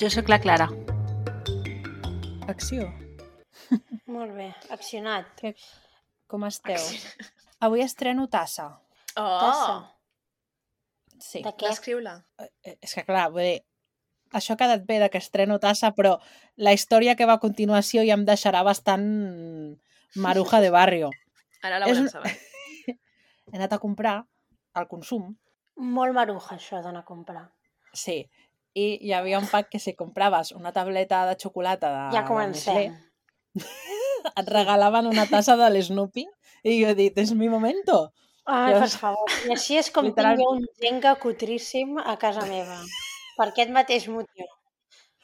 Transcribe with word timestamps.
Jo 0.00 0.10
sóc 0.10 0.28
la 0.28 0.38
Clara. 0.40 0.68
Acció. 2.48 2.88
Molt 4.06 4.34
bé, 4.36 4.50
accionat. 4.74 5.30
Que... 5.40 5.54
Com 6.28 6.44
esteu? 6.48 6.80
Avui 7.64 7.82
estreno 7.84 8.26
tassa. 8.32 8.66
Oh! 9.16 9.38
Tassa. 9.40 9.76
Sí. 11.20 11.42
De 11.44 11.52
què? 11.54 11.68
Descriu-la. 11.70 12.16
Eh, 12.42 12.76
És 12.82 12.94
que 12.96 13.04
clar, 13.06 13.28
vull 13.32 13.46
dir, 13.46 13.60
això 14.34 14.54
ha 14.56 14.60
quedat 14.60 14.84
bé 14.88 14.98
de 15.02 15.08
que 15.12 15.20
estreno 15.22 15.58
tassa, 15.62 15.92
però 15.96 16.16
la 16.56 16.72
història 16.74 17.14
que 17.16 17.28
va 17.28 17.36
a 17.38 17.42
continuació 17.42 18.02
ja 18.04 18.16
em 18.18 18.24
deixarà 18.26 18.64
bastant 18.66 19.06
maruja 20.16 20.60
de 20.64 20.70
barrio. 20.74 21.10
Ara 21.62 21.78
la 21.80 21.86
És 21.88 21.96
volem 21.96 22.08
un- 22.08 22.12
saber. 22.12 22.34
He 23.52 23.56
anat 23.60 23.72
a 23.76 23.80
comprar 23.82 24.18
al 24.74 24.88
consum, 24.90 25.34
Molt 25.76 26.14
maruja, 26.14 26.54
això, 26.56 26.78
d'anar 26.82 27.00
a 27.02 27.06
comprar. 27.08 27.48
sí, 27.94 28.24
i 28.74 28.86
hi 29.06 29.12
havia 29.14 29.38
un 29.38 29.46
pack 29.50 29.68
que 29.72 29.78
si 29.78 29.94
compraves 29.94 30.50
una 30.52 30.72
tableta 30.74 31.24
de 31.28 31.36
xocolata 31.40 31.90
de, 31.94 32.04
ja 32.16 32.24
comencem. 32.26 32.74
Nestlé, 32.74 32.92
et 34.40 34.48
regalaven 34.50 35.06
una 35.10 35.26
tassa 35.30 35.56
de 35.60 35.68
l'Snoopy 35.70 36.24
i 36.64 36.78
jo 36.80 36.90
he 36.90 36.94
dit, 36.98 37.18
és 37.18 37.32
mi 37.38 37.48
momento. 37.52 38.10
Ai, 38.44 38.74
Jo- 38.74 38.80
per 38.82 38.90
favor. 38.90 39.30
I 39.46 39.52
així 39.54 39.78
és 39.80 39.90
com 39.94 40.04
Literal- 40.08 40.36
tinc 40.40 40.50
un 40.50 40.64
Jenga 40.82 41.14
cutríssim 41.22 41.96
a 42.02 42.16
casa 42.20 42.44
meva. 42.48 42.80
Per 43.38 43.48
aquest 43.50 43.70
mateix 43.74 44.08
motiu. 44.08 44.46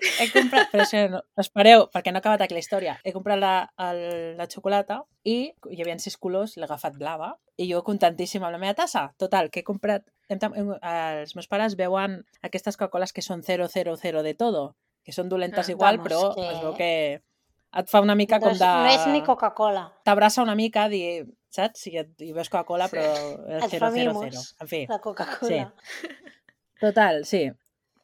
He 0.00 0.30
comprat, 0.32 0.70
però 0.72 0.84
això 0.86 1.00
no, 1.12 1.18
espereu, 1.42 1.82
perquè 1.92 2.08
no 2.12 2.16
ha 2.16 2.22
acabat 2.24 2.40
aquí 2.46 2.54
la 2.56 2.62
història. 2.62 2.94
He 3.04 3.12
comprat 3.12 3.36
la, 3.38 3.50
el, 3.84 3.98
la 4.38 4.46
xocolata 4.48 5.02
i 5.28 5.34
hi 5.52 5.82
havia 5.82 5.98
sis 6.00 6.16
colors, 6.16 6.54
l'he 6.56 6.64
agafat 6.64 6.96
blava, 6.96 7.34
i 7.60 7.66
jo 7.68 7.82
contentíssima 7.84 8.48
amb 8.48 8.56
la 8.56 8.62
meva 8.62 8.74
tassa. 8.78 9.10
Total, 9.20 9.50
que 9.52 9.60
he 9.60 9.66
comprat... 9.66 10.06
Tam- 10.38 10.54
hem, 10.54 10.70
els 10.82 11.34
meus 11.34 11.48
pares 11.48 11.74
veuen 11.76 12.24
aquestes 12.42 12.76
Coca-Coles 12.76 13.12
que 13.12 13.22
són 13.22 13.42
000 13.42 14.22
de 14.22 14.34
todo, 14.34 14.76
que 15.02 15.12
són 15.12 15.28
dolentes 15.28 15.68
Ah, 15.68 15.72
igual, 15.72 15.98
vamos, 15.98 16.12
però 16.12 16.34
que- 16.34 16.52
es 16.52 16.60
veu 16.62 16.74
que 16.74 17.22
et 17.72 17.88
fa 17.88 18.00
una 18.00 18.14
mica 18.14 18.38
com 18.40 18.48
Doncs 18.50 18.58
de... 18.60 18.66
No 18.66 18.86
és 18.90 19.06
ni 19.08 19.22
Coca-Cola. 19.22 19.92
T'abraça 20.04 20.42
una 20.42 20.54
mica, 20.54 20.88
dir, 20.88 21.26
saps? 21.48 21.80
Si 21.80 21.96
et, 21.96 22.10
hi 22.20 22.32
veus 22.32 22.48
Coca-Cola, 22.50 22.88
però 22.88 23.04
Et 23.58 23.72
és 23.72 23.78
fa 23.78 23.90
000. 23.90 24.12
mimos. 24.14 24.54
En 24.60 24.66
fi. 24.68 24.86
La 24.88 24.98
Coca-Cola. 24.98 25.72
Total, 26.80 27.24
sí. 27.24 27.50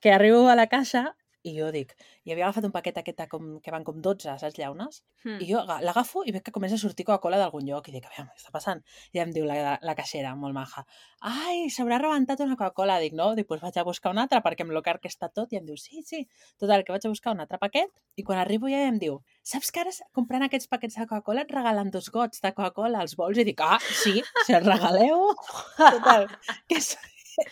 Que 0.01 0.13
arribo 0.13 0.49
a 0.49 0.55
la 0.55 0.67
caixa 0.69 1.17
i 1.47 1.53
jo 1.55 1.69
dic, 1.75 1.93
i 2.27 2.33
havia 2.35 2.49
agafat 2.49 2.65
un 2.67 2.73
paquet 2.75 2.97
aquest 2.99 3.21
com, 3.31 3.45
que 3.63 3.71
van 3.75 3.85
com 3.87 4.01
12, 4.03 4.35
saps, 4.41 4.57
llaunes? 4.59 5.03
Hmm. 5.23 5.37
I 5.41 5.47
jo 5.49 5.61
aga- 5.63 5.79
l'agafo 5.87 6.25
i 6.27 6.33
veig 6.35 6.43
que 6.47 6.53
comença 6.55 6.75
a 6.75 6.83
sortir 6.83 7.07
Coca-Cola 7.07 7.39
d'algun 7.39 7.67
lloc 7.69 7.87
i 7.89 7.95
dic, 7.95 8.07
aviam, 8.11 8.27
què 8.33 8.41
està 8.43 8.51
passant? 8.55 8.83
I 9.15 9.23
em 9.23 9.31
diu 9.35 9.47
la, 9.47 9.77
la 9.83 9.95
caixera, 9.99 10.35
molt 10.37 10.57
maja, 10.57 10.83
ai, 11.23 11.69
s'haurà 11.73 12.01
rebentat 12.03 12.43
una 12.45 12.57
Coca-Cola. 12.59 12.99
Dic, 13.03 13.15
no, 13.19 13.31
dic, 13.39 13.47
pues 13.47 13.63
vaig 13.63 13.79
a 13.79 13.87
buscar 13.87 14.11
una 14.15 14.27
altra 14.27 14.43
perquè 14.45 14.67
amb 14.67 14.75
lo 14.75 14.83
car 14.83 14.99
que 15.01 15.09
està 15.13 15.31
tot. 15.33 15.53
I 15.55 15.61
em 15.63 15.67
diu, 15.71 15.79
sí, 15.81 16.03
sí. 16.07 16.25
Total, 16.59 16.83
que 16.85 16.93
vaig 16.97 17.07
a 17.07 17.13
buscar 17.15 17.33
un 17.37 17.41
altre 17.47 17.59
paquet 17.63 17.91
i 18.17 18.25
quan 18.27 18.39
arribo 18.43 18.69
ja 18.73 18.83
em 18.91 18.99
diu, 19.03 19.21
saps 19.47 19.71
que 19.71 19.81
ara 19.85 19.95
comprant 20.17 20.43
aquests 20.47 20.67
paquets 20.73 20.99
de 20.99 21.07
Coca-Cola 21.07 21.47
et 21.47 21.53
regalen 21.55 21.91
dos 21.95 22.11
gots 22.11 22.43
de 22.43 22.53
Coca-Cola 22.53 23.05
als 23.05 23.15
vols? 23.19 23.39
I 23.39 23.47
dic, 23.49 23.61
ah, 23.63 23.79
sí, 23.81 24.19
si 24.47 24.56
els 24.56 24.67
regaleu. 24.67 25.29
Total, 25.79 26.27
que 26.67 26.81
és, 26.83 26.97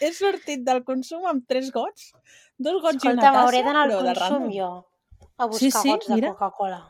he 0.01 0.13
sortit 0.13 0.65
del 0.67 0.83
consum 0.85 1.27
amb 1.31 1.45
tres 1.49 1.71
gots, 1.75 2.13
dos 2.59 2.81
gots 2.83 3.05
i 3.05 3.09
una 3.09 3.15
Escolta, 3.15 3.23
tassa, 3.27 3.39
m'hauré 3.41 3.63
d'anar 3.67 3.83
al 3.87 3.93
consum 3.99 4.45
random. 4.45 4.53
jo 4.53 4.71
a 5.37 5.47
buscar 5.47 5.59
Sí, 5.61 5.71
sí, 5.71 5.89
gots 5.91 6.07
de 6.09 6.15
mira. 6.21 6.29
Coca-Cola. 6.35 6.81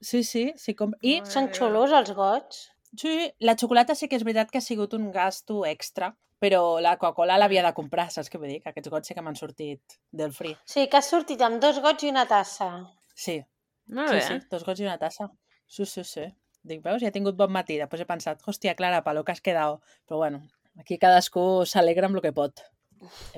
Sí, 0.00 0.22
sí, 0.24 0.52
sí. 0.60 0.74
Com... 0.76 0.92
I 1.02 1.20
Són 1.24 1.48
xulos 1.54 1.92
els 1.92 2.12
gots? 2.12 2.70
sí, 2.96 3.32
la 3.40 3.56
xocolata 3.58 3.94
sí 3.98 4.06
que 4.08 4.16
és 4.16 4.22
veritat 4.22 4.50
que 4.52 4.58
ha 4.58 4.62
sigut 4.62 4.92
un 4.94 5.10
gasto 5.10 5.64
extra, 5.66 6.12
però 6.38 6.78
la 6.84 6.96
Coca-Cola 6.98 7.38
l'havia 7.40 7.62
de 7.64 7.72
comprar, 7.74 8.10
saps 8.12 8.28
què 8.30 8.38
vull 8.38 8.50
dir? 8.52 8.60
Que 8.62 8.70
aquests 8.70 8.90
gots 8.92 9.08
sí 9.08 9.14
que 9.16 9.22
m'han 9.24 9.34
sortit 9.38 9.96
del 10.12 10.32
free. 10.36 10.54
Sí, 10.64 10.86
que 10.88 10.98
has 11.00 11.08
sortit 11.10 11.40
amb 11.42 11.58
dos 11.62 11.80
gots 11.80 12.04
i 12.04 12.10
una 12.12 12.26
tassa. 12.28 12.68
Sí, 13.14 13.40
Molt 13.88 14.08
sí, 14.10 14.14
bé. 14.16 14.20
sí, 14.28 14.38
dos 14.50 14.64
gots 14.64 14.80
i 14.80 14.84
una 14.86 14.98
tassa. 14.98 15.30
Sí, 15.66 15.86
sí, 15.86 16.04
sí. 16.04 16.26
Dic, 16.64 16.82
veus? 16.84 17.00
Ja 17.02 17.08
he 17.08 17.12
tingut 17.12 17.36
bon 17.36 17.50
matí. 17.52 17.74
Després 17.80 18.00
he 18.00 18.06
pensat, 18.08 18.40
hòstia, 18.46 18.74
Clara, 18.74 19.02
pa 19.04 19.12
lo 19.12 19.24
que 19.24 19.32
has 19.32 19.40
quedado. 19.44 19.80
Però 20.06 20.16
bueno, 20.22 20.42
aquí 20.80 20.98
cadascú 20.98 21.64
s'alegra 21.68 22.08
amb 22.10 22.18
el 22.18 22.24
que 22.24 22.32
pot. 22.36 22.64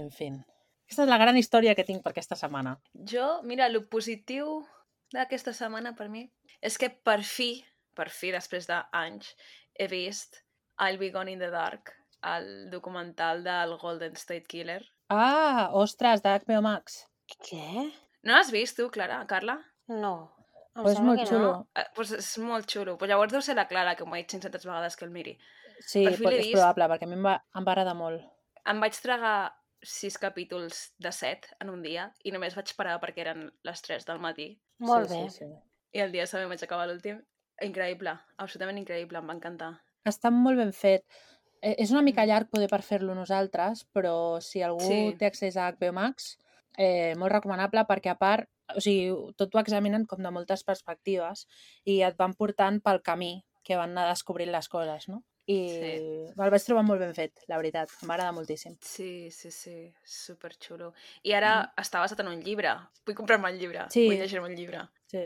En 0.01 0.11
fi. 0.15 0.31
Aquesta 0.87 1.03
és 1.03 1.11
la 1.11 1.19
gran 1.19 1.37
història 1.37 1.75
que 1.75 1.85
tinc 1.87 2.05
per 2.05 2.13
aquesta 2.13 2.39
setmana. 2.39 2.77
Jo, 3.13 3.41
mira, 3.43 3.67
el 3.67 3.81
positiu 3.91 4.61
d'aquesta 5.15 5.55
setmana 5.57 5.97
per 5.99 6.09
mi 6.13 6.27
és 6.63 6.79
que 6.79 6.91
per 6.91 7.21
fi, 7.27 7.51
per 7.95 8.09
fi, 8.11 8.31
després 8.35 8.69
d'anys, 8.71 9.33
he 9.75 9.89
vist 9.91 10.43
I'll 10.79 11.01
Be 11.01 11.11
Gone 11.11 11.33
in 11.33 11.43
the 11.43 11.51
Dark, 11.51 11.93
el 12.23 12.71
documental 12.71 13.43
del 13.45 13.77
Golden 13.81 14.17
State 14.17 14.47
Killer. 14.47 14.83
Ah, 15.09 15.71
ostres, 15.73 16.23
d'HBO 16.23 16.63
Max. 16.63 17.05
Què? 17.43 17.91
No 18.27 18.35
l'has 18.35 18.51
vist 18.55 18.79
tu, 18.79 18.89
Clara, 18.91 19.21
Carla? 19.31 19.59
No. 19.91 20.15
Em 20.77 20.83
Pues 20.85 20.99
és 20.99 21.05
molt 21.05 21.23
xulo. 21.25 21.53
No. 21.53 21.69
Eh, 21.75 21.87
pues 21.97 22.11
és 22.13 22.33
molt 22.43 22.69
xulo. 22.69 22.97
Pues 23.01 23.09
llavors 23.09 23.33
deu 23.33 23.43
ser 23.43 23.57
la 23.57 23.67
Clara, 23.71 23.95
que 23.97 24.05
m'ho 24.05 24.17
ha 24.17 24.21
dit 24.21 24.29
500 24.29 24.67
vegades 24.67 24.97
que 24.97 25.07
el 25.07 25.15
miri. 25.15 25.39
Sí, 25.81 26.05
Per 26.05 26.15
fi 26.17 26.23
pot, 26.25 26.33
és 26.33 26.45
vist. 26.47 26.53
probable, 26.57 26.89
perquè 26.89 27.05
a 27.05 27.07
mi 27.11 27.15
em 27.19 27.25
va, 27.25 27.37
em 27.57 27.65
va 27.67 27.73
agradar 27.73 27.95
molt. 27.99 28.23
Em 28.67 28.81
vaig 28.81 28.97
tragar 29.03 29.53
sis 29.83 30.17
capítols 30.19 30.95
de 30.99 31.13
set 31.13 31.51
en 31.61 31.71
un 31.71 31.83
dia 31.83 32.09
i 32.25 32.33
només 32.33 32.57
vaig 32.57 32.73
parar 32.77 32.99
perquè 33.01 33.21
eren 33.27 33.53
les 33.63 33.83
3 33.83 34.05
del 34.09 34.19
matí. 34.19 34.61
Molt 34.79 35.09
sí, 35.09 35.15
bé. 35.15 35.31
Sí, 35.31 35.45
sí. 35.45 35.51
I 35.93 36.01
el 36.01 36.13
dia 36.13 36.27
següent 36.27 36.49
vaig 36.51 36.63
acabar 36.65 36.89
l'últim. 36.89 37.21
Increïble, 37.63 38.13
absolutament 38.39 38.79
increïble, 38.79 39.19
em 39.19 39.29
va 39.31 39.37
encantar. 39.37 39.71
Està 40.05 40.31
molt 40.31 40.59
ben 40.59 40.73
fet. 40.73 41.05
Eh, 41.63 41.75
És 41.79 41.91
una 41.91 42.03
mica 42.03 42.27
llarg 42.27 42.51
poder 42.51 42.69
per 42.69 42.83
fer-lo 42.83 43.15
nosaltres, 43.15 43.87
però 43.93 44.41
si 44.41 44.61
algú 44.63 44.81
Sí. 44.81 45.15
té 45.19 45.27
accés 45.27 45.57
a 45.57 45.69
HBO 45.69 45.93
Max, 45.93 46.37
eh, 46.77 47.15
molt 47.17 47.33
recomanable 47.33 47.85
perquè 47.89 48.11
a 48.11 48.19
part, 48.19 48.49
o 48.77 48.81
sigui, 48.81 49.15
tot 49.37 49.55
ho 49.55 49.59
examinen 49.61 50.05
com 50.07 50.23
de 50.23 50.31
moltes 50.31 50.65
perspectives 50.65 51.47
i 51.85 52.03
et 52.03 52.17
van 52.17 52.35
portant 52.35 52.81
pel 52.83 53.01
camí 53.03 53.45
que 53.65 53.77
van 53.77 53.91
anar 53.97 54.09
descobrint 54.11 54.51
les 54.53 54.69
coses, 54.69 55.09
no? 55.09 55.23
I 55.47 55.57
Sí. 55.71 55.91
el 56.35 56.51
vaig 56.51 56.65
trobar 56.67 56.83
molt 56.83 57.01
ben 57.01 57.15
fet, 57.15 57.45
la 57.47 57.57
veritat. 57.61 57.91
M'agrada 58.03 58.33
moltíssim. 58.35 58.75
Sí, 58.83 59.31
sí, 59.31 59.51
sí, 59.55 59.93
superxulo. 60.05 60.93
I 61.23 61.33
ara 61.39 61.73
està 61.79 62.01
basat 62.03 62.21
en 62.25 62.33
un 62.33 62.41
llibre. 62.43 62.73
Vull 63.07 63.15
comprar-me 63.15 63.51
el 63.53 63.61
llibre. 63.61 63.85
Sí. 63.95 64.09
Vull 64.09 64.19
llegir-me 64.19 64.49
el 64.51 64.57
llibre. 64.59 64.81
Sí. 65.07 65.25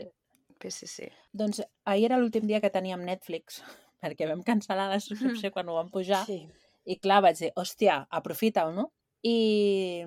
Sí, 0.61 0.69
sí, 0.69 0.85
sí. 0.87 1.07
Doncs 1.33 1.63
ahir 1.89 2.05
era 2.11 2.19
l'últim 2.21 2.45
dia 2.45 2.61
que 2.61 2.69
teníem 2.69 3.01
Netflix, 3.03 3.63
perquè 4.03 4.27
vam 4.29 4.43
cancel·lar 4.45 4.89
la 4.91 4.99
subscripció 5.01 5.49
quan 5.55 5.69
ho 5.69 5.79
vam 5.79 5.89
pujar. 5.89 6.23
Sí. 6.27 6.43
I 6.85 6.99
clar, 7.01 7.21
vaig 7.25 7.37
dir, 7.39 7.51
hòstia, 7.57 8.03
aprofita-ho, 8.09 8.71
no? 8.73 8.91
I 9.25 10.05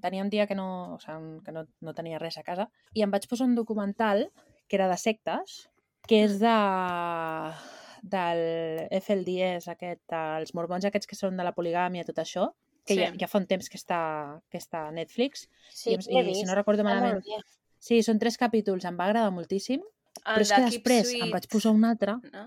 tenia 0.00 0.22
un 0.24 0.30
dia 0.30 0.46
que 0.46 0.54
no, 0.56 0.94
o 0.94 0.98
sigui, 1.00 1.38
que 1.44 1.52
no, 1.52 1.66
no 1.80 1.94
tenia 1.94 2.18
res 2.18 2.36
a 2.36 2.42
casa 2.42 2.66
i 2.94 3.04
em 3.04 3.12
vaig 3.12 3.28
posar 3.30 3.46
un 3.46 3.54
documental 3.54 4.26
que 4.68 4.76
era 4.76 4.88
de 4.88 4.96
sectes, 4.98 5.68
que 6.08 6.24
és 6.24 6.40
de 6.40 6.56
del 8.04 8.40
FLDS 9.00 9.70
aquest, 9.72 10.04
els 10.12 10.52
mormons 10.56 10.84
aquests 10.84 11.08
que 11.08 11.16
són 11.16 11.38
de 11.40 11.44
la 11.46 11.54
poligàmia 11.56 12.04
i 12.04 12.08
tot 12.08 12.18
això, 12.20 12.50
que 12.84 12.94
Sí. 12.94 13.00
ja, 13.00 13.12
ja 13.16 13.28
fa 13.30 13.38
un 13.40 13.46
temps 13.48 13.68
que 13.72 13.78
està, 13.80 14.00
que 14.52 14.58
està 14.60 14.88
a 14.88 14.92
Netflix. 14.92 15.46
Sí, 15.72 15.94
I, 15.94 15.96
i 15.96 16.22
vist. 16.26 16.40
si 16.42 16.44
no 16.44 16.54
recordo 16.58 16.84
Està 16.84 16.90
malament... 16.90 17.22
Sí, 17.84 18.02
són 18.04 18.18
tres 18.20 18.36
capítols, 18.40 18.84
em 18.88 18.96
va 18.96 19.06
agradar 19.08 19.30
moltíssim, 19.32 19.80
El 19.80 20.22
però 20.24 20.40
és 20.44 20.48
de 20.52 20.56
que 20.56 20.68
després 20.70 21.06
Sweet, 21.08 21.24
em 21.24 21.32
vaig 21.32 21.48
posar 21.52 21.72
un 21.76 21.84
altre. 21.84 22.14
No? 22.32 22.44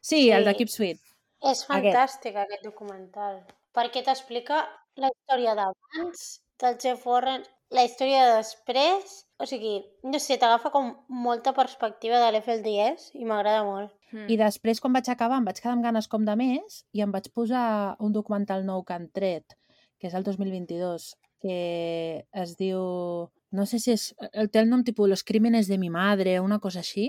Sí, 0.00 0.30
el 0.32 0.44
de 0.44 0.52
Sí. 0.52 0.58
Keep 0.58 0.68
Sweet. 0.72 1.00
És 1.40 1.64
Aquest. 1.64 1.68
fantàstic, 1.68 2.36
aquest 2.36 2.64
documental, 2.64 3.40
perquè 3.76 4.04
t'explica 4.04 4.62
la 4.96 5.08
història 5.12 5.54
d'abans 5.56 6.24
del 6.60 6.78
Jeff 6.80 7.06
Warren, 7.06 7.44
la 7.70 7.84
història 7.84 8.26
de 8.28 8.36
després, 8.42 9.26
o 9.40 9.46
sigui, 9.48 9.78
no 10.04 10.20
sé, 10.20 10.36
t'agafa 10.36 10.68
com 10.74 10.90
molta 11.08 11.54
perspectiva 11.56 12.20
de 12.20 12.28
l'FLDS 12.28 13.14
i 13.16 13.24
m'agrada 13.24 13.64
molt. 13.64 13.94
Mm. 14.12 14.26
I 14.28 14.36
després, 14.36 14.82
quan 14.84 14.92
vaig 14.92 15.08
acabar, 15.08 15.38
em 15.40 15.46
vaig 15.48 15.62
quedar 15.62 15.72
amb 15.78 15.86
ganes 15.86 16.10
com 16.12 16.26
de 16.28 16.34
més 16.36 16.82
i 16.92 17.00
em 17.00 17.14
vaig 17.14 17.30
posar 17.32 17.96
un 18.04 18.12
documental 18.12 18.66
nou 18.68 18.84
que 18.84 18.96
han 18.98 19.08
tret, 19.16 19.56
que 19.96 20.10
és 20.10 20.16
el 20.18 20.26
2022, 20.26 21.14
que 21.40 21.56
es 22.44 22.56
diu... 22.60 22.82
No 23.50 23.64
sé 23.66 23.80
si 23.82 23.94
és... 23.96 24.10
El 24.30 24.52
té 24.52 24.60
el 24.60 24.68
nom 24.70 24.84
tipus 24.86 25.08
Los 25.08 25.24
crímenes 25.24 25.66
de 25.72 25.78
mi 25.80 25.88
madre, 25.90 26.36
una 26.44 26.60
cosa 26.60 26.84
així, 26.84 27.08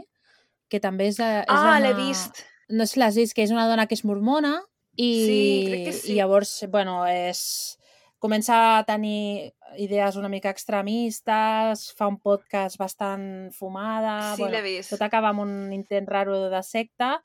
que 0.72 0.80
també 0.80 1.12
és... 1.12 1.20
és 1.20 1.52
Ah, 1.52 1.80
l'he 1.84 1.94
vist! 2.00 2.46
No 2.72 2.88
sé 2.88 2.96
si 2.96 3.04
l'has 3.04 3.20
vist, 3.20 3.36
que 3.36 3.44
és 3.44 3.52
una 3.52 3.68
dona 3.68 3.86
que 3.86 3.98
és 4.00 4.06
mormona 4.08 4.56
i, 4.96 5.12
Sí, 5.28 5.44
crec 5.68 5.86
que 5.90 5.94
sí. 6.00 6.14
i 6.14 6.20
llavors, 6.22 6.56
bueno, 6.72 7.02
és 7.12 7.78
comença 8.22 8.56
a 8.78 8.84
tenir 8.86 9.52
idees 9.82 10.16
una 10.20 10.30
mica 10.30 10.52
extremistes, 10.54 11.88
fa 11.98 12.08
un 12.12 12.20
podcast 12.22 12.78
bastant 12.78 13.50
fumada... 13.58 14.36
Sí, 14.38 14.46
l'he 14.46 14.62
vist. 14.62 14.94
Tot 14.94 15.02
acaba 15.02 15.32
amb 15.34 15.42
un 15.44 15.74
intent 15.74 16.10
raro 16.10 16.38
de 16.54 16.62
secta 16.64 17.16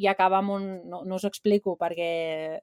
i 0.00 0.08
acaba 0.08 0.40
amb 0.40 0.54
un... 0.56 0.66
No, 0.88 1.02
no 1.04 1.20
us 1.20 1.28
ho 1.28 1.32
explico 1.32 1.76
perquè 1.80 2.08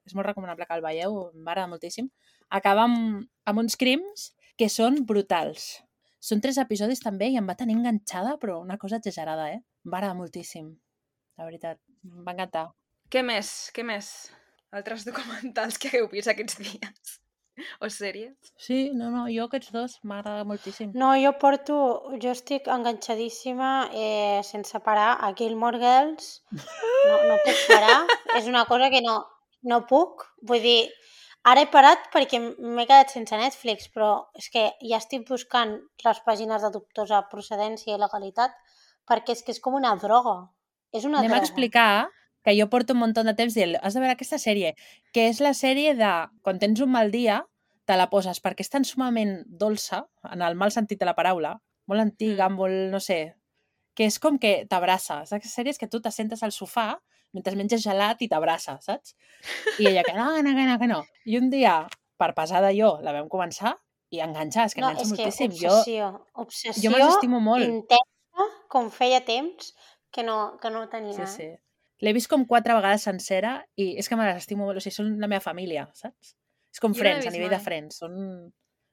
és 0.00 0.18
molt 0.18 0.26
recomanable 0.26 0.66
que 0.66 0.78
el 0.78 0.84
veieu, 0.84 1.20
m'agrada 1.38 1.70
moltíssim. 1.70 2.10
Acaba 2.50 2.88
amb, 2.90 3.24
amb 3.46 3.62
uns 3.62 3.78
crims 3.78 4.32
que 4.58 4.68
són 4.70 5.04
brutals. 5.06 5.84
Són 6.18 6.42
tres 6.42 6.58
episodis 6.58 7.02
també 7.04 7.30
i 7.30 7.38
em 7.38 7.46
va 7.46 7.58
tenir 7.58 7.78
enganxada, 7.78 8.38
però 8.42 8.58
una 8.62 8.78
cosa 8.80 8.98
exagerada, 8.98 9.50
eh? 9.52 9.60
Em 9.84 9.92
va 9.92 10.00
agradar 10.00 10.18
moltíssim, 10.18 10.72
la 11.38 11.46
veritat. 11.46 11.78
Em 12.08 12.22
va 12.26 12.34
encantar. 12.34 12.70
Què 13.12 13.22
més? 13.22 13.50
Què 13.76 13.84
més? 13.86 14.14
Altres 14.74 15.04
documentals 15.06 15.78
que 15.78 15.92
hagueu 15.92 16.08
vist 16.10 16.32
aquests 16.32 16.58
dies? 16.58 17.20
O 17.84 17.88
sèries? 17.90 18.34
Sí, 18.58 18.90
no, 18.94 19.10
no, 19.14 19.26
jo 19.30 19.46
aquests 19.46 19.72
dos 19.74 19.96
m'agrada 20.02 20.44
moltíssim. 20.48 20.92
No, 20.98 21.12
jo 21.20 21.34
porto... 21.40 21.76
Jo 22.22 22.32
estic 22.34 22.68
enganxadíssima 22.70 23.70
eh, 23.92 24.40
sense 24.46 24.80
parar 24.84 25.14
a 25.20 25.32
Gilmore 25.38 25.80
Girls. 25.82 26.42
No, 26.50 27.20
no 27.30 27.38
puc 27.44 27.64
parar. 27.70 28.00
És 28.38 28.50
una 28.50 28.64
cosa 28.70 28.90
que 28.90 29.02
no, 29.04 29.20
no 29.70 29.84
puc. 29.90 30.26
Vull 30.48 30.64
dir, 30.64 30.80
ara 31.50 31.64
he 31.64 31.70
parat 31.70 32.10
perquè 32.14 32.40
m'he 32.42 32.86
quedat 32.88 33.14
sense 33.14 33.38
Netflix, 33.38 33.88
però 33.94 34.10
és 34.38 34.50
que 34.52 34.66
ja 34.82 34.98
estic 35.00 35.26
buscant 35.28 35.76
les 36.04 36.22
pàgines 36.26 36.64
de 36.64 36.72
dubtosa 36.74 37.22
procedència 37.30 37.94
i 37.94 38.00
legalitat 38.00 38.54
perquè 39.08 39.36
és 39.36 39.44
que 39.44 39.52
és 39.54 39.60
com 39.60 39.76
una 39.76 39.94
droga. 40.00 40.38
És 40.94 41.04
una 41.04 41.20
Anem 41.20 41.32
a 41.32 41.36
droga. 41.36 41.46
explicar 41.46 41.88
que 42.44 42.54
jo 42.58 42.68
porto 42.70 42.92
un 42.92 43.00
munt 43.00 43.14
de 43.16 43.34
temps 43.34 43.54
dient 43.54 43.76
has 43.82 43.94
de 43.94 44.00
veure 44.00 44.12
aquesta 44.14 44.38
sèrie, 44.38 44.74
que 45.12 45.28
és 45.30 45.40
la 45.40 45.54
sèrie 45.54 45.94
de 45.96 46.12
quan 46.42 46.58
tens 46.58 46.80
un 46.84 46.90
mal 46.92 47.10
dia, 47.10 47.42
te 47.84 47.96
la 47.96 48.08
poses 48.10 48.40
perquè 48.40 48.60
és 48.64 48.70
tan 48.70 48.84
sumament 48.84 49.42
dolça, 49.48 50.04
en 50.32 50.42
el 50.42 50.54
mal 50.54 50.70
sentit 50.72 50.98
de 51.00 51.04
la 51.08 51.14
paraula, 51.16 51.58
molt 51.86 52.00
antiga, 52.00 52.48
Mm. 52.48 52.54
molt, 52.56 52.90
no 52.92 53.00
sé, 53.00 53.34
que 53.94 54.04
és 54.06 54.18
com 54.18 54.38
que 54.38 54.66
t'abraça. 54.68 55.22
És 55.22 55.30
d'aquestes 55.30 55.54
sèries 55.54 55.78
que 55.78 55.86
tu 55.88 56.00
te 56.00 56.10
sentes 56.10 56.42
al 56.42 56.50
sofà 56.52 56.98
mentre 57.32 57.56
menges 57.56 57.82
gelat 57.82 58.20
i 58.22 58.28
t'abraça, 58.28 58.78
saps? 58.80 59.14
I 59.78 59.86
ella 59.86 60.02
que 60.02 60.12
no, 60.14 60.34
que 60.34 60.42
no, 60.42 60.54
que 60.54 60.64
no, 60.66 60.78
que 60.78 60.86
no. 60.86 61.04
I 61.26 61.36
un 61.38 61.50
dia, 61.50 61.86
per 62.16 62.32
pesada 62.34 62.70
jo, 62.72 62.98
la 63.02 63.12
vam 63.12 63.28
començar 63.28 63.74
i 64.10 64.20
enganxar, 64.20 64.66
és 64.66 64.74
que 64.74 64.80
No, 64.80 64.90
enganxa 64.90 65.02
és 65.04 65.12
que 65.12 65.24
moltíssim. 65.24 65.50
obsessió, 65.50 66.10
jo, 66.12 66.26
obsessió 66.34 66.90
jo 66.90 66.96
me'ls 66.96 67.14
estimo 67.16 67.40
molt. 67.40 67.64
intensa, 67.68 68.48
com 68.68 68.90
feia 68.90 69.20
temps 69.24 69.74
que 70.10 70.22
no, 70.22 70.56
que 70.62 70.70
no 70.70 70.88
tenia. 70.88 71.12
Sí, 71.14 71.22
eh? 71.22 71.26
sí. 71.26 71.63
L'he 72.02 72.12
vist 72.12 72.28
com 72.28 72.44
quatre 72.46 72.74
vegades 72.74 73.02
sencera 73.06 73.64
i 73.76 73.94
és 74.00 74.08
que 74.08 74.16
me 74.16 74.26
les 74.26 74.42
estimo 74.42 74.64
molt. 74.66 74.78
O 74.78 74.80
sigui, 74.82 74.94
són 74.96 75.12
la 75.20 75.28
meva 75.30 75.40
família, 75.44 75.86
saps? 75.94 76.34
És 76.74 76.80
com 76.82 76.92
Jo 76.94 77.00
Friends, 77.04 77.26
a 77.26 77.30
nivell 77.30 77.50
de 77.52 77.56
mai. 77.60 77.64
Friends. 77.64 77.98
Són... 78.02 78.16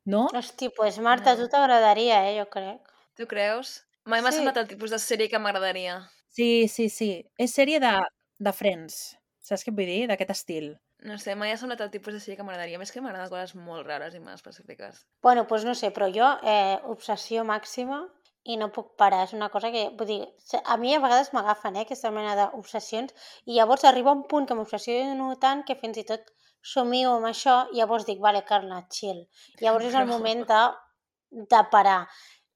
No? 0.06 0.27
Hosti, 0.33 0.69
pues 0.75 0.98
Marta, 1.00 1.33
No. 1.36 1.38
a 1.38 1.44
tu 1.44 1.50
t'agradaria, 1.50 2.24
eh, 2.30 2.38
jo 2.39 2.48
crec. 2.50 2.81
Tu 3.18 3.27
creus? 3.27 3.83
Mai 4.06 4.21
m'ha 4.21 4.31
Sí. 4.31 4.38
semblat 4.38 4.57
el 4.57 4.68
tipus 4.68 4.89
de 4.89 4.98
sèrie 4.98 5.30
que 5.30 5.38
m'agradaria. 5.39 6.00
Sí, 6.30 6.68
sí, 6.68 6.89
sí. 6.89 7.25
És 7.38 7.53
sèrie 7.53 7.80
de, 7.80 7.92
de 8.39 8.53
Friends. 8.53 9.18
Saps 9.42 9.65
què 9.65 9.74
vull 9.74 9.86
dir? 9.86 10.07
D'aquest 10.07 10.31
estil. 10.31 10.71
No 11.03 11.18
sé, 11.18 11.33
mai 11.36 11.51
ha 11.51 11.57
semblat 11.57 11.81
el 11.81 11.89
tipus 11.92 12.13
de 12.13 12.19
sèrie 12.19 12.38
que 12.38 12.44
m'agradaria. 12.45 12.77
Més 12.77 12.92
que 12.94 13.01
m'agraden 13.01 13.30
coses 13.30 13.56
molt 13.56 13.86
rares 13.88 14.13
i 14.15 14.19
molt 14.19 14.36
específiques. 14.38 15.06
Bueno, 15.21 15.48
pues 15.48 15.65
no 15.65 15.74
sé, 15.75 15.92
però 15.92 16.09
jo, 16.13 16.27
eh, 16.44 16.77
obsessió 16.86 17.44
màxima 17.44 18.07
i 18.43 18.57
no 18.57 18.71
puc 18.73 18.93
parar. 18.97 19.23
És 19.27 19.33
una 19.38 19.49
cosa 19.53 19.71
que, 19.73 19.88
vull 19.97 20.09
dir, 20.09 20.21
a 20.63 20.77
mi 20.81 20.93
a 20.95 21.01
vegades 21.03 21.31
m'agafen, 21.35 21.77
eh, 21.77 21.85
aquesta 21.85 22.11
mena 22.13 22.35
d'obsessions 22.39 23.13
i 23.45 23.57
llavors 23.57 23.85
arriba 23.85 24.15
un 24.17 24.23
punt 24.31 24.47
que 24.49 24.57
m'obsessiono 24.57 25.33
tant 25.41 25.65
que 25.67 25.77
fins 25.81 26.01
i 26.01 26.05
tot 26.07 26.31
somio 26.73 27.15
amb 27.17 27.29
això 27.29 27.57
i 27.71 27.81
llavors 27.81 28.05
dic, 28.07 28.21
vale, 28.21 28.43
Carla, 28.47 28.83
chill. 28.89 29.25
Llavors 29.61 29.89
és 29.91 29.97
el 29.97 30.09
moment 30.09 30.45
de, 30.49 30.61
de 31.53 31.61
parar 31.73 31.99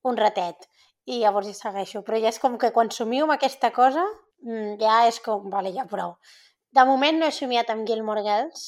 un 0.05 0.17
ratet 0.17 0.67
i 1.05 1.19
llavors 1.21 1.49
ja 1.51 1.57
segueixo. 1.57 2.01
Però 2.05 2.19
ja 2.21 2.33
és 2.33 2.41
com 2.41 2.57
que 2.61 2.73
quan 2.73 2.91
somio 2.93 3.25
amb 3.25 3.37
aquesta 3.37 3.71
cosa 3.75 4.03
mm, 4.45 4.77
ja 4.81 5.03
és 5.09 5.21
com, 5.25 5.49
vale, 5.53 5.73
ja 5.75 5.85
prou. 5.89 6.17
De 6.75 6.83
moment 6.85 7.21
no 7.21 7.29
he 7.29 7.33
somiat 7.33 7.69
amb 7.71 7.87
Gilmore 7.87 8.25
Girls, 8.25 8.65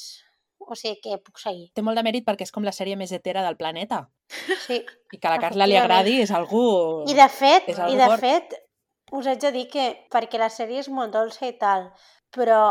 o 0.60 0.76
sigui 0.76 1.00
que 1.04 1.18
puc 1.24 1.40
seguir. 1.42 1.70
Té 1.76 1.84
molt 1.86 2.00
de 2.00 2.04
mèrit 2.06 2.26
perquè 2.28 2.48
és 2.48 2.54
com 2.54 2.66
la 2.66 2.74
sèrie 2.76 2.98
més 3.00 3.14
hetera 3.16 3.44
del 3.46 3.58
planeta. 3.60 4.06
Sí. 4.66 4.82
I 5.14 5.20
que 5.20 5.28
a 5.30 5.36
la 5.36 5.42
Carla 5.42 5.68
li 5.70 5.78
agradi 5.80 6.18
és 6.24 6.34
algú... 6.36 6.64
I 7.08 7.16
de 7.18 7.28
fet, 7.32 7.70
i 7.70 7.96
de 8.00 8.10
fort. 8.12 8.24
fet, 8.24 8.58
us 9.16 9.30
haig 9.30 9.40
de 9.44 9.54
dir 9.56 9.68
que, 9.72 9.88
perquè 10.12 10.42
la 10.42 10.52
sèrie 10.52 10.82
és 10.84 10.90
molt 10.92 11.16
dolça 11.16 11.48
i 11.48 11.56
tal, 11.62 11.88
però 12.36 12.62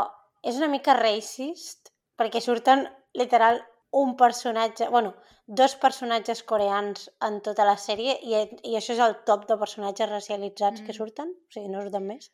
és 0.44 0.59
una 0.61 0.69
mica 0.73 0.97
racist, 0.99 1.93
perquè 2.21 2.43
surten 2.44 2.85
literal 3.17 3.62
un 3.97 4.17
personatge, 4.17 4.91
bueno, 4.93 5.15
dos 5.47 5.77
personatges 5.77 6.43
coreans 6.43 7.06
en 7.23 7.39
tota 7.41 7.65
la 7.65 7.77
sèrie 7.79 8.17
i, 8.21 8.35
i 8.67 8.75
això 8.77 8.97
és 8.97 9.03
el 9.03 9.15
top 9.29 9.47
de 9.49 9.56
personatges 9.61 10.11
racialitzats 10.11 10.82
mm. 10.82 10.87
que 10.87 10.97
surten, 10.97 11.31
o 11.31 11.55
sigui, 11.55 11.71
no 11.73 11.85
surten 11.85 12.05
més. 12.11 12.29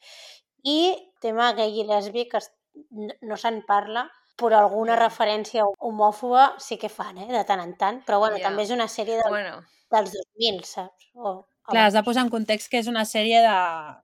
I 0.65 0.95
tema 1.23 1.53
gay 1.59 1.83
i 1.83 1.87
lèsbic 1.87 2.35
es, 2.41 2.51
no, 2.91 3.13
no 3.29 3.39
se'n 3.39 3.61
parla, 3.69 4.07
però 4.43 4.59
alguna 4.65 4.97
referència 4.99 5.65
homòfoba 5.79 6.51
sí 6.59 6.77
que 6.83 6.91
fan, 6.93 7.23
eh, 7.23 7.31
de 7.33 7.45
tant 7.49 7.63
en 7.63 7.77
tant. 7.79 8.03
Però 8.05 8.19
bueno, 8.19 8.37
Ja. 8.43 8.49
també 8.51 8.67
és 8.67 8.75
una 8.75 8.89
sèrie 8.91 9.17
de, 9.23 9.29
Bueno, 9.31 9.63
dels 9.91 10.13
2000, 10.19 10.63
saps? 10.65 11.11
O, 11.15 11.47
Clar, 11.63 11.85
has 11.87 11.95
de 11.95 12.01
posar 12.03 12.25
en 12.25 12.31
context 12.31 12.67
que 12.69 12.81
és 12.81 12.89
una 12.91 13.05
sèrie 13.07 13.39
de... 13.41 13.51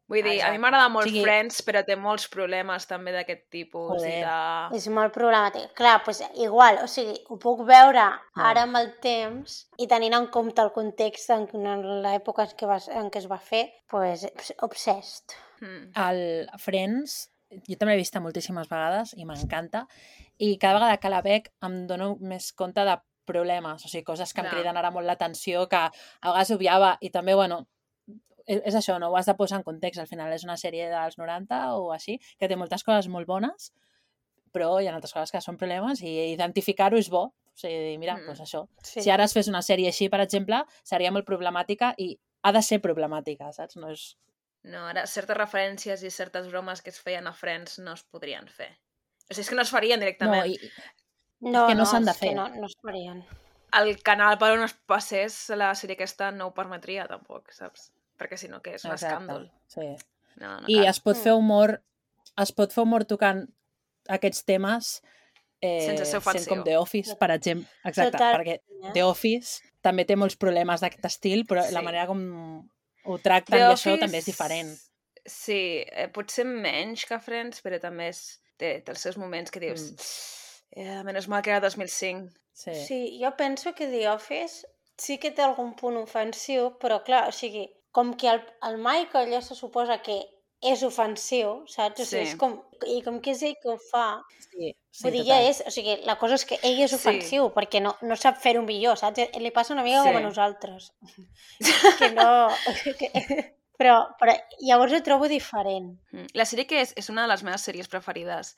vull 0.06 0.20
dir, 0.22 0.28
a 0.28 0.30
mi 0.30 0.36
Exacte. 0.38 0.58
m'agrada 0.62 0.88
molt 0.94 1.08
O 1.08 1.10
sigui- 1.10 1.24
Friends, 1.24 1.56
però 1.66 1.80
té 1.84 1.96
molts 1.98 2.28
problemes 2.30 2.86
també 2.86 3.10
d'aquest 3.10 3.48
tipus. 3.50 3.96
I 3.98 4.04
Joder. 4.04 4.28
de... 4.70 4.76
És 4.78 4.86
molt 4.94 5.12
problemàtic. 5.12 5.72
Clar, 5.74 5.96
doncs 6.06 6.22
igual, 6.38 6.78
o 6.84 6.86
sigui, 6.86 7.16
ho 7.28 7.36
puc 7.42 7.64
veure 7.66 8.04
ara 8.36 8.62
amb 8.62 8.78
el 8.78 8.92
temps 9.02 9.56
i 9.76 9.88
tenint 9.90 10.14
en 10.14 10.28
compte 10.30 10.62
el 10.62 10.70
context 10.70 11.30
en, 11.34 11.48
en 11.66 11.82
l'època 12.06 12.46
en, 12.46 12.54
què 12.54 12.70
va, 12.70 12.78
en 12.94 13.10
què 13.10 13.18
es 13.24 13.26
va 13.26 13.40
fer, 13.42 13.64
doncs 13.90 14.52
obsessed. 14.62 15.34
Mm. 15.60 15.90
El 15.98 16.48
Friends, 16.62 17.24
jo 17.66 17.74
també 17.76 17.96
l'he 17.96 18.04
vista 18.04 18.20
moltíssimes 18.22 18.68
vegades 18.70 19.16
i 19.18 19.24
m'encanta. 19.26 19.88
I 20.38 20.56
cada 20.58 20.78
vegada 20.78 20.98
que 21.02 21.10
la 21.10 21.22
veig 21.22 21.48
em 21.66 21.86
dono 21.86 22.16
més 22.20 22.52
compte 22.52 22.84
de 22.86 22.96
problemes, 23.28 23.84
o 23.84 23.88
sigui, 23.88 24.04
coses 24.04 24.32
que 24.32 24.40
em 24.40 24.46
Clar. 24.46 24.54
criden 24.54 24.78
ara 24.80 24.90
molt 24.94 25.06
l'atenció, 25.06 25.66
que 25.68 25.76
a 25.76 25.90
vegades 26.30 26.52
obviava 26.54 26.96
i 27.00 27.10
també, 27.10 27.34
bueno, 27.34 27.66
és, 28.46 28.62
és 28.64 28.74
això, 28.78 28.98
no 28.98 29.10
ho 29.10 29.16
has 29.18 29.26
de 29.28 29.34
posar 29.36 29.58
en 29.58 29.66
context. 29.66 30.00
Al 30.00 30.08
final 30.08 30.32
és 30.32 30.44
una 30.46 30.56
sèrie 30.56 30.88
dels 30.88 31.18
90 31.18 31.58
o 31.76 31.90
així, 31.92 32.18
que 32.38 32.48
té 32.48 32.56
moltes 32.56 32.84
coses 32.86 33.10
molt 33.12 33.28
bones, 33.28 33.72
però 34.54 34.78
hi 34.80 34.88
ha 34.88 34.94
altres 34.94 35.12
coses 35.12 35.34
que 35.34 35.42
són 35.44 35.58
problemes 35.60 36.00
i 36.02 36.14
identificar-ho 36.32 36.96
és 36.96 37.10
bo. 37.12 37.26
O 37.28 37.60
sigui, 37.60 37.98
mira, 37.98 38.16
Mm. 38.16 38.26
doncs 38.30 38.40
això. 38.40 38.66
Sí. 38.82 39.02
Si 39.02 39.10
ara 39.10 39.24
es 39.24 39.34
fes 39.34 39.48
una 39.48 39.60
sèrie 39.60 39.88
així, 39.88 40.08
per 40.08 40.20
exemple, 40.20 40.62
seria 40.84 41.10
molt 41.12 41.26
problemàtica 41.26 41.92
i 41.98 42.18
ha 42.42 42.52
de 42.52 42.62
ser 42.62 42.80
problemàtica, 42.80 43.52
saps? 43.52 43.76
No 43.76 43.90
és... 43.90 44.16
No, 44.62 44.86
ara 44.88 45.06
certes 45.06 45.36
referències 45.36 46.02
i 46.02 46.10
certes 46.10 46.48
bromes 46.48 46.80
que 46.82 46.90
es 46.90 47.00
feien 47.00 47.26
a 47.26 47.32
Friends 47.32 47.78
no 47.78 47.92
es 47.92 48.04
podrien 48.04 48.48
fer. 48.48 48.70
O 49.30 49.34
sigui, 49.34 49.42
és 49.44 49.48
que 49.50 49.56
no 49.56 49.62
es 49.62 49.70
farien 49.70 49.98
No, 50.00 50.04
directament. 50.06 50.46
i, 50.46 50.70
no, 51.40 51.66
que 51.68 51.74
no 51.74 51.84
s'han 51.86 52.04
de 52.04 52.12
és 52.12 52.18
fer. 52.18 52.34
No, 52.34 52.48
no 52.48 52.66
es 52.66 52.76
farien. 52.82 53.24
El 53.78 53.98
canal 54.02 54.38
per 54.40 54.52
on 54.54 54.62
es 54.64 54.72
passés 54.88 55.36
la 55.50 55.74
sèrie 55.76 55.94
aquesta 55.98 56.30
no 56.32 56.46
ho 56.48 56.54
permetria 56.56 57.06
tampoc, 57.06 57.50
saps? 57.52 57.90
Perquè 58.18 58.38
si 58.40 58.48
no, 58.48 58.62
que 58.62 58.74
és 58.74 58.84
un 58.84 58.92
escàndol. 58.92 59.50
Sí. 59.68 59.90
No, 60.40 60.60
no 60.62 60.66
I 60.68 60.76
cal. 60.80 60.86
es 60.88 61.00
pot 61.00 61.16
Mm. 61.16 61.22
fer 61.22 61.32
humor, 61.34 61.82
es 62.38 62.52
pot 62.52 62.72
fer 62.72 62.82
humor 62.84 63.04
tocant 63.04 63.46
aquests 64.08 64.44
temes 64.44 65.02
eh, 65.60 65.84
Sense 65.84 66.04
ser 66.04 66.06
sent 66.06 66.22
ofensiu. 66.22 66.48
com 66.54 66.64
The 66.64 66.76
Office, 66.78 67.16
per 67.16 67.30
exemple. 67.32 67.68
Exacte, 67.84 68.12
Total. 68.12 68.34
perquè 68.36 68.60
Eh? 68.84 68.92
The 68.94 69.02
Office 69.02 69.60
també 69.82 70.04
té 70.04 70.14
molts 70.16 70.36
problemes 70.36 70.80
d'aquest 70.80 71.04
estil, 71.04 71.44
però 71.46 71.64
Sí. 71.66 71.74
la 71.74 71.82
manera 71.82 72.06
com 72.06 72.68
ho 73.04 73.18
tracten 73.18 73.58
The 73.58 73.64
i 73.64 73.66
això 73.66 73.92
Office, 73.92 73.98
també 74.00 74.18
és 74.18 74.24
diferent. 74.26 74.78
Sí, 75.26 75.84
eh, 75.92 76.08
potser 76.08 76.44
menys 76.46 77.04
que 77.04 77.18
Friends, 77.18 77.60
però 77.62 77.78
també 77.80 78.08
és, 78.08 78.40
té, 78.58 78.80
té 78.84 78.92
els 78.94 79.00
seus 79.06 79.16
moments 79.20 79.50
que 79.54 79.62
dius... 79.62 79.90
Mm. 79.92 80.08
Eh, 80.78 81.02
menys 81.02 81.26
mal 81.32 81.40
que 81.42 81.50
era 81.50 81.62
2005. 81.64 82.28
Sí. 82.52 82.74
sí. 82.74 82.86
Sí, 82.86 82.98
jo 83.22 83.30
penso 83.38 83.72
que 83.74 83.86
The 83.88 84.08
Office 84.10 84.66
sí 85.00 85.16
que 85.18 85.30
té 85.32 85.42
algun 85.42 85.72
punt 85.78 85.96
ofensiu, 85.96 86.74
però 86.82 86.98
clar, 87.06 87.28
o 87.30 87.32
sigui, 87.32 87.64
com 87.94 88.12
que 88.18 88.28
el, 88.28 88.42
el 88.68 88.76
Michael 88.82 89.32
ja 89.32 89.40
se 89.42 89.56
suposa 89.56 90.00
que 90.04 90.18
és 90.60 90.82
ofensiu, 90.82 91.62
saps? 91.70 92.02
O 92.02 92.04
sigui, 92.04 92.26
Sí. 92.26 92.32
és 92.34 92.36
com, 92.38 92.58
I 92.86 93.00
com 93.06 93.20
que 93.22 93.32
és 93.32 93.42
ell 93.46 93.56
que 93.62 93.70
ho 93.72 93.76
fa, 93.90 94.20
sí, 94.42 94.72
sí 94.90 95.04
Vull 95.06 95.14
dir, 95.16 95.24
ja 95.26 95.38
és, 95.48 95.62
o 95.66 95.70
sigui, 95.70 95.96
la 96.06 96.18
cosa 96.18 96.34
és 96.34 96.44
que 96.44 96.58
ell 96.62 96.82
és 96.84 96.90
Sí. 96.90 96.98
ofensiu, 96.98 97.48
perquè 97.54 97.80
no, 97.82 97.94
no 98.02 98.16
sap 98.18 98.38
fer-ho 98.42 98.62
millor, 98.66 98.98
saps? 98.98 99.30
Li 99.38 99.50
passa 99.54 99.72
una 99.74 99.86
mica 99.86 100.02
com 100.02 100.16
a 100.16 100.18
Sí. 100.18 100.24
nosaltres. 100.26 100.92
que 101.98 102.10
no... 102.12 102.50
Que... 102.98 103.54
Però, 103.78 103.94
però 104.18 104.34
llavors 104.66 104.92
ho 104.96 105.00
trobo 105.06 105.28
diferent. 105.30 105.92
Mm. 106.12 106.26
La 106.34 106.44
sèrie 106.48 106.66
que 106.66 106.80
és, 106.82 106.92
és 106.98 107.08
una 107.12 107.22
de 107.24 107.30
les 107.32 107.44
meves 107.46 107.62
sèries 107.68 107.88
preferides 107.90 108.56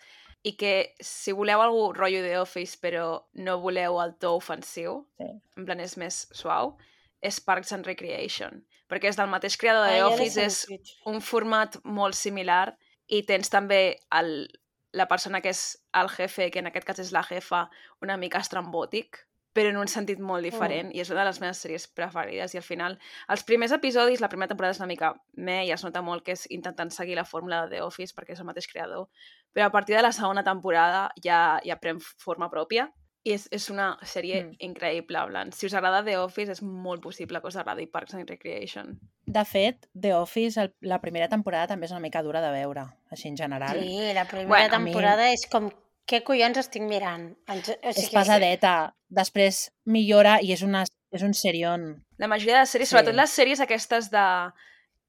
i 0.49 0.55
que 0.57 0.95
si 1.05 1.35
voleu 1.37 1.61
algú 1.61 1.91
rotllo 1.93 2.23
de 2.25 2.39
Office 2.41 2.79
però 2.81 3.27
no 3.45 3.59
voleu 3.61 3.99
el 4.01 4.15
to 4.17 4.33
ofensiu, 4.39 5.03
Sí. 5.21 5.29
en 5.59 5.67
plan 5.67 5.81
és 5.85 5.99
més 6.01 6.23
suau, 6.33 6.79
és 7.21 7.41
Parks 7.45 7.73
and 7.77 7.85
Recreation. 7.85 8.63
Perquè 8.89 9.11
és 9.13 9.17
del 9.21 9.29
mateix 9.29 9.59
creador 9.61 9.87
de 9.91 10.01
Ah, 10.01 10.09
Office, 10.09 10.41
és 10.41 10.67
un 11.07 11.21
format 11.21 11.77
molt 11.85 12.17
similar 12.17 12.77
i 13.07 13.23
tens 13.29 13.51
també 13.53 13.99
el, 14.17 14.49
la 14.93 15.07
persona 15.07 15.43
que 15.45 15.51
és 15.53 15.77
el 15.93 16.09
jefe, 16.09 16.51
que 16.51 16.59
en 16.59 16.67
aquest 16.67 16.87
cas 16.87 16.99
és 16.99 17.13
la 17.13 17.23
jefa, 17.23 17.69
una 18.01 18.17
mica 18.17 18.41
estrambòtic 18.41 19.21
però 19.53 19.69
en 19.73 19.77
un 19.81 19.89
sentit 19.89 20.21
molt 20.23 20.45
diferent, 20.47 20.93
i 20.95 21.01
és 21.01 21.11
una 21.11 21.21
de 21.25 21.27
les 21.31 21.41
meves 21.41 21.59
sèries 21.65 21.89
preferides, 21.89 22.55
i 22.55 22.59
al 22.61 22.63
final, 22.63 22.99
els 23.29 23.43
primers 23.45 23.73
episodis, 23.73 24.21
la 24.23 24.29
primera 24.29 24.49
temporada 24.49 24.73
és 24.77 24.79
una 24.81 24.87
mica 24.87 25.15
me, 25.35 25.65
i 25.67 25.73
es 25.75 25.83
nota 25.85 26.03
molt 26.03 26.23
que 26.25 26.33
és 26.33 26.47
intentant 26.51 26.91
seguir 26.95 27.17
la 27.17 27.25
fórmula 27.25 27.65
de 27.67 27.77
The 27.77 27.83
Office, 27.83 28.15
perquè 28.15 28.33
és 28.37 28.41
el 28.41 28.47
mateix 28.47 28.69
creador, 28.71 29.09
però 29.53 29.67
a 29.67 29.73
partir 29.75 29.97
de 29.97 30.03
la 30.03 30.13
segona 30.13 30.45
temporada 30.47 31.11
ja, 31.25 31.59
ja 31.67 31.77
pren 31.83 31.99
forma 32.01 32.49
pròpia, 32.51 32.93
i 33.23 33.35
és, 33.35 33.49
és 33.53 33.67
una 33.69 33.99
sèrie 34.01 34.39
Mm. 34.45 34.47
mm. 34.49 34.57
increïble, 34.71 35.27
Blan. 35.29 35.51
Si 35.53 35.67
us 35.67 35.75
agrada 35.75 36.05
The 36.07 36.15
Office, 36.17 36.53
és 36.53 36.63
molt 36.63 37.03
possible 37.03 37.41
que 37.43 37.49
us 37.51 37.57
agradi 37.61 37.85
Parks 37.87 38.15
and 38.15 38.31
Recreation. 38.31 38.95
De 39.27 39.45
fet, 39.45 39.91
The 40.01 40.15
Office, 40.15 40.59
el, 40.63 40.71
la 40.81 41.03
primera 41.03 41.29
temporada 41.29 41.67
també 41.69 41.85
és 41.85 41.93
una 41.93 42.01
mica 42.01 42.23
dura 42.23 42.41
de 42.41 42.49
veure, 42.55 42.87
així 43.11 43.29
en 43.29 43.37
general. 43.37 43.77
Sí, 43.83 43.99
la 44.15 44.25
primera 44.25 44.49
Bueno, 44.49 44.75
a 44.75 44.79
mi- 44.79 44.93
temporada 44.95 45.29
és 45.35 45.45
com... 45.53 45.69
Què 46.11 46.23
collons 46.27 46.59
estic 46.59 46.83
mirant? 46.83 47.29
Ens, 47.47 47.69
o 47.71 47.77
És 47.87 47.97
sigui, 48.01 48.17
pesadeta. 48.17 48.73
Després 49.15 49.69
millora 49.87 50.39
i 50.43 50.51
és, 50.53 50.63
una, 50.67 50.83
és 51.15 51.23
un 51.23 51.35
serión. 51.39 51.85
La 52.19 52.27
majoria 52.27 52.59
de 52.59 52.67
sèries, 52.67 52.89
Sí. 52.91 52.97
sobretot 52.97 53.15
les 53.15 53.31
sèries 53.31 53.61
aquestes 53.63 54.11
de 54.11 54.25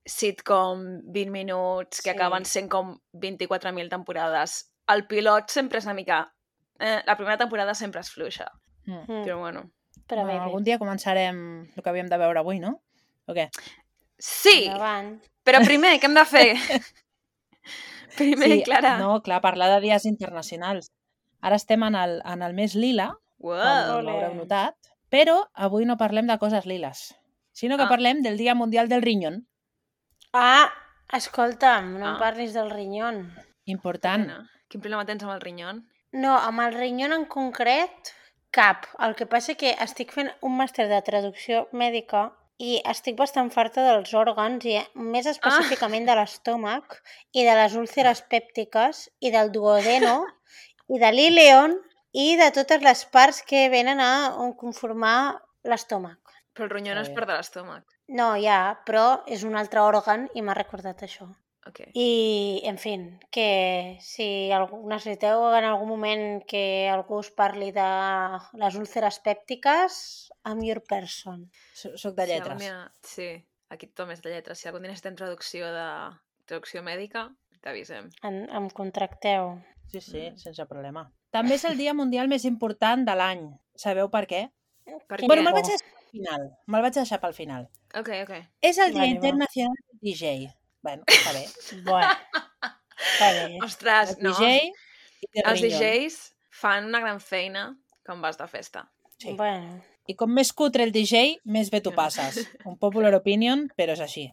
sitcom, 0.05 1.01
20 1.13 1.31
minuts, 1.31 2.01
que 2.01 2.11
Sí. 2.11 2.15
acaben 2.15 2.45
sent 2.45 2.69
com 2.69 2.99
24.000 3.13 3.89
temporades, 3.89 4.71
el 4.87 5.05
pilot 5.07 5.49
sempre 5.49 5.77
és 5.79 5.85
una 5.85 5.93
mica... 5.93 6.33
Eh, 6.79 7.01
la 7.05 7.15
primera 7.15 7.37
temporada 7.37 7.75
sempre 7.75 7.99
és 8.01 8.09
fluixa, 8.09 8.47
Mm. 8.85 9.03
Mm, 9.07 9.23
però 9.25 9.37
bueno. 9.39 9.69
però 10.07 10.25
bé, 10.25 10.33
bé. 10.33 10.39
algun 10.39 10.63
dia 10.63 10.79
començarem 10.79 11.69
el 11.77 11.83
que 11.83 11.89
havíem 11.89 12.07
de 12.09 12.17
veure 12.17 12.39
avui, 12.39 12.59
no? 12.59 12.81
O 13.27 13.33
què? 13.33 13.49
Sí, 14.17 14.65
Endavant. 14.65 15.21
però 15.45 15.63
primer, 15.63 15.99
què 15.99 16.05
hem 16.05 16.15
de 16.15 16.25
fer? 16.25 16.55
primer, 18.17 18.49
sí, 18.49 18.63
Clara. 18.63 18.97
No, 18.97 19.21
clar, 19.21 19.41
parlar 19.41 19.69
de 19.75 19.81
dies 19.81 20.05
internacionals. 20.05 20.91
Ara 21.41 21.55
estem 21.55 21.83
en 21.83 21.95
el, 21.95 22.21
en 22.25 22.41
el 22.41 22.53
mes 22.53 22.75
lila, 22.75 23.15
Wow. 23.39 23.57
com 23.57 24.05
l'haureu 24.05 24.35
notat, 24.35 24.75
però 25.09 25.47
avui 25.53 25.85
no 25.85 25.97
parlem 25.97 26.27
de 26.27 26.37
coses 26.37 26.65
liles, 26.69 27.15
sinó 27.51 27.77
que 27.77 27.83
Ah. 27.83 27.89
parlem 27.89 28.21
del 28.21 28.37
Dia 28.37 28.53
Mundial 28.55 28.87
del 28.89 29.01
Rinyón. 29.01 29.47
Ah, 30.33 30.69
escolta'm, 31.11 31.97
no 31.99 32.05
Ah. 32.07 32.11
em 32.13 32.19
parlis 32.19 32.53
del 32.53 32.69
rinyon. 32.69 33.33
Important. 33.65 34.23
Quina? 34.27 34.49
Quin 34.69 34.81
problema 34.81 35.05
tens 35.05 35.23
amb 35.23 35.33
el 35.33 35.41
rinyon? 35.41 35.87
No, 36.13 36.37
amb 36.37 36.59
el 36.61 36.73
rinyon 36.73 37.11
en 37.13 37.25
concret, 37.25 37.91
cap. 38.51 38.85
El 38.99 39.15
que 39.15 39.25
passa 39.25 39.55
que 39.55 39.71
estic 39.79 40.11
fent 40.11 40.31
un 40.41 40.55
màster 40.57 40.87
de 40.87 41.01
traducció 41.01 41.67
mèdica 41.71 42.31
i 42.61 42.77
estic 42.91 43.17
bastant 43.17 43.49
farta 43.53 43.83
dels 43.87 44.11
òrgans 44.17 44.65
i 44.69 44.77
més 45.13 45.25
específicament 45.31 46.05
de 46.05 46.15
l'estómac 46.19 46.99
i 47.33 47.45
de 47.47 47.55
les 47.57 47.77
úlceres 47.79 48.21
pèptiques 48.33 49.07
i 49.19 49.31
del 49.33 49.49
duodeno 49.55 50.19
i 50.91 50.99
de 51.01 51.11
l'ileon 51.15 51.73
i 52.13 52.35
de 52.37 52.51
totes 52.53 52.83
les 52.85 53.05
parts 53.15 53.41
que 53.47 53.67
venen 53.73 54.01
a 54.03 54.11
conformar 54.59 55.41
l'estómac. 55.63 56.19
Però 56.53 56.67
el 56.67 56.73
rinyon 56.75 56.99
Està 56.99 57.07
és 57.07 57.09
bé. 57.09 57.15
part 57.17 57.31
de 57.31 57.37
l'estómac. 57.39 57.83
No, 58.11 58.33
ja, 58.43 58.59
però 58.85 59.05
és 59.25 59.45
un 59.47 59.55
altre 59.55 59.79
òrgan 59.81 60.27
i 60.35 60.43
m'ha 60.43 60.57
recordat 60.57 61.01
això. 61.07 61.29
Ok. 61.67 61.79
I, 61.93 62.61
en 62.65 62.77
fi, 62.81 62.95
que 63.29 63.97
si 64.01 64.49
algú, 64.51 64.79
necessiteu 64.89 65.43
en 65.53 65.67
algun 65.69 65.89
moment 65.91 66.41
que 66.49 66.89
algú 66.89 67.19
us 67.21 67.29
parli 67.37 67.69
de 67.75 67.85
les 68.57 68.77
úlceres 68.79 69.19
pèptiques, 69.21 70.31
I'm 70.45 70.63
your 70.65 70.81
person. 70.81 71.51
So- 71.77 71.93
Soc 71.97 72.15
de 72.17 72.25
lletres. 72.31 72.57
dia... 72.59 72.79
Sí, 73.05 73.27
aquí 73.69 73.87
tothom 73.91 74.15
és 74.15 74.23
de 74.25 74.31
lletres. 74.33 74.57
Si 74.57 74.67
algun 74.71 74.81
dia 74.81 74.89
necessitem 74.91 75.15
traducció 75.19 75.69
de 75.75 75.85
traducció 76.49 76.81
mèdica, 76.81 77.27
t'avisem. 77.61 78.09
En, 78.25 78.47
em 78.49 78.69
contracteu. 78.73 79.59
Sí, 79.91 80.01
sí, 80.01 80.23
sense 80.41 80.65
problema. 80.65 81.05
També 81.31 81.55
és 81.59 81.65
el 81.69 81.77
dia 81.77 81.93
mundial 81.93 82.27
més 82.31 82.43
important 82.49 83.05
de 83.05 83.13
l'any. 83.15 83.45
Sabeu 83.77 84.09
per 84.09 84.25
què? 84.25 84.41
Per 85.07 85.19
Quin 85.19 85.27
Bueno, 85.29 85.43
me'l 85.45 85.53
vaig 85.53 85.67
deixar 85.69 85.85
al 85.93 86.09
final. 86.09 86.47
Me'l 86.67 86.83
vaig 86.87 86.95
deixar 86.97 87.19
pel 87.21 87.35
final. 87.37 87.69
Ok, 87.93 88.09
ok. 88.23 88.33
És 88.65 88.79
el 88.81 88.95
Dia. 88.95 89.05
Internacional 89.13 89.77
del 89.91 89.99
DJ. 90.09 90.49
Bueno, 90.81 91.03
està 91.07 91.33
bé. 91.35 91.45
Bueno, 91.85 92.11
està 92.97 93.29
bé. 93.37 93.45
Ostres, 93.67 94.15
El 94.17 94.23
no. 94.25 94.33
DJ 94.33 94.71
Els. 95.45 95.61
DJs 95.61 96.19
fan 96.61 96.89
una 96.89 96.99
gran 97.03 97.21
feina 97.21 97.69
quan 98.05 98.21
vas 98.21 98.37
de 98.39 98.47
festa. 98.49 98.87
Sí. 99.21 99.35
Bueno, 99.37 99.79
I 100.09 100.15
com 100.17 100.31
més 100.33 100.49
cutre 100.57 100.83
el 100.83 100.91
DJ, 100.91 101.37
més 101.45 101.69
bé 101.71 101.79
t'ho 101.85 101.93
passes. 101.93 102.39
Un 102.65 102.77
popular 102.81 103.13
opinion, 103.15 103.67
però 103.77 103.93
és 103.93 104.01
així. 104.01 104.25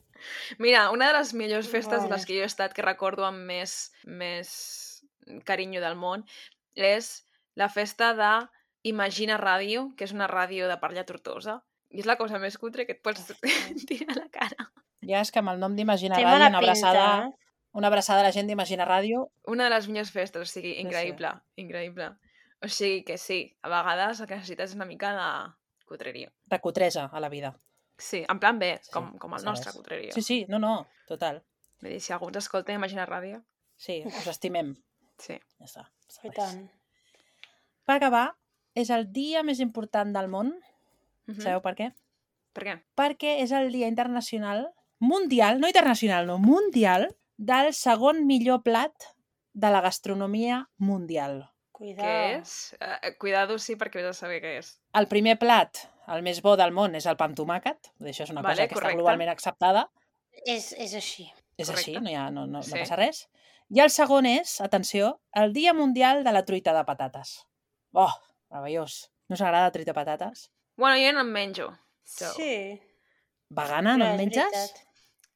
Mira, 0.59 0.89
una 0.91 1.11
de 1.13 1.19
les 1.19 1.35
millors 1.37 1.69
festes 1.71 2.01
a 2.01 2.07
Vale. 2.07 2.17
les 2.17 2.25
que 2.27 2.39
jo 2.39 2.47
he 2.47 2.49
estat, 2.49 2.73
que 2.75 2.83
recordo 2.83 3.27
amb 3.29 3.45
més, 3.47 3.93
més 4.09 4.49
carinyo 5.45 5.83
del 5.85 5.95
món, 6.01 6.25
és 6.75 7.11
la 7.55 7.69
festa 7.69 8.15
de 8.17 8.33
Imagina 8.89 9.37
Ràdio, 9.39 9.91
que 9.95 10.09
és 10.09 10.17
una 10.17 10.27
ràdio 10.31 10.67
de 10.73 10.79
parla 10.81 11.05
tortosa. 11.05 11.61
I 11.93 12.01
és 12.03 12.09
la 12.09 12.17
cosa 12.17 12.41
més 12.41 12.57
cutre 12.59 12.87
que 12.89 12.97
et 12.97 13.05
pots 13.05 13.29
tirar 13.89 14.17
a 14.17 14.21
la 14.23 14.29
cara. 14.33 14.68
Ja 15.09 15.21
és 15.25 15.31
que 15.33 15.41
amb 15.41 15.49
el 15.55 15.61
nom 15.63 15.75
d'Imagina 15.77 16.17
Ràdio, 16.19 16.37
una 16.37 16.47
pinta. 16.51 16.59
abraçada, 16.59 17.05
eh? 17.27 17.33
una 17.73 17.89
abraçada 17.89 18.21
a 18.21 18.27
la 18.27 18.33
gent 18.33 18.49
d'Imagina 18.51 18.85
Ràdio, 18.89 19.29
Una 19.47 19.65
de 19.65 19.71
les 19.71 19.89
millors 19.89 20.11
festes, 20.13 20.43
o 20.43 20.45
sigui, 20.51 20.75
sí. 20.75 20.81
increïble, 20.85 21.31
increïble. 21.57 22.11
O 22.63 22.69
sigui 22.69 23.05
que 23.05 23.17
sí, 23.19 23.57
a 23.63 23.69
vegades 23.71 24.21
el 24.21 24.27
que 24.27 24.35
necessites 24.37 24.71
és 24.71 24.77
una 24.77 24.85
mica 24.85 25.13
de 25.15 25.87
cutreria. 25.87 26.33
de 26.47 26.59
cutresa 26.61 27.07
a 27.13 27.21
la 27.21 27.29
vida. 27.29 27.55
Sí, 27.99 28.25
en 28.29 28.39
plan 28.39 28.59
bé, 28.59 28.79
Sí, 28.83 28.91
com, 28.93 29.17
com 29.19 29.35
el 29.35 29.45
nostre 29.45 29.71
res. 29.71 29.77
cutreria. 29.77 30.13
Sí, 30.13 30.23
sí, 30.23 30.45
no, 30.49 30.59
no, 30.59 30.87
total. 31.07 31.43
Vull 31.81 31.93
dir, 31.93 32.01
si 32.01 32.13
algú 32.13 32.29
ens 32.29 32.37
escolta, 32.43 32.73
imagina 32.73 33.07
ràdio. 33.07 33.43
Sí, 33.77 34.03
us 34.07 34.27
estimem. 34.27 34.75
Sí. 35.19 35.39
Ja 35.59 35.65
està. 35.67 35.85
I 36.25 36.31
tant. 36.35 36.69
Per 37.87 37.95
acabar, 37.97 38.35
és 38.75 38.91
el 38.91 39.07
dia 39.13 39.43
més 39.43 39.61
important 39.61 40.13
del 40.15 40.29
món. 40.29 40.53
Mhm. 41.27 41.41
Sabeu 41.41 41.61
per 41.63 41.75
què? 41.77 41.93
Per 42.53 42.65
què? 42.65 42.75
Perquè 42.97 43.39
és 43.43 43.53
el 43.53 43.71
dia 43.73 43.89
internacional, 43.89 44.69
mundial, 44.99 45.61
no 45.61 45.69
internacional, 45.69 46.27
no, 46.27 46.39
mundial, 46.39 47.09
del 47.37 47.73
segon 47.75 48.25
millor 48.27 48.63
plat 48.63 48.93
de 49.53 49.71
la 49.71 49.81
gastronomia 49.81 50.69
mundial. 50.77 51.49
Cuidao. 51.73 52.05
Què 52.05 52.39
és? 52.41 52.55
Uh, 52.83 53.13
cuidado, 53.21 53.59
sí, 53.63 53.77
perquè 53.79 54.01
vés 54.03 54.11
a 54.11 54.13
saber 54.19 54.41
què 54.43 54.57
és. 54.59 54.73
El 54.99 55.07
primer 55.07 55.37
plat, 55.39 55.85
el 56.11 56.23
més 56.27 56.41
bo 56.43 56.57
del 56.59 56.73
món, 56.75 56.97
és 56.99 57.07
el 57.07 57.17
pa 57.17 57.29
amb 57.29 57.37
tomàquet. 57.39 57.93
Això 58.03 58.25
és 58.27 58.31
una 58.35 58.43
Vale, 58.43 58.57
cosa 58.57 58.67
que 58.69 58.75
correcte. 58.75 58.95
està 58.97 58.99
globalment 58.99 59.31
acceptada. 59.31 59.85
És, 60.45 60.73
és 60.73 60.95
així. 60.99 61.29
És 61.57 61.69
Correcte. 61.69 61.93
així, 61.93 62.01
no, 62.03 62.11
hi 62.11 62.15
ha, 62.19 62.31
no, 62.31 62.47
no, 62.47 62.63
Sí. 62.63 62.73
no 62.75 62.81
passa 62.83 62.97
res. 62.99 63.29
I 63.71 63.81
el 63.85 63.91
segon 63.91 64.27
és, 64.27 64.61
atenció, 64.61 65.21
el 65.35 65.53
Dia 65.53 65.75
Mundial 65.75 66.25
de 66.25 66.33
la 66.33 66.45
Truita 66.45 66.73
de 66.75 66.85
Patates. 66.85 67.47
Oh, 67.93 68.11
meravellós. 68.51 69.11
No 69.29 69.35
us 69.35 69.43
agrada 69.43 69.67
la 69.67 69.73
truita 69.73 69.91
de 69.93 69.95
patates? 69.95 70.51
Bueno, 70.77 70.97
jo 70.97 71.13
no 71.13 71.21
en 71.21 71.33
menjo. 71.33 71.67
So. 72.03 72.33
Sí. 72.33 72.81
Vegana, 73.51 73.97
no 73.99 74.07
en 74.07 74.17
menges? 74.17 74.45
veritat. 74.51 74.88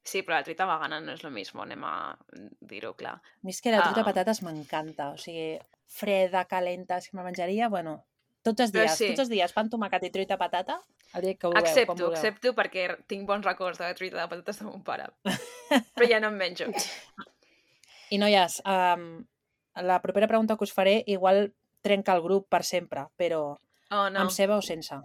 Sí, 0.03 0.21
però 0.21 0.35
la 0.39 0.43
truita 0.43 0.65
vegana 0.67 0.99
no 0.99 1.13
és 1.15 1.21
lo 1.23 1.29
mismo, 1.31 1.61
anem 1.63 1.83
a 1.87 1.93
dir-ho 2.59 2.93
clar. 2.99 3.13
A 3.15 3.43
mi 3.47 3.53
és 3.55 3.61
que 3.63 3.71
la 3.71 3.81
truita 3.85 4.01
de 4.01 4.07
patates 4.09 4.41
m'encanta. 4.43 5.11
O 5.15 5.17
sigui, 5.17 5.53
freda, 5.87 6.43
calenta, 6.49 6.97
és 6.99 7.07
que 7.09 7.15
me 7.17 7.23
menjaria, 7.23 7.69
bueno, 7.71 8.01
tots 8.43 8.59
els 8.65 8.73
Però 8.73 8.83
dies, 8.83 8.97
sí. 8.99 9.07
tots 9.13 9.23
els 9.23 9.29
dies, 9.31 9.53
pa 9.55 9.61
amb 9.63 9.71
tomàquet 9.71 10.03
i 10.03 10.11
truita 10.11 10.35
de 10.35 10.41
patata, 10.41 10.75
el 11.15 11.21
dia 11.23 11.35
que 11.39 11.47
ho 11.47 11.51
vulgueu, 11.53 11.63
Accepto, 11.69 11.93
vulgueu. 11.95 12.17
accepto, 12.17 12.51
perquè 12.57 12.87
tinc 13.07 13.23
bons 13.29 13.45
records 13.47 13.79
de 13.79 13.85
la 13.87 13.95
truita 13.95 14.19
de 14.19 14.27
patates 14.27 14.59
de 14.59 14.65
mon 14.67 14.83
pare. 14.83 15.07
Però 15.95 16.09
ja 16.09 16.19
no 16.19 16.27
en 16.33 16.37
menjo. 16.41 16.67
I 18.13 18.19
noies, 18.19 18.59
um, 18.67 19.23
la 19.79 20.01
propera 20.03 20.27
pregunta 20.27 20.57
que 20.57 20.67
us 20.67 20.73
faré 20.75 20.99
igual 21.07 21.53
trenca 21.81 22.13
el 22.13 22.21
grup 22.21 22.49
per 22.51 22.63
sempre, 22.67 23.07
però 23.15 23.55
Oh, 23.93 24.09
no. 24.09 24.09
no. 24.09 24.19
amb 24.25 24.31
ceba 24.33 24.57
o 24.57 24.61
sense? 24.65 24.95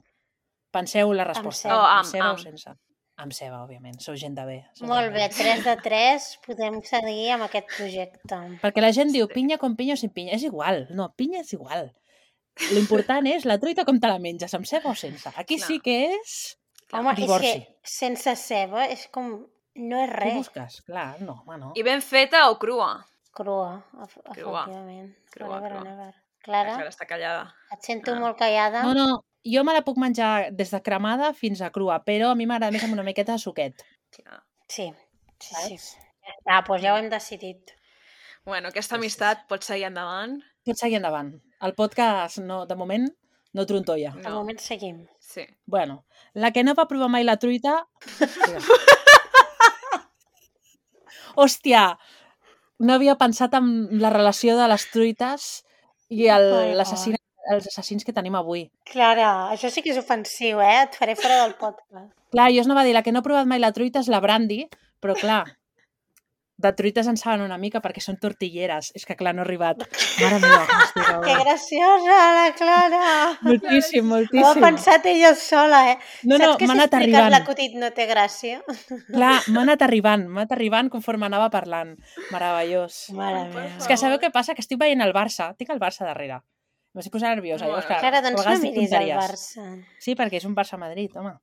Penseu 0.72 1.12
la 1.12 1.24
resposta. 1.24 1.68
ceba. 1.68 1.78
Oh, 1.78 1.86
amb, 2.00 2.06
ceba 2.08 2.30
amb. 2.32 2.38
o 2.38 2.42
sense? 2.42 2.74
Amb 3.18 3.32
ceba, 3.34 3.64
òbviament. 3.64 3.96
Sou 4.00 4.14
gent 4.14 4.36
de 4.38 4.44
bé. 4.46 4.56
sou 4.78 4.86
Molt 4.86 5.10
bé, 5.12 5.24
3 5.34 5.64
de 5.66 5.74
3, 5.82 6.26
podem 6.46 6.76
seguir 6.86 7.32
amb 7.34 7.48
aquest 7.48 7.66
projecte. 7.76 8.36
Perquè 8.62 8.84
la 8.84 8.92
gent 8.94 9.10
diu 9.14 9.26
pinya 9.32 9.58
com 9.58 9.74
pinya 9.78 9.96
o 9.96 9.98
sin 9.98 10.12
pinya. 10.14 10.36
És 10.38 10.44
igual. 10.46 10.84
No, 10.94 11.08
pinya 11.18 11.40
és 11.42 11.50
igual. 11.56 11.90
L'important 12.74 13.26
és 13.30 13.44
la 13.46 13.58
truita 13.62 13.84
com 13.86 13.98
te 14.02 14.08
la 14.10 14.18
menges, 14.22 14.54
amb 14.54 14.66
ceba 14.66 14.90
o 14.90 14.94
sense. 14.98 15.30
Aquí 15.36 15.58
Clar. 15.58 15.66
sí 15.66 15.80
que 15.82 15.96
és... 16.14 16.36
Home, 16.92 17.12
Divorci. 17.18 17.48
és 17.50 17.66
que 17.66 17.90
sense 17.92 18.34
ceba 18.40 18.86
és 18.88 19.08
com... 19.12 19.32
No 19.78 19.98
és 20.02 20.10
Què 20.10 20.16
res. 20.22 20.34
busques? 20.40 20.78
Clar, 20.88 21.20
no, 21.22 21.36
home, 21.44 21.58
no. 21.60 21.72
I 21.78 21.82
ben 21.86 22.00
feta 22.02 22.48
o 22.50 22.56
crua? 22.58 23.04
Crua, 23.36 23.84
Crua. 23.92 24.64
efectivament. 24.64 25.12
Crua, 25.30 25.58
crua. 25.62 25.82
Clara, 26.42 26.74
Clara 26.78 26.88
està 26.88 27.06
callada. 27.06 27.44
et 27.74 27.82
sento 27.86 28.14
Ah. 28.14 28.18
molt 28.18 28.38
callada. 28.38 28.82
No, 28.82 28.94
no, 28.94 29.24
jo 29.52 29.62
me 29.64 29.74
la 29.76 29.82
puc 29.86 29.98
menjar 30.00 30.50
des 30.56 30.70
de 30.74 30.80
cremada 30.82 31.32
fins 31.34 31.60
a 31.62 31.70
crua, 31.74 32.00
però 32.04 32.32
a 32.32 32.38
mi 32.38 32.46
m'agrada 32.46 32.72
més 32.74 32.84
amb 32.84 32.96
una 32.96 33.04
miqueta 33.06 33.32
de 33.36 33.42
suquet. 33.42 33.84
Clar. 34.14 34.42
Sí, 34.68 34.90
sí, 35.40 35.54
sí. 35.54 35.78
Saps? 35.78 35.88
Ja 36.28 36.34
està, 36.36 36.58
doncs 36.66 36.82
ja 36.84 36.94
ho 36.94 36.98
hem 37.00 37.08
decidit. 37.12 37.74
Bueno, 38.44 38.68
aquesta 38.68 38.96
Sí, 38.96 38.98
sí, 38.98 39.04
amistat 39.04 39.46
pot 39.48 39.64
seguir 39.64 39.86
endavant. 39.88 40.38
Pot 40.64 40.76
seguir 40.80 40.98
endavant. 41.00 41.32
El 41.64 41.74
podcast, 41.74 42.38
no, 42.44 42.64
de 42.66 42.76
moment, 42.76 43.08
no 43.56 43.64
trontolla. 43.66 44.12
De 44.16 44.22
No, 44.28 44.36
moment 44.42 44.58
seguim. 44.60 45.06
sí. 45.20 45.46
Bueno, 45.66 46.04
la 46.34 46.50
que 46.52 46.64
no 46.64 46.74
va 46.74 46.88
provar 46.88 47.08
mai 47.08 47.24
la 47.24 47.36
truita... 47.36 47.86
Hòstia, 51.38 51.82
no 52.82 52.94
havia 52.94 53.14
pensat 53.20 53.52
en 53.54 53.66
la 54.02 54.10
relació 54.10 54.56
de 54.58 54.64
les 54.72 54.86
truites 54.90 55.44
i 56.10 56.24
l'assassinat 56.26 57.20
els 57.50 57.66
assassins 57.70 58.04
que 58.04 58.12
tenim 58.12 58.34
avui. 58.38 58.66
Clara, 58.92 59.28
això 59.54 59.70
sí 59.72 59.82
que 59.82 59.90
és 59.94 60.00
ofensiu, 60.00 60.60
eh? 60.60 60.82
Et 60.86 60.98
faré 61.00 61.16
fora 61.16 61.42
del 61.44 61.54
podcast. 61.60 62.12
Clar, 62.34 62.50
jo 62.52 62.60
us 62.60 62.68
anava 62.68 62.82
a 62.82 62.88
dir, 62.88 62.92
la 62.96 63.02
que 63.02 63.12
no 63.14 63.22
he 63.22 63.28
provat 63.30 63.46
mai 63.48 63.58
la 63.62 63.72
truita 63.72 64.02
és 64.04 64.08
la 64.12 64.20
brandy, 64.20 64.66
però 65.00 65.14
clar, 65.16 65.44
de 66.58 66.72
truites 66.74 67.06
en 67.06 67.14
saben 67.16 67.44
una 67.44 67.56
mica 67.56 67.78
perquè 67.80 68.02
són 68.02 68.16
tortilleres. 68.18 68.88
És 68.98 69.04
que 69.06 69.14
clar, 69.16 69.30
no 69.32 69.44
he 69.44 69.46
arribat. 69.46 69.84
Mare 70.18 70.40
meva, 70.42 70.64
Que 70.98 71.04
ahora. 71.06 71.36
graciosa, 71.44 72.16
la 72.34 72.48
Clara! 72.58 73.02
Moltíssim, 73.46 74.02
Ho 74.10 74.16
ha 74.16 74.18
moltíssim. 74.18 74.60
pensat 74.66 75.06
ella 75.06 75.30
sola, 75.38 75.84
eh? 75.92 75.96
No, 76.24 76.34
no, 76.36 76.44
Saps 76.50 76.58
que 76.58 76.66
m'ha 76.66 76.74
si 76.74 76.80
anat 76.80 76.98
arribant. 76.98 77.78
no 77.78 77.90
té 77.94 78.08
gràcia? 78.10 78.60
Clar, 79.06 79.38
m'ha 79.54 79.62
anat 79.62 79.86
arribant, 79.86 80.26
m'ha 80.26 80.42
anat 80.42 80.52
arribant 80.58 80.90
conforme 80.90 81.30
anava 81.30 81.48
parlant. 81.48 81.94
Meravellós. 82.32 83.06
Mare 83.14 83.44
meva. 83.54 83.68
És 83.78 83.86
que 83.86 83.96
sabeu 83.96 84.18
què 84.18 84.32
passa? 84.34 84.52
Que 84.58 84.60
estic 84.66 84.82
veient 84.82 85.00
el 85.00 85.14
Barça. 85.14 85.52
Tinc 85.56 85.70
el 85.70 85.78
Barça 85.80 86.04
darrere. 86.10 86.42
M'estic 86.98 87.12
posant 87.14 87.30
nerviosa. 87.36 87.64
Molt 87.64 87.76
Llavors, 87.76 87.86
clar, 87.86 88.00
Clara, 88.02 88.18
a 88.18 88.22
doncs 88.26 88.44
no 88.44 88.56
miris 88.64 88.92
el. 88.98 89.12
Barça. 89.14 89.66
Sí, 90.02 90.16
perquè 90.18 90.40
és 90.40 90.46
un 90.48 90.56
Barça-Madrid, 90.58 91.14
home. 91.20 91.36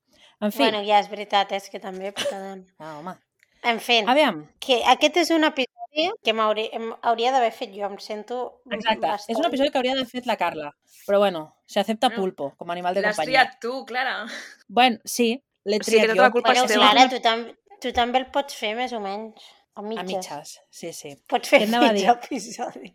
En 0.44 0.52
fi, 0.52 0.66
Bueno, 0.66 0.82
ja 0.84 1.00
és 1.00 1.08
veritat, 1.10 1.52
és 1.56 1.70
que 1.72 1.80
també, 1.80 2.12
perdó. 2.12 2.58
ah, 2.80 2.98
home. 3.00 3.16
En 3.64 3.80
fi, 3.80 4.02
Aviam, 4.06 4.44
que 4.60 4.82
aquest 4.86 5.16
és 5.24 5.32
un 5.32 5.46
episodi 5.48 6.10
que 6.22 6.34
m'hauria 6.36 6.68
em- 6.76 6.92
hauria 7.02 7.32
d'haver 7.32 7.54
fet 7.56 7.72
jo, 7.74 7.86
em 7.88 7.96
sento 8.04 8.62
exacte. 8.70 9.00
bastant. 9.08 9.32
És 9.32 9.40
un 9.40 9.46
episodi 9.48 9.72
que 9.72 9.78
hauria 9.80 9.94
d'haver 9.96 10.10
fet 10.12 10.26
la 10.28 10.36
Carla. 10.38 10.76
Però 11.08 11.18
bueno, 11.20 11.56
se 11.66 11.80
acepta 11.80 12.10
Bueno, 12.10 12.22
pulpo, 12.22 12.54
com 12.58 12.70
a 12.70 12.74
animal 12.74 12.94
de 12.94 13.02
L'has 13.02 13.16
companyia. 13.16 13.46
triat 13.46 13.60
tu, 13.62 13.86
Clara. 13.86 14.26
Bueno, 14.68 15.00
sí, 15.06 15.42
l'he 15.64 15.78
O 15.80 15.84
sigui 15.84 15.98
triat 16.02 16.10
tota 16.12 16.22
la 16.22 16.28
jo. 16.28 16.32
culpa 16.34 16.54
Bueno. 16.54 16.68
Clara, 16.68 17.10
tu, 17.10 17.20
tam 17.22 17.48
tu 17.82 17.94
també 17.94 18.20
el 18.20 18.28
pots 18.28 18.54
fer 18.56 18.76
més 18.76 18.92
o 18.94 19.00
menys. 19.00 19.42
A 19.76 19.82
mitges. 19.82 20.00
A 20.00 20.04
mitges, 20.04 20.62
sí, 20.70 20.94
sí. 20.94 21.16
Pots 21.28 21.50
fer 21.50 21.62
Què 21.62 21.68
anava 21.68 21.90
a 21.90 21.94
mig 21.94 22.02
dir? 22.04 22.10
episodi. 22.20 22.94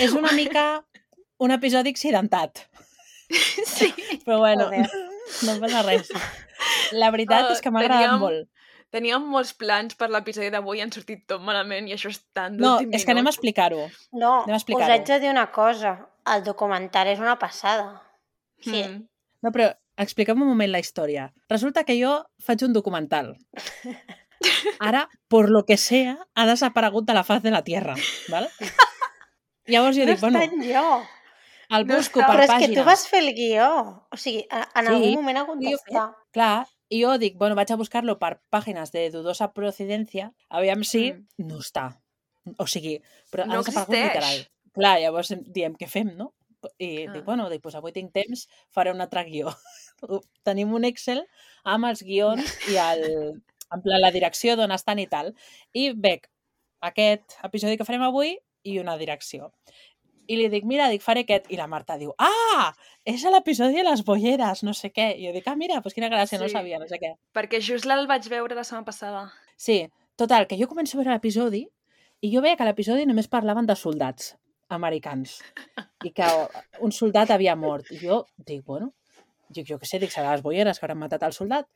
És 0.00 0.12
una 0.12 0.32
mica 0.32 0.84
un 1.38 1.50
episodi 1.54 1.90
accidentat. 1.94 2.64
Sí. 3.68 3.92
Però 4.24 4.38
bueno, 4.38 4.64
Joder. 4.70 4.88
no 5.44 5.58
passa 5.60 5.82
res. 5.84 6.08
La 6.96 7.10
veritat 7.12 7.50
Oh, 7.50 7.52
és 7.52 7.60
que 7.60 7.70
m'ha 7.70 7.82
agradat 7.82 8.06
teníem- 8.06 8.20
molt. 8.22 8.48
Teníem 8.90 9.26
molts 9.28 9.50
plans 9.52 9.92
per 10.00 10.08
l'episodi 10.08 10.48
d'avui 10.50 10.78
i 10.78 10.80
han 10.80 10.90
sortit 10.94 11.26
tot 11.28 11.42
malament 11.44 11.90
i 11.90 11.92
això 11.92 12.08
és 12.08 12.22
tan 12.32 12.56
No, 12.56 12.78
és 12.80 13.04
que 13.04 13.12
anem 13.12 13.26
a 13.26 13.28
minut. 13.28 13.34
explicar-ho. 13.34 13.82
No, 14.12 14.30
Anem 14.46 14.54
a 14.54 14.56
us 14.56 14.62
explicar-ho. 14.62 14.92
haig 14.94 15.04
de 15.06 15.18
dir 15.20 15.28
una 15.30 15.50
cosa. 15.52 15.92
El 16.24 16.42
documental 16.44 17.06
és 17.12 17.18
una 17.20 17.36
passada. 17.38 18.00
Sí. 18.64 18.82
Mm. 18.82 19.04
No, 19.42 19.52
però 19.52 19.68
expliquem 19.98 20.40
un 20.40 20.48
moment 20.48 20.72
la 20.72 20.80
història. 20.80 21.28
Resulta 21.50 21.84
que 21.84 21.98
jo 22.02 22.14
faig 22.40 22.64
un 22.64 22.72
documental. 22.72 23.34
Ara, 24.80 25.08
por 25.28 25.50
lo 25.50 25.66
que 25.66 25.76
sea, 25.76 26.16
ha 26.34 26.46
desaparegut 26.46 27.04
de 27.06 27.12
la 27.14 27.24
faz 27.24 27.42
de 27.42 27.50
la 27.50 27.62
Tierra. 27.62 27.94
¿vale? 28.28 28.48
Llavors 29.66 29.96
jo 29.98 30.06
no 30.06 30.12
dic, 30.12 30.20
bueno, 30.20 30.40
està 30.40 30.48
enlloc. 30.54 31.06
El 31.70 31.86
no 31.86 31.96
busco 31.96 32.20
està. 32.20 32.26
per 32.26 32.36
Però 32.36 32.44
és 32.58 32.66
que 32.66 32.74
tu 32.74 32.84
vas 32.84 33.06
fer 33.08 33.20
el 33.22 33.34
guió. 33.34 33.68
O 34.10 34.16
sigui, 34.16 34.46
en 34.50 34.86
Sí, 34.86 34.92
algun 34.94 35.14
moment 35.14 35.36
ha 35.38 35.40
hagut 35.42 35.58
d'estar. 35.60 36.06
Clar, 36.32 36.66
i 36.88 37.02
jo 37.02 37.18
dic, 37.18 37.36
bueno, 37.36 37.54
vaig 37.54 37.70
a 37.72 37.76
buscar-lo 37.76 38.18
per 38.18 38.40
pàgines 38.50 38.90
de 38.92 39.10
dudosa 39.10 39.52
procedència, 39.52 40.32
aviam 40.48 40.84
si 40.84 41.12
Mm. 41.12 41.26
no 41.48 41.58
està. 41.58 42.00
O 42.56 42.66
sigui, 42.66 43.02
però 43.30 43.44
No 43.46 43.62
desaparegut 43.62 43.94
existeix. 43.94 44.14
literal. 44.14 44.48
Clar, 44.72 45.00
llavors 45.00 45.30
em- 45.32 45.44
diem, 45.44 45.74
què 45.76 45.86
fem, 45.88 46.16
no? 46.16 46.32
I 46.78 47.06
Ah. 47.06 47.12
dic, 47.12 47.24
bueno, 47.24 47.48
dic, 47.50 47.60
pues 47.62 47.74
avui 47.74 47.92
tinc 47.92 48.12
temps, 48.12 48.48
faré 48.70 48.90
un 48.90 49.00
altre 49.00 49.24
guió. 49.24 49.48
Tenim 50.44 50.72
un 50.74 50.84
Excel 50.84 51.26
amb 51.64 51.84
els 51.86 52.02
guions 52.02 52.42
i 52.68 52.76
el, 52.76 53.02
en 53.72 53.82
plan, 53.82 54.00
la 54.00 54.10
direcció 54.10 54.56
d'on 54.56 54.72
estan 54.72 54.98
i 54.98 55.06
tal. 55.06 55.34
I 55.72 55.92
veig 55.92 56.26
aquest 56.80 57.36
episodi 57.44 57.76
que 57.76 57.84
farem 57.84 58.02
avui 58.02 58.38
i 58.62 58.78
una 58.78 58.96
direcció. 58.96 59.52
I 60.28 60.36
li 60.36 60.48
dic, 60.52 60.64
mira, 60.68 60.86
dic, 60.92 61.00
faré 61.02 61.22
aquest. 61.24 61.46
I 61.52 61.56
la 61.56 61.66
Marta 61.66 61.96
diu, 61.96 62.10
ah, 62.20 62.72
és 63.08 63.22
a 63.24 63.30
l'episodi 63.32 63.78
de 63.80 63.84
les 63.86 64.02
bolleres, 64.04 64.62
no 64.66 64.74
sé 64.76 64.90
què. 64.92 65.06
I 65.16 65.26
jo 65.26 65.32
dic, 65.32 65.46
ah, 65.48 65.56
mira, 65.56 65.78
doncs 65.80 65.94
quina 65.96 66.10
gràcia, 66.12 66.38
no 66.40 66.48
Sí. 66.48 66.52
sabia, 66.52 66.78
no 66.78 66.86
sé 66.90 66.98
què. 67.00 67.14
Perquè 67.34 67.60
just 67.64 67.86
el 67.88 68.06
vaig 68.06 68.28
veure 68.28 68.54
la 68.54 68.64
setmana 68.64 68.84
passada. 68.84 69.22
Sí, 69.56 69.88
total, 70.16 70.46
que 70.46 70.58
jo 70.60 70.68
començo 70.68 70.96
a 70.98 71.00
veure 71.02 71.14
l'episodi 71.16 71.64
i 72.20 72.32
jo 72.34 72.42
veia 72.44 72.56
que 72.56 72.62
a 72.62 72.66
l'episodi 72.66 73.06
només 73.06 73.28
parlaven 73.28 73.66
de 73.66 73.74
soldats 73.76 74.36
americans 74.68 75.38
i 76.04 76.12
que 76.12 76.26
un 76.80 76.92
soldat 76.92 77.30
havia 77.30 77.56
mort. 77.56 77.88
I 77.90 77.98
jo 78.04 78.26
dic, 78.36 78.62
bueno, 78.66 78.92
dic, 79.48 79.66
jo 79.66 79.78
què 79.80 79.86
sé, 79.88 79.98
dic, 79.98 80.10
serà 80.12 80.32
les 80.36 80.42
bolleres 80.44 80.78
que 80.78 80.84
hauran 80.86 80.98
matat 81.00 81.22
el 81.24 81.32
soldat. 81.32 81.66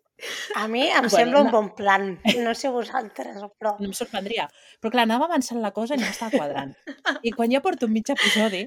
A 0.56 0.68
mi 0.68 0.84
em 0.86 0.92
Bueno, 0.94 1.10
sembla 1.10 1.40
un 1.42 1.50
bon 1.50 1.72
plan. 1.74 2.20
No 2.44 2.54
sé 2.54 2.70
vosaltres, 2.70 3.40
però... 3.58 3.74
No 3.80 3.88
em 3.90 3.96
sorprendria. 3.96 4.48
Però 4.80 4.92
clar, 4.94 5.06
anava 5.08 5.26
avançant 5.30 5.60
la 5.62 5.72
cosa 5.74 5.96
i 5.96 6.00
no 6.00 6.06
m'estava 6.06 6.38
quadrant. 6.38 6.74
I 7.22 7.32
quan 7.34 7.52
ja 7.52 7.62
porto 7.64 7.88
un 7.88 7.94
mig 7.96 8.10
episodi, 8.14 8.62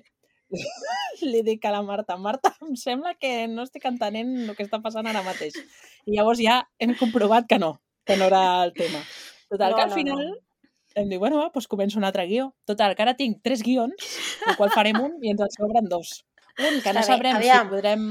li 1.32 1.42
dic 1.46 1.66
a 1.66 1.74
la 1.76 1.82
Marta, 1.86 2.18
Marta, 2.18 2.54
em 2.66 2.76
sembla 2.80 3.16
que 3.20 3.48
no 3.52 3.66
estic 3.66 3.88
entenent 3.90 4.36
el 4.46 4.56
que 4.58 4.66
està 4.68 4.82
passant 4.84 5.08
ara 5.08 5.24
mateix. 5.26 5.58
I 6.06 6.18
llavors 6.18 6.42
ja 6.44 6.62
hem 6.80 6.96
comprovat 7.00 7.48
que 7.50 7.60
no, 7.62 7.76
que 8.06 8.18
no 8.20 8.30
era 8.32 8.44
el 8.66 8.74
tema. 8.74 9.02
Total, 9.50 9.72
No, 9.72 9.78
que 9.78 9.84
al 9.84 9.90
no, 9.90 9.96
final 9.96 10.24
no. 10.28 10.72
em 11.02 11.10
diu, 11.10 11.20
bueno, 11.20 11.40
va, 11.42 11.50
doncs 11.54 11.68
començo 11.72 12.00
un 12.02 12.08
altre 12.08 12.28
guió. 12.30 12.52
Total, 12.66 12.96
que 12.96 13.06
ara 13.06 13.16
tinc 13.18 13.42
tres 13.46 13.64
guions, 13.66 14.16
el 14.48 14.58
qual 14.60 14.74
farem 14.74 15.02
un 15.02 15.20
i 15.24 15.34
ens 15.34 15.46
en 15.46 15.54
sobren 15.58 15.90
dos. 15.92 16.24
Un 16.56 16.80
que 16.82 16.94
no 16.96 17.04
sabrem 17.04 17.42
si 17.44 17.52
podrem... 17.70 18.08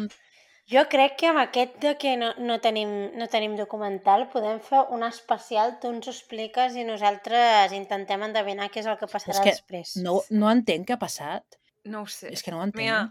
Jo 0.72 0.86
crec 0.88 1.18
que 1.20 1.28
amb 1.28 1.42
aquest 1.42 1.74
de 1.82 1.90
que 2.00 2.14
no, 2.16 2.30
no, 2.40 2.54
tenim, 2.64 2.88
no 3.20 3.26
tenim 3.28 3.52
documental 3.58 4.22
podem 4.32 4.62
fer 4.64 4.80
un 4.96 5.02
especial, 5.04 5.74
tu 5.82 5.90
ens 5.92 6.08
ho 6.08 6.14
expliques 6.14 6.78
i 6.80 6.86
nosaltres 6.88 7.74
intentem 7.76 8.22
endevinar 8.24 8.70
què 8.72 8.80
és 8.80 8.88
el 8.88 8.96
que 8.96 9.08
passarà 9.10 9.36
És 9.36 9.42
que 9.44 9.52
després. 9.58 9.92
no, 10.00 10.22
no 10.32 10.48
entenc 10.50 10.88
què 10.88 10.96
ha 10.96 11.00
passat. 11.02 11.58
No 11.84 12.06
ho 12.06 12.08
sé. 12.08 12.30
És 12.32 12.40
que 12.42 12.54
no 12.54 12.62
ho 12.62 12.64
entenc. 12.64 12.80
Mira, 12.80 13.02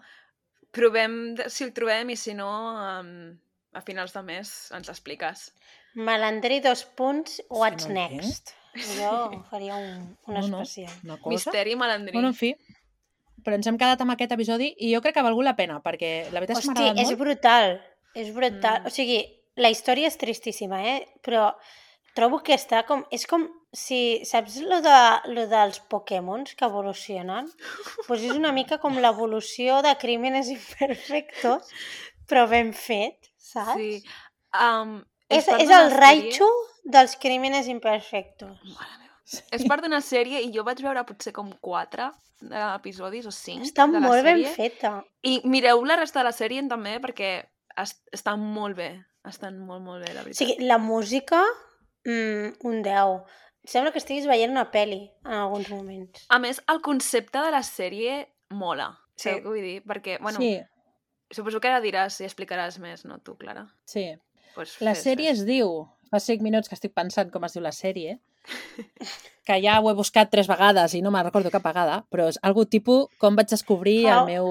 provem 0.74 1.14
si 1.46 1.68
el 1.68 1.76
trobem 1.78 2.10
i 2.10 2.18
si 2.18 2.34
no, 2.34 2.50
um, 2.74 3.14
a 3.78 3.86
finals 3.86 4.18
de 4.18 4.26
mes 4.26 4.56
ens 4.74 4.90
l'expliques. 4.90 5.46
Malandrí, 5.94 6.58
dos 6.66 6.82
punts, 6.98 7.38
what's 7.54 7.86
no 7.86 7.94
entenc. 7.94 8.18
next? 8.24 8.56
Jo 8.98 9.44
faria 9.52 9.76
un, 9.78 10.16
un 10.26 10.34
No, 10.40 10.48
no. 10.48 10.62
especial. 10.66 10.90
Una 11.06 11.20
cosa... 11.22 11.36
Misteri 11.36 11.76
malandrí. 11.78 12.14
Bueno, 12.18 12.34
en 12.34 12.34
fi, 12.34 12.56
però 13.44 13.58
ens 13.60 13.68
hem 13.70 13.78
quedat 13.80 14.02
amb 14.04 14.16
aquest 14.16 14.34
episodi 14.36 14.72
i 14.80 14.94
jo 14.94 15.02
crec 15.04 15.16
que 15.16 15.24
ha 15.24 15.28
valgut 15.28 15.48
la 15.48 15.56
pena, 15.60 15.80
perquè 15.84 16.12
la 16.32 16.42
veritat 16.44 16.60
és 16.60 16.66
que 16.66 16.72
m'ha 16.72 16.78
Hosti, 16.78 16.90
agradat 16.90 17.04
és 17.04 17.12
molt. 17.12 17.22
brutal. 17.24 17.76
És 18.14 18.30
brutal. 18.36 18.80
Mm. 18.82 18.88
O 18.88 18.94
sigui, 18.94 19.20
la 19.60 19.72
història 19.74 20.10
és 20.10 20.18
tristíssima, 20.22 20.82
eh? 20.94 20.98
Però 21.26 21.52
trobo 22.18 22.42
que 22.46 22.56
està 22.58 22.84
com... 22.88 23.06
És 23.14 23.28
com 23.30 23.48
si... 23.74 24.22
Saps 24.30 24.60
lo, 24.64 24.80
de, 24.86 24.98
lo 25.34 25.48
dels 25.52 25.82
Pokémons 25.92 26.56
que 26.58 26.68
evolucionen? 26.70 27.50
Doncs 28.08 28.20
és 28.22 28.36
una 28.36 28.54
mica 28.56 28.80
com 28.82 29.00
l'evolució 29.02 29.82
de 29.86 29.96
Crímenes 30.02 30.52
Imperfectos, 30.54 31.74
però 32.30 32.48
ben 32.50 32.74
fet, 32.78 33.34
saps? 33.38 33.80
Sí. 33.80 34.04
Um, 34.54 35.02
És, 35.34 35.48
és 35.50 35.72
el 35.74 35.90
Raichu 35.96 36.46
dels 36.86 37.16
Crímenes 37.18 37.70
Imperfectos. 37.72 38.60
Mare 38.76 39.03
meva. 39.26 39.48
És 39.52 39.66
part 39.68 39.84
d'una 39.84 40.02
sèrie 40.02 40.42
i 40.44 40.52
jo 40.54 40.64
vaig 40.64 40.82
veure 40.84 41.04
potser 41.06 41.32
com 41.34 41.52
quatre 41.62 42.10
eh, 42.52 42.76
episodis 42.76 43.26
o 43.26 43.32
cinc 43.32 43.64
Està 43.64 43.86
de 43.88 44.00
la 44.00 44.08
molt 44.08 44.24
ben 44.24 44.38
sèrie. 44.44 44.54
feta. 44.56 45.04
I 45.24 45.42
mireu 45.46 45.84
la 45.86 45.96
resta 45.96 46.20
de 46.20 46.26
la 46.26 46.32
sèrie 46.36 46.64
també 46.70 47.00
perquè 47.00 47.46
es, 47.78 47.96
estan 48.12 48.40
molt 48.40 48.76
bé. 48.78 48.92
Estan 49.26 49.58
molt, 49.60 49.82
molt 49.82 50.04
bé, 50.06 50.14
la 50.14 50.22
O 50.22 50.24
veritat. 50.26 50.36
sigui, 50.48 50.66
la 50.68 50.78
música, 50.78 51.42
mm, 52.06 52.60
un 52.68 52.82
10. 52.84 53.24
Sembla 53.66 53.94
que 53.94 54.00
estiguis 54.00 54.28
veient 54.28 54.52
una 54.52 54.70
peli 54.72 55.10
en 55.26 55.32
alguns 55.32 55.70
moments. 55.72 56.26
A 56.28 56.38
més, 56.40 56.62
el 56.68 56.82
concepte 56.82 57.40
de 57.40 57.52
la 57.52 57.62
sèrie 57.64 58.28
mola. 58.50 58.90
Sí. 59.16 59.30
Sí. 59.30 59.36
Què 59.40 59.44
vull 59.46 59.62
dir? 59.62 59.82
Perquè, 59.88 60.18
bueno, 60.20 60.38
Sí, 60.40 60.60
suposo 61.32 61.62
que 61.62 61.70
ara 61.70 61.80
diràs 61.80 62.20
i 62.20 62.26
explicaràs 62.26 62.80
més, 62.80 63.06
no 63.06 63.20
tu, 63.20 63.38
Clara? 63.38 63.68
sí. 63.86 64.14
Pues 64.56 64.76
La 64.82 64.94
fes, 64.94 65.04
sèrie 65.06 65.30
es 65.32 65.46
diu, 65.48 65.88
fa 66.12 66.20
5 66.20 66.44
minuts 66.44 66.68
que 66.70 66.76
estic 66.76 66.94
pensant 66.94 67.32
com 67.32 67.44
es 67.46 67.54
diu 67.54 67.62
la 67.64 67.72
sèrie, 67.72 68.20
que 69.46 69.58
ja 69.64 69.80
ho 69.82 69.90
he 69.92 69.94
buscat 69.98 70.30
tres 70.32 70.48
vegades 70.48 70.94
i 70.96 71.02
no 71.04 71.12
me'n 71.12 71.26
recordo 71.28 71.52
cap 71.52 71.64
vegada, 71.68 71.98
però 72.12 72.30
és 72.32 72.38
algo 72.48 72.64
tipus 72.66 73.10
com 73.20 73.36
vaig 73.36 73.50
descobrir 73.52 74.06
How- 74.08 74.22
el 74.22 74.26
meu... 74.32 74.48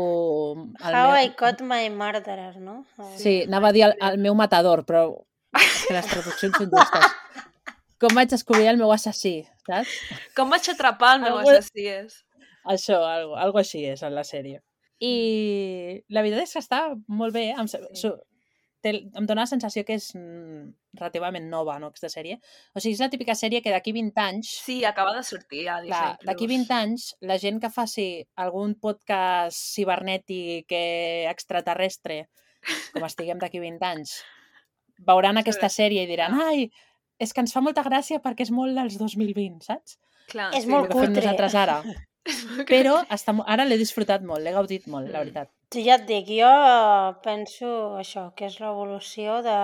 El 0.84 0.94
How 0.94 1.12
meu... 1.12 1.20
I 1.24 1.30
Caught 1.38 1.62
My 1.64 1.88
Murderer, 1.90 2.56
no? 2.60 2.82
Sí, 3.16 3.42
anava 3.46 3.70
a 3.70 3.76
dir 3.76 3.86
el, 3.88 3.94
el 4.10 4.18
meu 4.20 4.34
matador, 4.36 4.84
però 4.88 5.06
és 5.56 5.78
que 5.86 5.94
les 5.96 6.10
traduccions 6.10 6.58
són 6.60 6.68
justes. 6.74 7.08
Com 8.02 8.16
vaig 8.18 8.28
descobrir 8.34 8.66
el 8.72 8.76
meu 8.80 8.90
assassí, 8.92 9.38
saps? 9.68 9.94
Com 10.36 10.50
vaig 10.52 10.68
atrapar 10.74 11.14
el 11.16 11.24
meu 11.24 11.38
Algú- 11.40 11.54
assassí 11.56 11.86
és? 11.88 12.18
Això, 12.68 12.98
algo, 13.06 13.36
algo 13.40 13.58
així 13.62 13.84
és 13.90 14.02
en 14.06 14.12
la 14.14 14.22
sèrie. 14.28 14.60
I 15.02 16.02
la 16.14 16.22
veritat 16.22 16.44
és 16.44 16.52
que 16.54 16.60
està 16.62 16.82
molt 17.08 17.32
bé. 17.34 17.48
Em, 17.58 17.66
Sí. 17.66 18.12
Té, 18.82 18.92
em 19.18 19.26
dóna 19.28 19.44
la 19.44 19.50
sensació 19.50 19.84
que 19.86 19.96
és 19.98 20.10
mm, 20.18 20.66
relativament 20.98 21.48
nova, 21.50 21.78
no, 21.80 21.92
aquesta 21.92 22.10
sèrie. 22.12 22.38
O 22.74 22.82
sigui, 22.82 22.96
és 22.96 23.02
la 23.02 23.10
típica 23.12 23.36
sèrie 23.38 23.62
que 23.64 23.72
d'aquí 23.74 23.94
20 23.94 24.22
anys 24.24 24.52
Sí, 24.66 24.82
acaba 24.88 25.14
de 25.16 25.24
sortir 25.26 25.64
a 25.70 25.80
Disney 25.84 26.28
d'aquí 26.28 26.48
20 26.50 26.76
anys, 26.76 27.08
la 27.24 27.38
gent 27.42 27.62
que 27.62 27.72
faci 27.72 28.06
algun 28.42 28.76
podcast 28.82 29.58
cibernètic 29.76 30.74
eh, 30.76 31.26
extraterrestre, 31.30 32.24
com 32.92 33.08
estiguem 33.08 33.40
d'aquí 33.42 33.62
20 33.62 33.88
anys, 33.88 34.16
veuran 35.06 35.40
aquesta 35.40 35.70
sèrie 35.72 36.04
i 36.04 36.10
diran 36.10 36.36
ai, 36.38 36.68
és 37.22 37.32
que 37.32 37.42
ens 37.42 37.54
fa 37.54 37.62
molta 37.64 37.84
gràcia 37.86 38.20
perquè 38.22 38.46
és 38.46 38.54
molt 38.54 38.76
dels 38.78 38.98
2020, 39.00 39.62
saps? 39.66 39.98
Clar, 40.30 40.52
És 40.56 40.66
sí. 40.66 40.70
molt 40.70 40.88
que 40.88 40.96
fem 40.96 41.10
cutre. 41.10 41.22
nosaltres 41.22 41.58
ara. 41.58 41.82
però 42.72 42.98
està, 43.10 43.34
ara 43.46 43.64
l'he 43.66 43.78
disfrutat 43.80 44.22
molt, 44.22 44.42
l'he 44.44 44.52
gaudit 44.54 44.86
molt, 44.86 45.08
la 45.10 45.20
Mm. 45.20 45.24
veritat. 45.24 45.50
Sí, 45.72 45.84
ja 45.86 45.94
et 45.96 46.06
dic, 46.06 46.26
jo 46.28 46.48
eh, 46.48 47.14
penso 47.24 47.96
això, 47.98 48.34
que 48.36 48.46
és 48.46 48.58
l'evolució 48.60 49.40
de 49.42 49.56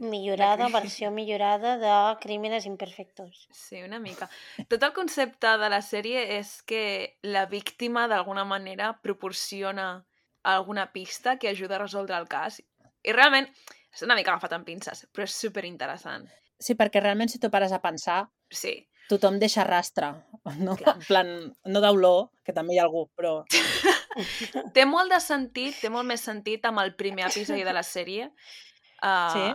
millorada, 0.00 0.68
versió 0.78 1.10
millorada 1.10 1.76
de 1.78 2.16
Crímenes 2.20 2.66
Imperfectos. 2.66 3.48
Sí, 3.50 3.82
una 3.82 3.98
mica. 3.98 4.28
Tot 4.68 4.82
el 4.82 4.92
concepte 4.92 5.56
de 5.58 5.68
la 5.72 5.80
sèrie 5.82 6.38
és 6.38 6.62
que 6.62 7.16
la 7.22 7.46
víctima 7.46 8.06
d'alguna 8.08 8.44
manera 8.44 8.92
proporciona 9.02 10.04
alguna 10.44 10.92
pista 10.92 11.38
que 11.38 11.48
ajuda 11.48 11.76
a 11.76 11.78
resoldre 11.86 12.16
el 12.16 12.28
cas. 12.28 12.60
I 13.02 13.12
realment 13.12 13.48
és 13.92 14.02
una 14.04 14.14
mica 14.14 14.30
agafat 14.32 14.52
amb 14.52 14.66
pinces, 14.68 15.06
però 15.12 15.24
és 15.24 15.34
super 15.34 15.64
interessant. 15.64 16.28
Sí, 16.60 16.74
perquè 16.74 17.00
realment 17.00 17.28
si 17.30 17.38
t'ho 17.38 17.50
pares 17.50 17.72
a 17.72 17.80
pensar, 17.80 18.28
Sí, 18.50 18.87
tothom 19.08 19.38
deixa 19.40 19.64
rastre, 19.66 20.12
no? 20.64 20.76
Clar. 20.78 20.96
En 20.96 21.06
plan, 21.06 21.32
no 21.66 21.82
d'olor, 21.84 22.28
que 22.44 22.54
també 22.56 22.76
hi 22.76 22.82
ha 22.82 22.86
algú, 22.86 23.06
però... 23.16 23.42
té 24.76 24.84
molt 24.88 25.12
de 25.12 25.20
sentit, 25.22 25.76
té 25.80 25.90
molt 25.92 26.08
més 26.08 26.24
sentit 26.24 26.64
amb 26.68 26.82
el 26.82 26.94
primer 26.98 27.28
episodi 27.28 27.64
de 27.66 27.74
la 27.76 27.84
sèrie, 27.86 28.30
uh, 29.02 29.30
Sí. 29.36 29.46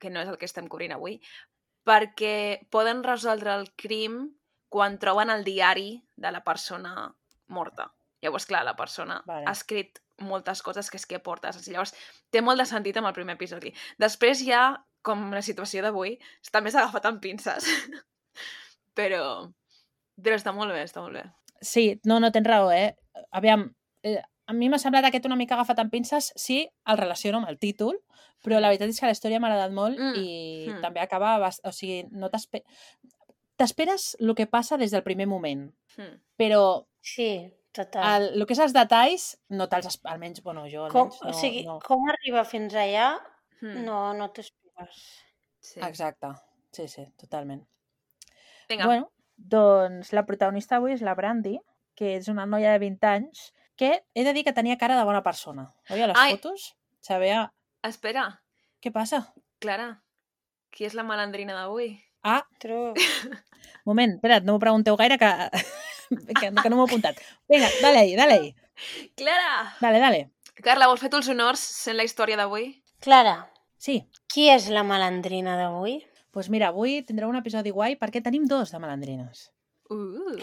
que 0.00 0.10
no 0.10 0.22
és 0.24 0.28
el 0.32 0.38
que 0.40 0.48
estem 0.48 0.68
cobrint 0.68 0.96
avui, 0.96 1.18
perquè 1.86 2.66
poden 2.72 3.02
resoldre 3.04 3.54
el 3.56 3.70
crim 3.76 4.22
quan 4.70 4.98
troben 5.02 5.32
el 5.32 5.42
diari 5.44 5.96
de 6.16 6.30
la 6.30 6.44
persona 6.46 7.10
morta. 7.50 7.90
Llavors, 8.22 8.46
clar, 8.46 8.62
la 8.64 8.76
persona 8.76 9.22
Vale. 9.26 9.46
ha 9.48 9.52
escrit 9.56 9.98
moltes 10.20 10.60
coses 10.62 10.90
que 10.92 10.98
és 11.00 11.06
que 11.08 11.18
portes. 11.24 11.56
Llavors, 11.66 11.94
té 12.30 12.42
molt 12.44 12.60
de 12.60 12.66
sentit 12.68 12.96
amb 13.00 13.08
el 13.08 13.16
primer 13.16 13.34
episodi. 13.38 13.72
Després 13.98 14.44
ja, 14.44 14.84
com 15.02 15.30
la 15.32 15.42
situació 15.42 15.82
d'avui, 15.82 16.18
està 16.44 16.60
més 16.60 16.76
agafat 16.76 17.08
amb 17.08 17.22
pinces. 17.24 17.66
Però, 19.00 19.24
però 20.20 20.36
està 20.36 20.52
molt 20.56 20.72
bé, 20.76 20.84
està 20.84 21.00
molt 21.00 21.16
bé. 21.16 21.24
Sí, 21.64 21.88
no, 22.08 22.20
no 22.20 22.30
tens 22.32 22.46
raó, 22.48 22.70
eh? 22.72 22.94
Aviam, 23.36 23.66
eh, 24.04 24.20
a 24.50 24.52
mi 24.56 24.68
m'ha 24.68 24.78
semblat 24.82 25.04
aquest 25.08 25.26
una 25.28 25.36
mica 25.40 25.54
agafat 25.56 25.78
amb 25.82 25.92
pinces, 25.92 26.32
sí, 26.36 26.62
el 26.90 26.98
relaciono 27.00 27.38
amb 27.40 27.48
el 27.52 27.58
títol, 27.60 27.98
però 28.44 28.58
la 28.60 28.70
veritat 28.72 28.88
és 28.90 28.98
que 29.00 29.06
la 29.06 29.12
història 29.16 29.38
m'ha 29.40 29.50
agradat 29.52 29.72
molt 29.76 29.98
Mm, 30.00 30.14
i 30.16 30.28
mm. 30.72 30.80
també 30.84 31.00
acaba... 31.04 31.34
bast- 31.42 31.64
O 31.68 31.72
sigui, 31.76 32.04
no 32.10 32.30
t'espe- 32.32 32.64
t'esperes 33.60 34.16
el 34.20 34.34
que 34.34 34.46
passa 34.48 34.78
des 34.80 34.90
del 34.94 35.02
primer 35.06 35.26
moment, 35.28 35.68
Hmm. 35.96 36.16
però 36.38 36.86
Sí, 37.02 37.50
total. 37.72 38.22
el, 38.30 38.40
el 38.40 38.46
que 38.46 38.54
és 38.54 38.60
els 38.64 38.72
detalls 38.72 39.24
no 39.50 39.66
te'ls... 39.68 39.98
Almenys, 40.04 40.42
bueno, 40.42 40.64
jo 40.70 40.86
com, 40.88 41.10
almenys 41.10 41.22
o 41.22 41.26
no... 41.28 41.32
sigui, 41.40 41.64
no. 41.66 41.78
com 41.84 42.08
arriba 42.08 42.44
fins 42.44 42.74
allà, 42.74 43.10
Hmm. 43.60 43.82
no, 43.84 44.14
no 44.16 44.30
t'ho 44.32 44.40
expliques. 44.40 45.00
Sí. 45.60 45.80
Exacte, 45.84 46.30
sí, 46.72 46.86
sí, 46.88 47.04
totalment. 47.20 47.66
Vinga, 48.70 48.86
Bueno, 48.86 49.10
doncs 49.36 50.12
la 50.14 50.22
protagonista 50.26 50.76
avui 50.78 50.94
és 50.94 51.02
la 51.02 51.16
Brandy, 51.18 51.56
que 51.98 52.14
és 52.16 52.28
una 52.30 52.46
noia 52.46 52.72
de 52.76 52.78
20 52.82 53.06
anys, 53.10 53.48
que 53.76 53.90
he 54.14 54.22
de 54.24 54.32
dir 54.36 54.44
que 54.46 54.54
tenia 54.54 54.78
cara 54.78 54.96
de 54.98 55.04
bona 55.08 55.22
persona. 55.26 55.66
Oi, 55.90 56.00
a 56.00 56.06
les 56.12 56.18
Ai. 56.20 56.36
fotos 56.36 56.70
se 57.02 57.18
veia... 57.18 57.48
espera, 57.82 58.28
Què 58.80 58.92
passa? 58.92 59.18
Clara, 59.60 59.90
qui 60.72 60.86
és 60.86 60.94
la 60.96 61.02
malandrina 61.04 61.52
d'avui? 61.56 61.90
Ah, 62.22 62.44
True. 62.60 62.94
moment, 63.88 64.14
espera't, 64.16 64.44
no 64.46 64.54
m'ho 64.54 64.62
pregunteu 64.62 64.96
gaire 64.96 65.18
que, 65.20 65.30
que, 66.40 66.48
que 66.48 66.70
no 66.70 66.76
m'ho 66.78 66.86
he 66.86 66.88
apuntat. 66.88 67.20
Vinga, 67.50 67.68
dale 67.82 68.04
ahí, 68.06 68.14
dale 68.16 68.38
ahí. 68.38 68.54
Clara! 69.16 69.74
Dale, 69.80 69.98
dale. 70.00 70.20
Carla, 70.62 70.86
vols 70.88 71.00
fer 71.00 71.10
tu 71.10 71.18
els 71.20 71.28
honors 71.32 71.60
sent 71.60 71.96
la 71.98 72.04
història 72.06 72.36
d'avui? 72.40 72.70
Clara, 73.00 73.50
Sí, 73.80 74.02
qui 74.28 74.50
és 74.52 74.66
la 74.68 74.82
malandrina 74.84 75.54
d'avui? 75.56 75.94
Pues 76.30 76.48
mira, 76.50 76.68
avui 76.68 77.02
tindreu 77.02 77.28
un 77.30 77.36
episodi 77.36 77.70
guai 77.74 77.96
perquè 77.98 78.22
tenim 78.22 78.46
dos 78.46 78.70
de 78.72 78.78
malandrines. 78.78 79.50
Uh, 79.90 80.36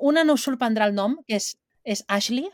Una 0.00 0.24
no 0.24 0.34
us 0.38 0.44
sorprendrà 0.46 0.86
el 0.88 0.94
nom, 0.94 1.16
que 1.28 1.36
és, 1.36 1.54
és 1.84 2.04
Ashley, 2.08 2.46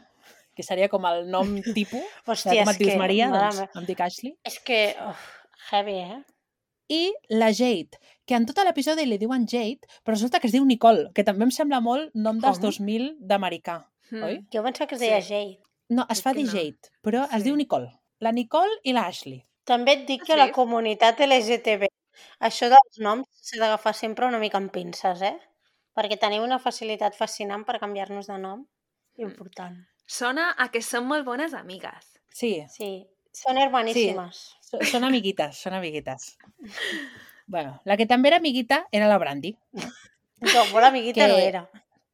que 0.56 0.62
seria 0.66 0.88
com 0.88 1.04
el 1.06 1.28
nom 1.30 1.56
tipus. 1.76 2.02
Hòstia, 2.26 2.64
com 2.64 2.72
et 2.72 2.78
dius 2.80 2.92
que... 2.94 2.98
Maria, 2.98 3.28
mare 3.30 3.44
doncs 3.50 3.60
meva. 3.60 3.80
em 3.82 3.86
dic 3.90 4.00
Ashley. 4.00 4.32
És 4.44 4.58
que... 4.64 4.80
Uf, 5.08 5.26
heavy, 5.70 5.98
eh? 6.00 6.22
I 6.88 7.12
la 7.34 7.48
Jade, 7.50 7.98
que 8.24 8.36
en 8.38 8.44
tot 8.46 8.58
l'episodi 8.62 9.04
li 9.06 9.18
diuen 9.18 9.46
Jade, 9.50 9.88
però 10.06 10.14
resulta 10.14 10.38
que 10.38 10.46
es 10.46 10.54
diu 10.54 10.64
Nicole, 10.64 11.08
que 11.14 11.24
també 11.26 11.42
em 11.48 11.50
sembla 11.50 11.80
molt 11.82 12.12
nom 12.14 12.38
dels 12.38 12.60
Com? 12.62 12.70
2000 12.70 13.08
d'americà. 13.26 13.80
hmm. 14.12 14.22
Oi? 14.22 14.36
Jo 14.54 14.62
pensava 14.62 14.86
que 14.86 14.94
es 14.94 15.00
deia 15.02 15.18
Sí. 15.20 15.32
Jade. 15.34 15.58
No, 15.88 16.06
es 16.10 16.22
fa 16.22 16.32
dir 16.34 16.44
no. 16.46 16.52
Jade, 16.52 16.90
però 17.02 17.24
es 17.26 17.42
Sí. 17.42 17.48
diu 17.48 17.56
Nicole. 17.58 17.90
La 18.20 18.30
Nicole 18.32 18.70
i 18.84 18.92
l'Ashley. 18.94 19.42
També 19.66 19.92
et 19.98 20.06
dic 20.06 20.22
que 20.22 20.32
Sí? 20.34 20.38
la 20.38 20.52
comunitat 20.54 21.18
LGTB, 21.26 21.88
això 22.40 22.68
dels 22.72 22.98
noms 22.98 23.26
s'ha 23.40 23.58
d'agafar 23.60 23.94
sempre 23.94 24.26
una 24.26 24.38
mica 24.38 24.58
amb 24.58 24.70
pinces, 24.72 25.22
eh? 25.22 25.36
Perquè 25.96 26.18
tenim 26.20 26.42
una 26.42 26.58
facilitat 26.58 27.14
fascinant 27.16 27.64
per 27.64 27.78
canviar-nos 27.80 28.26
de 28.28 28.38
nom. 28.38 28.66
Important. 29.16 29.78
Sona 30.06 30.50
a 30.58 30.68
que 30.70 30.82
són 30.82 31.06
molt 31.08 31.24
bones 31.24 31.54
amigues. 31.54 32.12
Sí, 32.28 32.64
Sí, 32.68 33.06
són 33.32 33.56
hermaníssimes. 33.58 34.42
so- 34.60 34.78
són 34.84 35.04
amiguites, 35.04 35.56
són 35.56 35.72
amiguites. 35.74 36.36
bueno, 37.46 37.80
la 37.84 37.96
que 37.96 38.06
també 38.06 38.28
era 38.28 38.36
amiguita 38.38 38.86
era 38.92 39.08
la 39.08 39.18
Brandy. 39.18 39.56
No, 40.38 40.66
molt 40.70 40.84
amiguita 40.84 41.22
Que- 41.24 41.28
no 41.32 41.38
era. 41.40 41.62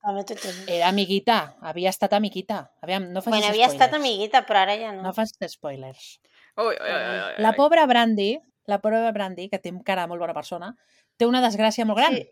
També 0.02 0.22
t'ho 0.24 0.34
dic. 0.34 0.68
Era 0.70 0.88
amiguita, 0.88 1.56
havia 1.60 1.90
estat 1.90 2.12
amiguita. 2.14 2.70
Aviam, 2.80 3.08
no 3.12 3.20
facis 3.20 3.32
Bueno, 3.40 3.48
havia 3.48 3.66
estat 3.66 3.90
spoilers. 3.90 3.98
amiguita, 4.00 4.46
però 4.46 4.60
ara 4.62 4.76
ja 4.78 4.92
no. 4.92 5.02
No 5.02 5.12
facis 5.12 5.52
spoilers. 5.56 6.20
Ui, 6.56 6.66
ui, 6.66 6.72
ui, 6.74 7.18
ui, 7.18 7.42
La 7.42 7.52
pobra 7.58 7.84
Brandy, 7.86 8.38
la 8.66 8.78
pobra 8.80 9.10
Brandy, 9.12 9.48
que 9.50 9.58
té 9.58 9.72
cara 9.84 10.06
molt 10.06 10.20
bona 10.20 10.34
persona, 10.34 10.74
té 11.18 11.26
una 11.26 11.40
desgràcia 11.42 11.84
molt 11.86 11.98
gran, 11.98 12.14
Sí. 12.14 12.28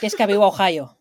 que 0.00 0.06
és 0.06 0.14
que 0.14 0.26
viu 0.26 0.42
a 0.42 0.48
Ohio. 0.48 0.96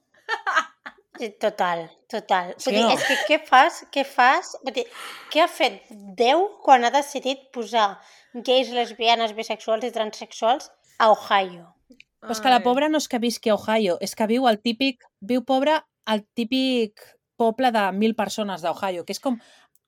Total, 1.39 1.89
total. 2.07 2.53
Sí 2.57 2.69
Vull 2.69 2.77
dir, 2.77 2.83
no? 2.85 2.91
és 2.95 3.03
que 3.03 3.15
què 3.27 3.37
fas, 3.45 3.81
què 3.91 4.05
fas? 4.07 4.53
Vull 4.63 4.71
dir, 4.77 4.85
què 5.33 5.41
ha 5.43 5.49
fet 5.51 5.81
Déu 6.15 6.45
quan 6.63 6.85
ha 6.87 6.91
decidit 6.95 7.49
posar 7.51 7.97
gais, 8.33 8.69
lesbianes, 8.71 9.33
bisexuals 9.35 9.83
i 9.83 9.91
transexuals 9.91 10.69
a 10.97 11.09
Ohio? 11.11 11.73
Però 12.21 12.31
és 12.31 12.39
que 12.43 12.51
la 12.53 12.61
pobra 12.63 12.87
no 12.91 12.99
és 13.03 13.07
que 13.11 13.19
visqui 13.19 13.51
a 13.51 13.55
Ohio, 13.57 13.97
és 13.99 14.15
que 14.15 14.27
viu 14.31 14.47
al 14.47 14.61
típic, 14.63 15.03
viu 15.19 15.43
pobra 15.43 15.81
al 16.07 16.23
típic 16.35 17.03
poble 17.39 17.71
de 17.75 17.83
mil 17.95 18.15
persones 18.15 18.63
d'Ohio, 18.63 19.03
que 19.05 19.11
és 19.15 19.19
com 19.19 19.39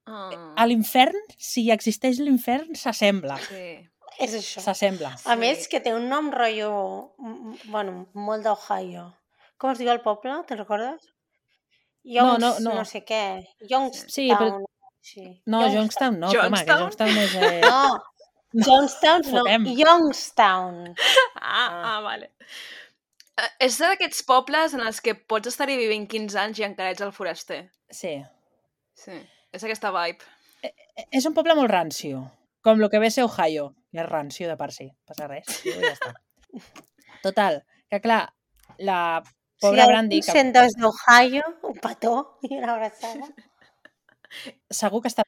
Ah, 0.07 0.31
a 0.57 0.65
l'infern, 0.65 1.15
si 1.37 1.69
existeix 1.71 2.17
l'infern, 2.19 2.73
s'assembla. 2.75 3.37
sí. 3.37 3.87
És 4.19 4.33
això. 4.35 4.61
S'assembla. 4.61 5.13
A 5.25 5.33
Sí. 5.33 5.39
més, 5.39 5.67
que 5.67 5.79
té 5.79 5.93
un 5.95 6.07
nom 6.09 6.31
rotllo, 6.31 7.13
bueno, 7.65 8.07
molt 8.13 8.43
d'Ohio. 8.43 9.13
Com 9.57 9.71
es 9.71 9.77
diu 9.79 9.89
el 9.89 10.01
poble? 10.01 10.31
Te'n 10.47 10.57
recordes? 10.57 11.01
No, 12.03 12.13
Youngs, 12.13 12.39
no, 12.41 12.49
no. 12.59 12.75
no 12.79 12.85
sé 12.85 13.03
què. 13.05 13.45
Youngstown. 13.69 14.09
Sí, 14.09 14.29
però- 14.31 14.65
Sí. 15.03 15.41
No, 15.47 15.61
Johnstown 15.73 16.19
no, 16.19 16.27
home, 16.29 16.59
que? 16.63 16.71
Johnstown 16.77 17.17
és... 17.17 17.33
Eh... 17.35 17.61
No, 17.61 18.03
Johnstown 18.53 19.21
no, 19.25 19.39
Fotem. 19.39 19.65
Youngstown. 19.65 20.93
Ah, 21.35 21.69
Ah. 21.71 21.97
ah, 21.97 22.01
vale. 22.01 22.31
Eh, 23.37 23.47
És 23.65 23.79
d'aquests 23.79 24.21
pobles 24.27 24.73
en 24.75 24.81
els 24.81 24.99
que 25.01 25.15
pots 25.15 25.47
estar-hi 25.47 25.77
vivint 25.77 26.05
15 26.07 26.37
anys 26.37 26.59
i 26.59 26.63
encara 26.67 26.91
ets 26.91 27.01
el 27.01 27.11
foraster. 27.11 27.71
Sí. 27.89 28.23
Sí, 28.93 29.17
és 29.51 29.63
aquesta 29.63 29.89
vibe. 29.95 30.19
És 31.11 31.25
un 31.25 31.33
poble 31.33 31.55
molt 31.55 31.71
rancio, 31.71 32.21
com 32.61 32.81
el 32.81 32.89
que 32.89 32.99
ve 32.99 33.11
ser 33.11 33.25
Ohio. 33.27 33.71
I 33.91 33.99
és 33.99 34.07
rancio 34.07 34.47
de 34.47 34.55
per 34.55 34.69
si, 34.71 34.87
passa 35.07 35.27
res. 35.27 35.49
I 35.67 35.73
ja 35.75 35.91
està. 35.91 36.13
Total, 37.25 37.61
que 37.91 37.99
clar, 38.01 38.21
la 38.79 39.21
pobra 39.61 39.83
si 39.85 39.89
Brandy, 39.91 40.19
algú 40.21 40.33
que 40.33 40.43
des 40.55 40.77
d'Ohio, 40.79 41.43
un 41.69 41.79
petó 41.83 42.15
i 42.47 42.55
una 42.57 42.73
abraçada. 42.73 43.27
segur 44.81 45.01
que 45.03 45.11
està 45.11 45.25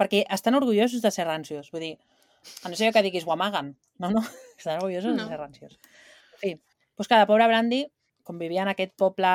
perquè 0.00 0.22
estan 0.32 0.56
orgullosos 0.56 1.02
de 1.02 1.10
ser 1.12 1.26
rancios. 1.28 1.68
Vull 1.74 1.82
dir, 1.84 1.94
a 2.64 2.70
no 2.72 2.76
ser 2.78 2.92
que 2.94 3.02
diguis 3.04 3.26
ho 3.26 3.34
amaguen. 3.34 3.74
No, 3.98 4.10
no, 4.14 4.22
estan 4.58 4.78
orgullosos 4.78 5.16
No. 5.16 5.24
de 5.24 5.28
ser 5.28 5.38
rancios. 5.40 5.78
En 6.34 6.38
fi, 6.40 6.52
doncs 6.96 7.08
que 7.08 7.18
la 7.20 7.26
pobra 7.28 7.48
Brandy, 7.50 7.82
com 8.24 8.38
vivia 8.38 8.62
en 8.62 8.70
aquest 8.72 8.94
poble, 8.96 9.28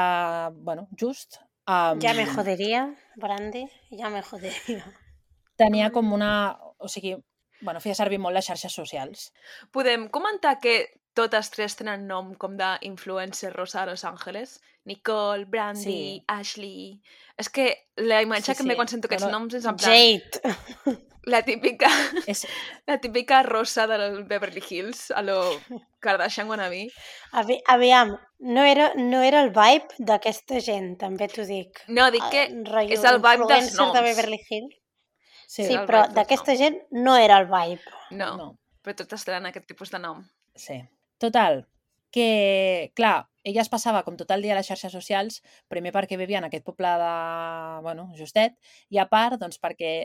bueno, 0.57 0.87
just, 0.97 1.37
um, 1.67 1.99
Ja 2.01 2.15
me 2.17 2.25
joderia, 2.25 2.87
Brandy, 3.15 3.67
ja 3.91 4.09
me 4.09 4.23
joderia. 4.23 4.85
tenia 5.55 5.91
com 5.91 6.13
una... 6.13 6.57
O 6.77 6.87
sigui, 6.91 7.15
bueno, 7.61 7.79
feia 7.79 7.95
servir 7.95 8.19
molt 8.19 8.35
les 8.35 8.45
xarxes 8.45 8.73
socials. 8.75 9.29
Podem 9.71 10.09
comentar 10.09 10.57
que 10.59 10.75
totes 11.15 11.49
tres 11.53 11.77
tenen 11.79 12.07
nom 12.07 12.33
com 12.35 12.57
d'influencer 12.59 13.53
rosa 13.55 13.83
a 13.83 13.85
Los 13.89 14.03
Angeles? 14.03 14.59
Nicole, 14.85 15.45
Brandy, 15.45 15.81
Sí. 15.83 16.23
Ashley... 16.27 17.01
És 17.37 17.49
que 17.49 17.73
la 17.97 18.21
imatge 18.23 18.53
Sí, 18.53 18.55
que 18.55 18.63
em 18.63 18.69
ve 18.69 18.73
sí. 18.75 18.79
quan 18.79 18.87
sento 18.87 19.07
aquests 19.09 19.25
no. 19.27 19.31
noms 19.33 19.55
és 19.57 19.65
en 19.67 19.75
plan 19.75 19.91
Jade. 19.91 20.53
la 21.33 21.41
típica, 21.43 21.89
És, 22.31 22.45
la 22.87 22.99
típica 23.03 23.41
rosa 23.43 23.87
del 23.91 24.23
Beverly 24.29 24.63
Hills 24.69 25.09
a 25.11 25.23
lo 25.25 25.39
Kardashian 25.99 26.47
wannabe. 26.47 26.85
Avi, 27.33 27.57
aviam, 27.67 28.13
no 28.39 28.63
era, 28.63 28.91
no 28.95 29.23
era 29.23 29.41
el 29.43 29.49
vibe 29.55 29.99
d'aquesta 29.99 30.61
gent, 30.63 30.93
també 31.01 31.27
t'ho 31.27 31.43
dic. 31.49 31.81
No, 31.89 32.07
dic 32.13 32.23
que 32.31 32.45
Ah, 32.45 32.63
rotllo 32.69 32.95
és 32.95 33.03
el 33.03 33.19
vibe 33.19 33.49
dels 33.49 33.71
influencer 33.71 33.91
de 33.91 34.01
noms. 34.01 34.07
Beverly 34.11 34.39
Hills. 34.49 34.81
Sí, 35.47 35.65
Sí, 35.65 35.77
però 35.87 36.05
d'aquesta 36.13 36.55
gent 36.59 36.81
no 36.91 37.15
era 37.17 37.39
el 37.39 37.47
vibe. 37.51 37.81
no, 38.11 38.35
no. 38.37 38.51
però 38.85 38.93
totes 38.95 39.23
tenen 39.25 39.47
aquest 39.49 39.65
tipus 39.65 39.89
de 39.89 39.99
nom. 39.99 40.19
Sí. 40.55 40.77
Total, 41.17 41.63
que, 42.11 42.91
clar, 42.95 43.27
ella 43.43 43.61
es 43.61 43.69
passava 43.69 44.03
com 44.05 44.15
tot 44.17 44.29
el 44.31 44.43
dia 44.45 44.53
a 44.53 44.57
les 44.59 44.67
xarxes 44.67 44.93
socials, 44.93 45.41
primer 45.67 45.91
perquè 45.95 46.17
vivia 46.17 46.37
en 46.37 46.45
aquest 46.47 46.63
poble 46.65 46.91
de, 47.01 47.15
bueno, 47.81 48.05
justet, 48.17 48.55
i 48.89 48.99
a 49.01 49.07
part, 49.09 49.39
doncs, 49.41 49.57
perquè 49.59 49.95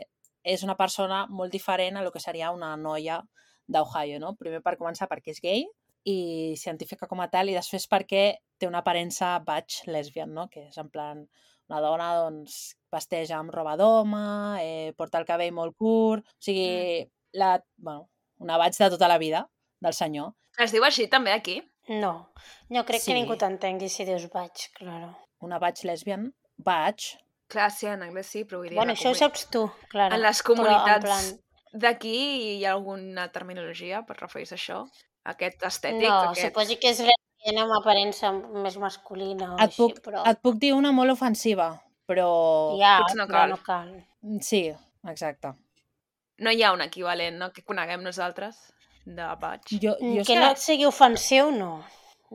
és 0.43 0.63
una 0.65 0.75
persona 0.75 1.27
molt 1.29 1.53
diferent 1.53 1.97
a 1.97 2.01
lo 2.01 2.11
que 2.11 2.19
seria 2.19 2.49
una 2.51 2.73
noia 2.75 3.21
d'Ohio, 3.67 4.19
no? 4.19 4.33
Primer 4.39 4.63
per 4.65 4.77
començar 4.79 5.07
perquè 5.07 5.35
és 5.35 5.41
gay 5.43 5.65
i 6.09 6.55
científica 6.57 7.07
com 7.07 7.21
a 7.21 7.29
tal, 7.29 7.49
i 7.49 7.55
després 7.55 7.85
perquè 7.87 8.23
té 8.57 8.67
una 8.67 8.81
aparença 8.81 9.35
batch 9.45 9.85
lesbian, 9.87 10.33
no? 10.33 10.47
Que 10.49 10.67
és 10.69 10.77
en 10.81 10.89
plan 10.89 11.21
una 11.69 11.81
dona, 11.85 12.15
doncs, 12.25 12.75
vesteix 12.91 13.31
amb 13.31 13.51
roba 13.53 13.75
d'home, 13.79 14.21
eh, 14.61 14.93
porta 14.97 15.17
el 15.21 15.25
cabell 15.25 15.53
molt 15.55 15.75
curt, 15.77 16.25
o 16.27 16.43
sigui, 16.43 17.07
la, 17.33 17.55
bueno, 17.77 18.09
una 18.39 18.57
vaig 18.57 18.75
de 18.77 18.89
tota 18.89 19.07
la 19.07 19.17
vida 19.17 19.45
del 19.81 19.93
senyor. 19.93 20.33
Es 20.59 20.71
diu 20.75 20.83
així 20.83 21.07
també 21.07 21.31
aquí? 21.31 21.61
No, 21.89 22.31
no 22.69 22.83
crec 22.85 23.01
Sí. 23.01 23.11
que 23.11 23.17
ningú 23.17 23.35
t'entengui 23.37 23.89
si 23.89 24.05
dius 24.05 24.27
vaig, 24.33 24.67
claro. 24.77 25.15
Una 25.41 25.57
vaig 25.59 25.83
lesbian, 25.83 26.33
vaig, 26.57 27.15
Clar, 27.51 27.69
sí, 27.69 27.85
en 27.85 27.99
anglès 28.05 28.27
sí, 28.31 28.45
però 28.47 28.61
vull 28.61 28.69
dir... 28.69 28.77
Bueno, 28.77 28.93
això 28.93 29.09
ho 29.09 29.11
comuni- 29.11 29.19
saps 29.19 29.41
tu, 29.51 29.65
Clara. 29.91 30.15
En 30.15 30.21
les 30.23 30.39
comunitats 30.41 31.03
plan- 31.03 31.39
d'aquí 31.73 32.13
hi 32.59 32.63
ha 32.63 32.71
alguna 32.71 33.25
terminologia 33.33 34.05
per 34.07 34.15
referir-se 34.21 34.55
a 34.55 34.57
això? 34.57 34.77
Aquest 35.25 35.63
estètic? 35.67 36.07
No, 36.07 36.29
aquest... 36.29 36.45
suposo 36.47 36.77
que 36.79 36.93
és 36.93 37.01
lesbiana 37.03 37.65
amb 37.65 37.75
aparença 37.75 38.31
més 38.31 38.77
masculina 38.79 39.49
o 39.51 39.57
et 39.57 39.65
així, 39.67 39.81
puc, 39.81 39.99
però... 40.05 40.23
et 40.31 40.39
puc 40.41 40.55
dir 40.63 40.71
una 40.77 40.93
molt 40.95 41.11
ofensiva, 41.11 41.73
però... 42.11 42.27
Ja, 42.79 42.97
Potser 43.01 43.17
no 43.21 43.27
però 43.31 43.45
cal. 43.45 43.55
no 43.55 43.59
cal. 43.65 43.91
Sí, 44.43 44.61
exacte. 45.07 45.55
No 46.41 46.51
hi 46.53 46.63
ha 46.65 46.71
un 46.75 46.81
equivalent, 46.85 47.37
no?, 47.39 47.51
que 47.55 47.63
coneguem 47.63 48.03
nosaltres 48.05 48.59
de 49.05 49.27
baig. 49.41 49.65
Jo, 49.71 49.79
jo, 49.95 49.95
Mm, 50.01 50.19
és 50.21 50.27
que 50.27 50.35
no 50.39 50.51
et 50.51 50.61
sigui 50.61 50.85
ofensiu, 50.89 51.51
no. 51.55 51.71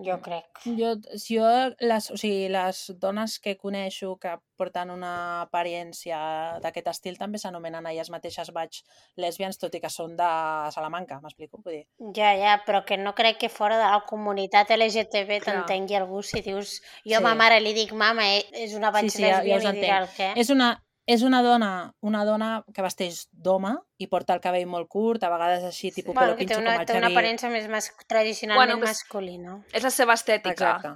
Jo 0.05 0.19
crec. 0.21 0.45
jo, 0.77 0.95
si 1.17 1.39
jo 1.39 1.47
les, 1.81 2.11
o 2.11 2.17
sigui, 2.21 2.49
les 2.53 2.93
dones 3.01 3.39
que 3.41 3.57
coneixo 3.57 4.19
que 4.21 4.35
porten 4.57 4.91
una 4.91 5.43
aparència 5.43 6.19
d'aquest 6.61 6.89
estil 6.93 7.17
també 7.19 7.39
s'anomenen 7.39 7.87
elles 7.87 8.11
mateixes 8.13 8.51
vaig 8.53 8.83
lesbians, 9.17 9.59
tot 9.59 9.75
i 9.75 9.81
que 9.81 9.89
són 9.93 10.15
de 10.17 10.29
Salamanca, 10.73 11.19
m'explico? 11.23 11.61
Vull 11.65 11.73
dir, 11.79 11.87
Ja, 12.17 12.35
ja, 12.37 12.63
però 12.67 12.85
que 12.85 12.97
no 12.97 13.15
crec 13.15 13.39
que 13.39 13.49
fora 13.49 13.77
de 13.79 13.85
la 13.91 14.03
comunitat 14.09 14.71
LGTB 14.77 15.41
t'entengui 15.45 15.97
algú 15.97 16.23
si 16.23 16.41
dius 16.43 16.81
jo 17.05 17.09
Sí. 17.11 17.15
a 17.15 17.21
ma 17.21 17.35
mare 17.35 17.61
li 17.61 17.73
dic 17.73 17.93
mama, 17.93 18.29
eh, 18.37 18.45
és 18.53 18.75
una 18.75 18.91
vaig 18.91 19.09
Sí, 19.11 19.17
sí, 19.19 19.23
ja- 19.23 19.43
ja 19.43 19.57
us 19.57 19.65
i 19.65 19.73
dirà 19.81 20.03
el 20.03 20.09
què. 20.09 20.33
és 20.37 20.51
una, 20.51 20.83
és 21.07 21.23
una 21.23 21.41
dona 21.43 21.71
una 22.03 22.25
dona 22.27 22.65
que 22.75 22.83
vesteix 22.83 23.29
d'home 23.33 23.75
i 24.03 24.09
porta 24.11 24.35
el 24.35 24.41
cabell 24.43 24.67
molt 24.67 24.89
curt, 24.91 25.23
a 25.23 25.31
vegades 25.31 25.65
així, 25.65 25.93
tipus 25.95 26.15
Bueno, 26.15 26.35
pelo 26.35 26.37
que 26.39 26.45
té 26.45 26.55
pincho, 26.55 26.61
una, 26.61 26.73
com 26.75 26.81
el 26.83 26.87
té 26.91 26.99
una 26.99 27.11
aparença 27.13 27.49
més 27.53 27.69
mas, 27.71 27.93
tradicionalment 28.11 28.75
Bueno, 28.75 28.87
masculina. 28.87 29.61
És 29.73 29.87
la 29.87 29.91
seva 29.95 30.15
estètica 30.19 30.53
Exacte, 30.53 30.95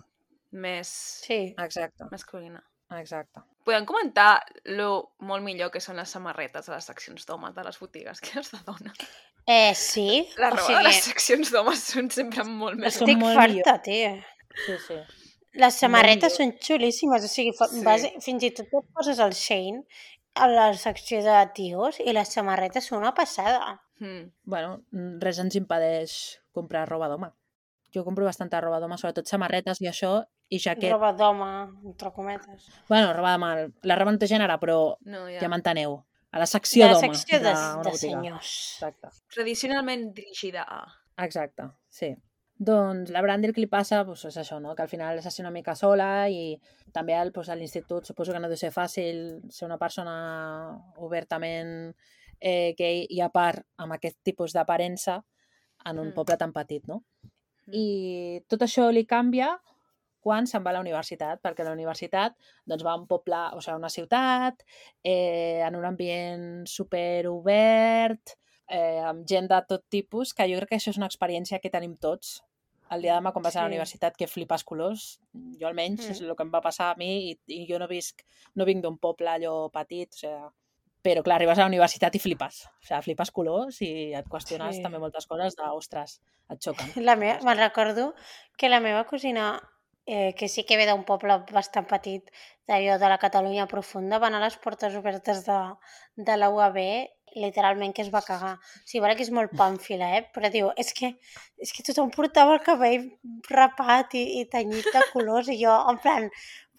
més 0.51 0.89
Sí. 1.27 1.55
exacte, 1.59 2.05
masculina. 2.11 2.63
exacte. 2.99 3.41
Podem 3.65 3.85
comentar 3.87 4.43
lo 4.65 5.13
molt 5.21 5.45
millor 5.45 5.71
que 5.71 5.81
són 5.85 5.97
les 6.01 6.09
samarretes 6.11 6.69
a 6.69 6.75
les 6.75 6.85
seccions 6.89 7.27
d'homes 7.27 7.55
de 7.55 7.63
les 7.63 7.79
botigues 7.79 8.21
que 8.21 8.39
les 8.41 8.51
de 8.51 8.59
dona. 8.67 8.93
Eh, 9.47 9.75
sí, 9.75 10.29
La 10.39 10.49
o 10.49 10.57
roba 10.57 10.67
sigui, 10.67 10.77
de 10.79 10.83
les 10.89 11.03
seccions 11.05 11.51
d'homes 11.53 11.79
són 11.93 12.11
sempre 12.11 12.43
molt 12.45 12.79
més... 12.81 12.97
Estic 12.97 13.19
molt 13.19 13.37
farta, 13.37 13.79
tia. 13.83 14.17
Sí, 14.67 14.77
sí. 14.89 14.99
Les 15.59 15.75
samarretes 15.75 16.37
són 16.37 16.53
xulíssimes, 16.63 17.25
o 17.25 17.29
sigui, 17.29 17.53
fa, 17.59 17.67
Sí. 17.69 17.83
vas, 17.85 18.03
fins 18.23 18.43
i 18.47 18.51
tot 18.55 18.67
et 18.71 18.87
poses 18.95 19.19
al 19.19 19.33
Shane 19.35 19.83
a 20.35 20.47
la 20.47 20.73
secció 20.75 21.23
de 21.25 21.51
tios 21.55 21.99
i 22.01 22.13
les 22.13 22.29
samarretes 22.29 22.87
són 22.87 22.99
una 23.01 23.13
passada. 23.15 23.81
Mm. 23.99 24.31
Bueno, 24.45 24.85
mm, 24.93 25.19
res 25.21 25.39
ens 25.39 25.57
impedeix 25.57 26.39
comprar 26.53 26.89
roba 26.89 27.09
d'home. 27.09 27.33
Jo 27.93 28.05
compro 28.05 28.25
bastanta 28.25 28.61
roba 28.61 28.79
d'home, 28.79 28.97
sobretot 28.97 29.27
samarretes 29.27 29.81
i 29.81 29.87
això, 29.91 30.25
i 30.49 30.59
jaquet. 30.61 30.93
Roba 30.93 31.13
d'home, 31.13 31.51
entre 31.85 32.13
cometes. 32.13 32.69
Bueno, 32.89 33.13
roba 33.13 33.33
d'home, 33.35 33.73
la 33.83 33.97
roba 33.97 34.13
no 34.13 34.19
té 34.19 34.27
gènere, 34.31 34.57
però 34.63 34.97
No, 35.05 35.27
ja, 35.29 35.41
ja. 35.41 35.49
m'enteneu. 35.49 36.05
A 36.31 36.39
la 36.39 36.47
secció 36.47 36.87
de 36.87 36.93
la 36.93 37.01
d'home 37.01 37.15
secció 37.17 37.39
de, 37.41 37.45
d'una 37.51 37.71
de 37.83 37.91
botiga. 37.91 37.99
senyors. 37.99 38.53
Exacte. 38.79 39.09
Tradicionalment 39.35 40.13
dirigida 40.15 40.63
a... 40.63 40.85
Exacte, 41.25 41.65
sí. 41.89 42.15
Doncs 42.61 43.09
la 43.09 43.23
Brandy 43.25 43.49
el 43.49 43.55
que 43.57 43.63
li 43.63 43.71
passa 43.73 44.03
doncs, 44.05 44.27
és 44.29 44.37
això, 44.37 44.59
no? 44.61 44.75
que 44.77 44.85
al 44.85 44.91
final 44.91 45.17
és 45.17 45.27
així 45.27 45.41
una 45.41 45.53
mica 45.55 45.73
sola 45.75 46.29
i 46.29 46.59
també 46.93 47.15
al, 47.17 47.31
doncs, 47.33 47.49
a 47.49 47.57
l'institut 47.57 48.05
suposo 48.05 48.35
que 48.37 48.43
no 48.43 48.51
deu 48.53 48.61
ser 48.61 48.69
fàcil 48.75 49.41
ser 49.49 49.65
una 49.65 49.79
persona 49.81 50.15
obertament 51.01 51.95
eh, 52.41 52.75
gay 52.77 53.07
i 53.09 53.21
a 53.25 53.31
part 53.33 53.65
amb 53.81 53.97
aquest 53.97 54.19
tipus 54.23 54.53
d'aparença 54.53 55.23
en 55.87 55.99
un 55.99 56.11
Mm. 56.11 56.15
poble 56.15 56.37
tan 56.37 56.53
petit, 56.53 56.85
no? 56.87 57.03
Mm. 57.25 57.73
I 57.73 58.43
tot 58.47 58.61
això 58.67 58.91
li 58.93 59.07
canvia 59.07 59.55
quan 60.21 60.47
se'n 60.47 60.63
va 60.63 60.71
a 60.71 60.77
la 60.77 60.83
universitat, 60.85 61.41
perquè 61.41 61.65
la 61.65 61.73
universitat 61.73 62.37
doncs, 62.67 62.85
va 62.85 62.93
a 62.93 63.01
un 63.01 63.07
poble, 63.09 63.41
o 63.57 63.61
sigui, 63.61 63.73
a 63.73 63.81
una 63.81 63.89
ciutat, 63.89 64.61
eh, 65.03 65.63
en 65.65 65.77
un 65.77 65.85
ambient 65.89 66.67
super 66.69 67.27
obert, 67.29 68.37
eh, 68.69 69.01
amb 69.01 69.25
gent 69.27 69.49
de 69.49 69.63
tot 69.67 69.85
tipus, 69.89 70.35
que 70.35 70.45
jo 70.51 70.61
crec 70.61 70.69
que 70.69 70.77
això 70.77 70.91
és 70.93 71.01
una 71.01 71.09
experiència 71.09 71.59
que 71.59 71.73
tenim 71.73 71.97
tots. 71.97 72.43
El 72.91 73.03
dia 73.03 73.15
de 73.15 73.21
demà, 73.21 73.33
quan 73.33 73.43
vas 73.45 73.55
a 73.57 73.61
la 73.63 73.69
Sí. 73.69 73.75
universitat, 73.75 74.17
que 74.17 74.27
flipes 74.27 74.65
colors, 74.65 75.21
jo 75.61 75.67
almenys, 75.69 76.07
Mm. 76.07 76.11
és 76.11 76.21
el 76.21 76.35
que 76.37 76.43
em 76.43 76.51
va 76.53 76.61
passar 76.61 76.91
a 76.91 76.97
mi, 76.97 77.31
i, 77.31 77.39
i 77.47 77.67
jo 77.69 77.79
no 77.79 77.87
visc, 77.89 78.23
no 78.55 78.65
vinc 78.65 78.83
d'un 78.83 78.99
poble 78.99 79.29
allò 79.29 79.71
petit, 79.71 80.13
o 80.15 80.17
sigui, 80.17 80.51
però 81.03 81.23
clar, 81.23 81.37
arribes 81.37 81.57
a 81.59 81.63
la 81.63 81.69
universitat 81.69 82.15
i 82.15 82.19
flipes, 82.19 82.67
o 82.67 82.85
sigui, 82.87 83.03
flipes 83.03 83.31
colors 83.31 83.81
i 83.83 84.13
et 84.13 84.27
qüestiones 84.29 84.77
Sí. 84.77 84.83
també 84.83 84.99
moltes 84.99 85.27
coses 85.27 85.55
de, 85.57 85.63
ostres, 85.73 86.21
et 86.51 86.59
xoquen. 86.61 86.87
La 87.07 87.17
meva, 87.17 87.39
me'n 87.43 87.57
recordo 87.59 88.15
que 88.59 88.69
la 88.69 88.81
meva 88.81 89.05
cosina, 89.07 89.61
eh, 90.07 90.35
que 90.35 90.49
sí 90.49 90.65
que 90.65 90.77
ve 90.77 90.87
d'un 90.87 91.05
poble 91.05 91.45
bastant 91.53 91.87
petit, 91.87 92.29
d'allò 92.67 92.99
de 92.99 93.09
la 93.09 93.19
Catalunya 93.19 93.67
profunda, 93.69 94.19
va 94.19 94.27
anar 94.27 94.43
a 94.43 94.45
les 94.47 94.57
portes 94.57 94.95
obertes 94.97 95.45
de, 95.47 95.75
de 96.17 96.37
la 96.37 96.51
UAB 96.51 96.77
literalment 97.37 97.95
que 97.95 98.03
es 98.03 98.11
va 98.13 98.23
cagar. 98.27 98.57
O 98.57 98.87
sigui, 98.87 99.03
vale 99.05 99.17
que 99.19 99.25
és 99.27 99.33
molt 99.35 99.53
pàmfila, 99.59 100.09
eh? 100.19 100.25
però 100.35 100.51
diu, 100.53 100.71
és 100.81 100.93
que, 100.97 101.13
és 101.61 101.73
que 101.77 101.85
tothom 101.87 102.11
portava 102.15 102.57
el 102.57 102.65
cabell 102.67 103.09
rapat 103.51 104.17
i, 104.19 104.25
i 104.41 104.49
tenyit 104.51 104.91
de 104.95 105.05
colors 105.13 105.51
i 105.53 105.59
jo, 105.61 105.75
en 105.91 106.01
plan, 106.03 106.29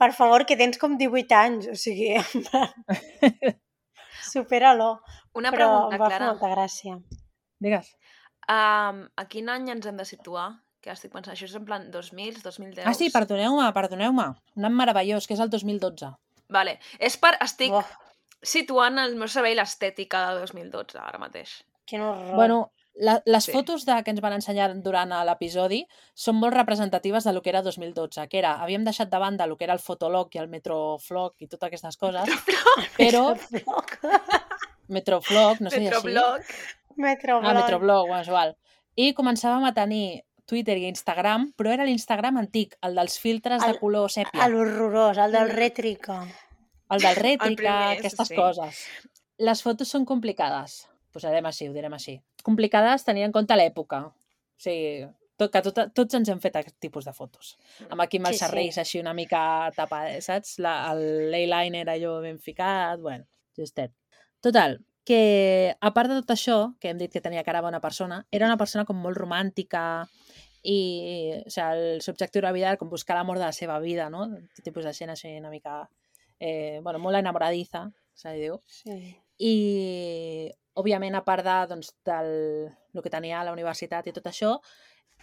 per 0.01 0.11
favor, 0.17 0.45
que 0.49 0.57
tens 0.59 0.79
com 0.81 0.97
18 0.99 1.37
anys, 1.37 1.69
o 1.71 1.77
sigui, 1.77 2.13
en 2.21 2.45
plan, 2.49 3.55
supera-lo. 4.31 4.95
Una 5.37 5.53
Però 5.53 5.67
pregunta, 5.69 5.95
em 5.95 6.01
va 6.01 6.09
fer 6.09 6.17
Clara. 6.17 6.33
molta 6.33 6.51
gràcia. 6.55 6.97
Digues. 7.61 7.93
Um, 8.51 9.05
a 9.15 9.27
quin 9.31 9.49
any 9.53 9.69
ens 9.71 9.87
hem 9.87 9.99
de 9.99 10.07
situar? 10.07 10.49
Que 10.81 10.89
estic 10.95 11.11
pensant, 11.13 11.35
això 11.35 11.45
és 11.45 11.53
en 11.55 11.65
plan 11.67 11.83
2000, 11.93 12.41
2010? 12.41 12.87
Ah, 12.89 12.95
sí, 12.97 13.11
perdoneu-me, 13.13 13.67
perdoneu-me. 13.75 14.31
Un 14.57 14.65
any 14.65 14.73
meravellós, 14.79 15.27
que 15.29 15.37
és 15.37 15.43
el 15.43 15.51
2012. 15.53 16.09
Vale. 16.51 16.79
És 16.99 17.19
per... 17.21 17.35
Estic 17.45 17.69
Buah, 17.71 17.91
situant 18.41 18.97
al 18.99 19.15
meu 19.15 19.27
cervell 19.27 19.57
l'estètica 19.57 20.29
de 20.33 20.39
2012, 20.41 20.97
ara 20.99 21.19
mateix. 21.19 21.63
quin 21.85 22.01
horror. 22.01 22.35
Bueno, 22.35 22.71
la, 22.95 23.21
les 23.25 23.43
Sí. 23.43 23.51
fotos 23.51 23.85
de, 23.85 24.03
que 24.03 24.11
ens 24.11 24.21
van 24.21 24.33
ensenyar 24.33 24.69
durant 24.81 25.09
l'episodi 25.25 25.85
són 26.15 26.35
molt 26.39 26.53
representatives 26.53 27.23
de 27.23 27.33
lo 27.33 27.41
que 27.41 27.49
era 27.49 27.61
2012, 27.61 28.27
que 28.29 28.37
era, 28.39 28.53
havíem 28.63 28.83
deixat 28.85 29.09
de 29.09 29.17
banda 29.19 29.43
el 29.45 29.57
que 29.57 29.65
era 29.65 29.73
el 29.73 29.79
fotolog 29.79 30.29
i 30.35 30.39
el 30.39 30.47
metroflog 30.47 31.33
i 31.39 31.47
totes 31.47 31.67
aquestes 31.67 31.97
coses, 31.97 32.29
però 32.97 33.35
metroflog, 34.87 35.59
no 35.61 35.69
sé 35.69 35.77
si 35.79 35.87
així, 35.87 36.07
Metroblog. 36.97 37.43
Ah, 37.43 37.53
metroblog, 37.53 38.07
bueno, 38.07 38.21
és 38.21 38.27
igual. 38.27 38.55
I 38.95 39.13
començàvem 39.15 39.63
a 39.67 39.73
tenir 39.73 40.23
Twitter 40.45 40.75
i 40.77 40.87
Instagram, 40.89 41.53
però 41.57 41.71
era 41.71 41.85
l'Instagram 41.87 42.37
antic, 42.41 42.75
el 42.83 42.95
dels 42.99 43.17
filtres 43.19 43.63
de 43.63 43.69
El- 43.71 43.79
color 43.79 44.09
sèpia, 44.11 44.45
el, 44.45 44.51
L'horrorós, 44.51 45.17
el 45.17 45.31
del 45.31 45.47
Mm. 45.47 45.55
Rètrica. 46.99 47.45
del 47.45 47.55
primer, 47.61 47.99
aquestes 47.99 48.27
sí. 48.27 48.35
coses. 48.35 48.83
Les 49.41 49.61
fotos 49.63 49.89
són 49.89 50.05
complicades, 50.05 50.87
posarem 51.11 51.45
així, 51.45 51.69
ho 51.69 51.73
direm 51.73 51.93
així. 51.93 52.19
Complicades 52.43 53.03
tenint 53.07 53.25
en 53.29 53.31
compte 53.31 53.55
l'època. 53.57 54.03
O 54.11 54.61
sigui, 54.61 55.07
tot, 55.41 55.49
que 55.49 55.61
tot, 55.65 55.79
tots 55.97 56.13
ens 56.19 56.29
hem 56.29 56.39
fet 56.43 56.55
aquest 56.59 56.77
tipus 56.83 57.05
de 57.07 57.13
fotos. 57.17 57.55
Amb 57.89 58.01
aquí 58.03 58.19
amb 58.21 58.27
els 58.29 58.37
Sí, 58.37 58.43
sí. 58.43 58.45
serrells 58.45 58.77
així 58.77 58.99
una 59.01 59.13
mica 59.17 59.71
tapada, 59.75 60.19
saps? 60.21 60.59
La, 60.61 60.91
el 60.91 61.31
l'eyeliner 61.31 61.87
allò 61.89 62.19
ben 62.21 62.37
ficat, 62.39 62.99
bueno, 63.01 63.25
justet. 63.57 63.95
Total, 64.41 64.77
que 65.05 65.75
a 65.81 65.91
part 65.95 66.09
de 66.11 66.19
tot 66.21 66.35
això, 66.35 66.59
que 66.79 66.89
hem 66.91 66.99
dit 67.01 67.11
que 67.11 67.21
tenia 67.21 67.43
cara 67.43 67.61
bona 67.65 67.81
persona, 67.81 68.21
era 68.31 68.45
una 68.45 68.57
persona 68.57 68.85
com 68.85 68.97
molt 69.01 69.17
romàntica 69.17 70.05
i 70.61 70.77
o 71.41 71.49
sigui, 71.49 71.65
el 71.65 72.01
seu 72.05 72.13
objectiu 72.13 72.41
de 72.41 72.45
la 72.45 72.53
vida 72.53 72.67
era 72.69 72.77
com 72.77 72.89
buscar 72.89 73.15
l'amor 73.17 73.39
de 73.41 73.47
la 73.47 73.53
seva 73.57 73.79
vida, 73.81 74.09
no? 74.13 74.27
Aquest 74.29 74.61
tipus 74.69 74.85
de 74.85 74.93
gent 74.93 75.09
així 75.09 75.33
una 75.39 75.49
mica, 75.49 75.87
eh, 76.41 76.79
bueno, 76.81 76.99
molt 76.99 77.19
enamoradiza, 77.21 77.85
se 78.17 78.33
li 78.33 78.41
diu. 78.47 78.57
Sí. 78.67 78.97
I, 79.41 79.53
òbviament, 80.79 81.15
a 81.17 81.23
part 81.25 81.45
de, 81.45 81.57
doncs, 81.69 81.93
del 82.07 82.31
el 82.93 83.03
que 83.05 83.11
tenia 83.13 83.39
a 83.41 83.45
la 83.47 83.53
universitat 83.55 84.07
i 84.09 84.13
tot 84.15 84.25
això, 84.29 84.55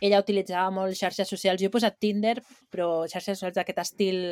ella 0.00 0.20
utilitzava 0.22 0.70
molt 0.72 0.94
xarxes 0.96 1.28
socials. 1.28 1.60
Jo 1.60 1.68
he 1.68 1.74
posat 1.74 1.98
Tinder, 2.00 2.36
però 2.70 3.04
xarxes 3.10 3.36
socials 3.40 3.58
d'aquest 3.58 3.82
estil 3.82 4.22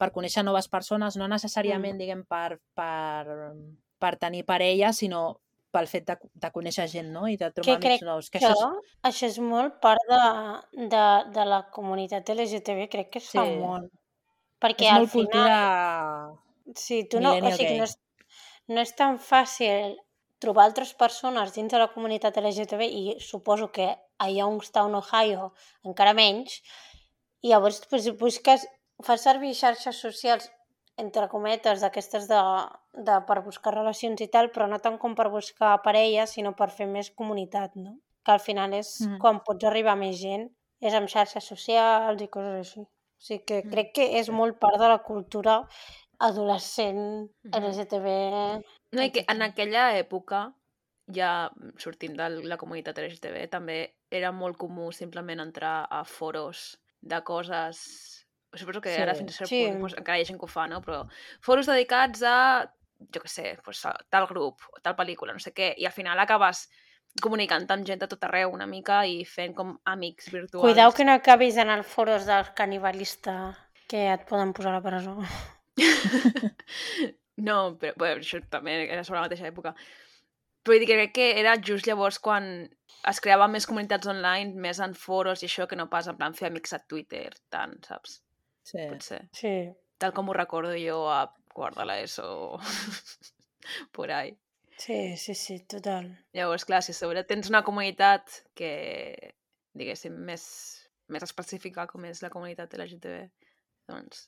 per 0.00 0.08
conèixer 0.14 0.42
noves 0.42 0.66
persones, 0.72 1.16
no 1.20 1.28
necessàriament, 1.28 1.94
Mm. 1.94 2.00
diguem, 2.00 2.22
per, 2.26 2.58
per, 2.74 3.52
per 4.00 4.16
tenir 4.18 4.44
parella, 4.48 4.92
sinó 4.92 5.36
pel 5.72 5.86
fet 5.88 6.04
de, 6.08 6.16
de 6.34 6.50
conèixer 6.52 6.88
gent, 6.90 7.08
no? 7.14 7.26
I 7.28 7.36
de 7.40 7.48
Que 7.48 7.60
trobar 7.60 7.78
crec 7.80 8.02
amics 8.02 8.06
nous. 8.08 8.30
Que 8.30 8.38
que 8.40 8.48
això 8.50 8.72
és... 8.72 8.90
això 9.08 9.26
és 9.30 9.38
molt 9.40 9.78
part 9.80 10.00
de, 10.08 10.86
de, 10.92 11.04
de 11.32 11.44
la 11.48 11.62
comunitat 11.72 12.28
LGTB, 12.28 12.88
crec 12.92 13.10
que 13.14 13.22
es 13.22 13.30
fa 13.30 13.44
Sí. 13.46 13.54
molt. 13.60 13.88
Perquè 14.62 14.86
És 14.86 14.92
al 14.94 15.02
molt 15.02 15.10
final, 15.10 15.26
cultura 15.26 16.78
sí, 16.78 17.02
tu 17.10 17.20
no, 17.20 17.34
o 17.34 17.52
sigui, 17.56 17.76
no 17.80 17.86
és, 17.88 17.96
no 18.70 18.84
és 18.84 18.94
tan 18.98 19.18
fàcil 19.18 19.96
trobar 20.42 20.64
altres 20.68 20.92
persones 20.98 21.52
dins 21.54 21.70
de 21.70 21.78
la 21.78 21.90
comunitat 21.94 22.38
LGTB 22.38 22.86
i 22.86 23.02
suposo 23.22 23.70
que 23.74 23.88
a 24.22 24.28
Youngstown, 24.30 24.94
Ohio, 24.98 25.52
encara 25.86 26.14
menys, 26.14 26.60
i 27.42 27.50
llavors 27.50 27.82
pues, 27.90 28.08
busques, 28.18 28.66
fas 29.02 29.22
servir 29.26 29.54
xarxes 29.58 29.98
socials 29.98 30.48
entre 31.00 31.28
cometes 31.32 31.82
d'aquestes 31.82 32.28
de, 32.30 32.40
de, 33.06 33.18
per 33.26 33.40
buscar 33.42 33.74
relacions 33.74 34.20
i 34.20 34.28
tal, 34.30 34.50
però 34.54 34.68
no 34.70 34.78
tant 34.78 34.98
com 35.02 35.14
per 35.18 35.28
buscar 35.32 35.76
parelles, 35.82 36.34
sinó 36.36 36.52
per 36.58 36.70
fer 36.70 36.86
més 36.86 37.10
comunitat, 37.10 37.74
no? 37.74 37.96
Que 38.22 38.34
al 38.36 38.42
final 38.42 38.74
és 38.78 39.00
Mhm. 39.00 39.18
quan 39.18 39.40
pots 39.46 39.64
arribar 39.64 39.94
a 39.96 40.02
més 40.02 40.18
gent, 40.20 40.50
és 40.80 40.94
amb 40.94 41.08
xarxes 41.08 41.44
socials 41.44 42.22
i 42.22 42.28
coses 42.28 42.58
així. 42.60 42.86
O 43.22 43.24
sigui 43.24 43.44
que 43.46 43.60
Mm. 43.62 43.70
crec 43.70 43.92
que 43.94 44.06
és 44.18 44.28
molt 44.34 44.58
part 44.58 44.80
de 44.82 44.88
la 44.90 44.98
cultura 44.98 45.60
adolescent. 46.18 47.30
LGTB. 47.52 48.08
No, 48.92 49.02
i 49.02 49.10
que 49.14 49.24
en 49.28 49.42
aquella 49.42 49.92
època, 49.98 50.52
ja 51.12 51.50
sortint 51.78 52.16
de 52.18 52.28
la 52.46 52.56
comunitat 52.58 52.98
LGTB, 52.98 53.46
també 53.50 53.94
era 54.10 54.32
molt 54.32 54.56
comú 54.58 54.90
simplement 54.92 55.40
entrar 55.40 55.86
a 55.90 56.02
foros 56.04 56.78
de 57.00 57.22
coses... 57.22 58.18
Suposo 58.54 58.82
que 58.84 58.92
ara 59.00 59.14
Sí. 59.14 59.20
fins 59.22 59.30
a 59.32 59.38
cert 59.38 59.48
Sí. 59.48 59.64
punt 59.66 59.78
doncs, 59.80 59.94
encara 59.96 60.18
hi 60.18 60.22
ha 60.22 60.24
gent 60.28 60.38
que 60.38 60.44
ho 60.44 60.48
fa, 60.48 60.66
no? 60.68 60.82
Però 60.82 61.06
foros 61.40 61.66
dedicats 61.66 62.22
a, 62.22 62.66
jo 63.00 63.20
què 63.22 63.28
sé, 63.28 63.56
a 63.88 63.92
tal 64.10 64.26
grup, 64.26 64.60
o 64.76 64.80
tal 64.82 64.94
pel·lícula, 64.94 65.32
no 65.32 65.38
sé 65.40 65.54
què, 65.54 65.74
i 65.78 65.86
al 65.86 65.92
final 65.92 66.18
acabes 66.20 66.68
comunicant 67.20 67.66
amb 67.70 67.84
gent 67.86 68.00
de 68.00 68.08
tot 68.08 68.24
arreu 68.24 68.54
una 68.54 68.66
mica 68.66 69.02
i 69.06 69.22
fent 69.28 69.52
com 69.54 69.74
amics 69.84 70.30
virtuals. 70.32 70.64
Cuidao 70.64 70.94
que 70.96 71.04
no 71.04 71.12
acabis 71.12 71.58
en 71.60 71.70
el 71.70 71.84
foros 71.84 72.24
del 72.26 72.52
canibalista 72.56 73.36
que 73.92 74.06
et 74.08 74.24
poden 74.28 74.54
posar 74.56 74.72
a 74.72 74.78
la 74.78 74.84
presó. 74.84 75.18
no, 77.48 77.56
però 77.80 77.92
bé, 78.00 78.14
això 78.14 78.40
també 78.48 78.78
era 78.86 79.04
sobre 79.04 79.20
la 79.20 79.26
mateixa 79.26 79.50
època. 79.50 79.74
Però 80.62 80.78
dir 80.78 80.86
que 80.88 80.96
crec 80.96 81.12
que 81.18 81.28
era 81.40 81.58
just 81.60 81.88
llavors 81.90 82.20
quan 82.22 82.48
es 83.10 83.20
creaven 83.20 83.52
més 83.52 83.66
comunitats 83.66 84.08
online, 84.08 84.54
més 84.64 84.80
en 84.80 84.94
foros 84.94 85.42
i 85.42 85.48
això, 85.50 85.66
que 85.68 85.76
no 85.76 85.88
pas 85.92 86.08
en 86.08 86.16
plan 86.16 86.36
fer 86.38 86.48
amics 86.48 86.76
a 86.76 86.80
Twitter, 86.88 87.28
tant, 87.52 87.74
saps? 87.84 88.20
Sí. 88.62 88.78
Potser. 88.86 89.24
Sí. 89.34 89.54
Tal 89.98 90.14
com 90.14 90.30
ho 90.30 90.36
recordo 90.38 90.72
jo 90.78 91.02
a 91.10 91.26
quart 91.52 91.76
de 91.76 91.86
l'ESO, 91.88 92.60
por 93.96 94.14
ahí. 94.14 94.32
Sí, 94.82 95.16
sí, 95.16 95.34
sí, 95.38 95.60
total. 95.60 96.08
Llavors, 96.34 96.64
clar, 96.66 96.82
si 96.82 96.90
a 96.90 96.98
sobre 96.98 97.22
tens 97.28 97.50
una 97.52 97.62
comunitat 97.62 98.32
que, 98.58 98.72
diguéssim, 99.78 100.16
més, 100.26 100.44
més 101.06 101.22
específica 101.22 101.86
com 101.90 102.08
és 102.08 102.22
la 102.24 102.30
comunitat 102.34 102.74
LGTB, 102.74 103.20
doncs 103.92 104.24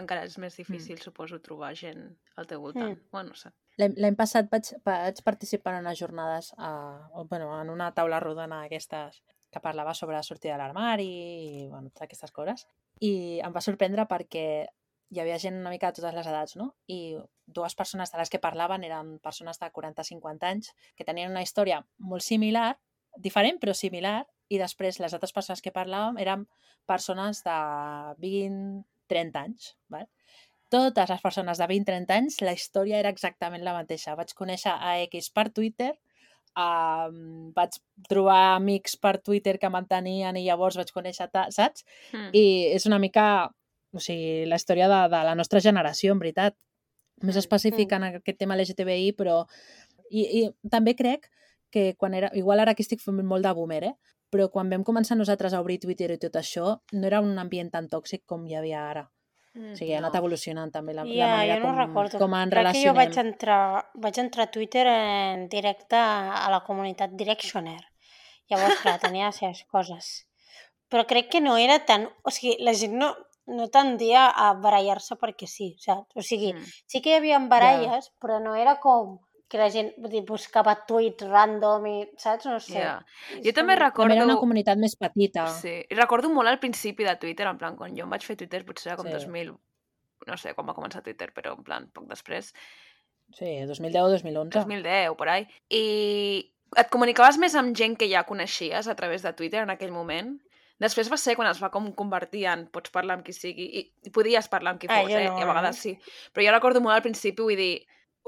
encara 0.00 0.24
és 0.24 0.38
més 0.40 0.56
difícil, 0.56 1.00
suposo, 1.02 1.40
trobar 1.44 1.74
gent 1.76 2.06
al 2.40 2.48
teu 2.48 2.62
voltant. 2.62 2.94
Mm. 2.94 3.10
Bueno, 3.12 3.34
no 3.34 3.36
sé. 3.36 3.52
L'any 3.78 4.16
passat 4.16 4.48
vaig, 4.50 4.72
vaig 4.86 5.20
participar 5.26 5.76
en 5.76 5.84
unes 5.84 6.00
jornades, 6.00 6.52
a, 6.56 6.70
o, 7.12 7.26
bueno, 7.28 7.50
en 7.60 7.68
una 7.74 7.90
taula 7.94 8.22
rodona 8.24 8.62
d'aquestes 8.62 9.20
que 9.52 9.62
parlava 9.64 9.94
sobre 9.94 10.22
sortir 10.24 10.52
de 10.52 10.58
l'armari 10.60 11.08
i 11.08 11.68
bueno, 11.68 11.92
totes 11.92 12.08
aquestes 12.08 12.32
coses. 12.32 12.64
I 13.04 13.40
em 13.44 13.52
va 13.52 13.64
sorprendre 13.64 14.08
perquè 14.08 14.46
hi 15.10 15.20
havia 15.22 15.38
gent 15.40 15.56
una 15.60 15.72
mica 15.72 15.90
de 15.90 16.00
totes 16.00 16.14
les 16.14 16.26
edats, 16.28 16.56
no? 16.60 16.72
I 16.86 17.16
dues 17.46 17.74
persones 17.74 18.12
de 18.12 18.20
les 18.20 18.30
que 18.32 18.42
parlaven 18.42 18.84
eren 18.84 19.16
persones 19.24 19.60
de 19.60 19.70
40-50 19.72 20.50
anys 20.50 20.74
que 20.96 21.06
tenien 21.08 21.32
una 21.32 21.42
història 21.42 21.80
molt 21.98 22.26
similar, 22.26 22.74
diferent 23.16 23.60
però 23.62 23.74
similar, 23.74 24.20
i 24.48 24.60
després 24.60 25.00
les 25.00 25.14
altres 25.14 25.32
persones 25.36 25.64
que 25.64 25.72
parlàvem 25.72 26.20
eren 26.20 26.44
persones 26.88 27.42
de 27.44 27.56
20-30 28.24 29.42
anys, 29.42 29.74
¿vale? 29.88 30.08
totes 30.68 31.08
les 31.08 31.22
persones 31.24 31.58
de 31.58 31.66
20-30 31.68 32.14
anys, 32.14 32.40
la 32.44 32.52
història 32.52 32.98
era 33.00 33.12
exactament 33.12 33.64
la 33.64 33.74
mateixa. 33.76 34.16
Vaig 34.18 34.34
conèixer 34.36 34.74
a 34.74 34.98
X 35.06 35.30
per 35.32 35.48
Twitter, 35.56 35.94
um, 36.52 37.50
vaig 37.56 37.78
trobar 38.08 38.56
amics 38.56 38.98
per 39.00 39.16
Twitter 39.24 39.56
que 39.58 39.72
mantenien 39.72 40.36
i 40.36 40.44
llavors 40.46 40.76
vaig 40.80 40.92
conèixer, 40.94 41.30
ta, 41.32 41.48
saps? 41.54 41.86
Mm. 42.12 42.30
I 42.36 42.44
és 42.76 42.88
una 42.90 43.00
mica, 43.02 43.48
o 43.92 44.00
sigui, 44.00 44.44
la 44.50 44.56
història 44.60 44.88
de, 44.90 45.00
de 45.12 45.22
la 45.30 45.34
nostra 45.38 45.60
generació, 45.64 46.12
en 46.12 46.18
veritat. 46.22 46.56
Més 47.24 47.36
específica 47.40 47.96
en 47.98 48.04
aquest 48.12 48.38
tema 48.38 48.56
LGTBI, 48.56 49.12
però... 49.18 49.42
I, 50.10 50.22
I 50.40 50.42
també 50.70 50.94
crec 50.96 51.26
que 51.70 51.94
quan 51.98 52.14
era... 52.14 52.30
Igual 52.38 52.60
ara 52.62 52.72
aquí 52.72 52.84
estic 52.86 53.02
fent 53.04 53.18
molt 53.26 53.44
de 53.44 53.52
boomer, 53.52 53.82
eh? 53.90 53.94
Però 54.32 54.46
quan 54.52 54.70
vam 54.70 54.84
començar 54.84 55.16
nosaltres 55.18 55.52
a 55.56 55.60
obrir 55.60 55.78
Twitter 55.82 56.10
i 56.14 56.18
tot 56.20 56.36
això, 56.36 56.76
no 56.92 57.06
era 57.08 57.20
un 57.24 57.34
ambient 57.40 57.70
tan 57.72 57.88
tòxic 57.88 58.22
com 58.28 58.44
hi 58.46 58.54
havia 58.56 58.82
ara. 58.90 59.02
Mm, 59.56 59.72
O 59.72 59.76
sigui, 59.76 59.92
ha 59.96 59.98
anat 60.02 60.14
no. 60.14 60.20
evolucionant 60.22 60.70
també 60.72 60.94
la, 60.94 61.04
la 61.08 61.12
Ja, 61.16 61.28
manera 61.34 61.58
no 61.58 61.66
com, 61.66 61.76
recordo. 61.80 62.18
com 62.22 62.34
en 62.38 62.50
Crec 62.52 62.70
que 62.72 62.82
jo 62.84 62.92
vaig 62.94 63.08
relacionem. 63.08 63.32
entrar, 63.34 63.60
vaig 64.06 64.18
entrar 64.22 64.46
a 64.46 64.50
Twitter 64.52 64.86
en 64.92 65.46
directe 65.48 65.96
a 65.96 66.48
la 66.52 66.60
comunitat 66.66 67.16
Directioner. 67.16 67.80
Llavors, 68.48 68.80
clar, 68.84 68.98
tenia 69.00 69.26
les 69.28 69.36
seves 69.42 69.64
coses. 69.68 70.10
Però 70.88 71.04
crec 71.08 71.28
que 71.32 71.40
no 71.44 71.56
era 71.60 71.80
tan... 71.84 72.06
O 72.24 72.30
sigui, 72.32 72.54
la 72.64 72.72
gent 72.72 72.94
no, 73.00 73.10
no 73.48 73.66
tendia 73.72 74.26
a 74.30 74.52
barallar-se 74.54 75.16
perquè 75.16 75.46
sí, 75.48 75.74
saps? 75.80 76.14
O 76.16 76.22
sigui, 76.22 76.52
Mm. 76.54 76.64
sí 76.86 77.00
que 77.02 77.10
hi 77.10 77.16
havia 77.18 77.38
baralles, 77.40 78.12
però 78.20 78.38
no 78.42 78.54
era 78.54 78.78
com 78.80 79.18
que 79.48 79.56
la 79.56 79.70
gent 79.72 79.94
dir, 80.10 80.20
buscava 80.28 80.74
tuits 80.86 81.24
random 81.24 81.86
i, 81.88 81.94
saps? 82.20 82.44
No 82.46 82.58
sé. 82.60 82.82
És 83.32 83.44
Jo 83.46 83.52
també 83.56 83.74
com- 83.76 83.82
recordo... 83.86 84.08
També 84.10 84.16
era 84.20 84.26
una 84.26 84.36
comunitat 84.36 84.76
més 84.76 84.94
petita. 85.00 85.46
Sí, 85.48 85.72
i 85.88 85.94
recordo 85.96 86.28
molt 86.28 86.48
al 86.48 86.58
principi 86.60 87.02
de 87.04 87.16
Twitter, 87.16 87.46
en 87.48 87.56
plan, 87.56 87.74
quan 87.76 87.96
jo 87.96 88.04
em 88.04 88.10
vaig 88.10 88.26
fer 88.26 88.36
Twitter 88.36 88.64
potser 88.66 88.92
era 88.92 88.96
com 89.00 89.06
Sí. 89.06 89.12
2000, 89.14 89.54
no 90.26 90.36
sé 90.36 90.52
quan 90.54 90.68
va 90.68 90.74
començar 90.76 91.02
Twitter, 91.02 91.32
però 91.32 91.56
en 91.56 91.64
plan, 91.64 91.88
poc 91.90 92.04
després, 92.06 92.52
Sí, 93.32 93.60
2010 93.66 94.02
o 94.04 94.08
2011. 94.08 94.58
2010, 94.58 95.14
por 95.16 95.28
ahí, 95.28 95.46
i 95.68 96.52
et 96.76 96.88
comunicaves 96.90 97.36
més 97.38 97.54
amb 97.54 97.74
gent 97.76 97.96
que 97.96 98.08
ja 98.08 98.24
coneixies 98.24 98.88
a 98.88 98.94
través 98.96 99.22
de 99.22 99.32
Twitter 99.32 99.60
en 99.62 99.70
aquell 99.70 99.92
moment. 99.92 100.38
Després 100.78 101.10
va 101.10 101.18
ser 101.18 101.34
quan 101.38 101.48
es 101.50 101.58
va 101.62 101.72
com 101.74 101.90
convertir 101.98 102.44
en 102.52 102.66
pots 102.70 102.92
parlar 102.94 103.18
amb 103.18 103.26
qui 103.26 103.34
sigui, 103.34 103.66
i, 103.80 103.84
i 104.06 104.12
podies 104.14 104.46
parlar 104.50 104.74
amb 104.74 104.82
qui 104.82 104.90
Ah, 104.90 105.00
fos, 105.02 105.10
jo 105.10 105.18
eh? 105.18 105.26
no, 105.26 105.38
I 105.38 105.42
a 105.42 105.46
eh? 105.46 105.48
vegades 105.50 105.80
sí. 105.82 105.94
Però 106.34 106.46
jo 106.46 106.54
recordo 106.54 106.82
molt 106.84 106.94
al 106.94 107.04
principi, 107.06 107.42
vull 107.42 107.58
dir, 107.58 107.72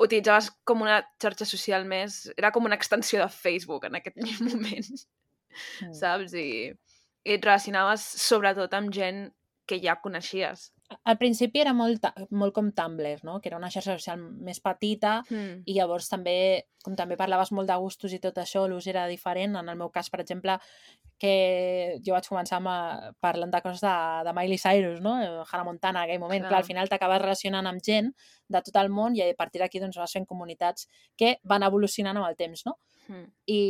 utilitzaves 0.00 0.50
com 0.66 0.82
una 0.82 1.00
xarxa 1.22 1.46
social 1.46 1.86
més... 1.86 2.24
Era 2.36 2.50
com 2.54 2.66
una 2.66 2.78
extensió 2.80 3.20
de 3.22 3.28
Facebook 3.30 3.86
en 3.86 4.00
aquest 4.00 4.18
moment. 4.48 4.90
Mm. 5.84 5.94
saps? 5.96 6.34
I, 6.34 6.72
i 7.26 7.36
et 7.36 7.44
relacionaves 7.44 8.04
sobretot 8.22 8.74
amb 8.76 8.92
gent 8.94 9.28
que 9.70 9.78
ja 9.82 9.98
coneixies. 10.02 10.70
Al 11.04 11.18
principi 11.18 11.60
era 11.62 11.72
molt, 11.76 12.04
molt 12.34 12.54
com 12.54 12.72
Tumblr, 12.74 13.20
no? 13.22 13.38
que 13.40 13.48
era 13.48 13.58
una 13.58 13.70
xarxa 13.70 13.94
social 13.98 14.18
més 14.18 14.58
petita 14.60 15.20
Mm. 15.30 15.62
i 15.66 15.74
llavors 15.76 16.08
també, 16.10 16.64
com 16.82 16.96
també 16.96 17.16
parlaves 17.16 17.52
molt 17.52 17.68
de 17.68 17.76
gustos 17.78 18.12
i 18.12 18.18
tot 18.18 18.38
això, 18.42 18.66
l'ús 18.68 18.86
era 18.90 19.06
diferent. 19.06 19.54
En 19.56 19.68
el 19.68 19.76
meu 19.76 19.90
cas, 19.90 20.10
per 20.10 20.20
exemple, 20.20 20.58
que 21.20 22.00
jo 22.04 22.14
vaig 22.16 22.26
començar 22.26 22.58
amb, 22.58 22.68
eh, 22.72 23.12
parlant 23.20 23.52
de 23.52 23.60
coses 23.62 23.80
de, 23.84 23.94
de 24.24 24.32
Miley 24.32 24.58
Cyrus, 24.58 25.00
no? 25.00 25.14
Eh, 25.22 25.44
Hannah 25.50 25.64
Montana, 25.64 26.00
en 26.00 26.08
aquell 26.08 26.20
moment. 26.20 26.42
Clar. 26.42 26.50
Clar, 26.50 26.62
al 26.64 26.66
final 26.66 26.88
t'acabes 26.88 27.22
relacionant 27.22 27.66
amb 27.66 27.82
gent 27.84 28.10
de 28.48 28.62
tot 28.62 28.76
el 28.82 28.90
món 28.90 29.14
i 29.14 29.22
a 29.22 29.30
partir 29.38 29.60
d'aquí 29.60 29.78
doncs, 29.78 29.96
vas 30.00 30.12
fent 30.12 30.26
comunitats 30.26 30.88
que 31.16 31.36
van 31.44 31.62
evolucionant 31.62 32.16
amb 32.16 32.26
el 32.26 32.36
temps, 32.36 32.64
no? 32.66 32.78
Mm. 33.08 33.26
I, 33.46 33.60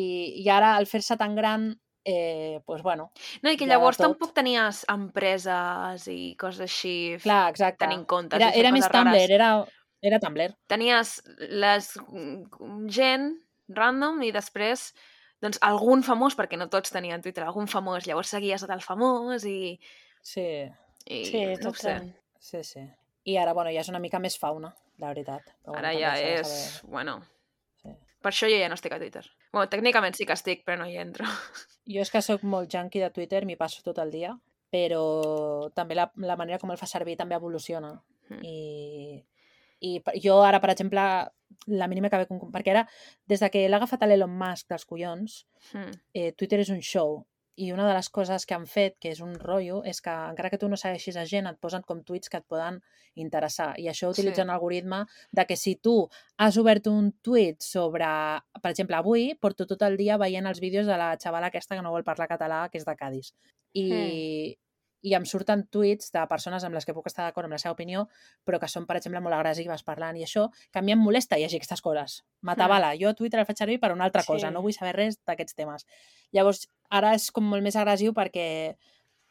i 0.44 0.48
ara, 0.48 0.76
al 0.76 0.86
fer-se 0.86 1.16
tan 1.20 1.34
gran, 1.34 1.74
eh, 2.04 2.60
pues, 2.66 2.82
bueno, 2.82 3.10
No, 3.42 3.50
i 3.50 3.56
que 3.56 3.66
llavors 3.66 3.96
tot. 3.98 4.06
tampoc 4.06 4.32
tenies 4.34 4.84
empreses 4.88 6.06
i 6.08 6.34
coses 6.40 6.60
així 6.64 7.18
clar, 7.22 7.50
exacte. 7.50 7.84
tenint 7.84 8.06
comptes 8.08 8.40
Era, 8.40 8.50
era 8.56 8.72
més 8.72 8.86
coses 8.86 8.94
rares. 9.04 9.12
Tumblr, 9.12 9.34
era, 9.34 9.50
era 10.02 10.18
Tumblr. 10.22 10.54
Tenies 10.66 11.22
les 11.50 11.90
mm, 12.08 12.88
gent 12.88 13.30
random 13.68 14.22
i 14.26 14.32
després 14.32 14.90
doncs 15.40 15.58
algun 15.64 16.02
famós, 16.04 16.34
perquè 16.36 16.58
no 16.58 16.68
tots 16.68 16.90
tenien 16.92 17.22
Twitter, 17.22 17.44
algun 17.44 17.66
famós, 17.70 18.06
llavors 18.06 18.28
seguies 18.28 18.62
a 18.62 18.66
tal 18.68 18.82
famós 18.84 19.44
i, 19.48 19.78
Sí, 20.22 20.68
i 21.08 21.24
Sí, 21.24 21.44
no 21.62 21.70
ho 21.70 21.74
sé. 21.74 21.94
sí, 22.38 22.62
sí. 22.64 22.82
I 23.24 23.36
ara, 23.40 23.52
bueno, 23.56 23.70
ja 23.72 23.80
és 23.80 23.88
una 23.88 23.98
mica 24.00 24.18
més 24.20 24.36
fauna, 24.38 24.74
la 24.98 25.08
veritat. 25.14 25.42
Però, 25.64 25.76
Ara 25.78 25.92
bueno, 25.92 26.00
ja 26.00 26.12
és... 26.20 26.48
saber. 26.48 26.90
Bueno. 26.92 27.20
Per 28.22 28.30
això 28.32 28.48
jo 28.50 28.58
ja 28.60 28.68
no 28.68 28.76
estic 28.78 28.92
a 28.92 28.98
Twitter. 29.00 29.24
Bueno, 29.52 29.68
tècnicament 29.72 30.14
sí 30.16 30.26
que 30.28 30.36
estic, 30.36 30.62
però 30.66 30.78
no 30.82 30.86
hi 30.88 30.96
entro. 31.00 31.24
Jo 31.90 32.04
és 32.04 32.10
que 32.12 32.20
sóc 32.22 32.42
molt 32.46 32.70
junkie 32.70 33.00
de 33.02 33.08
Twitter, 33.10 33.40
m'hi 33.48 33.56
passo 33.58 33.80
tot 33.82 33.98
el 33.98 34.10
dia, 34.12 34.34
però 34.70 35.00
també 35.74 35.96
la, 35.98 36.04
la 36.22 36.36
manera 36.38 36.58
com 36.62 36.70
el 36.70 36.78
fa 36.78 36.86
servir 36.86 37.16
també 37.18 37.34
evoluciona. 37.34 37.94
Mm. 38.28 38.42
I, 38.44 39.22
I 39.88 40.20
jo 40.22 40.36
ara, 40.44 40.60
per 40.62 40.70
exemple, 40.70 41.02
la 41.66 41.88
mínima 41.90 42.10
que 42.12 42.20
veig... 42.20 42.30
Perquè 42.54 42.70
ara, 42.76 42.84
des 43.26 43.40
de 43.42 43.48
que 43.50 43.64
l'ha 43.68 43.80
agafat 43.80 44.04
l'Elon 44.06 44.30
Musk 44.38 44.68
dels 44.70 44.86
collons, 44.86 45.40
Mm. 45.74 45.90
eh, 46.14 46.30
Twitter 46.32 46.60
és 46.62 46.70
un 46.72 46.80
show. 46.80 47.18
I 47.56 47.72
una 47.72 47.86
de 47.88 47.94
les 47.94 48.08
coses 48.08 48.46
que 48.46 48.54
han 48.54 48.66
fet, 48.66 48.96
que 49.00 49.10
és 49.10 49.20
un 49.20 49.34
rotllo, 49.38 49.82
és 49.84 50.00
que 50.00 50.10
encara 50.10 50.50
que 50.50 50.58
tu 50.58 50.68
no 50.68 50.76
segueixis 50.80 51.16
a 51.16 51.24
gent, 51.26 51.46
et 51.46 51.58
posen 51.60 51.82
com 51.82 52.02
tuits 52.02 52.28
que 52.28 52.38
et 52.38 52.46
poden 52.48 52.80
interessar. 53.14 53.74
I 53.78 53.88
això 53.90 54.08
utilitza 54.10 54.42
Sí. 54.42 54.46
un 54.46 54.50
algoritme 54.50 55.04
de 55.32 55.44
que 55.46 55.56
si 55.56 55.76
tu 55.76 56.08
has 56.38 56.56
obert 56.56 56.86
un 56.86 57.12
tuit 57.20 57.60
sobre, 57.60 58.06
per 58.62 58.70
exemple, 58.70 58.96
avui, 58.96 59.34
porto 59.34 59.66
tot 59.66 59.82
el 59.82 59.96
dia 59.96 60.16
veient 60.16 60.46
els 60.46 60.60
vídeos 60.60 60.86
de 60.86 60.96
la 60.96 61.16
xavala 61.18 61.46
aquesta 61.48 61.74
que 61.76 61.82
no 61.82 61.90
vol 61.90 62.04
parlar 62.04 62.28
català, 62.28 62.68
que 62.70 62.78
és 62.78 62.84
de 62.86 62.96
Cádiz. 62.96 63.34
I, 63.74 64.56
i 65.02 65.14
em 65.14 65.24
surten 65.24 65.66
tuits 65.72 66.10
de 66.12 66.26
persones 66.28 66.64
amb 66.64 66.74
les 66.74 66.84
que 66.84 66.92
puc 66.92 67.06
estar 67.06 67.24
d'acord 67.24 67.46
amb 67.46 67.52
la 67.52 67.58
seva 67.58 67.72
opinió, 67.72 68.06
però 68.44 68.58
que 68.60 68.68
són, 68.68 68.86
per 68.86 68.96
exemple, 68.98 69.20
molt 69.20 69.34
agressives 69.34 69.82
parlant 69.82 70.16
i 70.16 70.24
això, 70.26 70.48
que 70.70 70.78
a 70.78 70.82
mi 70.82 70.92
em 70.92 70.98
molesta 71.00 71.38
llegir 71.40 71.56
aquestes 71.56 71.80
coses. 71.80 72.22
M'atabala. 72.42 72.92
Jo 73.00 73.14
Twitter 73.14 73.40
el 73.40 73.46
faig 73.46 73.56
servir 73.58 73.80
per 73.80 73.92
una 73.92 74.04
altra 74.04 74.22
cosa, 74.24 74.48
Sí. 74.48 74.52
no 74.54 74.60
vull 74.62 74.72
saber 74.76 74.94
res 74.96 75.18
d'aquests 75.24 75.54
temes. 75.54 75.86
Llavors, 76.32 76.68
ara 76.90 77.14
és 77.14 77.30
com 77.32 77.44
molt 77.44 77.62
més 77.62 77.76
agressiu 77.76 78.12
perquè, 78.12 78.76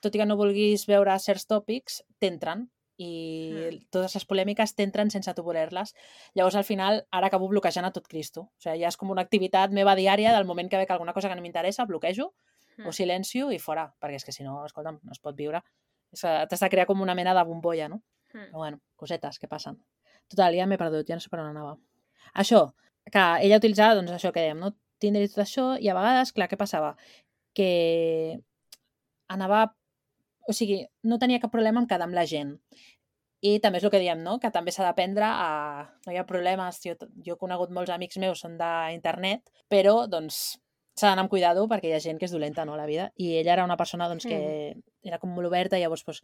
tot 0.01 0.15
i 0.15 0.17
que 0.17 0.26
no 0.26 0.38
vulguis 0.38 0.86
veure 0.88 1.17
certs 1.20 1.45
tòpics, 1.45 2.03
t'entren 2.20 2.70
i 2.97 3.51
Mm. 3.53 3.89
totes 3.91 4.13
les 4.15 4.26
polèmiques 4.26 4.74
t'entren 4.76 5.09
sense 5.09 5.34
tu 5.34 5.41
voler-les. 5.43 5.93
Llavors, 6.36 6.55
al 6.55 6.63
final, 6.65 7.05
ara 7.11 7.28
acabo 7.28 7.47
bloquejant 7.47 7.86
a 7.86 7.91
tot 7.91 8.07
Cristo. 8.07 8.41
O 8.41 8.51
sigui, 8.59 8.80
ja 8.82 8.88
és 8.89 8.97
com 8.97 9.09
una 9.11 9.22
activitat 9.22 9.72
meva 9.72 9.95
diària 9.95 10.34
del 10.34 10.45
moment 10.45 10.70
que 10.70 10.78
veig 10.78 10.91
alguna 10.91 11.13
cosa 11.13 11.30
que 11.30 11.36
no 11.36 11.41
m'interessa, 11.41 11.86
bloquejo, 11.86 12.34
Mm. 12.80 12.88
o 12.88 12.93
silencio 12.95 13.51
i 13.51 13.59
fora, 13.59 13.89
perquè 13.99 14.15
és 14.15 14.25
que 14.25 14.32
si 14.32 14.45
no, 14.45 14.61
escolta'm, 14.65 15.01
no 15.03 15.11
es 15.11 15.19
pot 15.19 15.36
viure. 15.36 15.59
T'has 16.15 16.61
de 16.63 16.69
crear 16.71 16.88
com 16.88 17.01
una 17.03 17.15
mena 17.15 17.34
de 17.36 17.43
bombolla, 17.45 17.89
no? 17.91 18.01
Mm. 18.34 18.51
Però 18.51 18.61
bueno, 18.63 18.80
cosetes 18.95 19.39
que 19.39 19.49
passen. 19.51 19.77
Total, 20.32 20.55
ja 20.55 20.67
m'he 20.69 20.77
perdut, 20.80 21.07
ja 21.09 21.17
no 21.17 21.23
sé 21.23 21.30
per 21.30 21.41
on 21.41 21.49
anava. 21.49 21.75
Això, 22.43 22.69
que 23.11 23.25
ella 23.43 23.57
utilitzava, 23.59 23.97
doncs 23.97 24.13
això 24.15 24.32
que 24.32 24.45
dèiem, 24.45 24.61
no? 24.61 24.71
Tinder 25.01 25.23
i 25.25 25.32
tot 25.32 25.43
això, 25.43 25.65
i 25.80 25.89
a 25.89 25.97
vegades, 25.97 26.32
clar, 26.36 26.47
què 26.51 26.59
passava? 26.59 26.93
Que 27.57 28.39
anava... 29.27 29.67
O 30.49 30.55
sigui, 30.55 30.80
no 31.05 31.19
tenia 31.21 31.41
cap 31.41 31.51
problema 31.53 31.82
en 31.82 31.88
quedar 31.89 32.07
amb 32.07 32.17
la 32.17 32.25
gent. 32.30 32.55
I 33.45 33.59
també 33.63 33.80
és 33.80 33.86
el 33.86 33.91
que 33.93 34.01
diem, 34.01 34.23
no? 34.23 34.38
Que 34.39 34.51
també 34.55 34.71
s'ha 34.73 34.88
d'aprendre 34.88 35.27
a... 35.27 35.51
No 36.05 36.13
hi 36.13 36.17
ha 36.19 36.25
problemes, 36.30 36.82
jo, 36.86 36.95
jo 37.25 37.36
he 37.36 37.41
conegut 37.41 37.73
molts 37.75 37.91
amics 37.93 38.17
meus, 38.23 38.41
són 38.43 38.57
d'internet, 38.59 39.51
però, 39.71 40.07
doncs, 40.11 40.59
s'ha 40.97 41.07
d'anar 41.09 41.25
amb 41.25 41.31
cuidado 41.31 41.67
perquè 41.67 41.89
hi 41.91 41.93
ha 41.95 41.99
gent 42.03 42.19
que 42.19 42.25
és 42.25 42.31
dolenta, 42.31 42.65
no, 42.65 42.73
a 42.73 42.77
la 42.77 42.85
vida. 42.85 43.11
I 43.15 43.37
ella 43.39 43.53
era 43.53 43.63
una 43.63 43.77
persona, 43.77 44.07
doncs, 44.07 44.25
que 44.25 44.75
era 45.03 45.19
com 45.19 45.29
molt 45.35 45.47
oberta 45.47 45.77
i 45.77 45.81
llavors, 45.81 46.03
doncs, 46.05 46.21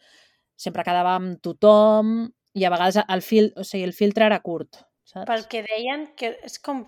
sempre 0.55 0.83
quedava 0.83 1.15
amb 1.15 1.39
tothom 1.43 2.31
i 2.55 2.63
a 2.65 2.69
vegades 2.71 3.01
el, 3.07 3.21
fil, 3.21 3.51
o 3.55 3.63
sigui, 3.63 3.83
el 3.83 3.93
filtre 3.93 4.25
era 4.25 4.39
curt, 4.43 4.81
saps? 5.03 5.27
Pel 5.27 5.47
que 5.51 5.63
deien, 5.67 6.07
que 6.15 6.37
és 6.43 6.59
com 6.59 6.85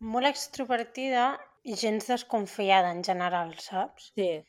molt 0.00 0.26
extrovertida 0.28 1.38
i 1.64 1.74
gens 1.74 2.06
desconfiada 2.06 2.92
en 2.92 3.02
general, 3.04 3.54
saps? 3.58 4.12
Sí, 4.14 4.42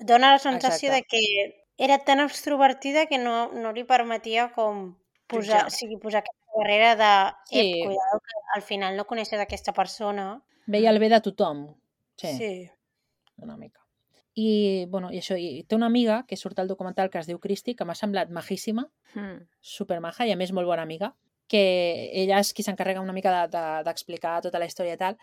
Dóna 0.00 0.30
la 0.32 0.38
sensació 0.38 0.88
Exacte. 0.88 1.16
de 1.18 1.56
que 1.76 1.84
era 1.84 1.98
tan 2.04 2.20
extrovertida 2.20 3.04
que 3.06 3.18
no, 3.18 3.50
no 3.52 3.72
li 3.72 3.84
permetia 3.84 4.46
com 4.54 4.94
posar, 5.28 5.66
o 5.66 5.70
sigui, 5.70 5.98
posar 6.00 6.22
aquesta 6.22 6.56
barrera 6.56 6.94
de 6.96 7.10
Sí. 7.50 7.60
eh, 7.60 7.84
cuidado 7.84 8.20
que 8.24 8.38
al 8.54 8.62
final 8.62 8.96
no 8.96 9.06
coneixes 9.06 9.40
aquesta 9.40 9.72
persona. 9.72 10.42
veia 10.66 10.90
el 10.90 10.98
bé 11.00 11.08
de 11.10 11.20
tothom. 11.20 11.74
Sí, 12.28 12.36
sí. 12.38 12.70
una 13.38 13.56
mica. 13.56 13.80
I, 14.34 14.84
bueno, 14.88 15.10
i 15.12 15.18
això, 15.18 15.34
i 15.38 15.64
té 15.64 15.74
una 15.74 15.86
amiga 15.86 16.24
que 16.28 16.36
surt 16.36 16.58
al 16.58 16.68
documental 16.68 17.10
que 17.10 17.18
es 17.18 17.26
diu 17.26 17.38
Cristi, 17.40 17.74
que 17.74 17.84
m'ha 17.84 17.94
semblat 17.98 18.30
majíssima, 18.30 18.88
Mm. 19.14 19.46
supermaja 19.60 20.26
i 20.26 20.30
a 20.32 20.36
més 20.36 20.52
molt 20.52 20.66
bona 20.68 20.82
amiga, 20.82 21.14
que 21.48 22.10
ella 22.14 22.38
és 22.38 22.52
qui 22.54 22.62
s'encarrega 22.62 23.00
una 23.00 23.12
mica 23.12 23.32
de- 23.46 23.48
de- 23.56 23.82
d'explicar 23.84 24.36
de, 24.36 24.48
tota 24.48 24.58
la 24.60 24.66
història 24.66 24.94
i 24.94 24.96
tal, 24.96 25.16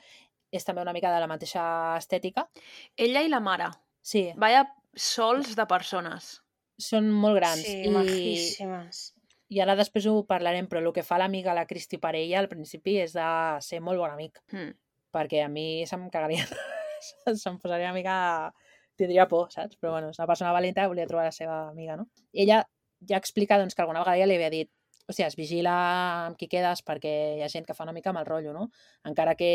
és 0.52 0.66
també 0.66 0.82
una 0.82 0.92
mica 0.94 1.14
de 1.14 1.20
la 1.22 1.28
mateixa 1.28 1.96
estètica. 1.98 2.50
Ella 2.98 3.22
i 3.24 3.30
la 3.30 3.40
mare. 3.40 3.70
Sí, 4.02 4.34
Vaya 4.36 4.74
sols 4.94 5.56
de 5.56 5.66
persones. 5.66 6.42
són 6.78 7.10
molt 7.12 7.36
grans. 7.38 7.62
Sí, 7.64 7.84
i, 7.86 7.90
majíssimes. 7.90 9.14
I 9.50 9.62
ara 9.62 9.76
després 9.76 10.06
ho 10.06 10.26
parlarem, 10.26 10.68
però 10.68 10.80
el 10.86 10.92
que 10.94 11.02
fa 11.04 11.18
l'amiga, 11.18 11.54
la 11.54 11.66
Cristi 11.66 11.98
per 11.98 12.16
ella, 12.16 12.40
al 12.40 12.50
principi 12.50 12.98
és 13.00 13.14
de 13.14 13.58
ser 13.62 13.80
molt 13.82 13.98
bon 14.00 14.12
amic, 14.12 14.42
Mm. 14.52 14.74
perquè 15.14 15.44
a 15.46 15.48
mi 15.48 15.86
se'm 15.88 16.10
cagarien, 16.10 16.46
se'm 17.44 17.60
posaria 17.62 17.92
una 17.92 17.98
mica... 17.98 18.18
tindria 18.98 19.28
por, 19.30 19.52
saps? 19.54 19.78
Però 19.78 19.92
bueno, 19.94 20.08
és 20.10 20.18
una 20.18 20.26
persona 20.26 20.52
valenta 20.56 20.82
que 20.82 20.90
volia 20.90 21.06
trobar 21.06 21.28
la 21.28 21.34
seva 21.36 21.58
amiga, 21.70 21.96
no? 22.00 22.08
I 22.34 22.42
ella 22.48 22.64
ja 23.06 23.20
explica 23.22 23.60
doncs, 23.62 23.76
que 23.78 23.84
alguna 23.84 24.02
vegada 24.02 24.18
ja 24.18 24.26
li 24.26 24.38
havia 24.40 24.50
dit 24.50 24.72
hòstia, 25.08 25.28
es 25.30 25.38
vigila 25.40 25.74
amb 26.28 26.38
qui 26.40 26.50
quedes 26.52 26.82
perquè 26.84 27.12
hi 27.38 27.44
ha 27.44 27.48
gent 27.52 27.66
que 27.68 27.76
fa 27.78 27.86
una 27.86 27.94
mica 27.96 28.12
mal 28.16 28.26
rotllo, 28.28 28.52
no? 28.56 28.66
Encara 29.08 29.36
que 29.40 29.52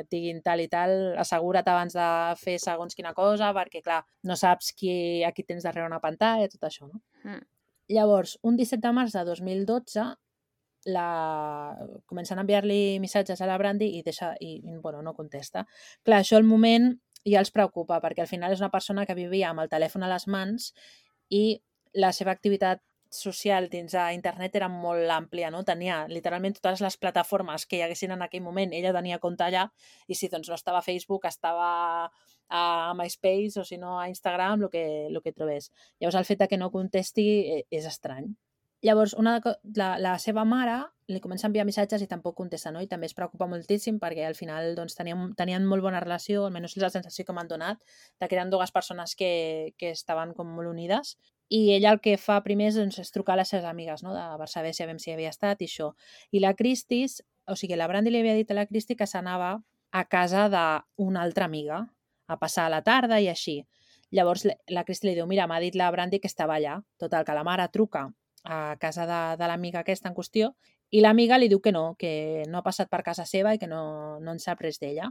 et 0.00 0.08
diguin 0.10 0.40
tal 0.42 0.64
i 0.64 0.66
tal, 0.72 0.94
assegura't 1.22 1.68
abans 1.70 1.94
de 1.94 2.08
fer 2.40 2.56
segons 2.62 2.98
quina 2.98 3.14
cosa, 3.14 3.52
perquè, 3.54 3.84
clar, 3.84 4.00
no 4.26 4.36
saps 4.36 4.72
qui, 4.74 5.22
a 5.22 5.30
qui 5.36 5.46
tens 5.46 5.68
darrere 5.68 5.86
una 5.86 6.02
pantalla, 6.02 6.50
tot 6.50 6.66
això, 6.66 6.88
no? 6.90 6.98
Mm. 7.22 7.44
Llavors, 7.94 8.34
un 8.42 8.58
17 8.58 8.82
de 8.82 8.92
març 8.96 9.14
de 9.14 9.22
2012, 9.30 10.08
la... 10.88 11.76
comencen 12.06 12.38
a 12.38 12.44
enviar-li 12.44 12.98
missatges 13.02 13.40
a 13.40 13.48
la 13.50 13.58
Brandy 13.60 13.92
i, 13.98 14.02
deixa... 14.06 14.32
I, 14.40 14.58
bueno, 14.82 15.02
no 15.02 15.14
contesta. 15.14 15.66
Clar, 16.06 16.22
això 16.22 16.40
al 16.40 16.48
moment 16.48 16.92
ja 17.28 17.42
els 17.42 17.52
preocupa, 17.54 18.00
perquè 18.04 18.24
al 18.24 18.30
final 18.30 18.54
és 18.54 18.62
una 18.62 18.72
persona 18.74 19.06
que 19.06 19.16
vivia 19.18 19.50
amb 19.50 19.64
el 19.64 19.72
telèfon 19.72 20.04
a 20.06 20.12
les 20.12 20.28
mans 20.30 20.72
i 21.34 21.58
la 21.98 22.12
seva 22.12 22.32
activitat 22.32 22.82
social 23.10 23.70
dins 23.72 23.94
d'internet 23.96 24.56
era 24.56 24.68
molt 24.68 25.08
àmplia, 25.10 25.48
no? 25.50 25.62
Tenia 25.64 26.02
literalment 26.10 26.58
totes 26.58 26.82
les 26.84 26.96
plataformes 27.00 27.64
que 27.66 27.78
hi 27.78 27.84
haguessin 27.86 28.12
en 28.12 28.24
aquell 28.24 28.44
moment, 28.44 28.74
ella 28.76 28.92
tenia 28.92 29.20
compte 29.22 29.46
allà, 29.46 29.64
i 30.06 30.14
si 30.14 30.28
doncs 30.28 30.50
no 30.50 30.58
estava 30.58 30.82
a 30.82 30.84
Facebook, 30.84 31.24
estava 31.24 32.10
a 32.48 32.94
MySpace 32.96 33.60
o 33.60 33.64
si 33.64 33.78
no 33.78 33.98
a 34.00 34.08
Instagram, 34.08 34.64
el 34.64 34.70
que, 34.70 34.84
el 35.06 35.22
que 35.24 35.32
trobés. 35.32 35.70
Llavors 36.00 36.20
el 36.20 36.28
fet 36.28 36.44
que 36.48 36.60
no 36.60 36.70
contesti 36.72 37.28
eh, 37.56 37.64
és 37.70 37.88
estrany. 37.88 38.28
Llavors, 38.86 39.12
una, 39.18 39.40
la, 39.74 39.86
la 39.98 40.12
seva 40.22 40.44
mare 40.46 40.76
li 41.10 41.18
comença 41.24 41.46
a 41.46 41.48
enviar 41.48 41.64
missatges 41.66 42.02
i 42.04 42.06
tampoc 42.06 42.36
contesta, 42.38 42.70
no? 42.70 42.82
I 42.84 42.86
també 42.86 43.08
es 43.08 43.14
preocupa 43.16 43.48
moltíssim 43.50 43.96
perquè 43.98 44.26
al 44.28 44.36
final 44.38 44.74
doncs, 44.76 44.94
tenien, 44.94 45.32
tenien 45.40 45.64
molt 45.66 45.82
bona 45.82 45.98
relació, 46.04 46.44
almenys 46.46 46.76
és 46.76 46.84
la 46.84 46.90
sensació 46.94 47.24
que 47.26 47.34
m'han 47.34 47.48
donat, 47.50 47.80
de 48.20 48.28
que 48.28 48.36
eren 48.36 48.52
dues 48.52 48.70
persones 48.70 49.16
que, 49.18 49.72
que 49.80 49.90
estaven 49.96 50.34
com 50.36 50.52
molt 50.54 50.70
unides. 50.70 51.16
I 51.48 51.72
ella 51.78 51.94
el 51.96 52.02
que 52.04 52.14
fa 52.20 52.36
primer 52.44 52.68
és, 52.70 52.76
doncs, 52.78 53.00
és 53.02 53.10
trucar 53.10 53.34
a 53.34 53.40
les 53.40 53.50
seves 53.50 53.66
amigues, 53.66 54.04
no? 54.04 54.12
De, 54.14 54.22
per 54.38 54.48
saber 54.52 54.74
si, 54.76 54.86
si 55.02 55.14
havia 55.16 55.32
estat 55.34 55.64
i 55.64 55.70
això. 55.70 55.90
I 56.30 56.44
la 56.44 56.52
Cristis, 56.54 57.22
o 57.48 57.56
sigui, 57.56 57.74
la 57.80 57.88
Brandy 57.90 58.12
li 58.14 58.20
havia 58.20 58.36
dit 58.36 58.52
a 58.52 58.58
la 58.60 58.66
Cristi 58.68 58.94
que 58.94 59.08
s'anava 59.10 59.56
a 59.90 60.04
casa 60.06 60.46
d'una 60.52 61.24
altra 61.24 61.48
amiga 61.48 61.80
a 62.28 62.36
passar 62.38 62.68
la 62.70 62.82
tarda 62.84 63.18
i 63.18 63.26
així. 63.32 63.62
Llavors 64.12 64.44
la- 64.44 64.54
la 64.68 64.84
Cristi 64.84 65.08
li 65.08 65.16
diu, 65.16 65.26
mira, 65.26 65.48
m'ha 65.48 65.58
dit 65.64 65.74
la 65.74 65.90
Brandy 65.90 66.20
que 66.20 66.28
estava 66.28 66.60
allà. 66.60 66.78
Total, 67.00 67.24
que 67.24 67.34
la 67.34 67.44
mare 67.48 67.66
truca 67.72 68.10
a 68.44 68.76
casa 68.80 69.06
de, 69.06 69.22
de 69.40 69.48
l'amiga 69.50 69.80
aquesta 69.80 70.10
en 70.10 70.16
qüestió 70.16 70.52
i 70.90 71.02
l'amiga 71.04 71.38
li 71.38 71.48
diu 71.52 71.60
que 71.60 71.72
no, 71.72 71.94
que 72.00 72.44
no 72.48 72.60
ha 72.60 72.66
passat 72.66 72.88
per 72.88 73.02
casa 73.04 73.26
seva 73.28 73.54
i 73.54 73.58
que 73.60 73.68
no, 73.68 74.20
no 74.20 74.32
en 74.32 74.40
sap 74.40 74.62
res 74.64 74.80
d'ella. 74.80 75.10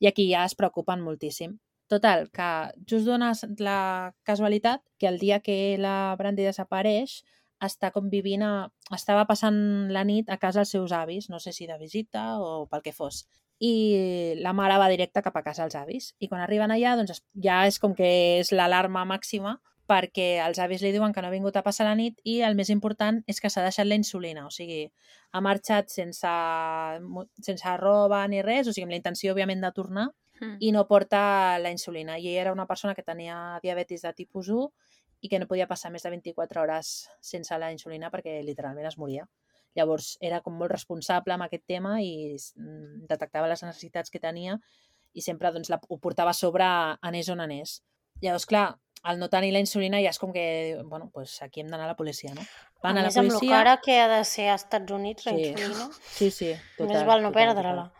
I 0.00 0.10
aquí 0.10 0.26
ja 0.30 0.44
es 0.44 0.56
preocupen 0.58 1.00
moltíssim. 1.00 1.56
Total, 1.88 2.28
que 2.32 2.48
just 2.88 3.06
dona 3.08 3.32
la 3.60 4.12
casualitat 4.24 4.82
que 4.98 5.08
el 5.08 5.18
dia 5.18 5.40
que 5.40 5.76
la 5.78 6.14
Brandy 6.18 6.44
desapareix 6.44 7.22
està 7.64 7.90
com 7.92 8.08
vivint 8.12 8.42
a... 8.44 8.52
estava 8.96 9.24
passant 9.28 9.56
la 9.92 10.04
nit 10.04 10.28
a 10.28 10.38
casa 10.40 10.62
dels 10.62 10.74
seus 10.74 10.92
avis, 10.92 11.28
no 11.30 11.40
sé 11.40 11.52
si 11.52 11.68
de 11.68 11.78
visita 11.80 12.34
o 12.40 12.66
pel 12.68 12.84
que 12.84 12.92
fos. 12.92 13.24
I 13.60 14.34
la 14.42 14.52
mare 14.52 14.76
va 14.80 14.90
directe 14.92 15.22
cap 15.22 15.36
a 15.36 15.44
casa 15.44 15.64
dels 15.64 15.76
avis. 15.78 16.10
I 16.18 16.28
quan 16.28 16.42
arriben 16.42 16.72
allà, 16.74 16.96
doncs 16.98 17.22
ja 17.40 17.62
és 17.68 17.78
com 17.80 17.94
que 17.96 18.08
és 18.40 18.52
l'alarma 18.52 19.04
màxima 19.08 19.58
perquè 19.88 20.40
els 20.44 20.58
avis 20.62 20.82
li 20.82 20.92
diuen 20.94 21.12
que 21.12 21.20
no 21.20 21.28
ha 21.28 21.34
vingut 21.34 21.56
a 21.56 21.62
passar 21.62 21.84
la 21.86 21.94
nit 21.98 22.20
i 22.24 22.38
el 22.46 22.56
més 22.56 22.70
important 22.72 23.22
és 23.28 23.40
que 23.40 23.50
s'ha 23.52 23.62
deixat 23.66 23.86
la 23.86 23.98
insulina, 24.00 24.46
o 24.46 24.50
sigui, 24.50 24.86
ha 25.32 25.40
marxat 25.44 25.92
sense, 25.92 26.34
sense 27.42 27.76
roba 27.80 28.22
ni 28.28 28.40
res, 28.42 28.68
o 28.68 28.72
sigui, 28.72 28.88
amb 28.88 28.96
la 28.96 29.02
intenció, 29.02 29.34
òbviament, 29.34 29.60
de 29.60 29.72
tornar, 29.76 30.08
Mm. 30.40 30.56
i 30.60 30.72
no 30.72 30.86
porta 30.86 31.58
la 31.58 31.70
insulina. 31.70 32.18
I 32.18 32.36
era 32.36 32.52
una 32.52 32.66
persona 32.66 32.94
que 32.94 33.02
tenia 33.02 33.60
diabetis 33.62 34.02
de 34.02 34.12
tipus 34.12 34.48
1 34.48 34.72
i 35.20 35.28
que 35.28 35.38
no 35.38 35.48
podia 35.48 35.68
passar 35.70 35.92
més 35.92 36.02
de 36.02 36.10
24 36.10 36.62
hores 36.62 37.08
sense 37.22 37.58
la 37.58 37.70
insulina 37.72 38.10
perquè 38.10 38.40
literalment 38.42 38.86
es 38.86 38.98
moria. 38.98 39.28
Llavors 39.74 40.16
era 40.20 40.40
com 40.42 40.54
molt 40.58 40.72
responsable 40.72 41.34
amb 41.34 41.46
aquest 41.46 41.64
tema 41.66 42.00
i 42.02 42.34
mm, 42.34 43.06
detectava 43.10 43.48
les 43.50 43.62
necessitats 43.62 44.10
que 44.10 44.22
tenia 44.22 44.58
i 45.14 45.22
sempre 45.22 45.50
doncs, 45.54 45.70
la, 45.70 45.78
ho 45.78 45.98
portava 45.98 46.34
a 46.34 46.38
sobre 46.38 46.66
anés 46.66 47.30
on 47.30 47.40
anés. 47.40 47.80
Llavors, 48.20 48.46
clar, 48.46 48.74
al 49.04 49.18
no 49.20 49.28
tenir 49.32 49.52
la 49.52 49.60
insulina 49.62 49.98
ja 50.02 50.10
és 50.14 50.18
com 50.18 50.32
que, 50.32 50.44
bueno, 50.88 51.10
pues 51.12 51.36
aquí 51.44 51.60
hem 51.60 51.68
d'anar 51.68 51.84
a 51.86 51.92
la 51.92 51.96
policia, 51.96 52.32
no? 52.34 52.42
Van 52.82 52.96
a 52.96 53.00
a, 53.00 53.02
la 53.04 53.08
més, 53.10 53.16
amb 53.20 53.30
policia... 53.30 53.50
cara 53.56 53.78
que 53.84 53.98
ha 54.00 54.08
de 54.08 54.22
ser 54.24 54.48
als 54.50 54.64
Estats 54.64 54.92
Units, 54.96 55.26
la 55.26 55.32
Sí. 55.36 55.44
insulina, 55.52 55.88
Sí, 56.10 56.30
sí, 56.30 56.52
total. 56.78 56.94
més 56.96 57.06
val 57.06 57.22
no 57.22 57.32
perdre-la. 57.32 57.90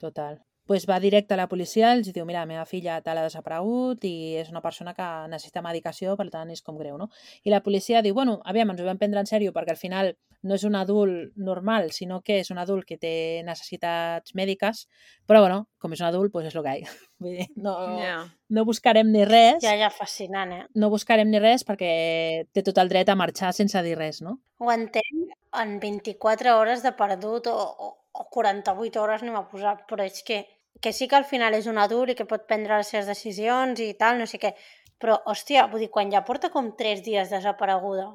Total. 0.00 0.38
total. 0.38 0.40
Pues 0.70 0.84
va 0.86 1.00
directe 1.02 1.34
a 1.34 1.36
la 1.36 1.48
policia, 1.50 1.88
els 1.96 2.12
diu, 2.14 2.22
mira, 2.28 2.44
la 2.44 2.46
meva 2.46 2.62
filla 2.64 3.00
tal 3.02 3.18
ha 3.18 3.24
desaparegut 3.26 4.04
i 4.06 4.36
és 4.38 4.52
una 4.52 4.60
persona 4.62 4.92
que 4.94 5.06
necessita 5.32 5.64
medicació, 5.66 6.12
per 6.14 6.28
tant 6.30 6.52
és 6.54 6.62
com 6.62 6.76
greu, 6.78 6.94
no? 7.00 7.08
I 7.42 7.50
la 7.50 7.58
policia 7.64 8.02
diu, 8.06 8.14
bueno, 8.14 8.36
aviam, 8.46 8.70
ens 8.70 8.78
ho 8.78 8.86
vam 8.86 8.98
prendre 9.00 9.18
en 9.18 9.26
sèrio 9.26 9.50
perquè 9.56 9.74
al 9.74 9.80
final 9.80 10.12
no 10.46 10.54
és 10.54 10.62
un 10.64 10.76
adult 10.78 11.34
normal, 11.36 11.90
sinó 11.90 12.20
que 12.22 12.38
és 12.44 12.52
un 12.54 12.60
adult 12.62 12.86
que 12.86 13.00
té 13.02 13.42
necessitats 13.44 14.30
mèdiques, 14.38 14.84
però 15.26 15.40
bueno, 15.42 15.64
com 15.82 15.92
és 15.92 16.04
un 16.04 16.06
adult, 16.06 16.30
pues 16.32 16.46
és 16.52 16.54
el 16.54 16.62
que 16.68 16.76
hi 16.78 16.84
ha. 16.86 16.94
Vull 17.24 17.34
dir, 17.40 17.48
no, 17.66 17.74
Ja. 17.98 18.14
no 18.54 18.64
buscarem 18.64 19.10
ni 19.10 19.24
res, 19.26 19.58
Ja, 19.66 19.74
ja, 19.76 19.90
fascinant, 19.90 20.54
eh? 20.54 20.62
no 20.78 20.88
buscarem 20.94 21.28
ni 21.34 21.42
res 21.42 21.66
perquè 21.66 22.46
té 22.54 22.62
tot 22.62 22.78
el 22.78 22.88
dret 22.94 23.10
a 23.10 23.18
marxar 23.18 23.50
sense 23.58 23.82
dir 23.82 23.98
res, 23.98 24.22
no? 24.22 24.38
Ho 24.62 24.70
entenc 24.70 25.34
en 25.64 25.76
24 25.82 26.54
hores 26.62 26.86
de 26.86 26.94
perdut 26.94 27.50
o, 27.50 27.58
o, 27.58 27.90
o 28.22 28.24
48 28.30 29.02
hores 29.02 29.26
anem 29.26 29.36
a 29.42 29.48
posar, 29.50 29.74
però 29.90 30.06
és 30.06 30.22
que, 30.22 30.44
que 30.82 30.92
sí 30.92 31.08
que 31.08 31.16
al 31.16 31.24
final 31.24 31.54
és 31.54 31.66
un 31.70 31.78
adult 31.78 32.10
i 32.10 32.14
que 32.18 32.26
pot 32.26 32.46
prendre 32.48 32.76
les 32.80 32.88
seves 32.92 33.06
decisions 33.10 33.80
i 33.84 33.92
tal, 34.00 34.18
no 34.18 34.26
sé 34.26 34.38
què. 34.42 34.54
Però, 35.00 35.16
hòstia, 35.32 35.66
vull 35.72 35.80
dir, 35.84 35.90
quan 35.90 36.10
ja 36.12 36.24
porta 36.28 36.50
com 36.54 36.72
3 36.76 37.02
dies 37.04 37.30
desapareguda, 37.32 38.06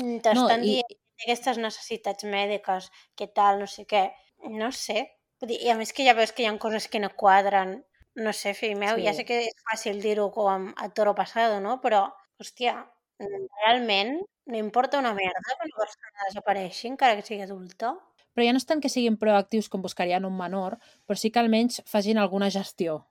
mm, 0.00 0.18
t'estan 0.24 0.62
i- 0.64 0.66
dient 0.68 0.94
aquestes 1.24 1.58
necessitats 1.58 2.24
mèdiques, 2.24 2.90
que 3.16 3.26
tal, 3.28 3.58
no 3.60 3.66
sé 3.66 3.86
què, 3.86 4.04
no 4.50 4.70
sé. 4.72 5.06
Vull 5.40 5.48
dir, 5.52 5.60
I 5.66 5.70
a 5.70 5.76
més 5.76 5.92
que 5.92 6.04
ja 6.06 6.14
veus 6.14 6.32
que 6.32 6.42
hi 6.44 6.46
ha 6.50 6.58
coses 6.58 6.88
que 6.88 7.00
no 7.00 7.10
quadren, 7.16 7.84
no 8.16 8.32
sé, 8.32 8.54
fill 8.54 8.76
meu, 8.78 8.98
ja 9.02 9.12
Sí. 9.12 9.18
sé 9.20 9.24
que 9.24 9.38
és 9.48 9.54
fàcil 9.70 10.00
dir-ho 10.02 10.30
com 10.30 10.72
a 10.76 10.88
toro 10.90 11.14
passado, 11.14 11.60
no? 11.60 11.80
Però, 11.80 12.04
hòstia, 12.40 12.74
realment 13.64 14.20
no 14.46 14.56
importa 14.58 14.98
una 14.98 15.14
merda 15.14 15.40
que 15.58 15.66
una 15.68 15.78
persona 15.84 16.26
desapareixi 16.28 16.88
encara 16.88 17.16
que 17.16 17.22
sigui 17.26 17.42
adulta. 17.42 17.94
Però 18.34 18.44
ja 18.46 18.52
no 18.52 18.58
és 18.58 18.66
tant 18.66 18.80
que 18.82 18.90
siguin 18.90 19.16
proactius 19.16 19.68
com 19.70 19.82
buscarien 19.82 20.24
un 20.26 20.36
menor, 20.36 20.78
però 21.06 21.16
sí 21.18 21.30
que 21.30 21.38
almenys 21.38 21.80
facin 21.86 22.18
alguna 22.18 22.50
gestió, 22.50 23.04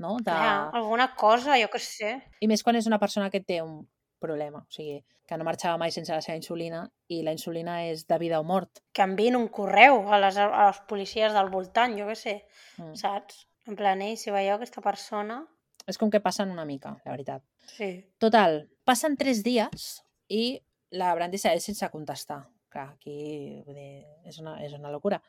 no? 0.00 0.16
De... 0.24 0.32
Ja, 0.32 0.70
alguna 0.72 1.10
cosa, 1.14 1.58
jo 1.60 1.68
què 1.72 1.80
sé. 1.84 2.14
I 2.40 2.48
més 2.48 2.62
quan 2.64 2.76
és 2.80 2.88
una 2.88 2.98
persona 2.98 3.28
que 3.30 3.42
té 3.44 3.60
un 3.62 3.82
problema, 4.20 4.64
o 4.64 4.72
sigui, 4.72 5.02
que 5.28 5.36
no 5.38 5.44
marxava 5.46 5.78
mai 5.78 5.92
sense 5.94 6.12
la 6.12 6.20
seva 6.24 6.36
insulina 6.36 6.82
i 7.08 7.20
la 7.22 7.32
insulina 7.36 7.78
és 7.86 8.02
de 8.08 8.18
vida 8.18 8.40
o 8.40 8.44
mort. 8.44 8.80
Que 8.92 9.04
enviïn 9.06 9.36
un 9.38 9.46
correu 9.52 10.02
a 10.10 10.18
les, 10.18 10.36
a 10.40 10.48
les 10.66 10.80
policies 10.90 11.32
del 11.36 11.52
voltant, 11.52 11.94
jo 11.96 12.08
què 12.08 12.16
sé, 12.18 12.34
Mm. 12.80 12.94
saps? 12.96 13.46
En 13.68 13.76
plan, 13.76 14.00
ei, 14.02 14.16
si 14.16 14.32
veieu 14.32 14.56
aquesta 14.56 14.80
persona... 14.82 15.42
És 15.86 15.98
com 16.00 16.10
que 16.10 16.20
passen 16.20 16.50
una 16.50 16.64
mica, 16.64 16.96
la 17.04 17.12
veritat. 17.12 17.42
Sí. 17.76 17.90
Total, 18.18 18.62
passen 18.84 19.16
tres 19.20 19.42
dies 19.44 20.00
i 20.28 20.60
la 20.90 21.12
Brandy 21.14 21.38
segueix 21.38 21.64
sense 21.68 21.86
contestar. 21.92 22.40
Clar, 22.70 22.92
aquí 22.94 23.62
vull 23.66 23.76
dir, 23.76 24.04
és, 24.30 24.38
una, 24.38 24.56
és 24.64 24.74
una 24.76 24.92
locura. 24.92 25.20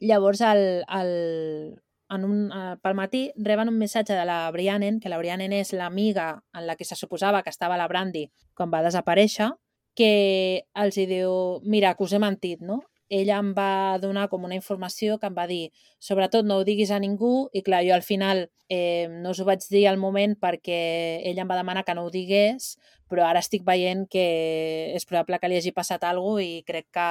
Llavors, 0.00 0.40
el, 0.46 0.84
el, 0.86 1.10
en 2.14 2.24
un, 2.26 2.38
eh, 2.54 2.76
pel 2.82 2.96
matí 2.98 3.24
reben 3.36 3.70
un 3.70 3.78
missatge 3.78 4.14
de 4.14 4.24
la 4.28 4.38
Brianen, 4.54 5.00
que 5.00 5.10
la 5.10 5.18
Brianen 5.18 5.52
és 5.56 5.72
l'amiga 5.74 6.28
en 6.54 6.66
la 6.68 6.76
que 6.76 6.86
se 6.86 6.98
suposava 6.98 7.42
que 7.42 7.50
estava 7.50 7.78
la 7.80 7.88
Brandy 7.90 8.28
quan 8.54 8.70
va 8.70 8.82
desaparèixer, 8.86 9.50
que 9.94 10.66
els 10.74 10.98
hi 10.98 11.06
diu, 11.10 11.60
mira, 11.62 11.94
que 11.94 12.06
us 12.06 12.14
he 12.14 12.22
mentit, 12.22 12.62
no? 12.62 12.82
Ella 13.14 13.38
em 13.38 13.52
va 13.54 13.98
donar 14.02 14.26
com 14.32 14.44
una 14.48 14.56
informació 14.58 15.18
que 15.20 15.28
em 15.30 15.36
va 15.36 15.46
dir 15.46 15.68
sobretot 16.02 16.46
no 16.48 16.58
ho 16.58 16.64
diguis 16.66 16.90
a 16.90 16.98
ningú 16.98 17.48
i 17.52 17.62
clar, 17.62 17.84
jo 17.86 17.94
al 17.94 18.02
final 18.02 18.48
eh, 18.68 19.06
no 19.10 19.30
us 19.30 19.40
ho 19.40 19.46
vaig 19.46 19.62
dir 19.70 19.86
al 19.88 20.00
moment 20.02 20.34
perquè 20.40 20.80
ella 21.22 21.44
em 21.44 21.50
va 21.50 21.60
demanar 21.60 21.84
que 21.86 21.94
no 21.94 22.06
ho 22.08 22.10
digués 22.10 22.74
però 23.10 23.26
ara 23.28 23.42
estic 23.44 23.64
veient 23.64 24.06
que 24.10 24.24
és 24.96 25.04
probable 25.06 25.38
que 25.38 25.50
li 25.50 25.58
hagi 25.60 25.72
passat 25.76 26.04
alguna 26.04 26.40
cosa 26.40 26.46
i 26.46 26.62
crec 26.66 26.86
que, 26.90 27.08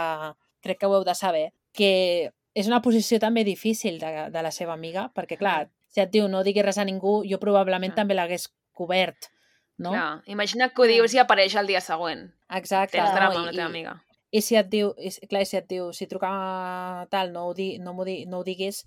crec 0.66 0.80
que 0.82 0.89
ho 0.89 0.95
heu 0.97 1.06
de 1.08 1.16
saber. 1.16 1.51
Que 1.74 2.32
és 2.54 2.68
una 2.70 2.82
posició 2.86 3.20
també 3.22 3.43
difícil 3.47 3.99
de, 4.01 4.30
de 4.34 4.43
la 4.45 4.51
seva 4.51 4.74
amiga, 4.74 5.08
perquè, 5.16 5.38
clar, 5.39 5.70
si 5.89 6.01
et 6.04 6.12
diu 6.14 6.28
no 6.30 6.43
diguis 6.45 6.66
res 6.66 6.80
a 6.82 6.86
ningú, 6.86 7.22
jo 7.30 7.39
probablement 7.41 7.93
Mm. 7.93 7.95
també 8.01 8.18
l'hagués 8.18 8.49
cobert, 8.74 9.30
no? 9.78 9.91
Clar, 9.91 10.22
imagina 10.28 10.70
que 10.70 10.82
ho 10.82 10.89
dius 10.89 11.14
i 11.14 11.22
apareix 11.22 11.56
el 11.56 11.68
dia 11.68 11.82
següent. 11.82 12.32
Exacte. 12.49 12.97
Tens 12.97 13.14
drama 13.14 13.34
no? 13.34 13.39
amb 13.39 13.51
la 13.51 13.56
teva 13.58 13.70
amiga. 13.70 13.95
I 14.34 14.41
si 14.41 14.57
et 14.57 14.69
diu, 14.71 14.91
i, 14.97 15.11
si- 15.13 15.27
clar, 15.29 15.43
si 15.45 15.57
et 15.59 15.67
diu, 15.69 15.91
si 15.93 16.07
truca 16.09 16.31
tal, 17.13 17.31
no 17.34 17.47
ho, 17.47 17.53
di, 17.53 17.77
no, 17.79 17.93
di, 18.07 18.23
no 18.25 18.39
ho 18.41 18.45
diguis, 18.47 18.84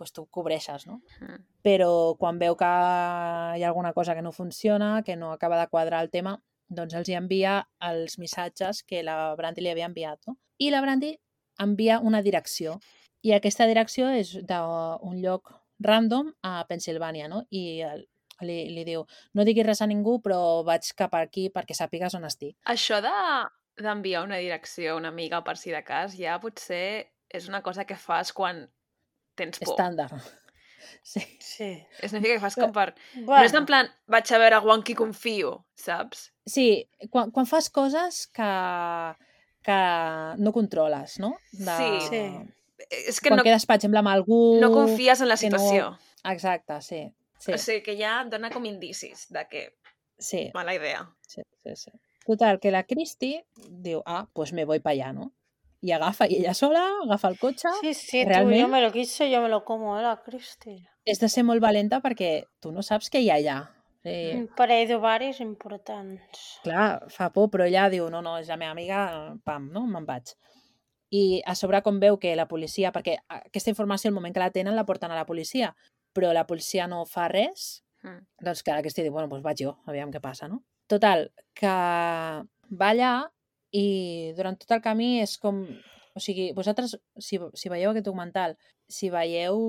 doncs 0.00 0.14
tu 0.16 0.24
cobreixes, 0.32 0.86
no? 0.88 1.00
Mm. 1.20 1.40
Però 1.62 1.90
quan 2.18 2.38
veu 2.40 2.56
que 2.58 2.66
hi 2.66 3.62
ha 3.62 3.68
alguna 3.68 3.92
cosa 3.92 4.14
que 4.16 4.22
no 4.24 4.32
funciona, 4.32 5.02
que 5.06 5.16
no 5.16 5.32
acaba 5.32 5.60
de 5.60 5.68
quadrar 5.68 6.02
el 6.02 6.10
tema, 6.10 6.38
doncs 6.68 6.94
els 6.94 7.08
hi 7.10 7.16
envia 7.18 7.58
els 7.86 8.18
missatges 8.18 8.82
que 8.86 9.02
la 9.06 9.34
Brandy 9.36 9.62
li 9.62 9.70
havia 9.70 9.86
enviat, 9.90 10.22
no? 10.26 10.38
I 10.58 10.70
la 10.74 10.80
Brandy 10.80 11.14
envia 11.60 12.00
una 12.00 12.22
direcció. 12.22 12.78
I 13.22 13.34
aquesta 13.36 13.66
direcció 13.68 14.08
és 14.16 14.32
d'un 14.48 15.18
lloc 15.20 15.52
random 15.84 16.32
a 16.42 16.64
Pensilvània, 16.68 17.28
no? 17.28 17.44
I 17.50 17.82
el, 17.84 18.06
li, 18.40 18.58
li 18.72 18.84
diu, 18.88 19.04
no 19.34 19.44
diguis 19.44 19.66
res 19.66 19.82
a 19.84 19.88
ningú, 19.90 20.18
però 20.24 20.62
vaig 20.64 20.88
cap 20.96 21.14
aquí 21.18 21.50
perquè 21.52 21.76
sàpigues 21.76 22.16
on 22.16 22.24
estic. 22.28 22.56
Això 22.64 23.00
de 23.04 23.12
d'enviar 23.82 24.24
una 24.24 24.36
direcció 24.40 24.92
a 24.94 24.98
una 24.98 25.08
amiga 25.08 25.42
per 25.44 25.56
si 25.56 25.70
de 25.74 25.82
cas 25.84 26.16
ja 26.18 26.38
potser 26.42 27.08
és 27.30 27.48
una 27.48 27.62
cosa 27.62 27.84
que 27.86 27.96
fas 27.96 28.32
quan 28.32 28.66
tens 29.38 29.58
por. 29.60 29.74
Estàndard. 29.74 30.20
Sí. 31.04 31.20
Sí. 31.40 31.68
És 32.02 32.12
una 32.12 32.20
mica 32.20 32.34
que 32.34 32.40
fas 32.42 32.56
com 32.56 32.72
per... 32.72 32.94
Bueno, 33.14 33.38
No 33.40 33.44
és 33.46 33.54
en 33.54 33.66
plan, 33.68 33.88
vaig 34.10 34.30
a 34.32 34.38
veure 34.40 34.56
algú 34.58 34.72
en 34.74 34.82
qui 34.84 34.94
confio, 34.98 35.52
saps? 35.78 36.30
Sí, 36.48 36.88
quan, 37.12 37.30
quan 37.30 37.46
fas 37.46 37.68
coses 37.70 38.26
que, 38.34 38.48
que 39.64 39.76
no 40.40 40.52
controles, 40.52 41.18
no? 41.20 41.34
De... 41.52 41.76
Sí. 41.76 41.90
Sí. 42.08 42.22
És 42.90 43.20
que 43.20 43.28
Quan 43.28 43.38
no, 43.38 43.44
quedes, 43.44 43.66
per 43.68 43.76
exemple, 43.76 44.00
amb 44.00 44.08
algú... 44.08 44.38
no 44.60 44.70
confies 44.72 45.20
en 45.20 45.28
la 45.28 45.36
que 45.36 45.50
no- 45.52 45.58
situació. 45.60 45.90
Exacte, 46.32 46.80
sí. 46.82 47.02
Sí, 47.40 47.52
O 47.54 47.58
sigui 47.60 47.80
que 47.84 47.94
ja 47.96 48.18
dona 48.28 48.50
com 48.52 48.64
indicis 48.68 49.26
de 49.32 49.46
que 49.48 49.60
sí, 50.20 50.50
mala 50.52 50.74
idea. 50.76 51.06
sí, 51.28 51.40
sí, 51.62 51.76
sí. 51.76 51.90
Total, 52.30 52.60
que 52.62 52.70
la 52.70 52.84
Cristi 52.86 53.32
diu, 53.68 54.02
ah, 54.06 54.28
pues 54.32 54.52
me 54.52 54.64
voy 54.64 54.78
para 54.78 54.92
allá, 54.92 55.12
no? 55.12 55.32
I 55.82 55.90
agafa, 55.96 56.28
i 56.28 56.36
ella 56.36 56.52
sola, 56.54 56.84
agafa 57.02 57.28
el 57.32 57.38
cotxe. 57.40 57.68
Sí, 57.80 57.94
sí, 57.94 58.22
tu, 58.22 58.28
realment- 58.28 58.60
yo 58.60 58.68
me 58.68 58.80
lo 58.82 58.92
quiso, 58.92 59.24
yo 59.26 59.40
me 59.42 59.48
lo 59.48 59.64
como, 59.64 59.98
eh, 59.98 60.02
la 60.02 60.20
Cristi. 60.22 60.76
És 61.04 61.18
de 61.18 61.28
ser 61.32 61.42
molt 61.42 61.62
valenta 61.64 61.98
perquè 62.04 62.44
tu 62.60 62.70
no 62.70 62.82
saps 62.86 63.08
què 63.10 63.22
hi 63.24 63.30
ha 63.32 63.38
allà. 63.40 63.56
Sí, 64.04 64.30
Un 64.36 64.46
parell 64.56 64.86
d'ovaris 64.88 65.40
importants. 65.40 66.60
clar, 66.62 67.06
fa 67.10 67.30
por, 67.32 67.50
però 67.50 67.66
ella 67.66 67.88
diu, 67.90 68.08
no, 68.10 68.22
no, 68.22 68.36
és 68.38 68.48
la 68.48 68.56
meva 68.56 68.70
amiga, 68.72 69.00
pam, 69.44 69.70
no, 69.72 69.86
me'n 69.86 70.06
vaig. 70.06 70.34
I 71.10 71.42
a 71.44 71.54
sobre 71.58 71.82
com 71.82 71.98
veu 71.98 72.18
que 72.18 72.36
la 72.36 72.46
policia, 72.46 72.92
perquè 72.92 73.16
aquesta 73.28 73.70
informació 73.70 74.08
al 74.08 74.14
moment 74.14 74.32
que 74.34 74.40
la 74.40 74.50
tenen 74.54 74.76
la 74.76 74.84
porten 74.86 75.10
a 75.10 75.16
la 75.18 75.26
policia, 75.26 75.74
però 76.14 76.32
la 76.32 76.46
policia 76.46 76.86
no 76.86 77.04
fa 77.06 77.26
res, 77.28 77.82
Mm. 78.02 78.22
doncs 78.40 78.62
que 78.62 78.70
aquesta 78.72 79.02
diu, 79.02 79.12
bueno, 79.12 79.28
doncs 79.28 79.42
vaig 79.44 79.58
jo, 79.60 79.74
aviam 79.86 80.10
què 80.10 80.20
passa, 80.22 80.46
no? 80.48 80.62
Total, 80.86 81.30
que 81.60 81.76
va 82.82 82.90
allà 82.90 83.14
i 83.76 84.32
durant 84.36 84.58
tot 84.60 84.76
el 84.76 84.84
camí 84.84 85.18
és 85.22 85.36
com... 85.38 85.64
O 86.10 86.20
sigui, 86.20 86.48
vosaltres, 86.56 86.96
si, 87.22 87.38
si 87.54 87.70
veieu 87.70 87.92
aquest 87.92 88.08
documental, 88.08 88.56
si 88.90 89.12
veieu 89.14 89.60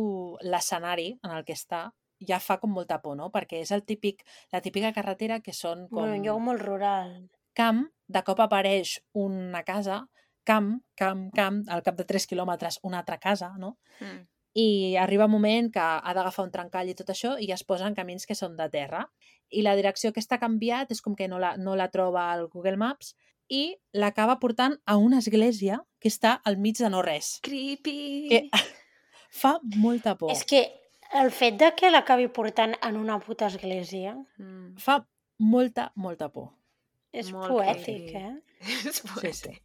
l'escenari 0.42 1.12
en 1.22 1.36
el 1.36 1.44
que 1.46 1.54
està, 1.54 1.84
ja 2.28 2.40
fa 2.42 2.58
com 2.62 2.74
molta 2.74 2.98
por, 3.04 3.14
no? 3.18 3.30
Perquè 3.34 3.60
és 3.62 3.72
el 3.76 3.84
típic, 3.86 4.24
la 4.54 4.62
típica 4.66 4.90
carretera 4.96 5.38
que 5.46 5.54
són 5.54 5.86
com 5.90 6.02
Bueno, 6.02 6.18
un 6.18 6.26
lloc 6.26 6.42
molt 6.48 6.66
rural. 6.66 7.14
camp, 7.54 7.84
de 8.08 8.24
cop 8.26 8.42
apareix 8.42 8.98
una 9.14 9.62
casa, 9.68 10.02
camp, 10.48 10.74
camp, 10.98 11.28
camp, 11.36 11.62
al 11.70 11.84
cap 11.86 11.98
de 12.00 12.06
3 12.10 12.26
quilòmetres 12.28 12.80
una 12.88 13.04
altra 13.04 13.20
casa, 13.20 13.54
no? 13.58 13.78
Mm. 14.00 14.28
i 14.54 14.98
arriba 15.00 15.30
un 15.30 15.32
moment 15.32 15.70
que 15.72 15.80
ha 15.80 16.14
d'agafar 16.14 16.44
un 16.44 16.52
trencall 16.52 16.90
i 16.92 16.96
tot 17.00 17.08
això 17.14 17.38
i 17.40 17.46
ja 17.48 17.56
es 17.56 17.64
posa 17.64 17.86
en 17.88 17.94
camins 17.96 18.26
que 18.28 18.36
són 18.36 18.58
de 18.58 18.66
terra. 18.74 19.06
I 19.52 19.62
la 19.66 19.76
direcció 19.76 20.14
que 20.16 20.22
està 20.24 20.40
canviat 20.40 20.92
és 20.92 21.02
com 21.04 21.16
que 21.16 21.28
no 21.28 21.40
la, 21.40 21.56
no 21.58 21.76
la 21.76 21.90
troba 21.92 22.30
al 22.32 22.48
Google 22.48 22.78
Maps 22.80 23.14
i 23.52 23.76
l'acaba 23.94 24.38
portant 24.40 24.78
a 24.86 24.96
una 24.98 25.18
església 25.20 25.82
que 26.00 26.08
està 26.08 26.38
al 26.46 26.56
mig 26.58 26.78
de 26.80 26.90
no 26.90 27.02
res. 27.04 27.40
Creepy! 27.44 28.28
Que 28.30 28.40
fa 29.42 29.58
molta 29.76 30.16
por. 30.18 30.32
És 30.32 30.46
que 30.48 30.62
el 31.20 31.32
fet 31.36 31.58
de 31.60 31.74
que 31.76 31.92
l'acabi 31.92 32.30
portant 32.32 32.78
en 32.82 32.96
una 32.98 33.20
puta 33.20 33.48
església 33.52 34.16
Mm. 34.38 34.78
Fa 34.80 35.02
molta, 35.40 35.92
molta 35.96 36.30
por. 36.32 36.54
és 37.12 37.32
Molt 37.34 37.52
poètic, 37.52 38.08
creepy. 38.08 38.16
eh? 38.16 38.42
És 38.88 38.96
Sí, 39.02 39.08
poètic. 39.08 39.36
sí. 39.36 39.62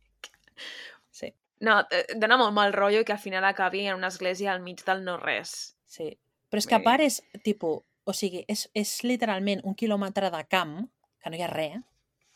Sí, 1.10 1.30
No, 1.60 1.78
eh, 1.90 2.04
dona 2.18 2.36
molt 2.36 2.52
mal 2.52 2.72
rotllo 2.74 3.04
que 3.04 3.12
al 3.14 3.18
final 3.22 3.44
acabi 3.44 3.86
en 3.86 3.94
una 3.94 4.08
església 4.08 4.52
al 4.52 4.60
mig 4.62 4.82
del 4.84 5.04
no-res. 5.04 5.76
sí. 5.86 6.18
Però 6.50 6.58
és 6.58 6.66
que 6.66 6.74
a 6.76 6.82
part 6.82 7.02
és, 7.02 7.20
tipus, 7.42 7.80
o 8.06 8.14
sigui, 8.14 8.44
és, 8.48 8.68
és 8.78 8.92
literalment 9.04 9.60
un 9.66 9.74
quilòmetre 9.74 10.30
de 10.30 10.42
camp, 10.48 10.78
que 11.22 11.32
no 11.32 11.38
hi 11.38 11.42
ha 11.42 11.50
res, 11.50 11.82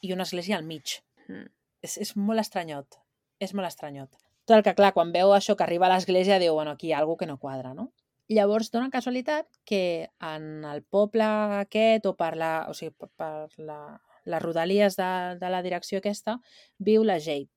i 0.02 0.12
una 0.12 0.26
església 0.26 0.58
al 0.58 0.66
mig. 0.66 0.98
Mm. 1.28 1.46
és, 1.86 1.96
és 2.02 2.10
molt 2.16 2.42
estranyot. 2.42 2.98
És 3.40 3.54
molt 3.54 3.68
estranyot. 3.68 4.10
Tot 4.44 4.56
el 4.58 4.64
que, 4.66 4.74
clar, 4.76 4.90
quan 4.92 5.12
veu 5.14 5.30
això 5.32 5.54
que 5.56 5.64
arriba 5.64 5.86
a 5.86 5.92
l'església, 5.94 6.40
diu, 6.42 6.52
bueno, 6.58 6.74
aquí 6.74 6.90
hi 6.90 6.92
ha 6.92 6.98
alguna 6.98 7.20
que 7.20 7.28
no 7.30 7.38
quadra, 7.38 7.72
no? 7.74 7.92
Llavors, 8.30 8.70
dona 8.70 8.90
casualitat 8.90 9.46
que 9.66 10.10
en 10.20 10.64
el 10.64 10.82
poble 10.82 11.24
aquest, 11.60 12.06
o 12.06 12.14
per, 12.18 12.34
la, 12.38 12.66
o 12.68 12.74
sigui, 12.74 12.92
per- 13.18 13.48
la, 13.58 13.78
les 14.24 14.42
rodalies 14.42 14.96
de, 14.98 15.10
de 15.40 15.50
la 15.50 15.62
direcció 15.62 15.98
aquesta, 15.98 16.36
viu 16.78 17.04
la 17.06 17.18
Jade. 17.18 17.50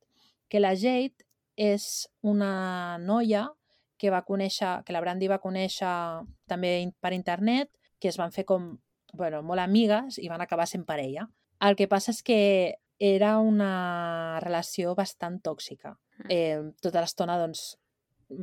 Que 0.49 0.61
la 0.61 0.73
Jade 0.77 1.27
és 1.57 2.07
una 2.21 2.97
noia 2.97 3.47
que 3.97 4.09
va 4.09 4.23
conèixer, 4.25 4.81
que 4.85 4.93
la 4.95 5.01
Brandy 5.03 5.29
va 5.29 5.41
conèixer 5.43 5.93
també 6.49 6.73
per 6.99 7.13
internet, 7.13 7.69
que 8.03 8.11
es 8.11 8.19
van 8.19 8.33
fer 8.35 8.43
com, 8.49 8.73
bueno, 9.15 9.39
molt 9.47 9.63
amigues 9.63 10.19
i 10.19 10.27
van 10.31 10.43
acabar 10.43 10.67
sent 10.67 10.83
parella. 10.87 11.29
El 11.63 11.77
que 11.79 11.87
passa 11.87 12.11
és 12.11 12.19
que 12.27 12.39
era 12.99 13.37
una 13.39 14.39
relació 14.43 14.91
bastant 14.99 15.39
tòxica. 15.43 15.93
Mm. 16.23 16.27
Eh, 16.29 16.59
tota 16.83 17.01
l'estona, 17.03 17.37
doncs, 17.39 17.77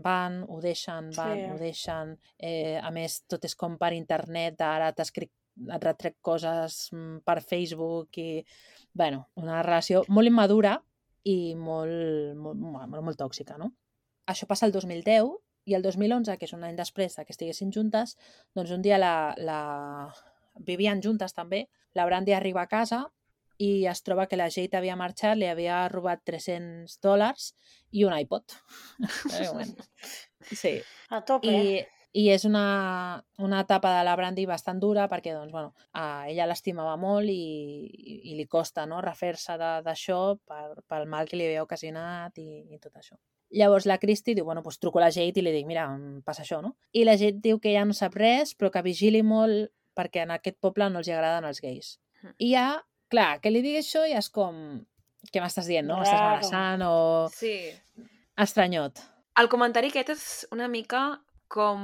van, 0.04 0.44
ho 0.48 0.60
deixen, 0.60 1.10
van, 1.16 1.36
Sí. 1.36 1.44
ho 1.50 1.58
deixen. 1.58 2.18
Eh, 2.38 2.80
a 2.82 2.90
més, 2.90 3.22
tot 3.26 3.44
és 3.44 3.54
com 3.56 3.76
per 3.78 3.92
internet, 3.92 4.60
ara 4.60 4.92
t'escric 4.92 5.30
et 5.60 5.84
retrec 5.84 6.16
coses 6.22 6.88
mm, 6.92 7.18
per 7.26 7.40
Facebook 7.42 8.16
i, 8.18 8.44
bueno, 8.94 9.28
una 9.36 9.62
relació 9.62 10.04
molt 10.08 10.30
immadura 10.30 10.78
i 11.24 11.54
molt, 11.54 12.36
molt, 12.36 12.56
molt, 12.56 13.02
molt 13.02 13.18
tòxica, 13.18 13.58
no? 13.58 13.74
Això 14.26 14.46
passa 14.46 14.66
el 14.66 14.72
2010 14.72 15.26
i 15.68 15.76
el 15.76 15.82
2011, 15.82 16.36
que 16.38 16.48
és 16.48 16.56
un 16.56 16.64
any 16.66 16.76
després 16.78 17.16
de 17.16 17.24
que 17.26 17.34
estiguessin 17.34 17.72
juntes, 17.74 18.16
doncs 18.56 18.72
un 18.74 18.82
dia 18.82 18.98
la, 18.98 19.14
la... 19.38 19.60
vivien 20.66 21.02
juntes 21.02 21.36
també, 21.36 21.66
la 21.94 22.06
Brandy 22.06 22.32
arriba 22.36 22.62
a 22.62 22.70
casa 22.70 23.04
i 23.60 23.86
es 23.90 24.00
troba 24.02 24.26
que 24.26 24.38
la 24.40 24.48
Jade 24.48 24.78
havia 24.78 24.96
marxat, 24.96 25.36
li 25.36 25.48
havia 25.50 25.82
robat 25.92 26.22
300 26.24 26.96
dòlars 27.04 27.52
i 27.92 28.06
un 28.08 28.16
iPod. 28.16 28.56
Eh, 30.50 30.56
sí. 30.56 30.72
A 31.12 31.20
tope. 31.28 31.52
I, 31.52 31.82
i 32.16 32.24
és 32.32 32.46
una, 32.48 33.22
una 33.38 33.60
etapa 33.62 33.92
de 33.98 34.04
la 34.06 34.16
Brandy 34.18 34.46
bastant 34.48 34.80
dura 34.82 35.06
perquè 35.12 35.34
doncs, 35.36 35.52
bueno, 35.52 35.74
a 35.92 36.26
ella 36.30 36.48
l'estimava 36.48 36.96
molt 36.98 37.30
i, 37.30 37.36
i, 37.86 38.16
i 38.32 38.38
li 38.38 38.46
costa 38.50 38.86
no, 38.88 39.02
refer-se 39.04 39.58
d'això 39.60 40.20
per, 40.48 40.80
pel 40.88 41.06
mal 41.12 41.28
que 41.28 41.38
li 41.38 41.46
havia 41.46 41.66
ocasionat 41.66 42.40
i, 42.42 42.48
i 42.72 42.80
tot 42.80 42.96
això. 42.96 43.20
Llavors 43.50 43.86
la 43.90 43.98
Christy 43.98 44.36
diu, 44.38 44.44
bueno, 44.46 44.62
doncs 44.62 44.78
truco 44.78 45.00
a 45.00 45.06
la 45.06 45.10
Jade 45.14 45.40
i 45.40 45.42
li 45.42 45.52
dic, 45.54 45.66
mira, 45.66 45.88
em 45.90 46.20
passa 46.26 46.44
això, 46.44 46.60
no? 46.62 46.76
I 46.94 47.02
la 47.06 47.16
Jade 47.18 47.42
diu 47.42 47.58
que 47.62 47.72
ja 47.74 47.82
no 47.86 47.96
sap 47.96 48.14
res, 48.18 48.54
però 48.54 48.70
que 48.70 48.84
vigili 48.86 49.24
molt 49.26 49.72
perquè 49.98 50.22
en 50.22 50.34
aquest 50.36 50.60
poble 50.62 50.86
no 50.90 51.02
els 51.02 51.10
agraden 51.10 51.48
els 51.48 51.60
gais. 51.62 51.96
Mm. 52.22 52.34
I 52.38 52.50
ja, 52.52 52.66
clar, 53.10 53.30
que 53.42 53.50
li 53.50 53.62
digui 53.64 53.82
això 53.82 54.06
ja 54.08 54.22
és 54.22 54.30
com... 54.32 54.80
Què 55.30 55.42
m'estàs 55.42 55.66
dient, 55.68 55.84
no? 55.84 55.98
M'estàs 56.00 56.20
amenaçant 56.20 56.84
o... 56.86 56.94
Sí. 57.34 57.56
Estranyot. 58.40 59.02
El 59.40 59.50
comentari 59.52 59.90
aquest 59.90 60.14
és 60.14 60.22
una 60.54 60.68
mica 60.70 61.02
com, 61.52 61.82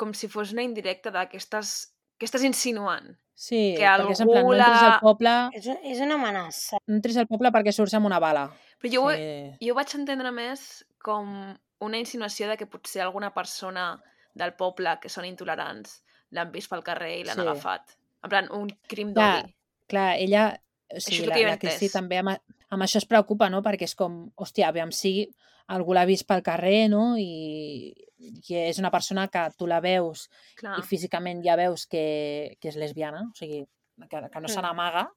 com 0.00 0.14
si 0.16 0.26
fos 0.32 0.50
una 0.56 0.64
indirecta 0.66 1.12
de 1.14 1.22
que 1.30 1.38
estàs, 1.38 1.76
que 2.18 2.26
estàs 2.26 2.42
insinuant. 2.48 3.12
Sí, 3.34 3.74
Que 3.76 3.82
perquè 3.84 4.12
és 4.14 4.20
en 4.22 4.28
plan, 4.28 4.38
algú 4.44 4.52
no 4.54 4.62
entris 4.62 4.82
al 4.86 5.00
poble, 5.02 5.32
És, 5.58 5.66
és 5.82 6.00
una 6.00 6.14
amenaça. 6.14 6.78
no 6.86 6.94
entris 6.94 7.16
al 7.18 7.26
poble 7.26 7.50
perquè 7.50 7.72
surts 7.74 7.94
amb 7.98 8.06
una 8.06 8.20
bala. 8.22 8.44
Però 8.80 8.92
jo, 8.92 9.02
ho- 9.08 9.14
sí. 9.16 9.56
jo 9.66 9.72
ho 9.72 9.76
vaig 9.76 9.94
entendre 9.98 10.30
més 10.32 10.84
com 11.02 11.56
una 11.80 11.98
insinuació 11.98 12.48
de 12.48 12.56
que 12.56 12.66
potser 12.70 13.02
alguna 13.02 13.32
persona 13.34 14.00
del 14.34 14.54
poble 14.54 14.98
que 15.02 15.08
són 15.10 15.24
intolerants 15.26 16.02
l'han 16.30 16.50
vist 16.52 16.70
pel 16.70 16.82
carrer 16.86 17.20
i 17.20 17.24
l'han 17.24 17.36
Sí. 17.36 17.42
agafat. 17.42 17.96
En 18.24 18.30
plan, 18.30 18.48
un 18.52 18.70
crim 18.88 19.12
Clar, 19.12 19.42
d'odi. 19.42 19.54
Clar, 19.88 20.14
ella... 20.18 20.60
O 20.94 20.96
és 20.96 21.04
sigui, 21.04 21.22
el 21.24 21.28
la, 21.28 21.34
que 21.34 21.42
jo 21.42 21.48
la 21.48 21.54
entès. 21.56 21.92
també 21.92 22.18
amb, 22.18 22.28
amb 22.70 22.82
això 22.82 22.98
es 22.98 23.06
preocupa, 23.06 23.48
no? 23.50 23.62
Perquè 23.62 23.82
és 23.88 23.94
com, 23.96 24.30
hòstia, 24.36 24.68
aviam 24.68 24.92
si 24.92 25.28
algú 25.68 25.94
l'ha 25.94 26.04
vist 26.04 26.26
pel 26.28 26.42
carrer, 26.42 26.88
no? 26.90 27.16
I, 27.16 27.94
i 28.18 28.54
és 28.56 28.78
una 28.78 28.90
persona 28.90 29.28
que 29.28 29.46
tu 29.56 29.66
la 29.66 29.80
veus 29.80 30.28
Clar. 30.56 30.78
i 30.78 30.82
físicament 30.82 31.42
ja 31.44 31.56
veus 31.56 31.86
que, 31.86 32.56
que 32.60 32.68
és 32.68 32.76
lesbiana, 32.76 33.22
o 33.30 33.34
sigui, 33.36 33.64
que, 34.10 34.28
que 34.30 34.40
no 34.40 34.48
se 34.48 34.58
Mm. 34.58 34.62
n'amaga, 34.62 35.10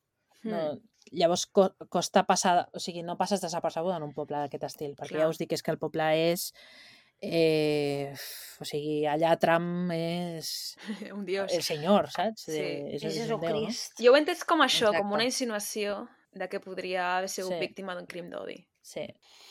Mm. 0.43 0.49
no, 0.51 0.79
llavors 1.11 1.47
co 1.47 1.71
costa 1.89 2.23
passar, 2.27 2.69
o 2.73 2.79
sigui, 2.79 3.01
no 3.03 3.17
passes 3.17 3.41
desapercebuda 3.41 3.97
en 3.97 4.03
un 4.03 4.13
poble 4.13 4.37
d'aquest 4.37 4.63
estil, 4.63 4.95
perquè 4.95 5.15
Clar. 5.15 5.21
ja 5.23 5.29
us 5.29 5.37
dic 5.39 5.49
que 5.49 5.55
és 5.55 5.63
que 5.63 5.71
el 5.71 5.79
poble 5.79 6.03
és 6.31 6.51
eh, 7.21 8.13
o 8.61 8.65
sigui, 8.65 9.05
allà 9.09 9.33
Trump 9.41 9.89
és 9.95 10.77
un 11.15 11.25
dios. 11.25 11.51
el 11.53 11.63
senyor, 11.63 12.09
saps? 12.13 12.43
Sí. 12.45 12.51
De, 12.53 12.95
És 12.95 13.03
és, 13.03 13.17
un 13.31 13.39
déu, 13.39 13.39
no? 13.39 13.47
Jesucrist. 13.47 13.97
Jo 14.03 14.11
ho 14.13 14.15
he 14.17 14.21
entès 14.21 14.43
com 14.45 14.61
això, 14.61 14.91
com 14.91 14.99
Exacte. 15.01 15.15
una 15.15 15.25
insinuació 15.25 16.07
de 16.37 16.47
que 16.49 16.59
podria 16.61 17.17
haver 17.17 17.29
sigut 17.29 17.53
Sí. 17.55 17.59
víctima 17.59 17.95
d'un 17.95 18.05
crim 18.05 18.29
d'odi. 18.29 18.59
Sí. 18.87 19.03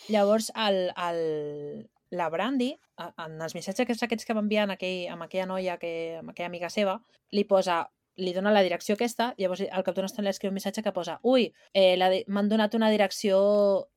Llavors, 0.08 0.48
el, 0.56 0.78
el, 0.96 1.88
la 2.16 2.28
Brandy, 2.32 2.70
en 3.04 3.36
els 3.44 3.54
missatges 3.58 4.00
aquests 4.06 4.24
que 4.24 4.36
va 4.36 4.42
enviar 4.44 4.64
amb, 4.64 4.76
aquell, 4.76 5.10
amb 5.12 5.26
aquella 5.26 5.50
noia, 5.50 5.76
que, 5.82 5.92
amb 6.22 6.32
aquella 6.32 6.48
amiga 6.48 6.72
seva, 6.72 6.96
li 7.36 7.44
posa 7.44 7.84
li 8.16 8.32
dona 8.32 8.48
la 8.48 8.62
direcció 8.64 8.94
aquesta, 8.96 9.34
llavors 9.36 9.60
al 9.66 9.82
cap 9.84 9.96
d'una 9.96 10.08
estona 10.08 10.24
li 10.24 10.32
escriu 10.32 10.48
un 10.48 10.56
missatge 10.56 10.80
que 10.80 10.92
posa 10.96 11.18
ui, 11.28 11.50
eh, 11.76 12.22
m'han 12.32 12.48
donat 12.48 12.72
una 12.78 12.88
direcció 12.88 13.36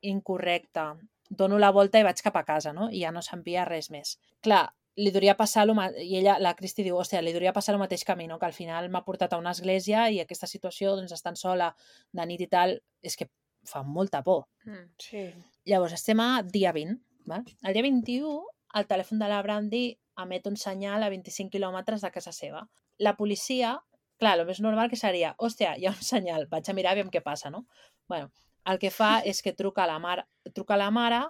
incorrecta, 0.03 0.89
dono 1.29 1.59
la 1.61 1.69
volta 1.71 2.01
i 2.01 2.03
vaig 2.03 2.19
cap 2.25 2.35
a 2.35 2.43
casa, 2.43 2.73
no? 2.75 2.89
I 2.91 3.05
ja 3.05 3.13
no 3.15 3.23
s'envia 3.23 3.63
res 3.69 3.87
més. 3.93 4.17
Clar, 4.43 4.65
li 4.99 5.11
duria 5.15 5.37
passar 5.39 5.65
lo 5.67 5.75
i 6.03 6.17
ella, 6.19 6.35
la 6.43 6.55
Cristi 6.57 6.83
diu, 6.83 6.97
hòstia, 6.99 7.21
li 7.23 7.31
duria 7.31 7.53
passar 7.55 7.77
el 7.77 7.79
mateix 7.79 8.03
camí, 8.03 8.27
no? 8.27 8.39
que 8.39 8.47
al 8.49 8.57
final 8.57 8.89
m'ha 8.89 9.05
portat 9.05 9.33
a 9.33 9.39
una 9.39 9.53
església 9.55 10.09
i 10.09 10.19
aquesta 10.19 10.47
situació, 10.47 10.97
doncs, 10.97 11.13
estant 11.15 11.39
sola 11.39 11.71
de 12.11 12.25
nit 12.25 12.41
i 12.43 12.49
tal, 12.51 12.75
és 13.01 13.15
que 13.15 13.29
fa 13.69 13.83
molta 13.85 14.23
por. 14.25 14.47
Mm. 14.65 14.87
Sí. 14.97 15.23
Llavors, 15.69 15.93
estem 15.99 16.19
a 16.23 16.41
dia 16.43 16.73
20. 16.75 16.97
Val? 17.29 17.45
El 17.61 17.75
dia 17.77 17.85
21, 17.85 18.39
el 18.79 18.87
telèfon 18.89 19.21
de 19.21 19.27
la 19.29 19.41
Brandy 19.45 19.83
emet 20.19 20.47
un 20.49 20.57
senyal 20.57 21.03
a 21.05 21.09
25 21.13 21.53
quilòmetres 21.53 22.01
de 22.01 22.11
casa 22.11 22.33
seva. 22.35 22.65
La 22.99 23.13
policia, 23.15 23.75
clar, 24.19 24.35
el 24.39 24.45
més 24.49 24.59
normal 24.65 24.89
que 24.91 24.97
seria, 24.99 25.35
hòstia, 25.37 25.75
hi 25.77 25.85
ha 25.87 25.93
un 25.93 26.01
senyal, 26.03 26.47
vaig 26.51 26.67
a 26.67 26.73
mirar 26.75 26.91
aviam 26.97 27.11
què 27.13 27.21
passa, 27.23 27.49
no? 27.53 27.65
bueno, 28.09 28.31
el 28.65 28.79
que 28.81 28.89
fa 28.91 29.19
és 29.31 29.41
que 29.45 29.53
truca 29.53 29.83
a 29.85 29.87
la 29.87 29.99
mare, 30.01 30.25
truca 30.53 30.73
a 30.75 30.81
la 30.81 30.89
mare 30.91 31.21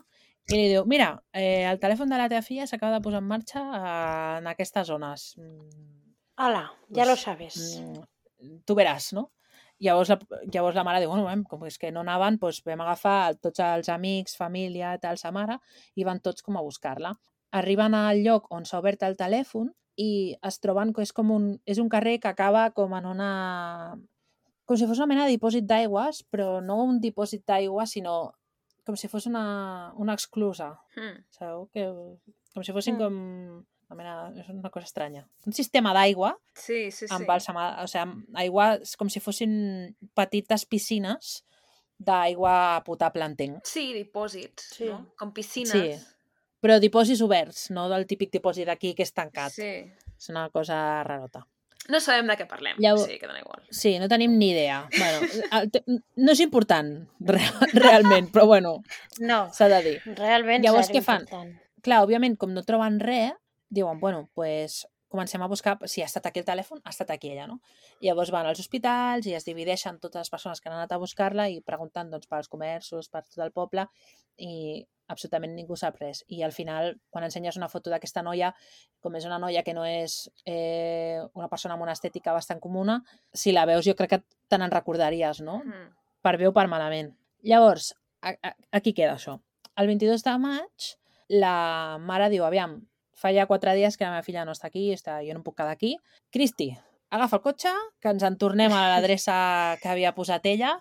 i 0.50 0.56
li 0.56 0.70
diu, 0.72 0.86
mira, 0.90 1.12
eh, 1.36 1.66
el 1.70 1.78
telèfon 1.78 2.10
de 2.10 2.18
la 2.18 2.26
teva 2.32 2.42
filla 2.42 2.66
s'acaba 2.66 2.96
de 2.98 3.04
posar 3.06 3.20
en 3.22 3.28
marxa 3.30 3.62
eh, 3.62 4.38
en 4.40 4.48
aquestes 4.50 4.88
zones. 4.88 5.36
Mm, 5.38 5.68
Hola, 6.40 6.64
ja 6.88 7.04
Pues, 7.04 7.08
lo 7.10 7.16
sabes. 7.20 7.58
mm, 7.84 8.56
tu 8.66 8.74
veràs, 8.80 9.12
no? 9.14 9.28
Llavors 9.80 10.10
la, 10.12 10.18
llavors 10.52 10.76
la 10.76 10.84
mare 10.84 11.00
diu, 11.00 11.10
bueno, 11.12 11.44
com 11.48 11.66
és 11.68 11.78
que 11.80 11.92
no 11.96 12.02
anaven, 12.04 12.38
doncs 12.42 12.62
vam 12.66 12.82
agafar 12.84 13.36
tots 13.40 13.62
els 13.64 13.90
amics, 13.90 14.36
família, 14.36 14.98
tal, 15.00 15.18
sa 15.18 15.32
mare, 15.32 15.60
i 15.96 16.04
van 16.04 16.20
tots 16.20 16.44
com 16.44 16.58
a 16.60 16.64
buscar-la. 16.66 17.14
Arriben 17.56 17.96
al 17.96 18.20
lloc 18.26 18.50
on 18.52 18.66
s'ha 18.68 18.82
obert 18.82 19.04
el 19.08 19.16
telèfon 19.18 19.72
i 20.00 20.36
es 20.46 20.60
troben 20.60 20.92
que 20.94 21.02
és 21.04 21.14
com 21.16 21.32
un, 21.32 21.48
és 21.66 21.80
un 21.80 21.90
carrer 21.90 22.20
que 22.20 22.28
acaba 22.32 22.70
com 22.76 22.94
en 22.96 23.08
una... 23.08 23.32
com 24.66 24.78
si 24.78 24.86
fos 24.86 25.00
una 25.00 25.08
mena 25.10 25.26
de 25.26 25.34
dipòsit 25.34 25.66
d'aigües, 25.66 26.24
però 26.30 26.60
no 26.62 26.84
un 26.84 27.00
dipòsit 27.02 27.46
d'aigua, 27.48 27.88
sinó 27.90 28.34
com 28.86 28.96
si 28.98 29.08
fos 29.08 29.26
una, 29.30 29.94
una 29.98 30.14
exclusa. 30.14 30.74
Mm. 30.98 31.24
Sabeu? 31.36 31.68
Que, 31.74 31.88
com 32.54 32.64
si 32.64 32.76
fossin 32.76 32.96
Mm. 32.96 33.00
com... 33.00 33.66
Una 33.90 33.98
mena, 33.98 34.16
és 34.38 34.50
una 34.54 34.70
cosa 34.70 34.86
estranya. 34.86 35.24
Un 35.50 35.54
sistema 35.54 35.94
d'aigua 35.98 36.36
Sí, 36.54 36.92
sí, 36.92 37.08
sí. 37.08 37.14
embalsamada, 37.16 37.84
o 37.84 37.88
sigui, 37.90 38.04
amb 38.04 38.38
aigua 38.38 38.76
és 38.84 38.96
com 38.96 39.10
si 39.10 39.20
fossin 39.20 39.96
petites 40.14 40.66
piscines 40.70 41.44
d'aigua 41.98 42.82
potable, 42.86 43.26
entenc. 43.26 43.64
Sí, 43.66 43.92
dipòsits, 43.94 44.70
Sí. 44.78 44.86
no? 44.86 45.08
Com 45.18 45.34
piscines. 45.34 45.72
Sí. 45.72 46.16
Però 46.62 46.78
dipòsits 46.80 47.22
oberts, 47.24 47.70
no 47.72 47.88
del 47.90 48.06
típic 48.06 48.32
dipòsit 48.32 48.68
d'aquí 48.68 48.94
que 48.94 49.04
és 49.04 49.14
tancat. 49.14 49.52
Sí. 49.52 49.92
És 50.20 50.30
una 50.30 50.50
cosa 50.50 51.04
rarota. 51.04 51.46
No 51.90 52.00
sabem 52.00 52.28
de 52.28 52.36
què 52.38 52.46
parlem, 52.48 52.78
Llavors- 52.78 53.08
sí, 53.08 53.18
que 53.18 53.26
dona 53.26 53.40
igual. 53.40 53.64
Sí, 53.72 53.98
no 53.98 54.08
tenim 54.08 54.38
ni 54.38 54.52
idea. 54.52 54.88
Bueno, 54.98 55.20
no 56.16 56.32
és 56.32 56.40
important, 56.42 57.08
re- 57.20 57.40
realment, 57.74 58.30
però 58.32 58.46
bueno, 58.46 58.84
No, 59.20 59.50
s'ha 59.52 59.68
de 59.70 59.82
dir. 59.82 60.02
realment 60.16 60.64
Llavors, 60.64 60.90
què 60.92 61.02
fan? 61.02 61.22
important. 61.22 61.56
Clar, 61.82 62.04
òbviament, 62.04 62.38
com 62.38 62.54
no 62.54 62.62
troben 62.64 63.00
res, 63.00 63.32
diuen, 63.70 64.00
bueno, 64.00 64.30
pues, 64.34 64.86
comencem 65.10 65.42
a 65.42 65.48
buscar 65.48 65.78
si 65.90 66.04
ha 66.04 66.06
estat 66.06 66.28
aquí 66.30 66.40
el 66.40 66.46
telèfon, 66.46 66.80
ha 66.86 66.94
estat 66.94 67.10
aquí 67.12 67.32
ella, 67.32 67.48
no? 67.50 67.60
Llavors 68.06 68.30
van 68.32 68.46
als 68.46 68.62
hospitals 68.62 69.26
i 69.28 69.34
es 69.34 69.48
divideixen 69.48 69.98
totes 70.00 70.22
les 70.22 70.30
persones 70.30 70.62
que 70.62 70.70
han 70.70 70.78
anat 70.78 70.94
a 70.94 71.02
buscar-la 71.02 71.50
i 71.50 71.60
pregunten 71.66 72.12
doncs, 72.14 72.30
pels 72.30 72.48
comerços, 72.48 73.10
per 73.10 73.24
tot 73.26 73.42
el 73.44 73.52
poble 73.52 73.88
i 74.38 74.86
absolutament 75.10 75.56
ningú 75.58 75.76
sap 75.76 75.98
res. 76.00 76.22
I 76.30 76.44
al 76.46 76.54
final, 76.54 76.94
quan 77.10 77.26
ensenyes 77.26 77.58
una 77.58 77.72
foto 77.74 77.90
d'aquesta 77.90 78.22
noia, 78.22 78.52
com 79.02 79.18
és 79.18 79.26
una 79.26 79.40
noia 79.42 79.64
que 79.66 79.74
no 79.74 79.84
és 79.88 80.22
eh, 80.46 81.18
una 81.34 81.50
persona 81.50 81.74
amb 81.74 81.88
una 81.88 81.98
estètica 81.98 82.36
bastant 82.36 82.62
comuna, 82.62 83.00
si 83.34 83.52
la 83.52 83.66
veus 83.66 83.88
jo 83.90 83.98
crec 83.98 84.14
que 84.14 84.22
te 84.48 84.62
n'en 84.62 84.72
recordaries, 84.72 85.42
no? 85.42 85.64
Mm. 85.66 85.90
per 86.22 86.36
bé 86.38 86.50
o 86.50 86.54
per 86.54 86.68
malament. 86.68 87.14
Llavors, 87.48 87.94
a, 88.22 88.34
a, 88.44 88.54
aquí 88.76 88.92
queda 88.94 89.16
això. 89.16 89.38
El 89.80 89.88
22 89.88 90.26
de 90.26 90.34
maig, 90.38 90.90
la 91.32 91.98
mare 92.04 92.28
diu, 92.30 92.44
aviam, 92.44 92.76
fa 93.20 93.34
ja 93.36 93.48
quatre 93.50 93.76
dies 93.76 93.98
que 93.98 94.08
la 94.08 94.16
meva 94.16 94.26
filla 94.26 94.46
no 94.48 94.56
està 94.56 94.70
aquí, 94.72 94.90
està, 94.96 95.20
jo 95.26 95.36
no 95.36 95.44
puc 95.44 95.58
quedar 95.60 95.76
aquí. 95.76 95.96
Cristi, 96.32 96.72
agafa 97.12 97.40
el 97.40 97.44
cotxe, 97.44 97.74
que 98.02 98.14
ens 98.14 98.24
en 98.24 98.38
tornem 98.40 98.74
a 98.74 98.86
l'adreça 98.94 99.78
que 99.82 99.92
havia 99.92 100.16
posat 100.16 100.46
ella, 100.48 100.78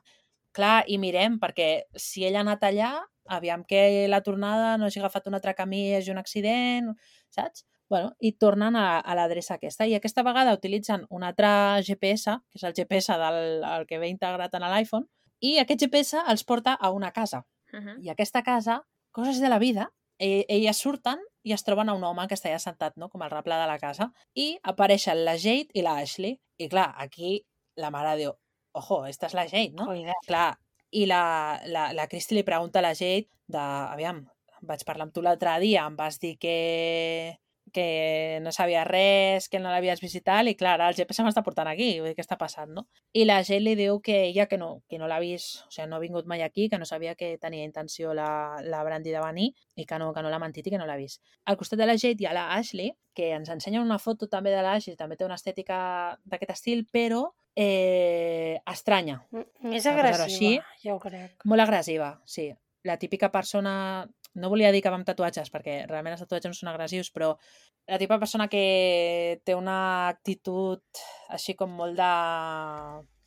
clar, 0.54 0.82
i 0.86 0.98
mirem, 1.02 1.38
perquè 1.42 1.88
si 1.96 2.24
ella 2.26 2.42
ha 2.42 2.46
anat 2.46 2.64
allà, 2.68 2.92
aviam 3.28 3.64
que 3.68 4.06
la 4.08 4.22
tornada 4.24 4.76
no 4.78 4.86
hagi 4.86 5.02
agafat 5.02 5.28
un 5.28 5.36
altre 5.36 5.54
camí, 5.54 5.90
hagi 5.94 6.14
un 6.14 6.18
accident, 6.22 6.94
saps? 7.34 7.66
Bueno, 7.88 8.12
i 8.20 8.34
tornen 8.36 8.76
a, 8.76 9.00
a 9.00 9.14
l'adreça 9.16 9.56
aquesta. 9.56 9.86
I 9.88 9.94
aquesta 9.96 10.24
vegada 10.24 10.52
utilitzen 10.56 11.06
un 11.08 11.24
altre 11.24 11.48
GPS, 11.86 12.36
que 12.52 12.60
és 12.60 12.66
el 12.68 12.74
GPS 12.76 13.16
del 13.16 13.64
el 13.64 13.86
que 13.88 14.00
ve 14.00 14.10
integrat 14.12 14.54
en 14.58 14.66
l'iPhone, 14.68 15.08
i 15.40 15.56
aquest 15.62 15.86
GPS 15.86 16.24
els 16.28 16.44
porta 16.44 16.74
a 16.74 16.90
una 16.92 17.12
casa. 17.16 17.46
Mhm. 17.72 18.02
I 18.04 18.12
aquesta 18.12 18.42
casa, 18.42 18.82
coses 19.12 19.40
de 19.40 19.48
la 19.48 19.58
vida, 19.58 19.90
e- 20.18 20.44
elles 20.48 20.76
surten 20.76 21.20
i 21.48 21.54
es 21.56 21.64
troben 21.64 21.88
a 21.88 21.96
un 21.96 22.04
home 22.04 22.26
que 22.28 22.36
està 22.36 22.52
ja 22.52 22.60
sentat, 22.62 22.98
no?, 23.00 23.08
com 23.12 23.24
al 23.24 23.32
replà 23.32 23.60
de 23.62 23.68
la 23.70 23.78
casa, 23.80 24.10
i 24.36 24.50
apareixen 24.72 25.24
la 25.24 25.38
Jade 25.40 25.72
i 25.74 25.84
la 25.86 25.96
Ashley. 26.02 26.36
I 26.60 26.68
clar, 26.68 26.90
aquí 27.00 27.38
la 27.80 27.92
mare 27.94 28.16
diu, 28.20 28.34
ojo, 28.76 29.04
esta 29.08 29.30
és 29.30 29.36
la 29.38 29.46
Jade, 29.48 29.72
no? 29.78 29.88
Cuida. 29.88 30.16
Clar, 30.26 30.50
i 30.90 31.06
la, 31.08 31.22
la, 31.68 31.88
la 31.96 32.08
Cristi 32.10 32.36
li 32.36 32.44
pregunta 32.46 32.82
a 32.82 32.84
la 32.88 32.94
Jade 32.98 33.28
de, 33.48 33.64
aviam, 33.64 34.22
vaig 34.68 34.84
parlar 34.84 35.08
amb 35.08 35.14
tu 35.14 35.24
l'altre 35.24 35.54
dia, 35.62 35.86
em 35.86 35.96
vas 35.96 36.18
dir 36.20 36.34
que, 36.42 36.56
que 37.72 38.38
no 38.42 38.52
sabia 38.52 38.84
res, 38.84 39.48
que 39.48 39.58
no 39.58 39.70
l'havies 39.70 40.00
vist 40.00 40.16
i 40.16 40.54
clar, 40.54 40.74
ara 40.74 40.88
el 40.88 40.94
GP 40.94 41.12
se 41.14 41.22
m'està 41.22 41.42
portant 41.44 41.68
aquí, 41.68 42.00
vull 42.00 42.08
dir, 42.08 42.14
què 42.16 42.22
està 42.24 42.36
passant, 42.38 42.70
no? 42.74 42.86
I 43.12 43.24
la 43.24 43.42
Jade 43.42 43.60
li 43.60 43.74
diu 43.76 44.00
que 44.00 44.24
ella 44.28 44.46
que 44.46 44.58
no, 44.58 44.82
que 44.88 44.98
no 44.98 45.06
l'ha 45.08 45.18
vist, 45.20 45.64
o 45.66 45.70
sigui, 45.70 45.88
no 45.88 45.96
ha 45.96 46.00
vingut 46.00 46.26
mai 46.26 46.42
aquí, 46.42 46.68
que 46.68 46.78
no 46.78 46.84
sabia 46.84 47.14
que 47.14 47.38
tenia 47.38 47.64
intenció 47.64 48.14
la, 48.14 48.60
la 48.62 48.82
Brandy 48.84 49.10
de 49.10 49.20
venir 49.20 49.52
i 49.76 49.84
que 49.86 49.98
no, 49.98 50.12
que 50.12 50.22
no 50.22 50.30
l'ha 50.30 50.38
mentit 50.38 50.66
i 50.66 50.70
que 50.70 50.78
no 50.78 50.86
l'ha 50.86 50.96
vist. 50.96 51.22
Al 51.46 51.56
costat 51.56 51.78
de 51.78 51.86
la 51.86 51.96
Jade 51.96 52.16
hi 52.22 52.26
ha 52.26 52.32
la 52.32 52.46
Ashley, 52.56 52.92
que 53.14 53.32
ens 53.34 53.48
ensenya 53.50 53.80
una 53.82 53.98
foto 53.98 54.28
també 54.28 54.50
de 54.50 54.62
l'Ashley, 54.62 54.96
també 54.96 55.16
té 55.16 55.24
una 55.24 55.34
estètica 55.34 56.18
d'aquest 56.24 56.50
estil, 56.54 56.86
però 56.90 57.24
eh, 57.82 58.60
estranya, 58.70 59.20
M- 59.32 59.44
Més 59.72 59.82
Per 59.84 59.92
posar-ho 59.92 60.08
agressiva, 60.14 60.64
així. 60.72 60.88
jo 60.88 60.98
crec. 61.02 61.42
molt 61.44 61.60
agressiva, 61.64 62.12
sí. 62.24 62.52
La 62.86 62.96
típica 62.96 63.28
persona... 63.32 64.06
No 64.34 64.50
volia 64.52 64.72
dir 64.74 64.82
que 64.84 64.90
va 64.92 64.98
amb 65.00 65.06
tatuatges, 65.08 65.50
perquè 65.50 65.80
realment 65.88 66.14
els 66.14 66.22
tatuatges 66.22 66.52
no 66.52 66.58
són 66.58 66.72
agressius, 66.72 67.10
però 67.14 67.32
la 67.88 67.98
típica 67.98 68.20
persona 68.20 68.48
que 68.52 69.40
té 69.44 69.54
una 69.56 70.08
actitud 70.08 70.82
així 71.32 71.56
com 71.56 71.72
molt 71.78 71.96
de, 71.96 72.12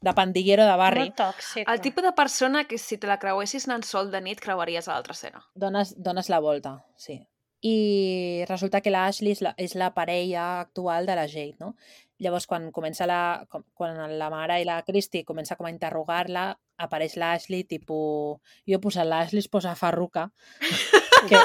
de 0.01 0.13
pandillero 0.17 0.65
de 0.69 0.77
barri. 0.77 1.07
Molt 1.09 1.17
tòxica. 1.17 1.65
El 1.73 1.81
tipus 1.81 2.05
de 2.05 2.13
persona 2.17 2.63
que 2.69 2.77
si 2.81 2.97
te 3.01 3.09
la 3.09 3.19
creuessis 3.21 3.67
anant 3.69 3.83
sol 3.87 4.11
de 4.13 4.21
nit 4.21 4.41
creuaries 4.41 4.87
a 4.87 4.95
l'altra 4.95 5.17
escena. 5.17 5.43
Dones, 5.55 5.95
dones 5.97 6.29
la 6.29 6.39
volta, 6.39 6.77
sí. 6.97 7.19
I 7.61 8.45
resulta 8.49 8.81
que 8.81 8.89
l'Ashley 8.89 9.35
és, 9.35 9.41
la, 9.45 9.51
és 9.61 9.75
la 9.77 9.91
parella 9.93 10.61
actual 10.61 11.05
de 11.05 11.17
la 11.17 11.27
Jade, 11.29 11.59
no? 11.61 11.75
Llavors, 12.21 12.47
quan 12.49 12.69
comença 12.73 13.05
la, 13.09 13.45
quan 13.77 13.97
la 14.17 14.29
mare 14.33 14.59
i 14.61 14.65
la 14.65 14.81
Christy 14.85 15.23
comença 15.25 15.57
com 15.57 15.65
a 15.65 15.73
interrogar-la, 15.73 16.51
apareix 16.81 17.15
l'Ashley, 17.21 17.63
tipus... 17.69 18.41
Jo 18.67 18.77
he 18.77 18.81
posat 18.83 19.07
l'Ashley, 19.07 19.43
es 19.45 19.49
posa 19.51 19.75
farruca, 19.79 20.27
que, 21.29 21.39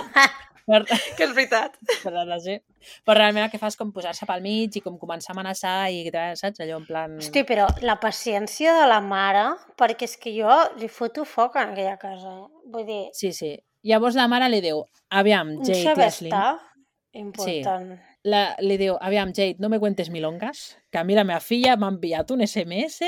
per, 0.67 0.81
Que 1.17 1.29
és 1.29 1.35
veritat. 1.37 1.77
per 2.05 2.13
la 2.17 2.39
gent. 2.43 2.63
Però 3.07 3.17
realment 3.19 3.45
el 3.47 3.51
que 3.53 3.61
fa 3.63 3.71
és 3.71 3.79
com 3.79 3.93
posar-se 3.95 4.27
pel 4.29 4.43
mig 4.45 4.77
i 4.79 4.83
com 4.83 4.99
començar 4.99 5.33
a 5.33 5.37
amenaçar 5.37 5.77
i, 5.95 6.05
saps? 6.39 6.61
Allò 6.65 6.81
en 6.81 6.87
plan... 6.89 7.17
Hosti, 7.23 7.45
però 7.47 7.69
la 7.87 7.99
paciència 8.03 8.75
de 8.81 8.89
la 8.91 9.01
mare, 9.05 9.47
perquè 9.79 10.09
és 10.11 10.17
que 10.23 10.35
jo 10.35 10.57
li 10.81 10.91
foto 10.91 11.25
foc 11.29 11.59
en 11.61 11.73
aquella 11.75 11.97
casa. 12.03 12.35
Vull 12.73 12.87
dir, 12.89 13.05
Sí, 13.15 13.33
sí. 13.37 13.55
Llavors 13.87 14.17
la 14.19 14.27
mare 14.27 14.49
li 14.51 14.59
diu, 14.65 14.81
aviam, 15.15 15.53
Jade 15.63 15.93
Ashley, 16.09 16.33
estar 16.33 16.57
important. 17.15 17.93
la, 18.27 18.41
li 18.59 18.75
diu, 18.81 18.97
aviam, 18.99 19.31
Jade, 19.31 19.61
no 19.63 19.69
me 19.71 19.79
cuentes 19.79 20.11
milongas, 20.11 20.73
que 20.91 20.99
a 20.99 21.05
mi 21.07 21.15
la 21.15 21.23
meva 21.23 21.39
filla 21.39 21.77
m'ha 21.79 21.93
enviat 21.95 22.33
un 22.35 22.43
SMS 22.43 23.07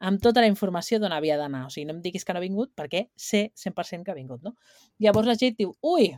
amb 0.00 0.20
tota 0.24 0.40
la 0.42 0.48
informació 0.50 0.98
d'on 1.00 1.12
havia 1.12 1.36
d'anar. 1.40 1.66
O 1.68 1.70
sigui, 1.70 1.86
no 1.88 1.94
em 1.96 2.02
diguis 2.04 2.24
que 2.24 2.32
no 2.34 2.40
ha 2.40 2.44
vingut 2.44 2.72
perquè 2.76 3.06
sé 3.16 3.50
100% 3.54 4.04
que 4.04 4.12
ha 4.14 4.18
vingut, 4.18 4.42
no? 4.42 4.54
Llavors 4.98 5.28
la 5.28 5.36
Jade 5.36 5.56
diu, 5.58 5.74
ui, 5.80 6.10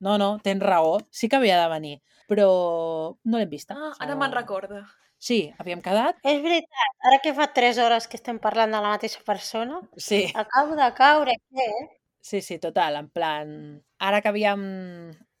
no, 0.00 0.16
no, 0.20 0.30
tens 0.44 0.62
raó, 0.64 0.98
sí 1.10 1.28
que 1.28 1.36
havia 1.40 1.58
de 1.60 1.68
venir, 1.72 1.94
però 2.28 2.48
no 3.24 3.38
l'hem 3.40 3.50
vista. 3.50 3.76
Ah, 3.76 3.92
O 3.92 4.02
ara 4.04 4.16
me'n 4.16 4.32
recorda. 4.36 4.84
Sí, 5.20 5.50
havíem 5.60 5.82
quedat, 5.84 6.16
És 6.24 6.38
veritat, 6.40 6.94
ara 7.04 7.18
que 7.20 7.34
fa 7.36 7.50
3 7.52 7.76
hores 7.84 8.06
que 8.08 8.16
estem 8.16 8.38
parlant 8.40 8.72
de 8.72 8.78
la 8.80 8.94
mateixa 8.94 9.20
persona, 9.26 9.82
sí, 10.00 10.22
acabo 10.32 10.78
de 10.78 10.86
caure, 10.96 11.34
què? 11.52 11.66
sí, 12.24 12.40
sí, 12.40 12.56
total, 12.58 12.96
en 12.96 13.10
plan, 13.10 13.82
ara 13.98 14.22
que 14.22 14.28
havíem... 14.32 14.62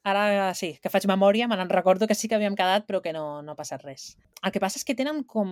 Ara 0.02 0.54
sí, 0.56 0.78
que 0.80 0.88
faig 0.88 1.04
memòria, 1.04 1.44
me 1.48 1.56
n'en 1.60 1.68
recordo 1.68 2.06
que 2.08 2.14
sí 2.16 2.28
que 2.28 2.36
havíem 2.38 2.54
quedat, 2.56 2.86
però 2.88 3.02
que 3.04 3.12
no, 3.12 3.42
no 3.44 3.52
ha 3.52 3.56
passat 3.58 3.82
res. 3.84 4.14
El 4.42 4.52
que 4.52 4.60
passa 4.62 4.78
és 4.80 4.84
que 4.88 4.94
tenen 4.96 5.24
com 5.28 5.50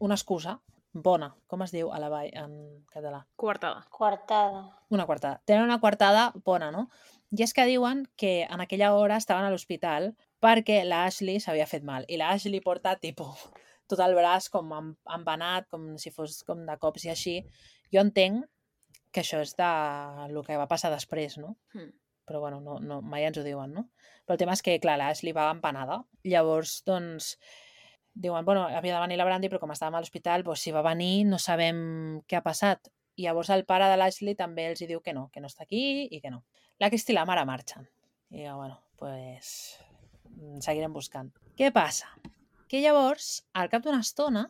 una 0.00 0.16
excusa 0.16 0.54
bona, 0.92 1.32
com 1.48 1.62
es 1.64 1.72
diu 1.72 1.90
a 1.92 1.98
la 2.00 2.10
vall 2.12 2.30
en 2.36 2.52
català? 2.92 3.24
Coartada. 3.36 3.86
Coartada. 3.90 4.62
Una 4.90 5.06
coartada. 5.06 5.40
Tenen 5.44 5.64
una 5.64 5.80
coartada 5.80 6.32
bona, 6.44 6.70
no? 6.70 6.88
I 7.32 7.42
és 7.46 7.54
que 7.56 7.64
diuen 7.64 8.04
que 8.16 8.42
en 8.44 8.60
aquella 8.60 8.92
hora 8.94 9.16
estaven 9.16 9.46
a 9.46 9.50
l'hospital 9.50 10.12
perquè 10.42 10.82
la 10.84 11.04
Ashley 11.06 11.40
s'havia 11.40 11.66
fet 11.66 11.84
mal. 11.84 12.04
I 12.08 12.18
la 12.20 12.30
Ashley 12.34 12.60
porta, 12.60 12.96
tipus, 13.00 13.46
tot 13.88 14.00
el 14.04 14.14
braç 14.14 14.50
com 14.52 14.72
em- 14.76 14.94
embenat, 15.16 15.68
com 15.72 15.94
si 15.98 16.12
fos 16.12 16.42
com 16.44 16.66
de 16.68 16.76
cops 16.78 17.06
i 17.06 17.12
així. 17.14 17.36
Jo 17.92 18.04
entenc 18.04 18.44
que 19.12 19.20
això 19.24 19.40
és 19.44 19.56
de 19.56 19.70
el 20.28 20.38
que 20.44 20.56
va 20.60 20.68
passar 20.68 20.92
després, 20.92 21.38
no? 21.38 21.56
Hmm. 21.72 21.90
Però 22.28 22.38
bueno, 22.40 22.60
no, 22.60 22.78
no, 22.80 23.00
mai 23.02 23.24
ens 23.26 23.38
ho 23.38 23.42
diuen, 23.42 23.72
no? 23.74 23.88
Però 24.24 24.36
el 24.36 24.40
tema 24.40 24.54
és 24.54 24.62
que, 24.62 24.78
clar, 24.80 24.98
l'Ashley 25.00 25.32
va 25.36 25.50
empanada. 25.50 26.02
Llavors, 26.24 26.82
doncs, 26.86 27.36
diuen, 28.14 28.44
bueno, 28.44 28.64
havia 28.68 28.96
de 28.96 29.00
venir 29.06 29.18
la 29.18 29.26
Brandy, 29.28 29.48
però 29.48 29.60
com 29.62 29.72
estàvem 29.72 29.96
a 29.96 30.02
l'hospital, 30.02 30.44
doncs, 30.44 30.64
si 30.64 30.72
va 30.74 30.84
venir 30.84 31.24
no 31.28 31.38
sabem 31.40 32.20
què 32.28 32.38
ha 32.38 32.44
passat. 32.44 32.90
I 33.16 33.26
llavors 33.26 33.50
el 33.52 33.66
pare 33.68 33.88
de 33.90 33.96
l'Ashley 34.00 34.36
també 34.36 34.70
els 34.70 34.80
hi 34.80 34.88
diu 34.88 35.00
que 35.04 35.12
no, 35.12 35.28
que 35.32 35.40
no 35.40 35.50
està 35.50 35.66
aquí 35.66 36.08
i 36.10 36.20
que 36.20 36.30
no. 36.32 36.44
La 36.80 36.88
Cristi 36.90 37.12
i 37.12 37.16
la 37.16 37.26
mare 37.28 37.44
marxen. 37.48 37.88
I 38.32 38.46
jo, 38.46 38.56
bueno, 38.56 38.78
pues 38.96 39.78
seguirem 40.64 40.92
buscant. 40.92 41.30
Què 41.58 41.70
passa? 41.72 42.08
Que 42.68 42.80
llavors, 42.80 43.42
al 43.52 43.68
cap 43.68 43.84
d'una 43.84 44.00
estona, 44.00 44.46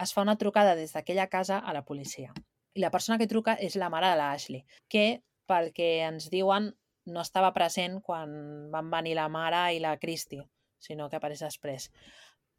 es 0.00 0.12
fa 0.16 0.24
una 0.24 0.36
trucada 0.40 0.74
des 0.76 0.94
d'aquella 0.96 1.28
casa 1.28 1.58
a 1.58 1.74
la 1.76 1.84
policia. 1.84 2.32
I 2.76 2.80
la 2.80 2.90
persona 2.92 3.18
que 3.20 3.28
truca 3.28 3.56
és 3.60 3.76
la 3.76 3.90
mare 3.92 4.08
de 4.12 4.16
l'Ashley, 4.20 4.64
que, 4.92 5.22
pel 5.48 5.72
que 5.76 5.90
ens 6.04 6.30
diuen, 6.32 6.72
no 7.06 7.22
estava 7.22 7.52
present 7.54 8.00
quan 8.02 8.70
van 8.72 8.90
venir 8.90 9.14
la 9.16 9.28
mare 9.32 9.62
i 9.76 9.80
la 9.80 9.94
Cristi, 10.00 10.40
sinó 10.82 11.08
que 11.08 11.20
apareix 11.20 11.44
després. 11.44 11.90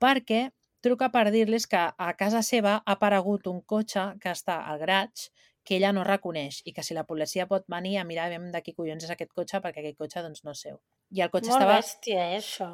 Perquè 0.04 0.48
truca 0.86 1.10
per 1.14 1.28
dir-les 1.34 1.66
que 1.68 1.84
a 1.90 2.14
casa 2.20 2.44
seva 2.46 2.78
ha 2.78 2.96
aparegut 2.96 3.48
un 3.52 3.62
cotxe 3.74 4.14
que 4.22 4.32
està 4.32 4.62
al 4.72 4.80
graig 4.84 5.30
que 5.68 5.76
ella 5.76 5.92
no 5.92 6.06
reconeix 6.08 6.62
i 6.70 6.72
que 6.72 6.84
si 6.86 6.96
la 6.96 7.04
policia 7.08 7.46
pot 7.50 7.66
venir 7.74 7.98
a 8.00 8.06
mirar 8.08 8.30
aviam 8.30 8.46
de 8.54 8.62
qui 8.64 8.74
collons 8.78 9.04
és 9.04 9.12
aquest 9.12 9.34
cotxe 9.36 9.60
perquè 9.64 9.82
aquest 9.82 9.98
cotxe 10.00 10.24
doncs 10.24 10.46
no 10.48 10.54
és 10.56 10.62
seu. 10.64 10.78
I 11.12 11.24
el 11.26 11.32
cotxe 11.34 11.52
Molt 11.52 11.60
estava, 11.60 11.80
bèstia, 11.82 12.28
eh, 12.30 12.38
això. 12.40 12.70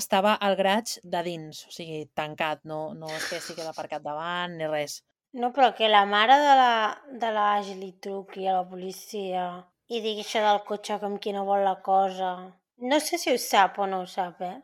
estava 0.00 0.32
al 0.46 0.56
graig 0.56 0.94
de 1.04 1.22
dins, 1.26 1.60
o 1.68 1.74
sigui, 1.74 2.06
tancat, 2.16 2.64
no, 2.64 2.94
no 2.96 3.10
és 3.18 3.26
que 3.28 3.40
estigui 3.42 3.66
aparcat 3.68 4.04
davant 4.06 4.56
ni 4.56 4.70
res. 4.70 5.02
No, 5.36 5.52
però 5.52 5.74
que 5.76 5.90
la 5.92 6.06
mare 6.08 6.38
de 6.40 6.54
la, 6.56 6.72
de 7.20 7.32
la 7.36 7.44
Ashley 7.58 7.92
truqui 8.00 8.48
a 8.48 8.56
la 8.56 8.64
policia 8.70 9.44
i 9.92 10.00
digui 10.00 10.24
això 10.24 10.40
del 10.46 10.62
cotxe 10.64 10.96
com 11.02 11.18
qui 11.20 11.36
no 11.36 11.44
vol 11.44 11.66
la 11.68 11.76
cosa. 11.84 12.32
No 12.80 13.00
sé 13.04 13.20
si 13.20 13.34
ho 13.34 13.36
sap 13.36 13.76
o 13.76 13.90
no 13.90 14.00
ho 14.06 14.08
sap, 14.08 14.40
eh? 14.40 14.56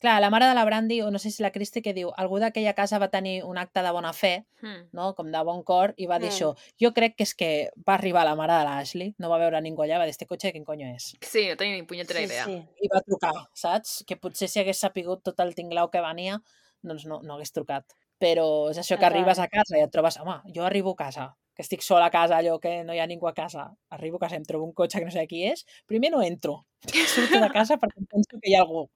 Clar, 0.00 0.18
la 0.22 0.30
mare 0.30 0.46
de 0.46 0.54
la 0.54 0.64
Brandy, 0.64 1.02
o 1.02 1.10
no 1.10 1.18
sé 1.18 1.30
si 1.30 1.42
la 1.42 1.50
Cristi, 1.52 1.82
que 1.84 1.92
diu 1.92 2.08
algú 2.16 2.38
d'aquella 2.40 2.72
casa 2.72 2.98
va 2.98 3.10
tenir 3.12 3.42
un 3.44 3.58
acte 3.60 3.82
de 3.84 3.90
bona 3.92 4.14
fe, 4.16 4.46
Hmm. 4.62 4.88
no? 4.92 5.14
com 5.14 5.30
de 5.30 5.42
bon 5.44 5.62
cor, 5.62 5.92
i 5.98 6.06
va 6.06 6.18
dir 6.18 6.28
Mm. 6.30 6.32
això. 6.32 6.56
Jo 6.80 6.92
crec 6.94 7.16
que 7.16 7.22
és 7.24 7.34
que 7.34 7.70
va 7.86 7.94
arribar 7.94 8.24
la 8.24 8.34
mare 8.34 8.54
de 8.54 8.64
l'Ashley, 8.64 9.14
no 9.18 9.28
va 9.28 9.36
veure 9.38 9.60
ningú 9.60 9.82
allà, 9.82 9.98
va 9.98 10.04
dir, 10.04 10.10
este 10.10 10.26
cotxe, 10.26 10.52
quin 10.52 10.64
conyo 10.64 10.86
és? 10.94 11.16
Sí, 11.20 11.48
no 11.48 11.56
tenia 11.56 11.74
ni 11.76 11.82
punyetera 11.82 12.22
idea. 12.22 12.44
sí. 12.46 12.56
I 12.80 12.88
va 12.88 13.00
trucar, 13.02 13.48
saps? 13.52 14.02
Que 14.06 14.16
potser 14.16 14.48
si 14.48 14.58
hagués 14.60 14.78
sapigut 14.78 15.22
tot 15.22 15.38
el 15.40 15.54
tinglau 15.54 15.90
que 15.90 16.00
venia, 16.00 16.40
doncs 16.82 17.04
no, 17.04 17.20
no 17.22 17.34
hagués 17.34 17.52
trucat. 17.52 17.84
Però 18.18 18.70
és 18.70 18.78
això 18.78 18.98
que 18.98 19.04
arribes 19.06 19.38
a 19.38 19.48
casa 19.48 19.78
i 19.78 19.82
et 19.82 19.90
trobes, 19.90 20.18
home, 20.18 20.40
jo 20.54 20.64
arribo 20.64 20.90
a 20.92 20.96
casa, 20.96 21.36
que 21.54 21.62
estic 21.62 21.82
sola 21.82 22.06
a 22.06 22.10
casa, 22.14 22.38
allò 22.38 22.58
que 22.60 22.84
no 22.84 22.94
hi 22.94 23.00
ha 23.02 23.06
ningú 23.10 23.28
a 23.28 23.34
casa, 23.34 23.70
arribo 23.90 24.16
a 24.16 24.20
casa 24.26 24.36
em 24.36 24.44
trobo 24.44 24.64
un 24.64 24.72
cotxe 24.72 24.98
que 24.98 25.04
no 25.08 25.10
sé 25.14 25.26
qui 25.28 25.42
és, 25.48 25.64
primer 25.86 26.10
no 26.10 26.22
entro, 26.22 26.64
surto 27.14 27.40
de 27.40 27.50
casa 27.52 27.76
perquè 27.80 28.04
penso 28.08 28.38
que 28.40 28.50
hi 28.50 28.54
ha 28.54 28.62
algú, 28.62 28.88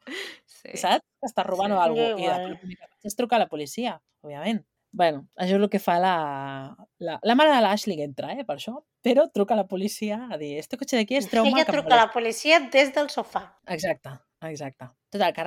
Sí. 0.47 0.77
saps? 0.81 1.05
Que 1.21 1.29
està 1.29 1.45
robant 1.45 1.73
Sí. 1.73 1.77
o 1.77 1.81
cosa. 1.83 2.21
I 2.21 2.29
després 2.29 3.05
és 3.11 3.17
trucar 3.17 3.37
a 3.37 3.45
la 3.45 3.49
policia, 3.51 4.01
òbviament. 4.23 4.65
bueno, 4.95 5.27
això 5.35 5.57
és 5.57 5.61
el 5.61 5.69
que 5.69 5.81
fa 5.83 5.99
la, 5.99 6.77
la, 7.03 7.19
la 7.23 7.35
mare 7.35 7.51
de 7.51 7.61
l'Ashley 7.61 7.97
que 7.99 8.05
entra, 8.07 8.33
eh, 8.33 8.45
per 8.47 8.55
això, 8.61 8.77
però 9.03 9.25
truca 9.35 9.55
a 9.55 9.57
la 9.59 9.67
policia 9.67 10.29
a 10.31 10.39
dir, 10.39 10.53
este 10.61 10.77
cotxe 10.79 10.97
d'aquí 10.97 11.17
és 11.19 11.27
trauma 11.29 11.51
Ella 11.51 11.65
truca 11.67 11.95
a 11.97 12.05
la 12.07 12.13
policia 12.13 12.61
des 12.71 12.93
del 12.95 13.11
sofà. 13.11 13.43
Exacte, 13.67 14.13
exacte. 14.47 14.87
Total, 15.11 15.33
que 15.35 15.45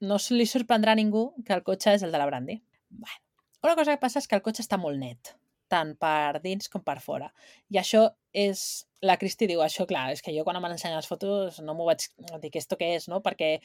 no 0.00 0.20
se 0.22 0.34
li 0.38 0.46
sorprendrà 0.46 0.92
a 0.94 0.94
ningú 0.94 1.34
que 1.44 1.52
el 1.58 1.64
cotxe 1.66 1.96
és 1.98 2.04
el 2.06 2.12
de 2.14 2.18
la 2.22 2.26
Brandy. 2.30 2.62
Bueno, 2.88 3.18
una 3.64 3.74
cosa 3.74 3.90
que 3.96 3.98
passa 4.00 4.20
és 4.22 4.28
que 4.28 4.36
el 4.38 4.42
cotxe 4.46 4.62
està 4.62 4.78
molt 4.78 4.96
net, 4.96 5.34
tant 5.70 5.94
per 6.00 6.40
dins 6.44 6.70
com 6.72 6.84
per 6.84 6.98
fora. 7.04 7.32
I 7.70 7.80
això 7.82 8.08
és... 8.32 8.84
La 8.98 9.14
Cristi 9.14 9.46
diu 9.46 9.60
això, 9.62 9.84
clar, 9.86 10.08
és 10.10 10.24
que 10.26 10.32
jo 10.34 10.42
quan 10.42 10.56
em 10.58 10.64
van 10.64 10.72
ensenyar 10.74 10.98
les 10.98 11.06
fotos 11.06 11.60
no 11.62 11.76
m'ho 11.78 11.84
vaig 11.86 12.08
dir 12.42 12.48
que 12.50 12.58
esto 12.58 12.74
què 12.74 12.96
és, 12.96 13.04
no? 13.06 13.20
Perquè 13.22 13.60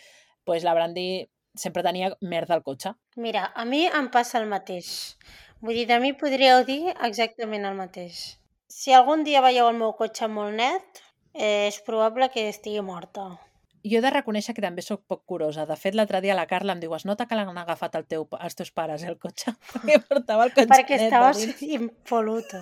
pues, 0.45 0.61
la 0.61 0.75
Brandy 0.77 1.23
sempre 1.57 1.81
tenia 1.85 2.11
merda 2.21 2.53
al 2.53 2.61
cotxe. 2.61 2.93
Mira, 3.17 3.47
a 3.55 3.65
mi 3.65 3.85
em 3.87 4.11
passa 4.13 4.37
el 4.41 4.45
mateix. 4.51 4.91
Vull 5.63 5.79
dir, 5.79 5.87
de 5.89 5.97
mi 6.03 6.11
podríeu 6.13 6.61
dir 6.67 6.93
exactament 7.07 7.65
el 7.65 7.77
mateix. 7.79 8.21
Si 8.69 8.93
algun 8.93 9.23
dia 9.25 9.41
veieu 9.45 9.69
el 9.69 9.79
meu 9.79 9.93
cotxe 9.97 10.29
molt 10.29 10.53
net, 10.57 11.01
eh, 11.33 11.69
és 11.69 11.81
probable 11.87 12.29
que 12.33 12.49
estigui 12.49 12.81
morta. 12.85 13.31
Jo 13.83 13.97
he 13.99 14.01
de 14.01 14.09
reconèixer 14.13 14.53
que 14.55 14.61
també 14.63 14.81
sóc 14.81 15.01
poc 15.07 15.25
curosa. 15.27 15.65
De 15.67 15.75
fet, 15.75 15.95
l'altre 15.95 16.21
dia 16.23 16.35
la 16.37 16.45
Carla 16.47 16.71
em 16.73 16.79
diu 16.79 16.93
es 16.95 17.03
nota 17.05 17.25
que 17.27 17.35
l'han 17.35 17.57
agafat 17.57 17.95
el 17.99 18.05
teu, 18.07 18.27
els 18.39 18.55
teus 18.55 18.71
pares, 18.71 19.03
eh, 19.03 19.09
el 19.11 19.17
cotxe, 19.19 19.51
perquè 19.73 19.99
portava 20.07 20.45
el 20.47 20.53
cotxe 20.55 20.69
Perquè 20.75 21.01
estaves 21.07 21.41
dins." 21.43 21.61
impoluto. 21.81 22.61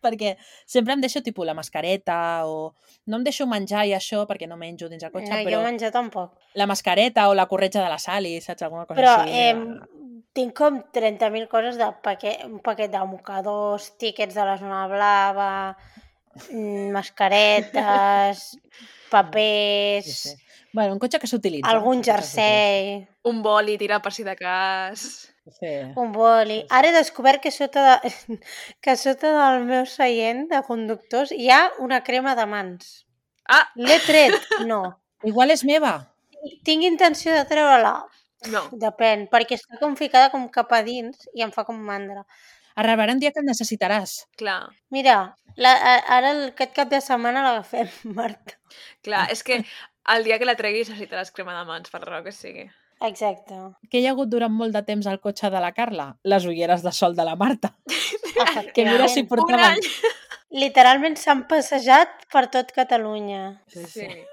perquè 0.00 0.36
sempre 0.64 0.94
em 0.94 1.00
deixo 1.02 1.20
tipus 1.26 1.44
la 1.44 1.54
mascareta 1.58 2.46
o 2.46 2.72
no 3.10 3.16
em 3.18 3.24
deixo 3.26 3.48
menjar 3.50 3.82
i 3.88 3.92
això 3.96 4.20
perquè 4.30 4.46
no 4.46 4.56
menjo 4.56 4.86
dins 4.88 5.02
el 5.02 5.10
cotxe, 5.10 5.32
No, 5.32 5.40
però 5.42 5.58
jo 5.58 5.64
menjar 5.64 5.90
tampoc. 5.90 6.36
la 6.54 6.66
mascareta 6.70 7.24
o 7.28 7.34
la 7.34 7.46
corretja 7.50 7.82
de 7.82 7.88
la 7.90 7.98
Sally, 7.98 8.36
saps? 8.40 8.62
Alguna 8.62 8.86
cosa 8.86 9.00
Però 9.00 9.16
així. 9.24 9.34
eh, 9.34 10.14
tinc 10.38 10.54
com 10.54 10.78
30.000 10.94 11.48
coses 11.50 11.76
de 11.76 11.88
paquet, 12.00 12.44
un 12.46 12.60
paquet 12.62 12.92
de 12.94 13.00
mocadors, 13.10 13.90
tíquets 13.98 14.34
de 14.38 14.44
la 14.46 14.54
zona 14.56 14.86
blava, 14.86 15.50
mm, 16.52 16.92
mascaretes, 16.94 18.52
papers, 19.08 20.04
Sí, 20.06 20.12
sí. 20.30 20.36
Bueno, 20.72 20.92
un 20.92 20.98
cotxe 21.00 21.18
que 21.18 21.26
s'utilitza. 21.26 21.70
algun 21.70 22.02
jersei, 22.04 23.06
Un 23.24 23.42
boli 23.42 23.76
tirat 23.80 24.02
per 24.04 24.12
si 24.12 24.22
de 24.24 24.34
cas. 24.36 25.02
Sí. 25.58 25.70
un 25.96 26.12
boli. 26.12 26.58
Ara 26.68 26.90
he 26.90 26.92
descobert 26.92 27.40
que 27.40 27.50
sota, 27.50 28.00
de, 28.02 28.10
que 28.84 28.96
sota 29.00 29.30
del 29.32 29.64
meu 29.64 29.86
seient 29.88 30.46
de 30.50 30.60
conductors 30.66 31.32
hi 31.32 31.48
ha 31.50 31.70
una 31.80 32.02
crema 32.04 32.34
de 32.36 32.44
mans. 32.46 33.06
Ah, 33.48 33.64
L'he 33.76 33.98
tret? 34.04 34.36
No. 34.68 34.98
Igual 35.24 35.50
és 35.50 35.64
meva. 35.64 35.94
Tinc 36.68 36.84
intenció 36.84 37.32
de 37.32 37.46
treure-la. 37.48 37.94
no. 38.52 38.60
Depèn, 38.76 39.24
perquè 39.32 39.56
està 39.56 39.80
com 39.80 39.96
ficada 39.96 40.28
com 40.30 40.44
cap 40.52 40.70
a 40.76 40.82
dins 40.86 41.24
i 41.34 41.42
em 41.42 41.50
fa 41.50 41.64
com 41.64 41.80
mandra. 41.80 42.22
Arribarà 42.78 43.12
un 43.16 43.20
dia 43.22 43.32
que 43.34 43.40
el 43.42 43.48
necessitaràs. 43.48 44.20
Clar, 44.38 44.60
Mira, 44.94 45.16
la, 45.58 45.72
ara 46.18 46.30
aquest 46.48 46.74
cap 46.76 46.90
de 46.92 47.00
setmana 47.02 47.42
l'agafem, 47.44 47.88
Marta. 48.14 48.54
clar. 49.02 49.24
És 49.34 49.42
que 49.42 49.64
el 50.14 50.24
dia 50.24 50.38
que 50.38 50.46
la 50.46 50.54
treguis 50.58 50.88
necessitaràs 50.92 51.32
crema 51.34 51.56
de 51.58 51.64
mans, 51.68 51.90
per 51.90 52.00
raó 52.04 52.22
que 52.24 52.32
sigui. 52.32 52.68
Exacte. 53.06 53.54
Què 53.90 54.00
hi 54.00 54.06
ha 54.08 54.12
hagut 54.14 54.30
durant 54.30 54.50
molt 54.54 54.74
de 54.74 54.80
temps 54.86 55.06
al 55.06 55.20
cotxe 55.22 55.50
de 55.54 55.60
la 55.62 55.70
Carla? 55.74 56.08
Les 56.24 56.46
ulleres 56.50 56.82
de 56.82 56.90
sol 56.92 57.14
de 57.18 57.24
la 57.26 57.36
Marta. 57.36 57.74
Que 58.74 58.84
mira 58.86 59.08
si 59.10 59.24
portaven... 59.26 59.78
Literalment 60.54 61.16
s'han 61.20 61.42
passejat 61.50 62.22
per 62.32 62.46
tot 62.54 62.70
Catalunya. 62.72 63.60
Sí, 63.68 63.82
Sí. 63.84 64.06
sí. 64.06 64.24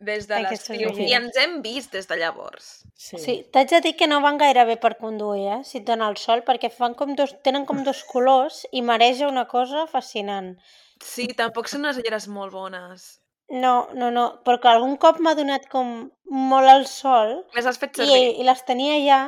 Des 0.00 0.28
de 0.30 0.38
l'estiu. 0.38 0.76
ulleres. 0.92 1.10
I 1.10 1.14
ens 1.16 1.36
hem 1.42 1.60
vist 1.62 1.92
des 1.92 2.06
de 2.06 2.16
llavors. 2.20 2.84
sí. 2.94 3.18
Sí, 3.18 3.34
t'haig 3.52 3.70
de 3.70 3.80
dir 3.80 3.96
que 3.96 4.06
no 4.06 4.20
van 4.20 4.38
gaire 4.38 4.64
bé 4.64 4.76
per 4.76 4.96
conduir, 4.98 5.46
eh? 5.58 5.60
si 5.64 5.78
et 5.78 5.84
dona 5.86 6.08
el 6.08 6.16
sol, 6.16 6.42
perquè 6.46 6.70
fan 6.70 6.94
com 6.94 7.14
dos, 7.18 7.34
tenen 7.42 7.66
com 7.66 7.82
dos 7.84 8.04
colors 8.04 8.64
i 8.72 8.82
mareja 8.82 9.28
una 9.28 9.46
cosa 9.48 9.86
fascinant. 9.90 10.56
Sí, 11.02 11.26
tampoc 11.34 11.68
són 11.68 11.84
unes 11.86 11.98
ulleres 11.98 12.28
molt 12.28 12.52
bones. 12.52 13.20
No, 13.48 13.88
no, 13.94 14.10
no, 14.12 14.24
perquè 14.44 14.68
algun 14.68 14.96
cop 15.00 15.20
m'ha 15.24 15.34
donat 15.34 15.68
com 15.72 16.10
molt 16.28 16.68
el 16.68 16.84
sol 16.86 17.46
Les 17.56 17.64
has 17.66 17.78
fet 17.80 17.96
i, 17.96 18.04
servir. 18.04 18.34
i 18.42 18.44
les 18.44 18.64
tenia 18.68 18.98
ja 19.06 19.20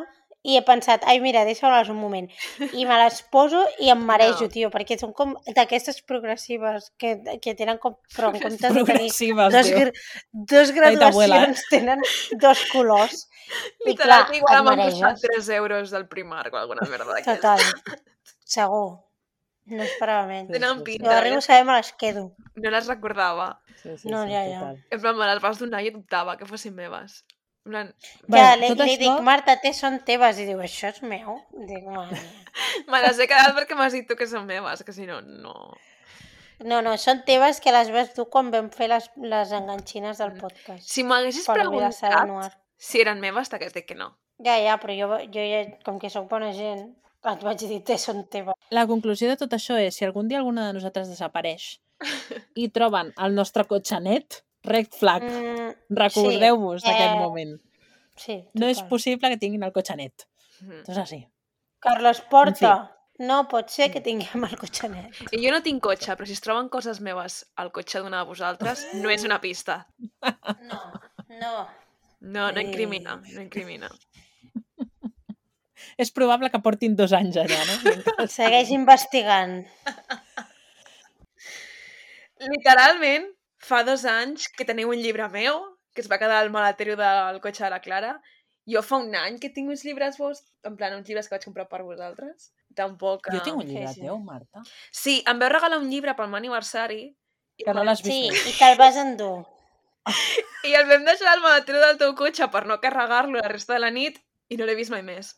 i 0.42 0.56
he 0.56 0.62
pensat, 0.64 1.02
ai 1.04 1.18
mira, 1.20 1.42
deixa-les 1.44 1.90
un 1.92 1.98
moment. 2.00 2.28
I 2.72 2.86
me 2.88 2.96
les 3.02 3.18
poso 3.32 3.60
i 3.78 3.90
em 3.92 4.00
marejo, 4.08 4.46
No. 4.46 4.52
tio, 4.52 4.70
perquè 4.72 4.96
són 4.98 5.12
com 5.12 5.34
d'aquestes 5.56 6.00
progressives 6.08 6.90
que, 6.96 7.18
que 7.42 7.54
tenen 7.58 7.76
com, 7.82 7.98
però 8.16 8.30
en 8.32 8.40
comptes 8.40 8.72
de 8.72 8.84
tenir 8.88 9.10
dos, 9.36 9.52
dos 10.32 10.70
eh? 10.70 10.72
graduacions 10.78 11.66
tenen 11.68 12.00
dos 12.40 12.64
colors. 12.72 13.26
I 13.84 13.90
Literal, 13.90 14.24
clar, 14.26 14.36
igual 14.38 14.64
m'han 14.64 14.80
costat 14.86 15.02
mareges. 15.02 15.28
3 15.28 15.48
euros 15.58 15.90
del 15.90 16.08
Primark 16.08 16.54
o 16.54 16.58
alguna 16.60 16.86
merda 16.88 17.12
d'aquestes. 17.18 17.40
Total. 17.40 18.00
Segur. 18.44 18.98
No 19.70 19.82
esperava 19.84 20.24
menys. 20.26 20.50
Tenen 20.50 20.80
pinta. 20.86 21.04
Jo 21.06 21.16
arribo 21.18 21.38
a 21.38 21.44
saber, 21.44 21.64
me 21.68 21.76
les 21.76 21.92
quedo. 22.00 22.22
No 22.56 22.70
les 22.70 22.88
recordava. 22.88 23.60
Sí, 23.82 23.96
sí, 23.98 24.08
No, 24.08 24.24
sí, 24.24 24.32
ja, 24.32 24.44
ja. 24.48 24.60
total. 24.60 24.80
En 24.90 25.00
plan, 25.04 25.16
me 25.18 25.28
les 25.28 25.42
vas 25.42 25.58
donar 25.60 25.82
i 25.84 25.92
dubtava 25.94 26.36
que 26.40 26.48
fossin 26.48 26.74
meves. 26.74 27.20
Plan, 27.62 27.92
Bueno, 28.26 28.44
ja, 28.46 28.56
li, 28.56 28.68
tot 28.72 28.78
li 28.86 28.94
això- 28.94 29.00
dic, 29.02 29.22
Marta, 29.22 29.56
té, 29.60 29.72
són 29.76 29.98
teves. 30.06 30.38
I 30.40 30.46
diu, 30.48 30.60
això 30.64 30.88
és 30.94 31.02
meu? 31.02 31.36
Dic, 31.68 31.84
mare 31.84 32.16
me 32.90 33.00
les 33.04 33.18
he 33.20 33.26
quedat 33.28 33.54
perquè 33.56 33.76
m'has 33.76 33.92
dit 33.92 34.08
tu 34.08 34.16
que 34.16 34.26
són 34.26 34.46
meves, 34.48 34.82
que 34.86 34.94
si 34.96 35.06
no, 35.06 35.20
no... 35.20 35.54
No, 36.60 36.82
no, 36.84 36.92
són 37.00 37.22
teves 37.24 37.60
que 37.64 37.72
les 37.72 37.88
vas 37.92 38.10
tu 38.12 38.26
quan 38.28 38.50
vam 38.52 38.68
fer 38.72 38.88
les, 38.92 39.06
les 39.24 39.52
enganxines 39.56 40.18
del 40.20 40.34
podcast. 40.36 40.84
Si 40.84 41.04
m'haguessis 41.04 41.46
preguntat 41.48 42.56
si 42.80 43.00
eren 43.00 43.20
meves, 43.20 43.48
t'hagués 43.52 43.72
dit 43.76 43.86
que 43.88 43.96
no. 43.96 44.10
Ja, 44.44 44.56
ja, 44.60 44.76
però 44.80 44.96
jo, 44.96 45.08
jo 45.32 45.44
ja, 45.44 45.62
com 45.84 45.98
que 46.00 46.10
sóc 46.12 46.28
bona 46.30 46.50
gent, 46.56 46.86
et 47.28 47.42
vaig 47.44 47.60
dir, 47.60 47.80
té, 47.84 47.96
són 48.00 48.24
teves. 48.32 48.56
La 48.72 48.86
conclusió 48.88 49.28
de 49.28 49.36
tot 49.40 49.52
això 49.56 49.76
és, 49.80 49.96
si 49.96 50.06
algun 50.08 50.28
dia 50.28 50.40
alguna 50.40 50.66
de 50.68 50.78
nosaltres 50.78 51.10
desapareix 51.12 51.74
i 52.62 52.68
troben 52.72 53.12
el 53.20 53.36
nostre 53.36 53.66
cotxe 53.68 54.00
net, 54.00 54.40
red 54.64 54.88
flag. 54.92 55.22
Mm, 55.24 55.74
Recordeu-vos 55.96 56.82
sí, 56.82 56.88
d'aquest 56.88 57.14
eh, 57.14 57.18
moment. 57.18 57.60
sí, 58.16 58.38
No 58.54 58.66
és 58.68 58.82
possible 58.82 59.28
que 59.30 59.38
tinguin 59.40 59.62
el 59.64 59.72
cotxe 59.72 59.96
net. 59.96 60.26
Mhm. 60.60 60.82
Això 60.82 60.92
és 60.92 60.98
així. 60.98 61.20
Carles 61.80 62.20
Porta, 62.28 62.72
no 63.18 63.48
pot 63.48 63.70
ser 63.72 63.90
que 63.92 64.00
tinguem 64.04 64.44
el 64.44 64.56
cotxe 64.60 64.88
net. 64.92 65.16
I 65.32 65.40
jo 65.46 65.50
no 65.54 65.62
tinc 65.64 65.80
cotxe, 65.82 66.12
però 66.16 66.26
si 66.26 66.32
es 66.36 66.40
troben 66.44 66.68
coses 66.68 67.00
meves 67.00 67.46
al 67.56 67.70
cotxe 67.72 68.00
d'una 68.00 68.18
de 68.20 68.28
vosaltres, 68.28 68.86
no 68.94 69.08
és 69.10 69.24
una 69.24 69.40
pista. 69.40 69.86
No, 70.20 70.80
no. 71.28 71.68
No, 72.20 72.50
no 72.52 72.60
Eh. 72.60 72.62
incrimina, 72.66 73.16
no 73.16 73.40
incrimina. 73.40 73.88
És 75.96 76.10
probable 76.12 76.50
que 76.50 76.58
portin 76.60 76.94
dos 76.96 77.12
anys 77.16 77.36
allà, 77.40 77.60
no? 77.64 78.26
Segueix 78.28 78.68
investigant. 78.70 79.64
Literalment, 82.40 83.26
fa 83.60 83.82
dos 83.84 84.06
anys 84.08 84.48
que 84.56 84.66
teniu 84.68 84.90
un 84.90 85.00
llibre 85.02 85.28
meu, 85.32 85.60
que 85.94 86.02
es 86.02 86.10
va 86.10 86.18
quedar 86.18 86.40
al 86.40 86.50
maletero 86.54 86.96
del 86.98 87.40
cotxe 87.44 87.64
de 87.66 87.70
la 87.70 87.80
Clara. 87.84 88.14
Jo 88.70 88.82
fa 88.86 89.00
un 89.02 89.14
any 89.16 89.38
que 89.42 89.50
tinc 89.52 89.70
uns 89.72 89.84
llibres 89.84 90.18
vos, 90.20 90.42
en 90.64 90.76
plan, 90.78 90.94
uns 90.96 91.08
llibres 91.08 91.28
que 91.28 91.34
vaig 91.36 91.46
comprar 91.48 91.66
per 91.68 91.82
vosaltres. 91.82 92.50
Tampoc... 92.76 93.30
Jo 93.32 93.40
tinc 93.44 93.58
un 93.58 93.66
llibre 93.66 93.88
sí, 93.88 94.00
sí. 94.00 94.06
teu, 94.06 94.18
Marta. 94.24 94.62
Sí, 94.94 95.16
em 95.28 95.40
vau 95.42 95.50
regalar 95.52 95.80
un 95.80 95.88
llibre 95.90 96.14
pel 96.16 96.30
meu 96.30 96.38
aniversari 96.40 97.02
i, 97.04 97.64
Que 97.64 97.74
no 97.76 97.84
l'has 97.84 98.02
vist 98.04 98.14
Sí, 98.14 98.28
mai. 98.30 98.52
i 98.52 98.58
te'l 98.58 98.78
vas 98.80 99.00
endur. 99.00 99.40
i 100.68 100.76
el 100.78 100.86
vam 100.88 101.04
deixar 101.08 101.32
al 101.34 101.42
maletero 101.44 101.80
del 101.82 101.98
teu 102.00 102.14
cotxe 102.16 102.48
per 102.52 102.64
no 102.68 102.78
carregar-lo 102.80 103.40
la 103.42 103.50
resta 103.52 103.76
de 103.76 103.82
la 103.82 103.90
nit 103.92 104.20
i 104.48 104.56
no 104.60 104.68
l'he 104.68 104.78
vist 104.78 104.94
mai 104.94 105.02
més. 105.04 105.34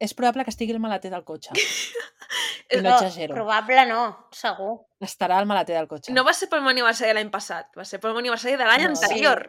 És 0.00 0.14
probable 0.16 0.44
que 0.46 0.52
estigui 0.54 0.72
al 0.72 0.80
maleter 0.80 1.10
del 1.12 1.24
cotxe. 1.28 1.52
I 2.72 2.78
no 2.80 2.92
exagero. 2.94 3.34
Probable 3.34 3.82
no, 3.90 4.02
segur. 4.32 4.72
Estarà 5.02 5.36
al 5.42 5.46
maleter 5.50 5.74
del 5.76 5.88
cotxe. 5.90 6.12
No 6.14 6.22
va 6.24 6.32
ser 6.36 6.48
pel 6.48 6.62
meu 6.64 6.70
aniversari 6.72 7.10
de 7.10 7.16
l'any 7.18 7.30
passat, 7.32 7.68
va 7.76 7.84
ser 7.84 7.98
pel 8.00 8.14
meu 8.14 8.22
aniversari 8.22 8.56
de 8.60 8.64
l'any 8.68 8.86
No. 8.86 8.92
anterior. 8.94 9.42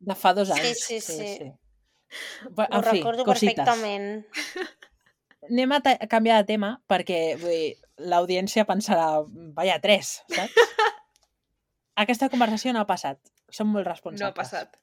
De 0.00 0.16
fa 0.16 0.32
dos 0.34 0.48
Sí, 0.50 0.58
anys. 0.60 0.84
sí, 0.84 1.00
sí. 1.00 1.50
Bé, 2.50 2.66
Ho 2.70 2.78
En 2.80 2.82
fi, 2.84 2.96
recordo 2.98 3.24
cosites. 3.24 3.54
perfectament. 3.54 4.26
Anem 5.50 5.72
a, 5.72 5.80
canviar 6.10 6.40
de 6.42 6.46
tema 6.48 6.72
perquè 6.90 7.20
l'audiència 7.96 8.66
pensarà, 8.68 9.22
vaya 9.56 9.78
tres, 9.80 10.20
saps? 10.28 10.54
Aquesta 12.02 12.28
conversació 12.32 12.72
no 12.72 12.80
ha 12.80 12.86
passat. 12.88 13.18
Som 13.50 13.72
molt 13.74 13.86
responsables. 13.86 14.22
No 14.22 14.28
ha 14.30 14.34
passat. 14.34 14.76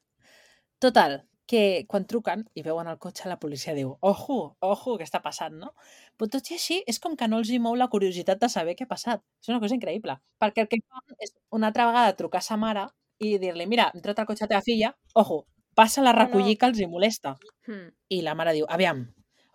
Total, 0.80 1.22
que 1.48 1.86
quan 1.88 2.06
truquen 2.12 2.44
i 2.60 2.64
veuen 2.66 2.90
el 2.92 3.00
cotxe, 3.00 3.28
la 3.32 3.40
policia 3.40 3.74
diu 3.78 3.94
ojo, 4.02 4.38
ojo, 4.62 4.98
què 5.00 5.08
està 5.08 5.22
passant, 5.24 5.56
no? 5.62 5.72
Però 6.20 6.30
tot 6.34 6.52
i 6.52 6.58
així, 6.58 6.82
és 6.88 7.00
com 7.04 7.16
que 7.20 7.28
no 7.32 7.40
els 7.42 7.50
hi 7.50 7.60
mou 7.64 7.76
la 7.80 7.88
curiositat 7.94 8.42
de 8.42 8.50
saber 8.52 8.76
què 8.76 8.86
ha 8.88 8.92
passat. 8.92 9.24
És 9.42 9.50
una 9.54 9.62
cosa 9.64 9.78
increïble. 9.80 10.18
Perquè 10.44 10.66
el 10.66 10.72
que 10.72 10.82
fan 10.84 11.16
és 11.24 11.34
una 11.56 11.72
altra 11.72 11.88
vegada 11.90 12.16
trucar 12.20 12.44
a 12.44 12.48
sa 12.50 12.58
mare 12.60 12.88
i 13.24 13.38
dir-li, 13.42 13.66
mira, 13.66 13.90
hem 13.94 14.04
tret 14.04 14.20
el 14.20 14.28
cotxe 14.30 14.44
a 14.46 14.48
la 14.48 14.56
teva 14.58 14.66
filla, 14.66 14.92
ojo, 15.16 15.46
passa-la 15.76 16.12
a 16.12 16.14
No, 16.14 16.20
no. 16.20 16.26
recollir 16.26 16.58
que 16.58 16.68
els 16.68 16.82
hi 16.82 16.88
molesta. 16.92 17.38
Hmm. 17.68 17.88
I 18.10 18.22
la 18.26 18.36
mare 18.36 18.54
diu, 18.54 18.68
aviam, 18.70 19.06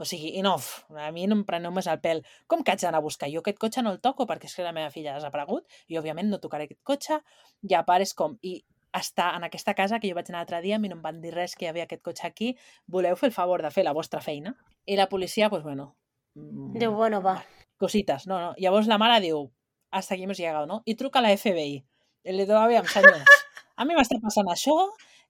o 0.03 0.05
sigui, 0.09 0.33
enough, 0.39 0.83
a 0.99 1.13
mi 1.15 1.29
no 1.31 1.37
em 1.39 1.45
preneu 1.47 1.71
més 1.75 1.87
el 1.87 2.01
pèl. 2.03 2.25
Com 2.51 2.65
que 2.65 2.73
haig 2.73 2.81
d'anar 2.83 2.99
a 2.99 3.05
buscar? 3.05 3.29
Jo 3.31 3.43
aquest 3.45 3.61
cotxe 3.63 3.85
no 3.85 3.93
el 3.95 4.01
toco 4.03 4.27
perquè 4.27 4.49
és 4.49 4.57
que 4.57 4.65
la 4.67 4.73
meva 4.75 4.91
filla 4.91 5.13
ha 5.13 5.21
desaparegut 5.21 5.67
i, 5.87 5.99
òbviament, 6.01 6.31
no 6.33 6.41
tocaré 6.43 6.67
aquest 6.67 6.81
cotxe. 6.83 7.21
I 7.69 7.77
a 7.79 7.85
part 7.87 8.03
és 8.03 8.15
com, 8.19 8.35
i 8.43 8.57
està 8.93 9.31
en 9.37 9.45
aquesta 9.45 9.75
casa 9.75 9.99
que 10.01 10.09
jo 10.11 10.15
vaig 10.15 10.29
anar 10.31 10.41
l'altre 10.43 10.61
dia, 10.63 10.77
a 10.77 10.79
mi 10.79 10.89
no 10.89 10.97
em 10.99 11.03
van 11.03 11.21
dir 11.23 11.33
res 11.35 11.55
que 11.57 11.65
hi 11.65 11.69
havia 11.69 11.85
aquest 11.89 12.03
cotxe 12.03 12.27
aquí, 12.27 12.57
voleu 12.87 13.17
fer 13.17 13.29
el 13.31 13.33
favor 13.35 13.63
de 13.63 13.71
fer 13.71 13.85
la 13.85 13.93
vostra 13.97 14.21
feina? 14.21 14.55
I 14.87 14.97
la 14.97 15.09
policia, 15.09 15.49
doncs, 15.49 15.65
bueno... 15.65 15.97
mm, 16.35 16.79
Diu, 16.79 16.93
bueno, 16.93 17.23
va. 17.23 17.43
Cositas, 17.79 18.27
no, 18.27 18.39
no. 18.41 18.53
Llavors 18.59 18.87
la 18.87 18.99
mare 18.99 19.21
diu, 19.25 19.51
hasta 19.91 20.15
aquí 20.15 20.25
hemos 20.25 20.39
llegado, 20.39 20.67
no? 20.67 20.83
I 20.85 20.95
truca 20.95 21.19
a 21.19 21.23
la 21.23 21.33
FBI. 21.37 21.85
I 22.25 22.33
li 22.37 22.45
diu, 22.47 22.57
aviam, 22.57 22.85
senyors, 22.87 23.25
a 23.77 23.85
mi 23.85 23.95
m'està 23.97 24.21
passant 24.23 24.47
això 24.53 24.77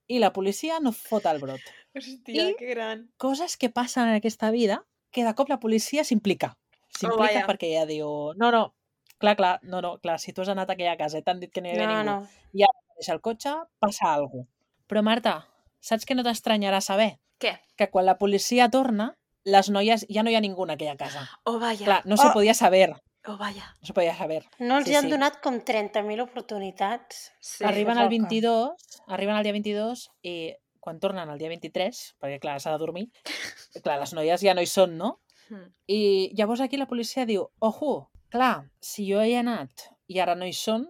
i 0.09 0.19
la 0.19 0.33
policia 0.35 0.81
no 0.83 0.91
fot 0.93 1.25
el 1.31 1.39
brot 1.41 1.61
Hòstia, 1.95 2.49
I- 2.51 2.57
que 2.59 2.67
gran. 2.75 3.07
coses 3.17 3.57
que 3.57 3.71
passen 3.71 4.09
en 4.11 4.17
aquesta 4.19 4.51
vida 4.51 4.83
que 5.13 5.25
de 5.25 5.33
cop 5.39 5.49
la 5.49 5.61
policia 5.61 6.03
s'implica. 6.05 6.57
S'implica 6.93 7.23
vaja. 7.41 7.47
perquè 7.47 7.69
ella 7.71 7.87
diu, 7.87 8.33
no, 8.37 8.51
no, 8.51 8.75
clar, 9.23 9.37
clar, 9.39 9.55
no, 9.62 9.81
no, 9.85 9.95
clar, 10.03 10.18
si 10.20 10.33
tu 10.35 10.43
has 10.43 10.51
anat 10.53 10.68
a 10.70 10.75
aquella 10.77 10.97
casa 11.01 11.18
i 11.18 11.23
t'han 11.25 11.41
dit 11.41 11.53
que 11.55 11.62
no 11.62 11.70
hi 11.70 11.77
havia 11.79 11.87
No, 11.89 12.03
ningú, 12.03 12.27
no. 12.27 12.68
deixa 12.99 13.14
el 13.14 13.20
cotxe, 13.25 13.55
passa 13.81 14.12
alguna 14.14 14.45
cosa. 14.45 14.51
Però 14.91 15.03
Marta, 15.07 15.37
saps 15.81 16.05
que 16.05 16.14
no 16.18 16.23
t'estranyarà 16.27 16.81
saber? 16.85 17.16
Què? 17.41 17.57
Que 17.79 17.89
quan 17.91 18.05
la 18.07 18.18
policia 18.18 18.68
torna, 18.70 19.14
les 19.45 19.70
noies, 19.75 20.05
ja 20.12 20.23
no 20.23 20.31
hi 20.31 20.37
ha 20.37 20.43
ningú 20.45 20.64
en 20.68 20.75
aquella 20.77 20.97
casa. 20.99 21.25
Oh, 21.45 21.59
vaya. 21.59 21.85
Clar, 21.87 22.03
no 22.07 22.16
se 22.18 22.29
Oh. 22.29 22.33
podia 22.35 22.55
saber, 22.55 22.93
Oh, 23.27 23.37
vaya. 23.39 23.64
no 23.81 23.87
se 23.87 23.93
podia 23.95 24.14
saber. 24.14 24.45
No 24.59 24.77
els 24.79 24.87
Sí, 24.87 24.93
hi 24.93 24.97
han 24.97 25.05
sí. 25.09 25.11
donat 25.11 25.41
com 25.43 25.61
30.000 25.64 26.20
oportunitats. 26.23 27.33
Sí. 27.41 27.64
arriben 27.64 27.97
loca. 27.97 28.09
22, 28.09 28.77
arriben 29.09 29.37
el 29.37 29.43
dia 29.43 29.53
22 29.53 30.11
i 30.23 30.55
quan 30.81 30.99
tornen 31.01 31.29
el 31.31 31.39
dia 31.39 31.49
23, 31.49 32.16
perquè 32.20 32.39
clar, 32.41 32.61
s'ha 32.61 32.73
de 32.73 32.79
dormir, 32.79 33.09
clar, 33.85 33.99
les 34.01 34.12
noies 34.12 34.41
ja 34.43 34.55
no 34.55 34.61
hi 34.62 34.66
són, 34.66 34.97
no? 34.99 35.20
Hmm. 35.49 35.73
I 35.89 36.31
llavors 36.37 36.61
aquí 36.61 36.77
la 36.77 36.87
policia 36.87 37.25
diu, 37.27 37.49
ojo, 37.61 38.11
clar, 38.33 38.64
si 38.80 39.05
jo 39.11 39.20
hi 39.22 39.35
he 39.37 39.39
anat 39.43 39.89
i 40.09 40.18
ara 40.22 40.35
no 40.39 40.47
hi 40.49 40.55
són, 40.57 40.87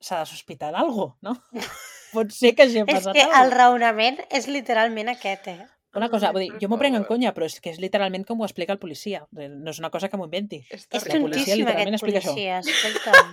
s'ha 0.00 0.22
de 0.24 0.26
sospitar 0.32 0.72
d'algú, 0.74 1.10
no? 1.22 1.36
Pot 2.16 2.30
ser 2.32 2.54
que 2.56 2.64
hagi 2.64 2.80
És 2.82 2.86
passat 2.88 3.14
que 3.16 3.22
el 3.24 3.32
alguna 3.32 3.56
raonament 3.56 4.20
és 4.30 4.46
literalment 4.48 5.10
aquest, 5.12 5.48
eh? 5.52 5.64
Una 5.96 6.10
cosa, 6.12 6.28
vull 6.32 6.42
dir, 6.44 6.58
jo 6.60 6.68
m'ho 6.68 6.76
prenc 6.76 6.96
en 6.98 7.04
conya, 7.08 7.30
però 7.32 7.46
és 7.48 7.54
que 7.60 7.70
és 7.72 7.78
literalment 7.80 8.24
com 8.28 8.40
ho 8.40 8.44
explica 8.44 8.74
el 8.74 8.78
policia. 8.78 9.22
No 9.32 9.70
és 9.72 9.78
una 9.80 9.88
cosa 9.90 10.10
que 10.12 10.18
m'ho 10.20 10.26
inventi. 10.28 10.58
És 10.68 10.84
És 10.92 11.06
La 11.08 11.20
policia 11.22 11.56
literalment 11.56 11.96
explica 11.96 12.20
això. 12.20 12.34
policia, 12.34 12.58
escolta'm. 12.60 13.30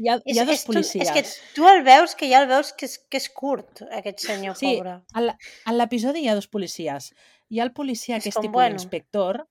Hi 0.00 0.08
ha, 0.08 0.14
hi 0.24 0.38
ha 0.40 0.46
dos 0.48 0.54
és, 0.56 0.64
policies. 0.64 1.04
És 1.04 1.12
que 1.12 1.52
tu 1.54 1.68
el 1.68 1.82
veus, 1.84 2.14
que 2.16 2.30
ja 2.30 2.40
el 2.40 2.48
veus 2.48 2.72
que 2.72 2.88
és, 2.88 2.96
que 3.12 3.20
és 3.20 3.28
curt, 3.28 3.82
aquest 3.92 4.24
senyor 4.24 4.56
Sí, 4.56 4.78
pobre. 4.78 4.94
la- 5.20 5.36
en 5.68 5.76
l'episodi 5.76 6.24
hi 6.24 6.28
ha 6.32 6.34
dos 6.34 6.48
policies. 6.48 7.10
Hi 7.52 7.60
ha 7.60 7.66
el 7.68 7.74
policia 7.76 8.16
És 8.16 8.24
que 8.24 8.30
és 8.32 8.40
tipus 8.40 8.52
bueno. 8.56 8.80
inspector, 8.80 9.42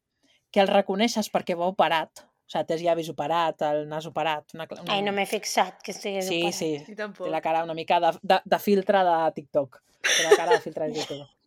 que 0.51 0.61
el 0.65 0.67
reconeixes 0.67 1.29
perquè 1.31 1.55
va 1.55 1.69
operat. 1.69 2.25
O 2.51 2.53
sigui, 2.53 2.65
té 2.67 2.73
els 2.75 2.81
llavis 2.83 3.09
operat, 3.13 3.61
el 3.63 3.85
nas 3.87 4.05
operat. 4.09 4.51
Una, 4.57 4.65
una... 4.75 4.91
Ai, 4.91 5.01
no 5.05 5.13
m'he 5.15 5.23
fixat 5.25 5.77
que 5.85 5.93
estigués 5.95 6.27
Sí, 6.27 6.41
operat. 6.41 6.57
sí. 6.57 6.95
Tampoc. 6.97 7.23
Té 7.27 7.31
la 7.31 7.39
cara 7.41 7.63
una 7.63 7.73
mica 7.77 7.99
de, 8.03 8.11
de, 8.21 8.41
de 8.43 8.59
filtre 8.59 9.03
de 9.07 9.15
TikTok. 9.37 9.79
Té 10.03 10.23
la 10.27 10.35
cara 10.35 10.57
de 10.57 10.59
filtre 10.65 10.87
de 10.89 10.93
TikTok. 10.99 11.29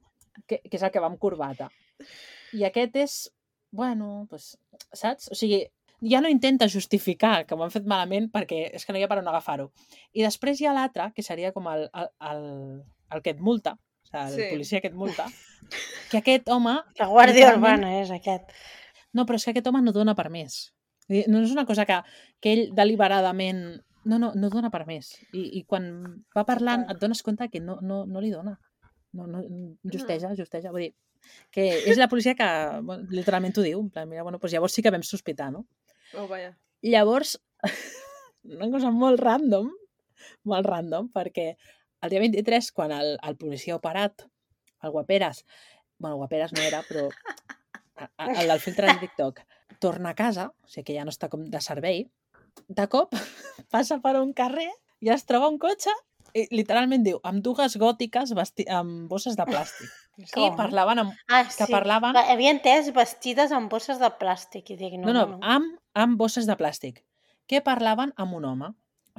Que, 0.51 0.57
que 0.67 0.75
és 0.77 0.83
el 0.83 0.91
que 0.91 0.99
va 0.99 1.07
amb 1.07 1.19
corbata. 1.23 1.69
I 2.59 2.65
aquest 2.67 2.97
és, 2.99 3.13
bueno, 3.71 4.27
pues, 4.29 4.57
saps? 4.93 5.29
O 5.31 5.37
sigui, 5.39 5.61
ja 6.11 6.19
no 6.21 6.29
intenta 6.29 6.67
justificar 6.69 7.45
que 7.47 7.55
ho 7.55 7.63
han 7.63 7.71
fet 7.71 7.87
malament 7.87 8.27
perquè 8.35 8.65
és 8.75 8.83
que 8.85 8.93
no 8.93 8.99
hi 8.99 9.05
ha 9.07 9.09
per 9.13 9.21
on 9.21 9.29
agafar-ho. 9.31 9.69
I 10.13 10.25
després 10.27 10.59
hi 10.61 10.67
ha 10.67 10.75
l'altre, 10.75 11.07
que 11.15 11.23
seria 11.23 11.53
com 11.55 11.69
el, 11.71 11.87
el, 11.95 12.11
el, 12.33 12.43
el 13.15 13.23
que 13.23 13.37
et 13.37 13.41
multa, 13.41 13.77
o 13.79 14.11
sigui, 14.11 14.25
el 14.25 14.35
Sí. 14.35 14.51
policia 14.57 14.81
que 14.83 14.91
et 14.91 14.99
multa, 15.05 15.29
que 16.11 16.19
aquest 16.19 16.51
home... 16.51 16.75
La 16.99 17.07
Guàrdia 17.15 17.55
Urbana 17.55 17.95
és 18.03 18.11
aquest. 18.11 18.51
No, 19.15 19.23
però 19.25 19.39
és 19.39 19.45
que 19.47 19.55
aquest 19.55 19.71
home 19.71 19.81
no 19.87 19.95
dona 19.95 20.17
permís. 20.19 20.59
Vull 20.59 20.59
dir, 20.65 20.74
No 21.09 21.41
és 21.45 21.51
una 21.53 21.67
cosa 21.69 21.85
que, 21.89 21.99
que 22.41 22.53
ell 22.55 22.63
deliberadament... 22.77 23.65
No, 24.05 24.19
no, 24.21 24.33
no 24.37 24.51
dona 24.53 24.69
permís. 24.73 25.15
I, 25.33 25.43
i 25.59 25.63
quan 25.65 25.87
va 26.37 26.45
parlant 26.45 26.83
et 26.93 26.99
dones 27.01 27.23
compte 27.25 27.47
que 27.49 27.61
no, 27.61 27.79
no, 27.81 28.03
no 28.05 28.21
li 28.21 28.31
dona. 28.33 28.53
No, 29.17 29.27
no, 29.31 29.41
justeja, 29.89 30.35
justeja. 30.37 30.73
Vull 30.75 30.83
dir, 30.87 30.91
que 31.55 31.65
és 31.89 31.97
la 31.97 32.09
policia 32.13 32.35
que 32.37 32.49
bueno, 32.85 33.07
literalment 33.09 33.55
t'ho 33.57 33.65
diu. 33.65 33.81
En 33.81 33.89
plan, 33.95 34.09
mira, 34.11 34.23
bueno, 34.27 34.37
doncs 34.43 34.53
llavors 34.53 34.77
sí 34.77 34.85
que 34.85 34.93
vam 34.93 35.05
sospitar, 35.07 35.51
no? 35.55 35.65
Oh, 36.13 36.27
vaja. 36.29 36.51
Llavors, 36.85 37.39
una 38.45 38.69
cosa 38.75 38.91
molt 38.93 39.21
random, 39.25 39.71
molt 40.53 40.69
random, 40.69 41.09
perquè 41.15 41.55
el 42.05 42.13
dia 42.13 42.21
23, 42.21 42.69
quan 42.77 42.93
el, 42.93 43.15
el 43.25 43.37
policia 43.41 43.73
ha 43.73 43.81
operat, 43.81 44.27
el 44.85 44.93
Guaperas, 44.93 45.47
bueno, 45.97 46.17
Guaperas 46.21 46.53
no 46.53 46.61
era, 46.61 46.83
però 46.85 47.09
a- 48.19 48.33
el 48.43 48.49
del 48.53 48.61
filtre 48.61 48.93
de 48.93 48.99
TikTok, 49.07 49.41
torna 49.85 50.15
a 50.15 50.19
casa, 50.19 50.49
o 50.65 50.69
sigui 50.73 50.89
que 50.91 50.97
ja 50.97 51.05
no 51.05 51.13
està 51.13 51.29
com 51.33 51.45
de 51.53 51.61
servei, 51.61 52.07
de 52.69 52.89
cop 52.89 53.13
passa 53.75 54.01
per 54.01 54.17
un 54.23 54.33
carrer 54.33 54.71
i 55.05 55.11
es 55.13 55.25
troba 55.29 55.49
un 55.53 55.59
cotxe 55.61 55.93
i 56.35 56.47
literalment 56.51 57.05
diu, 57.07 57.21
amb 57.23 57.43
dues 57.47 57.77
gòtiques 57.79 58.33
vesti 58.35 58.65
amb 58.73 59.05
bosses 59.11 59.37
de 59.39 59.45
plàstic. 59.47 59.91
I 60.23 60.25
Com? 60.33 60.57
parlaven 60.59 60.99
amb... 61.05 61.13
Ah, 61.29 61.45
que 61.47 61.67
sí. 61.67 61.71
parlaven- 61.73 62.15
Va, 62.17 62.25
havia 62.33 62.51
entès 62.55 62.89
vestides 62.95 63.53
amb 63.55 63.71
bosses 63.71 63.99
de 64.03 64.11
plàstic. 64.19 64.73
I 64.75 64.77
dic, 64.81 64.97
no, 64.99 65.13
No, 65.13 65.13
no, 65.15 65.25
no. 65.35 65.39
amb, 65.43 65.77
amb 65.95 66.19
bosses 66.19 66.47
de 66.51 66.57
plàstic, 66.59 67.03
que 67.51 67.61
parlaven 67.67 68.13
amb 68.17 68.35
un 68.39 68.45
home. 68.51 68.73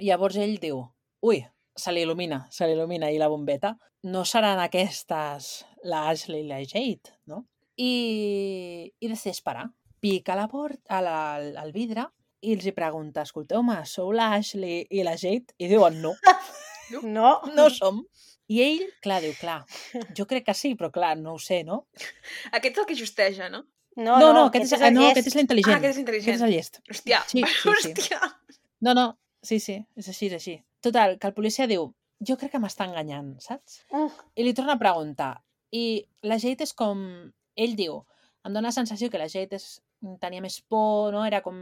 Llavors 0.04 0.36
ell 0.44 0.58
diu, 0.60 0.82
ui, 1.24 1.40
se 1.76 1.92
l'il·lumina, 1.96 2.42
se 2.52 2.68
l'il·lumina 2.68 3.12
i 3.16 3.20
la 3.22 3.28
bombeta. 3.32 3.74
No 4.12 4.24
seran 4.28 4.60
aquestes 4.64 5.66
la 5.88 6.06
Ashley 6.12 6.44
i 6.44 6.48
la 6.50 6.60
Jade, 6.68 7.16
no? 7.32 7.46
I, 7.80 8.92
i 9.00 9.08
decideix 9.12 9.40
parar. 9.46 9.70
Pica 10.06 10.36
la 10.38 10.46
porta, 10.52 11.00
a 11.00 11.02
la, 11.02 11.16
al, 11.40 11.52
al 11.58 11.72
vidre 11.74 12.06
i 12.46 12.54
els 12.54 12.66
hi 12.70 12.74
pregunta, 12.78 13.24
escolteu-me, 13.26 13.80
sou 13.90 14.12
la 14.14 14.28
Ashley 14.36 14.84
i 14.94 15.02
la 15.08 15.16
Jade? 15.18 15.56
I 15.58 15.70
diuen, 15.72 15.98
no, 16.04 16.14
No. 17.10 17.40
no 17.56 17.70
som. 17.74 18.04
I 18.54 18.60
ell, 18.62 18.84
clar, 19.02 19.24
diu, 19.24 19.34
clar, 19.40 19.64
jo 20.18 20.28
crec 20.30 20.46
que 20.46 20.54
sí, 20.54 20.76
però 20.78 20.92
clar, 20.94 21.16
no 21.18 21.34
ho 21.34 21.40
sé, 21.42 21.64
no? 21.66 21.88
Aquest 22.54 22.76
és 22.76 22.82
el 22.84 22.86
que 22.92 22.98
justeja, 23.00 23.48
no? 23.50 23.64
No, 23.98 24.20
No, 24.22 24.28
no, 24.36 24.44
aquest, 24.52 24.68
és, 24.76 24.82
el 24.86 24.94
no, 24.94 25.08
aquest 25.10 25.32
és 25.32 25.36
l'intel·ligent. 25.40 25.74
Ah, 25.74 25.80
aquest 25.80 25.96
és 25.96 26.04
Aquest 26.04 26.04
intel·ligent. 26.04 26.36
és 26.36 26.44
el 26.46 26.54
llest. 26.54 26.78
Hòstia, 26.92 27.24
Sí, 27.32 27.42
sí, 27.48 27.56
sí. 27.64 27.72
hòstia. 27.74 28.20
No, 28.86 28.94
no, 28.94 29.06
sí, 29.42 29.58
sí, 29.64 29.80
és 29.98 30.10
així, 30.14 30.28
és 30.30 30.36
així. 30.38 30.56
Total, 30.86 31.18
que 31.18 31.32
el 31.32 31.34
policia 31.34 31.66
diu, 31.72 31.88
jo 32.22 32.38
crec 32.38 32.52
que 32.54 32.62
m'està 32.62 32.86
enganyant, 32.86 33.32
saps? 33.42 33.80
Uh, 33.90 34.12
I 34.38 34.46
li 34.46 34.54
torna 34.54 34.76
a 34.78 34.82
preguntar. 34.84 35.32
I 35.74 36.04
la 36.30 36.38
Jade 36.38 36.68
és 36.70 36.76
com... 36.78 37.02
Ell 37.58 37.74
diu, 37.80 38.04
em 38.46 38.54
dóna 38.54 38.68
la 38.70 38.76
sensació 38.78 39.10
que 39.10 39.18
la 39.18 39.32
Jade 39.32 39.58
és, 39.58 39.80
tenia 40.22 40.44
més 40.44 40.60
por, 40.62 41.14
no? 41.14 41.26
Era 41.26 41.42
com 41.46 41.58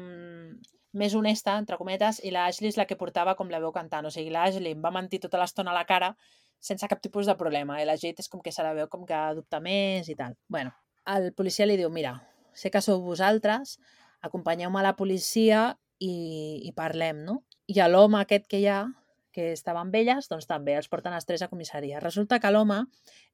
més 0.93 1.15
honesta, 1.17 1.57
entre 1.57 1.77
cometes, 1.79 2.19
i 2.23 2.31
la 2.31 2.47
és 2.51 2.77
la 2.77 2.85
que 2.85 2.97
portava 2.99 3.35
com 3.35 3.49
la 3.49 3.59
veu 3.63 3.73
cantant. 3.73 4.05
O 4.05 4.13
sigui, 4.13 4.29
la 4.33 4.47
em 4.49 4.81
va 4.81 4.93
mentir 4.93 5.19
tota 5.23 5.41
l'estona 5.41 5.73
a 5.73 5.79
la 5.79 5.85
cara 5.89 6.13
sense 6.63 6.87
cap 6.87 7.01
tipus 7.03 7.27
de 7.27 7.35
problema. 7.35 7.81
I 7.81 7.85
la 7.85 7.97
Jade 7.99 8.23
és 8.23 8.29
com 8.31 8.41
que 8.41 8.53
se 8.55 8.63
la 8.63 8.73
veu 8.73 8.87
com 8.87 9.05
que 9.05 9.19
dubta 9.35 9.59
més 9.59 10.07
i 10.09 10.15
tal. 10.15 10.37
bueno, 10.47 10.71
el 11.05 11.33
policia 11.35 11.65
li 11.67 11.75
diu, 11.77 11.89
mira, 11.91 12.15
sé 12.55 12.71
que 12.71 12.81
sou 12.81 13.01
vosaltres, 13.03 13.77
acompanyeu-me 14.23 14.79
a 14.79 14.87
la 14.87 14.95
policia 14.95 15.73
i, 15.99 16.61
i 16.63 16.71
parlem, 16.75 17.23
no? 17.27 17.41
I 17.67 17.81
a 17.83 17.89
l'home 17.89 18.21
aquest 18.21 18.47
que 18.47 18.61
hi 18.61 18.67
ha, 18.71 18.85
que 19.33 19.51
estava 19.51 19.81
amb 19.81 19.95
elles, 19.97 20.29
doncs 20.29 20.47
també 20.47 20.77
els 20.77 20.87
porten 20.87 21.15
els 21.17 21.25
tres 21.25 21.41
a 21.41 21.49
comissaria. 21.51 21.99
Resulta 21.99 22.39
que 22.39 22.51
l'home 22.53 22.83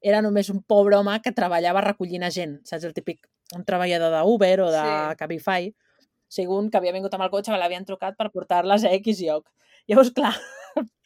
era 0.00 0.22
només 0.24 0.50
un 0.50 0.62
pobre 0.62 0.96
home 0.96 1.18
que 1.22 1.34
treballava 1.36 1.84
recollint 1.84 2.24
a 2.24 2.32
gent, 2.34 2.56
saps? 2.66 2.88
El 2.88 2.96
típic, 2.96 3.28
un 3.56 3.64
treballador 3.64 4.12
d'Uber 4.14 4.60
o 4.60 4.70
de 4.70 4.80
Sí. 4.82 5.16
Cabify, 5.18 5.68
o 5.70 6.30
sigui, 6.30 6.52
un 6.54 6.70
que 6.70 6.78
havia 6.78 6.92
vingut 6.92 7.14
amb 7.14 7.24
el 7.24 7.30
cotxe, 7.30 7.50
que 7.52 7.58
l'havien 7.58 7.84
trucat 7.84 8.16
per 8.16 8.30
portar-les 8.30 8.84
a 8.84 8.92
X 8.94 9.20
lloc. 9.20 9.48
Llavors, 9.88 10.12
clar, 10.14 10.34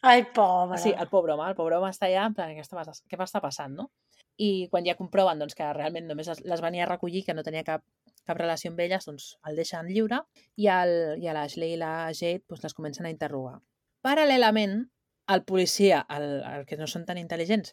ai, 0.03 0.25
pobre. 0.33 0.77
sí, 0.77 0.91
el 0.93 1.07
pobre 1.09 1.33
home, 1.33 1.47
el 1.49 1.55
pobre 1.55 1.77
home 1.77 1.89
està 1.89 2.05
allà, 2.05 2.27
en 2.27 2.33
plan, 2.37 2.51
què, 2.53 2.61
està, 2.61 2.75
pas- 2.77 3.01
què 3.09 3.17
va 3.17 3.25
estar 3.25 3.41
passant, 3.41 3.73
no? 3.73 3.89
I 4.37 4.67
quan 4.69 4.85
ja 4.85 4.93
comproven 4.99 5.39
doncs, 5.39 5.55
que 5.55 5.73
realment 5.73 6.05
només 6.07 6.27
les- 6.27 6.61
venia 6.61 6.83
a 6.83 6.89
recollir, 6.89 7.23
que 7.25 7.33
no 7.33 7.41
tenia 7.41 7.63
cap, 7.63 7.81
cap 8.25 8.37
relació 8.37 8.69
amb 8.69 8.79
elles, 8.83 9.05
doncs 9.05 9.37
el 9.47 9.55
deixen 9.55 9.87
lliure 9.87 10.19
i, 10.57 10.67
el, 10.67 11.21
i 11.23 11.27
a 11.27 11.33
l'Ashley 11.33 11.73
i 11.73 11.77
la 11.77 12.11
Jade 12.11 12.43
doncs, 12.49 12.61
les 12.63 12.73
comencen 12.73 13.05
a 13.05 13.09
interrogar. 13.09 13.61
Paral·lelament, 14.03 14.83
el 15.33 15.43
policia, 15.43 16.05
el, 16.13 16.43
el 16.43 16.65
que 16.69 16.77
no 16.77 16.85
són 16.85 17.05
tan 17.07 17.17
intel·ligents, 17.17 17.71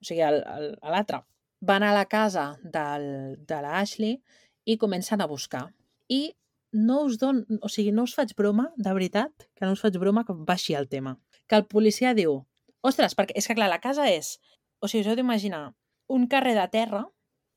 o 0.00 0.04
sigui, 0.08 0.22
l'altre, 0.24 1.20
van 1.64 1.82
a 1.82 1.92
la 1.96 2.04
casa 2.10 2.46
del, 2.62 3.06
de 3.48 3.60
l'Ashley 3.64 4.18
i 4.64 4.76
comencen 4.80 5.20
a 5.20 5.28
buscar. 5.30 5.66
I 6.08 6.34
no 6.72 7.02
us 7.08 7.18
don... 7.20 7.44
O 7.62 7.70
sigui, 7.72 7.92
no 7.94 8.04
us 8.08 8.14
faig 8.16 8.34
broma, 8.36 8.70
de 8.76 8.92
veritat, 8.96 9.48
que 9.54 9.66
no 9.66 9.72
us 9.76 9.82
faig 9.84 9.96
broma 10.00 10.24
que 10.28 10.36
baixi 10.36 10.76
el 10.76 10.88
tema. 10.92 11.16
Que 11.48 11.60
el 11.60 11.66
policia 11.70 12.14
diu, 12.16 12.42
ostres, 12.84 13.16
perquè 13.16 13.36
és 13.38 13.48
que 13.48 13.56
clar, 13.56 13.70
la 13.72 13.82
casa 13.82 14.08
és... 14.12 14.36
O 14.84 14.90
sigui, 14.90 15.04
us 15.04 15.12
heu 15.12 15.16
d'imaginar 15.16 15.66
un 16.12 16.26
carrer 16.28 16.56
de 16.58 16.64
terra 16.68 17.04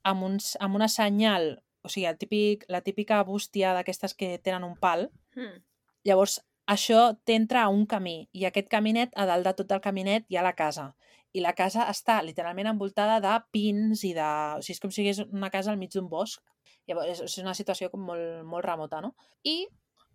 amb, 0.08 0.24
uns, 0.24 0.53
amb 0.64 0.78
una 0.80 0.88
senyal, 0.88 1.58
o 1.84 1.91
sigui, 1.91 2.05
el 2.08 2.20
típic, 2.22 2.64
la 2.72 2.80
típica 2.86 3.20
bústia 3.28 3.74
d'aquestes 3.76 4.16
que 4.16 4.38
tenen 4.39 4.64
un 4.64 4.78
pal, 4.80 5.10
Hmm. 5.38 5.62
Llavors, 6.08 6.39
això 6.68 7.01
t'entra 7.30 7.64
a 7.64 7.70
un 7.70 7.86
camí 7.86 8.18
i 8.34 8.47
aquest 8.47 8.70
caminet, 8.72 9.12
a 9.16 9.28
dalt 9.30 9.45
de 9.45 9.53
tot 9.60 9.72
el 9.76 9.84
caminet, 9.84 10.26
hi 10.28 10.38
ha 10.38 10.45
la 10.45 10.55
casa. 10.58 10.95
I 11.38 11.44
la 11.44 11.54
casa 11.54 11.86
està 11.92 12.18
literalment 12.26 12.72
envoltada 12.72 13.20
de 13.22 13.34
pins 13.54 14.04
i 14.08 14.14
de... 14.18 14.28
O 14.58 14.64
sigui, 14.66 14.78
és 14.78 14.82
com 14.84 14.94
si 14.94 15.04
hi 15.04 15.06
hagués 15.06 15.22
una 15.28 15.52
casa 15.54 15.74
al 15.74 15.78
mig 15.78 15.94
d'un 15.94 16.08
bosc. 16.10 16.42
Llavors, 16.90 17.22
és, 17.28 17.38
una 17.44 17.54
situació 17.58 17.92
com 17.94 18.06
molt, 18.10 18.42
molt 18.48 18.66
remota, 18.66 19.02
no? 19.04 19.14
I 19.46 19.68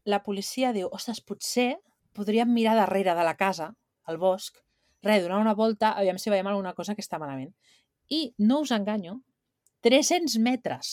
la 0.09 0.23
policia 0.25 0.73
diu, 0.75 0.89
ostres, 0.91 1.21
potser 1.23 1.77
podríem 2.17 2.51
mirar 2.53 2.75
darrere 2.77 3.15
de 3.17 3.25
la 3.25 3.37
casa, 3.39 3.71
al 4.09 4.19
bosc, 4.19 4.59
res, 5.03 5.23
donar 5.23 5.41
una 5.41 5.55
volta, 5.55 5.93
aviam 5.99 6.19
si 6.19 6.31
veiem 6.33 6.49
alguna 6.51 6.75
cosa 6.75 6.97
que 6.97 7.05
està 7.05 7.21
malament. 7.23 7.53
I, 8.13 8.33
no 8.39 8.61
us 8.65 8.73
enganyo, 8.75 9.21
300 9.87 10.39
metres. 10.43 10.93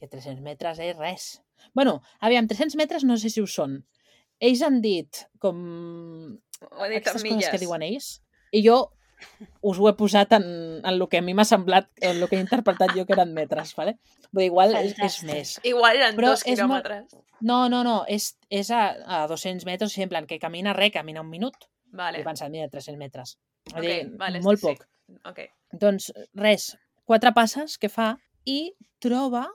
Que 0.00 0.08
300 0.10 0.42
metres 0.44 0.80
és 0.82 0.96
res. 0.98 1.40
bueno, 1.74 2.00
aviam, 2.20 2.46
300 2.46 2.76
metres 2.76 3.04
no 3.04 3.16
sé 3.16 3.30
si 3.30 3.40
ho 3.40 3.46
són. 3.46 3.78
Ells 4.42 4.62
han 4.62 4.80
dit 4.82 5.24
com 5.38 5.56
Ho 6.70 6.82
ha 6.82 6.88
dit 6.90 6.98
aquestes 6.98 7.22
coses 7.22 7.24
milles. 7.24 7.50
que 7.50 7.60
diuen 7.62 7.84
ells 7.86 8.08
i 8.52 8.64
jo 8.66 8.90
us 9.62 9.78
ho 9.78 9.88
he 9.88 9.92
posat 9.98 10.32
en, 10.36 10.44
en 10.80 10.86
el 10.92 11.08
que 11.08 11.18
a 11.18 11.22
mi 11.22 11.34
m'ha 11.34 11.44
semblat, 11.44 11.88
en 12.00 12.20
el 12.22 12.28
que 12.28 12.36
he 12.36 12.40
interpretat 12.40 12.94
jo 12.96 13.04
que 13.06 13.12
eren 13.16 13.32
metres, 13.34 13.74
vale? 13.76 13.98
Dir, 14.30 14.46
igual 14.48 14.74
és, 14.76 14.94
és 14.98 15.18
més. 15.24 15.54
Igual 15.62 15.96
eren 16.00 16.16
Però 16.16 16.30
dos 16.34 16.42
és 16.46 16.58
molt- 16.60 16.82
quilòmetres. 16.86 17.20
No, 17.40 17.68
no, 17.68 17.82
no, 17.84 18.04
és, 18.08 18.36
és 18.50 18.70
a, 18.70 18.82
a 19.06 19.26
200 19.28 19.66
metres, 19.66 19.90
o 19.90 19.92
sigui, 19.94 20.04
en 20.04 20.12
plan, 20.14 20.26
que 20.26 20.38
camina 20.38 20.72
res, 20.72 20.92
camina 20.92 21.20
un 21.20 21.28
minut, 21.30 21.54
Vale. 21.92 22.20
i 22.20 22.24
pensant, 22.24 22.50
mira, 22.52 22.68
300 22.72 22.98
metres. 22.98 23.36
Vull 23.72 23.80
Ok, 23.84 23.88
dir, 23.90 24.16
vale, 24.18 24.40
sí, 24.40 24.44
molt 24.44 24.60
sí. 24.60 24.66
poc. 24.66 24.86
Ok. 25.28 25.40
Doncs 25.72 26.12
res, 26.34 26.70
quatre 27.04 27.32
passes 27.36 27.76
que 27.78 27.88
fa 27.92 28.14
i 28.44 28.72
troba 28.98 29.46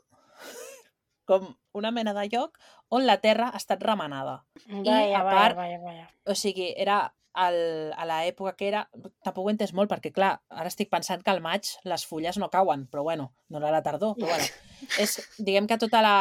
com 1.30 1.56
una 1.78 1.92
mena 1.92 2.14
de 2.14 2.28
lloc 2.32 2.58
on 2.90 3.06
la 3.06 3.20
terra 3.22 3.50
ha 3.54 3.58
estat 3.60 3.84
remenada. 3.86 4.40
Vaja, 4.66 4.96
a 4.96 5.24
vaja, 5.24 5.24
part- 5.30 5.58
vaja, 5.60 5.78
vaja. 5.84 6.08
O 6.26 6.36
sigui, 6.36 6.72
era 6.78 7.14
el, 7.48 7.58
a 7.96 8.06
l'època 8.10 8.54
que 8.60 8.68
era... 8.68 8.84
Tampoc 9.24 9.46
ho 9.46 9.52
entès 9.52 9.72
molt, 9.78 9.90
perquè, 9.92 10.12
clar, 10.16 10.34
ara 10.50 10.68
estic 10.72 10.90
pensant 10.92 11.24
que 11.24 11.32
al 11.32 11.42
maig 11.46 11.70
les 11.88 12.06
fulles 12.06 12.38
no 12.42 12.50
cauen, 12.54 12.88
però 12.92 13.04
bueno, 13.08 13.30
no 13.50 13.62
era 13.62 13.72
la 13.72 13.84
tardor, 13.86 14.16
però 14.20 14.32
bueno. 14.34 14.48
És, 15.04 15.18
diguem 15.38 15.68
que 15.68 15.78
tota 15.82 16.02
la... 16.06 16.16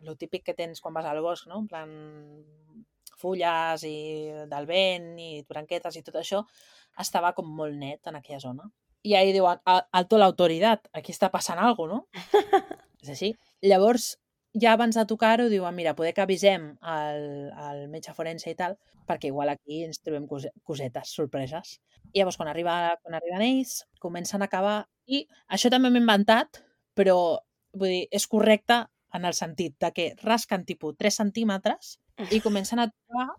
Lo 0.00 0.14
típic 0.16 0.46
que 0.46 0.54
tens 0.56 0.80
quan 0.80 0.94
vas 0.96 1.04
al 1.04 1.18
bosc, 1.20 1.44
no? 1.50 1.58
En 1.60 1.66
plan, 1.68 1.90
fulles 3.20 3.82
i 3.84 3.96
del 4.48 4.66
vent 4.68 5.10
i 5.20 5.30
branquetes 5.48 5.98
i 5.98 6.02
tot 6.06 6.16
això, 6.20 6.40
estava 7.00 7.34
com 7.36 7.48
molt 7.56 7.76
net 7.76 8.08
en 8.08 8.16
aquella 8.16 8.40
zona. 8.40 8.70
I 9.04 9.14
ahí 9.16 9.32
diuen, 9.32 9.60
"A- 9.64 9.86
alto 9.92 10.18
l'autoritat, 10.18 10.88
aquí 10.92 11.12
està 11.12 11.30
passant 11.30 11.58
alguna 11.58 11.76
cosa, 11.76 11.92
no? 11.94 12.06
És 13.02 13.08
així. 13.14 13.30
Llavors, 13.64 14.18
ja 14.54 14.72
abans 14.74 14.96
de 14.98 15.04
tocar-ho, 15.06 15.48
diuen, 15.48 15.74
mira, 15.74 15.94
poder 15.94 16.14
que 16.14 16.22
avisem 16.24 16.72
al, 16.80 17.50
al 17.54 17.84
metge 17.92 18.14
forense 18.16 18.50
i 18.50 18.56
tal, 18.58 18.76
perquè 19.06 19.30
igual 19.30 19.48
aquí 19.52 19.84
ens 19.84 20.00
trobem 20.02 20.26
cose- 20.30 20.52
cosetes, 20.66 21.12
sorpreses. 21.14 21.76
I 22.12 22.20
llavors, 22.20 22.36
quan, 22.38 22.48
arriba, 22.50 22.96
quan 23.02 23.14
arriben 23.18 23.42
ells, 23.46 23.84
comencen 24.00 24.42
a 24.42 24.48
acabar... 24.50 24.78
I 25.10 25.24
això 25.50 25.70
també 25.70 25.90
m'he 25.90 25.98
inventat, 26.02 26.60
però 26.94 27.16
vull 27.74 27.90
dir, 27.90 28.04
és 28.14 28.26
correcte 28.30 28.84
en 29.14 29.24
el 29.26 29.34
sentit 29.34 29.74
de 29.82 29.90
que 29.94 30.04
rasquen 30.22 30.64
tipus 30.66 30.94
3 30.98 31.16
centímetres 31.22 31.96
i 32.30 32.38
comencen 32.46 32.78
a 32.78 32.88
trobar 32.90 33.32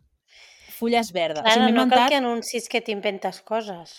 fulles 0.76 1.12
verdes. 1.16 1.43
Clara, 1.43 1.64
o 1.64 1.68
sigui, 1.68 1.76
no 1.78 1.86
cal 1.86 1.88
inventat, 1.88 2.09
que 2.09 2.20
anuncis 2.20 2.68
que 2.72 2.82
t'inventes 2.82 3.41
coses. 3.47 3.95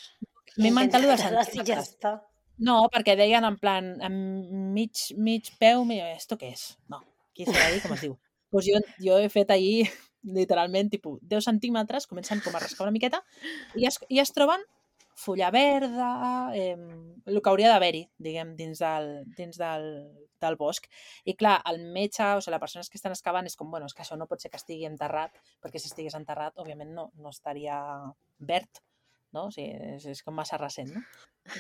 m'he 0.59 0.69
inventat 0.69 1.01
lo 1.01 1.09
dels 1.09 1.23
i 1.23 1.25
ja 1.31 1.45
centímetres. 1.45 1.93
està. 1.95 2.13
No, 2.59 2.89
perquè 2.93 3.17
deien 3.17 3.45
en 3.49 3.57
plan, 3.59 3.95
en 4.05 4.17
mig, 4.75 5.09
mig 5.17 5.49
peu, 5.59 5.85
mi- 5.89 6.01
esto 6.01 6.37
què 6.39 6.53
és? 6.53 6.77
No, 6.89 7.01
aquí 7.33 7.47
s'ha 7.47 7.57
de 7.69 7.73
dir 7.75 7.83
com 7.83 7.93
es 7.97 8.01
diu. 8.05 8.19
Pues 8.53 8.67
jo, 8.69 8.79
jo 9.01 9.17
he 9.19 9.29
fet 9.33 9.51
ahir, 9.51 9.89
literalment, 10.23 10.91
tipus 10.93 11.19
10 11.23 11.45
centímetres, 11.49 12.07
comencen 12.07 12.41
com 12.45 12.55
a 12.55 12.61
rascar 12.61 12.85
una 12.87 12.93
miqueta, 12.95 13.23
i 13.75 13.87
es, 13.89 13.99
i 14.09 14.21
es 14.21 14.33
troben 14.33 14.61
fulla 15.15 15.51
verda, 15.51 16.51
eh, 16.57 16.77
el 17.27 17.41
que 17.43 17.51
hauria 17.51 17.69
d'haver-hi, 17.73 18.07
diguem, 18.19 18.55
dins, 18.57 18.79
del, 18.81 19.25
dins 19.37 19.59
del, 19.61 19.89
del 20.41 20.57
bosc. 20.57 20.87
I 21.25 21.35
clar, 21.35 21.59
el 21.69 21.83
metge, 21.93 22.25
o 22.37 22.41
sigui, 22.41 22.55
les 22.55 22.61
persones 22.63 22.89
que 22.91 22.97
estan 23.01 23.13
excavant 23.13 23.47
és 23.47 23.57
com, 23.57 23.71
bueno, 23.71 23.87
és 23.87 23.95
que 23.95 24.03
això 24.05 24.17
no 24.17 24.27
pot 24.31 24.41
ser 24.41 24.51
que 24.51 24.61
estigui 24.61 24.87
enterrat, 24.89 25.37
perquè 25.63 25.79
si 25.81 25.89
estigués 25.91 26.15
enterrat, 26.19 26.57
òbviament 26.59 26.95
no, 26.97 27.11
no 27.17 27.31
estaria 27.31 27.77
verd, 28.39 28.81
no? 29.33 29.49
O 29.49 29.55
sigui, 29.55 29.95
és, 29.97 30.07
és 30.15 30.23
com 30.27 30.37
massa 30.37 30.59
recent, 30.61 30.93
no? 30.95 31.03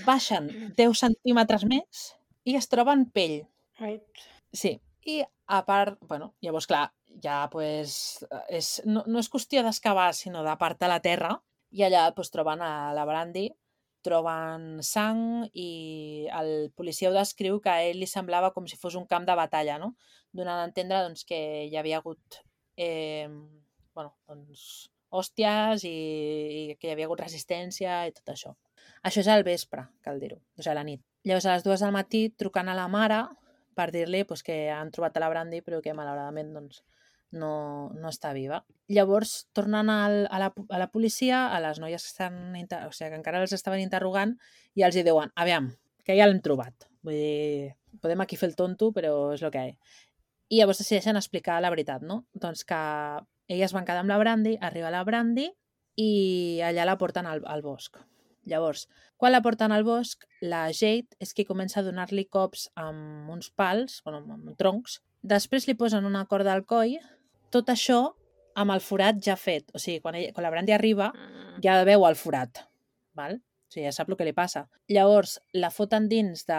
Baixen 0.06 0.48
10 0.78 1.04
centímetres 1.04 1.66
més 1.68 2.06
i 2.48 2.56
es 2.58 2.68
troben 2.70 3.06
pell. 3.14 3.40
Ai, 3.82 3.98
Sí. 4.52 4.76
I 5.04 5.22
a 5.50 5.64
part, 5.66 5.96
bueno, 6.06 6.34
llavors, 6.40 6.68
clar, 6.70 6.92
ja 7.24 7.48
pues, 7.50 8.22
és, 8.48 8.76
no, 8.86 9.02
no 9.10 9.18
és 9.18 9.28
qüestió 9.32 9.64
d'excavar, 9.64 10.12
sinó 10.14 10.44
d'apartar 10.46 10.90
la 10.92 11.00
terra, 11.02 11.32
i 11.74 11.82
allà 11.82 12.04
pues, 12.14 12.30
troben 12.30 12.62
a 12.62 12.92
la 12.94 13.06
Brandy, 13.08 13.48
troben 14.02 14.82
sang 14.86 15.48
i 15.54 16.26
el 16.34 16.70
policia 16.76 17.10
ho 17.10 17.14
descriu 17.14 17.60
que 17.62 17.70
a 17.72 17.82
ell 17.86 18.00
li 18.02 18.08
semblava 18.10 18.52
com 18.54 18.66
si 18.66 18.78
fos 18.78 18.96
un 18.98 19.06
camp 19.10 19.26
de 19.26 19.36
batalla, 19.38 19.78
no? 19.78 19.92
Donant 20.34 20.60
a 20.60 20.68
entendre 20.68 21.02
doncs, 21.06 21.24
que 21.28 21.38
hi 21.68 21.76
havia 21.78 22.00
hagut 22.02 22.42
eh, 22.76 23.28
bueno, 23.94 24.16
doncs, 24.28 24.90
hòsties 25.12 25.84
i, 25.88 25.92
i 25.92 26.76
que 26.80 26.88
hi 26.88 26.94
havia 26.94 27.08
hagut 27.08 27.22
resistència 27.24 28.02
i 28.08 28.14
tot 28.16 28.34
això. 28.34 28.54
Això 29.06 29.22
és 29.22 29.30
al 29.30 29.44
vespre, 29.46 29.86
cal 30.02 30.20
dir-ho, 30.22 30.38
o 30.38 30.62
sigui, 30.62 30.72
a 30.72 30.78
la 30.78 30.86
nit. 30.86 31.02
Llavors, 31.26 31.46
a 31.46 31.56
les 31.56 31.64
dues 31.66 31.82
del 31.84 31.94
matí, 31.94 32.26
trucant 32.38 32.70
a 32.70 32.76
la 32.78 32.88
mare 32.90 33.22
per 33.74 33.90
dir-li 33.92 34.24
pues, 34.28 34.42
que 34.46 34.70
han 34.70 34.90
trobat 34.94 35.16
a 35.16 35.22
la 35.22 35.30
Brandy 35.32 35.62
però 35.64 35.80
que 35.82 35.94
malauradament 35.96 36.52
doncs, 36.54 36.82
no, 37.32 37.52
no 37.96 38.10
està 38.10 38.32
viva. 38.36 38.60
Llavors 38.92 39.46
tornen 39.56 39.90
al, 39.90 40.26
a, 40.28 40.40
la, 40.42 40.50
a 40.52 40.80
la 40.80 40.88
policia, 40.92 41.46
a 41.48 41.60
les 41.64 41.80
noies 41.80 42.04
que, 42.04 42.12
estan, 42.12 42.40
o 42.52 42.92
sigui, 42.92 43.10
que 43.10 43.20
encara 43.20 43.40
els 43.40 43.54
estaven 43.56 43.80
interrogant 43.80 44.36
i 44.76 44.84
els 44.86 44.96
hi 44.96 45.04
diuen, 45.06 45.32
aviam, 45.40 45.70
que 46.04 46.16
ja 46.18 46.28
l'hem 46.28 46.42
trobat. 46.44 46.88
Vull 47.02 47.16
dir, 47.16 47.72
podem 48.02 48.22
aquí 48.22 48.38
fer 48.38 48.50
el 48.50 48.58
tonto, 48.58 48.92
però 48.94 49.32
és 49.34 49.42
el 49.42 49.54
que 49.54 49.64
hi 49.64 49.72
ha. 49.72 49.78
I 50.52 50.58
llavors 50.60 50.82
decideixen 50.82 51.16
explicar 51.16 51.60
la 51.64 51.70
veritat, 51.72 52.02
no? 52.04 52.22
Doncs 52.36 52.64
que 52.68 52.78
elles 53.48 53.72
van 53.72 53.86
quedar 53.88 54.02
amb 54.04 54.12
la 54.12 54.18
Brandy, 54.20 54.58
arriba 54.60 54.90
la 54.92 55.02
Brandy 55.04 55.46
i 56.00 56.60
allà 56.64 56.84
la 56.88 56.98
porten 57.00 57.26
al, 57.28 57.40
al 57.48 57.62
bosc. 57.64 57.96
Llavors, 58.48 58.86
quan 59.16 59.32
la 59.32 59.40
porten 59.44 59.72
al 59.72 59.84
bosc, 59.86 60.24
la 60.42 60.64
Jade 60.74 61.14
és 61.22 61.32
qui 61.32 61.46
comença 61.46 61.80
a 61.80 61.86
donar-li 61.86 62.24
cops 62.26 62.66
amb 62.76 63.30
uns 63.30 63.48
pals, 63.54 64.00
bueno, 64.04 64.22
amb 64.34 64.52
troncs. 64.58 64.98
Després 65.22 65.68
li 65.68 65.76
posen 65.78 66.04
una 66.08 66.24
corda 66.26 66.52
al 66.52 66.64
coll, 66.66 66.96
tot 67.54 67.70
això 67.70 68.00
amb 68.58 68.74
el 68.74 68.82
forat 68.84 69.20
ja 69.24 69.36
fet. 69.38 69.70
O 69.72 69.78
sigui, 69.80 70.00
quan, 70.02 70.18
ella, 70.18 70.32
quan 70.34 70.44
la 70.44 70.50
Brandy 70.52 70.74
arriba, 70.74 71.12
Mm. 71.14 71.60
ja 71.64 71.78
veu 71.84 72.04
el 72.08 72.16
forat. 72.16 72.64
Val? 73.14 73.36
O 73.38 73.72
sigui, 73.72 73.86
ja 73.86 73.92
sap 73.92 74.10
el 74.10 74.16
que 74.16 74.24
li 74.26 74.32
passa. 74.34 74.66
Llavors, 74.88 75.38
la 75.52 75.70
foten 75.70 76.08
dins 76.08 76.44
de 76.46 76.58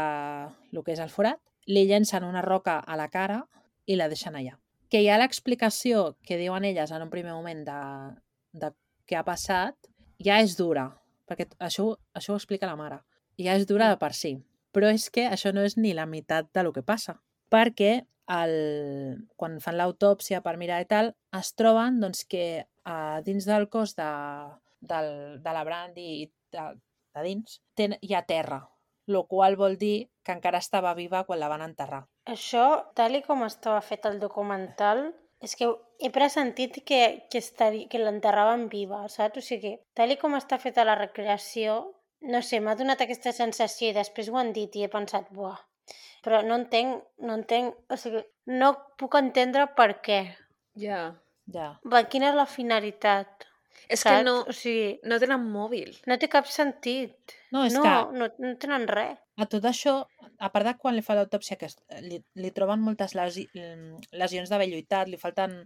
lo 0.71 0.83
que 0.83 0.93
és 0.93 0.99
el 1.03 1.09
forat, 1.09 1.41
li 1.67 1.85
llencen 1.85 2.23
una 2.23 2.41
roca 2.41 2.79
a 2.79 2.95
la 2.97 3.09
cara 3.09 3.43
i 3.86 3.97
la 3.99 4.09
deixen 4.11 4.36
allà. 4.36 4.57
Que 4.89 5.01
hi 5.01 5.09
ha 5.09 5.17
l'explicació 5.17 6.13
que 6.27 6.38
diuen 6.38 6.65
elles 6.67 6.91
en 6.91 7.05
un 7.05 7.11
primer 7.13 7.34
moment 7.34 7.63
de, 7.67 7.79
de 8.53 8.69
què 9.09 9.17
ha 9.17 9.25
passat, 9.27 9.75
ja 10.23 10.39
és 10.43 10.55
dura, 10.59 10.88
perquè 11.27 11.47
això, 11.59 11.93
això 12.13 12.34
ho 12.34 12.39
explica 12.39 12.69
la 12.69 12.79
mare. 12.79 13.01
Ja 13.41 13.55
és 13.57 13.65
dura 13.67 13.89
de 13.89 13.97
per 14.01 14.13
si. 14.13 14.38
Però 14.73 14.89
és 14.89 15.09
que 15.13 15.25
això 15.29 15.53
no 15.53 15.63
és 15.65 15.77
ni 15.77 15.93
la 15.93 16.07
meitat 16.09 16.49
de 16.53 16.63
lo 16.65 16.73
que 16.73 16.86
passa. 16.86 17.19
Perquè 17.53 18.03
el, 18.34 18.53
quan 19.36 19.59
fan 19.61 19.77
l'autòpsia 19.77 20.41
per 20.45 20.55
mirar 20.57 20.81
i 20.81 20.88
tal, 20.89 21.11
es 21.38 21.53
troben 21.57 21.99
doncs, 22.01 22.23
que 22.29 22.65
a 22.84 23.21
dins 23.25 23.45
del 23.49 23.67
cos 23.73 23.95
de, 23.97 24.09
del, 24.81 25.41
de 25.43 25.55
la 25.55 25.63
Brandy 25.67 26.07
i 26.21 26.29
de, 26.53 26.69
de 27.15 27.25
dins 27.25 27.59
ten, 27.75 27.97
hi 28.01 28.15
ha 28.15 28.23
terra, 28.29 28.63
el 29.07 29.19
qual 29.29 29.57
vol 29.59 29.77
dir 29.77 30.09
que 30.23 30.36
encara 30.36 30.61
estava 30.63 30.95
viva 30.95 31.25
quan 31.27 31.41
la 31.41 31.51
van 31.51 31.65
enterrar. 31.65 32.05
Això, 32.30 32.65
tal 32.95 33.17
i 33.17 33.21
com 33.26 33.43
estava 33.43 33.82
fet 33.84 34.05
el 34.07 34.19
documental, 34.21 35.09
és 35.43 35.57
que 35.59 35.67
he 35.99 36.09
pressentit 36.15 36.80
que, 36.88 37.01
que, 37.30 37.41
estaria, 37.41 37.89
que 37.91 37.99
l'enterraven 37.99 38.69
viva, 38.71 39.01
saps? 39.11 39.41
O 39.41 39.43
sigui, 39.43 39.76
tal 39.97 40.13
i 40.13 40.17
com 40.21 40.38
està 40.39 40.59
feta 40.61 40.86
la 40.88 40.95
recreació, 40.95 41.82
no 42.32 42.39
sé, 42.41 42.61
m'ha 42.63 42.78
donat 42.80 43.03
aquesta 43.03 43.34
sensació 43.36 43.89
i 43.89 43.97
després 43.97 44.30
ho 44.32 44.39
han 44.39 44.53
dit 44.55 44.76
i 44.80 44.86
he 44.86 44.91
pensat, 44.91 45.28
buah, 45.36 45.59
però 46.24 46.39
no 46.47 46.55
entenc, 46.61 47.03
no 47.28 47.36
entenc, 47.41 47.76
o 47.91 47.99
sigui, 47.99 48.24
no 48.55 48.71
puc 48.99 49.19
entendre 49.19 49.67
per 49.76 49.89
què. 50.05 50.21
Ja. 50.80 51.09
Ja. 51.51 51.74
Va, 51.84 52.05
quina 52.07 52.30
és 52.32 52.39
la 52.39 52.47
finalitat? 52.47 53.49
És 53.91 53.99
saps? 53.99 54.15
que 54.15 54.24
no, 54.24 54.38
O 54.47 54.55
sigui, 54.55 54.93
no 55.03 55.19
tenen 55.19 55.43
mòbil. 55.51 55.91
no 56.07 56.15
té 56.17 56.30
cap 56.32 56.47
sentit. 56.47 57.36
No, 57.51 57.65
és 57.67 57.76
no, 57.76 57.84
que 57.84 57.95
no, 58.15 58.30
no 58.39 58.53
tenen 58.63 58.88
res. 58.88 59.19
A 59.38 59.45
tot 59.49 59.65
això, 59.65 59.95
a 60.38 60.49
part 60.53 60.67
de 60.67 60.75
quan 60.77 60.95
li 60.95 61.01
fa 61.01 61.15
l'autòpsia, 61.17 61.57
que 61.57 61.65
es- 61.71 61.79
li, 62.05 62.19
li 62.36 62.51
troben 62.51 62.81
moltes 62.86 63.15
lesi, 63.17 63.47
lesions 64.11 64.49
d'haver 64.49 64.67
lluitat, 64.69 65.09
li 65.09 65.17
falten 65.17 65.63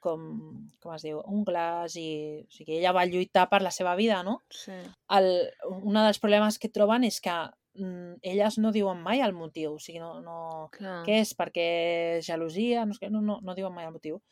com, 0.00 0.22
com 0.80 0.94
es 0.94 1.02
diu, 1.04 1.20
ungles 1.28 1.96
i... 2.00 2.08
O 2.46 2.50
sigui, 2.56 2.78
ella 2.78 2.94
va 2.96 3.04
lluitar 3.04 3.48
per 3.50 3.60
la 3.60 3.70
seva 3.70 3.94
vida, 3.98 4.22
no? 4.24 4.38
Sí. 4.48 4.72
el, 5.16 5.26
un 5.68 5.98
dels 6.00 6.18
problemes 6.22 6.56
que 6.58 6.70
troben 6.72 7.04
és 7.04 7.20
que 7.20 7.34
mm, 7.74 8.14
elles 8.22 8.56
no 8.58 8.72
diuen 8.72 9.02
mai 9.04 9.20
el 9.20 9.34
motiu, 9.36 9.74
o 9.76 9.78
sigui, 9.78 10.00
no, 10.00 10.14
no... 10.24 10.68
Clar. 10.72 11.02
Què 11.04 11.20
és? 11.20 11.34
Perquè 11.36 11.68
gelosia? 12.24 12.86
No, 12.86 12.96
sé 12.96 13.04
què, 13.04 13.10
no, 13.12 13.20
no, 13.20 13.40
no 13.44 13.54
diuen 13.58 13.74
mai 13.76 13.84
el 13.90 13.92
motiu. 13.92 14.22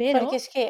Però, 0.00 0.22
Perquè 0.24 0.40
és 0.40 0.48
que 0.48 0.66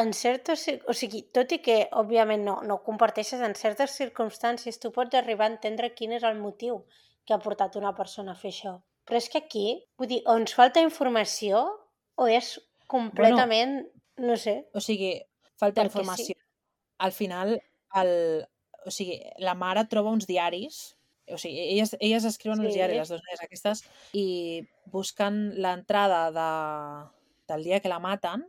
en 0.00 0.12
certes... 0.16 0.66
O 0.88 0.94
sigui, 0.96 1.22
tot 1.34 1.52
i 1.54 1.60
que, 1.64 1.76
òbviament, 2.00 2.44
no, 2.46 2.58
no 2.66 2.78
ho 2.78 2.84
comparteixes, 2.86 3.42
en 3.44 3.54
certes 3.58 3.96
circumstàncies 3.98 4.80
tu 4.82 4.90
pots 4.94 5.16
arribar 5.18 5.48
a 5.48 5.54
entendre 5.54 5.92
quin 5.94 6.14
és 6.16 6.24
el 6.26 6.38
motiu 6.40 6.82
que 7.24 7.34
ha 7.34 7.40
portat 7.42 7.76
una 7.80 7.94
persona 7.96 8.34
a 8.34 8.38
fer 8.40 8.52
això. 8.52 8.74
Però 9.04 9.20
és 9.20 9.28
que 9.32 9.42
aquí, 9.44 9.66
vull 10.00 10.08
dir, 10.10 10.22
o 10.28 10.36
ens 10.40 10.54
falta 10.56 10.82
informació 10.84 11.64
o 12.16 12.26
és 12.30 12.54
completament, 12.88 13.78
no 14.24 14.36
sé, 14.40 14.60
o 14.72 14.80
sigui, 14.84 15.16
falta 15.60 15.82
Perquè 15.82 15.90
sí. 15.90 15.92
informació. 15.92 16.36
Al 17.04 17.12
final, 17.12 17.56
el, 18.00 18.12
o 18.84 18.92
sigui, 18.94 19.18
la 19.42 19.56
mare 19.58 19.84
troba 19.90 20.12
uns 20.14 20.28
diaris, 20.28 20.94
o 21.32 21.38
sigui, 21.40 21.62
elles, 21.72 21.94
elles 22.00 22.24
escriuen 22.28 22.60
uns 22.60 22.72
Sí. 22.72 22.78
diaris, 22.78 23.00
les 23.02 23.12
dues 23.12 23.24
noies 23.24 23.44
aquestes, 23.44 23.84
i 24.12 24.26
busquen 24.92 25.54
l'entrada 25.60 26.26
de, 26.36 26.50
del 27.48 27.64
dia 27.64 27.80
que 27.80 27.92
la 27.92 28.00
maten, 28.00 28.44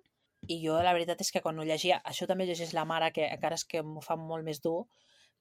i 0.47 0.59
jo 0.63 0.77
la 0.83 0.93
veritat 0.93 1.21
és 1.25 1.31
que 1.33 1.41
quan 1.43 1.59
ho 1.59 1.65
llegia, 1.67 2.01
això 2.05 2.27
també 2.29 2.47
llegeix 2.47 2.73
la 2.77 2.85
mare, 2.85 3.11
que 3.15 3.27
encara 3.27 3.57
és 3.59 3.65
que 3.65 3.83
m'ho 3.83 4.03
fa 4.05 4.17
molt 4.19 4.45
més 4.47 4.61
dur, 4.63 4.85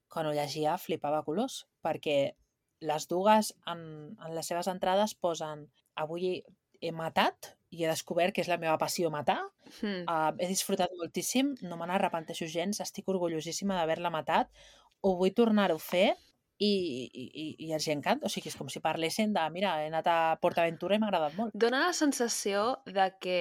quan 0.08 0.26
ho 0.26 0.34
llegia 0.34 0.76
flipava 0.78 1.24
colors, 1.26 1.64
perquè 1.82 2.34
les 2.84 3.08
dues 3.08 3.54
en, 3.70 3.80
en 4.20 4.34
les 4.36 4.46
seves 4.46 4.68
entrades 4.68 5.14
posen 5.14 5.66
avui 5.96 6.42
he 6.84 6.90
matat 6.92 7.54
i 7.72 7.84
he 7.84 7.88
descobert 7.88 8.34
que 8.34 8.42
és 8.44 8.50
la 8.50 8.60
meva 8.60 8.78
passió 8.78 9.10
matar, 9.10 9.40
Mm. 9.80 10.04
Uh, 10.06 10.30
he 10.38 10.48
disfrutat 10.50 10.92
moltíssim, 10.98 11.54
no 11.64 11.78
me 11.80 11.88
n'arrepenteixo 11.88 12.46
gens, 12.50 12.80
estic 12.84 13.08
orgullosíssima 13.10 13.78
d'haver-la 13.78 14.12
matat, 14.12 14.50
ho 15.04 15.14
vull 15.18 15.34
tornar-ho 15.36 15.76
a 15.80 15.82
fer 15.82 16.06
i, 16.58 16.70
i, 16.70 17.24
i, 17.24 17.46
i 17.66 17.72
els 17.74 17.86
hi 17.88 17.94
encanta. 17.94 18.28
O 18.28 18.32
sigui, 18.32 18.52
és 18.52 18.58
com 18.58 18.70
si 18.72 18.82
parlessin 18.84 19.34
de, 19.34 19.44
mira, 19.54 19.74
he 19.82 19.90
anat 19.90 20.08
a 20.10 20.18
PortAventura 20.42 20.96
i 20.96 21.02
m'ha 21.02 21.10
agradat 21.10 21.36
molt. 21.38 21.56
Dóna 21.56 21.84
la 21.86 21.94
sensació 21.96 22.66
de 22.86 23.08
que 23.20 23.38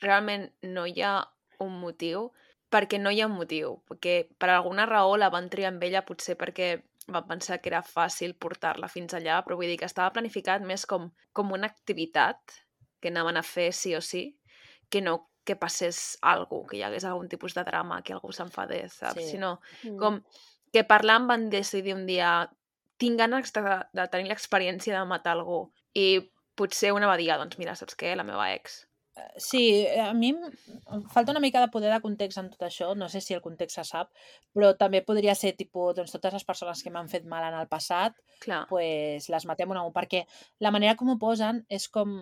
realment 0.00 0.50
no 0.62 0.86
hi 0.86 1.02
ha 1.02 1.14
un 1.60 1.74
motiu 1.80 2.30
perquè 2.70 3.00
no 3.00 3.10
hi 3.10 3.20
ha 3.20 3.26
un 3.26 3.34
motiu, 3.34 3.80
perquè 3.88 4.28
per 4.38 4.50
alguna 4.50 4.86
raó 4.86 5.16
la 5.16 5.28
van 5.30 5.48
triar 5.50 5.72
amb 5.72 5.82
ella, 5.82 6.04
potser 6.06 6.36
perquè 6.38 6.76
van 7.10 7.26
pensar 7.26 7.58
que 7.60 7.68
era 7.72 7.82
fàcil 7.82 8.36
portar-la 8.38 8.88
fins 8.88 9.14
allà, 9.14 9.40
però 9.42 9.56
vull 9.58 9.66
dir 9.66 9.78
que 9.80 9.88
estava 9.90 10.12
planificat 10.14 10.62
més 10.62 10.86
com, 10.86 11.08
com 11.32 11.50
una 11.52 11.66
activitat 11.66 12.38
que 13.00 13.08
anaven 13.10 13.36
a 13.40 13.42
fer 13.42 13.72
sí 13.74 13.96
o 13.96 14.00
sí, 14.00 14.38
que 14.88 15.00
no 15.02 15.26
que 15.44 15.56
passés 15.56 16.18
alguna 16.22 16.68
que 16.68 16.76
hi 16.76 16.82
hagués 16.86 17.04
algun 17.08 17.28
tipus 17.28 17.54
de 17.56 17.64
drama, 17.64 18.02
que 18.06 18.12
algú 18.12 18.30
s'enfadés, 18.32 18.92
saps? 19.00 19.18
Sí. 19.18 19.30
Sinó 19.32 19.58
Mm. 19.82 19.96
com 19.98 20.22
que 20.72 20.84
parlant 20.84 21.26
van 21.26 21.48
decidir 21.50 21.94
un 21.94 22.06
dia 22.06 22.50
tinc 22.98 23.18
ganes 23.18 23.50
de, 23.52 23.62
de 23.92 24.06
tenir 24.12 24.28
l'experiència 24.28 24.94
de 24.98 25.04
matar 25.08 25.32
algú 25.32 25.72
i 25.94 26.30
potser 26.54 26.92
una 26.92 27.08
va 27.08 27.16
dir, 27.16 27.30
"Ah, 27.32 27.38
doncs 27.38 27.58
mira, 27.58 27.74
saps 27.74 27.96
què? 27.96 28.14
La 28.14 28.22
meva 28.22 28.52
ex. 28.52 28.86
Sí, 29.36 29.86
a 29.98 30.12
mi 30.14 30.30
em 30.32 31.02
falta 31.12 31.32
una 31.32 31.40
mica 31.42 31.60
de 31.60 31.68
poder 31.72 31.92
de 31.92 32.00
context 32.00 32.38
en 32.38 32.50
tot 32.50 32.62
això, 32.66 32.94
no 32.96 33.08
sé 33.08 33.20
si 33.20 33.34
el 33.34 33.42
context 33.44 33.76
se 33.80 33.84
sap, 33.84 34.10
però 34.54 34.72
també 34.78 35.02
podria 35.06 35.34
ser 35.34 35.54
tipus, 35.58 35.94
doncs 35.96 36.12
totes 36.12 36.32
les 36.38 36.44
persones 36.44 36.82
que 36.82 36.90
m'han 36.90 37.08
fet 37.08 37.24
mal 37.24 37.44
en 37.48 37.58
el 37.60 37.68
passat, 37.68 38.16
Clar, 38.40 38.66
pues 38.68 39.28
les 39.28 39.46
matem 39.46 39.70
un 39.70 39.76
a 39.80 39.84
un, 39.86 39.92
perquè 39.92 40.24
la 40.60 40.70
manera 40.70 40.96
com 40.96 41.10
ho 41.10 41.18
posen 41.18 41.64
és 41.68 41.88
com... 41.88 42.20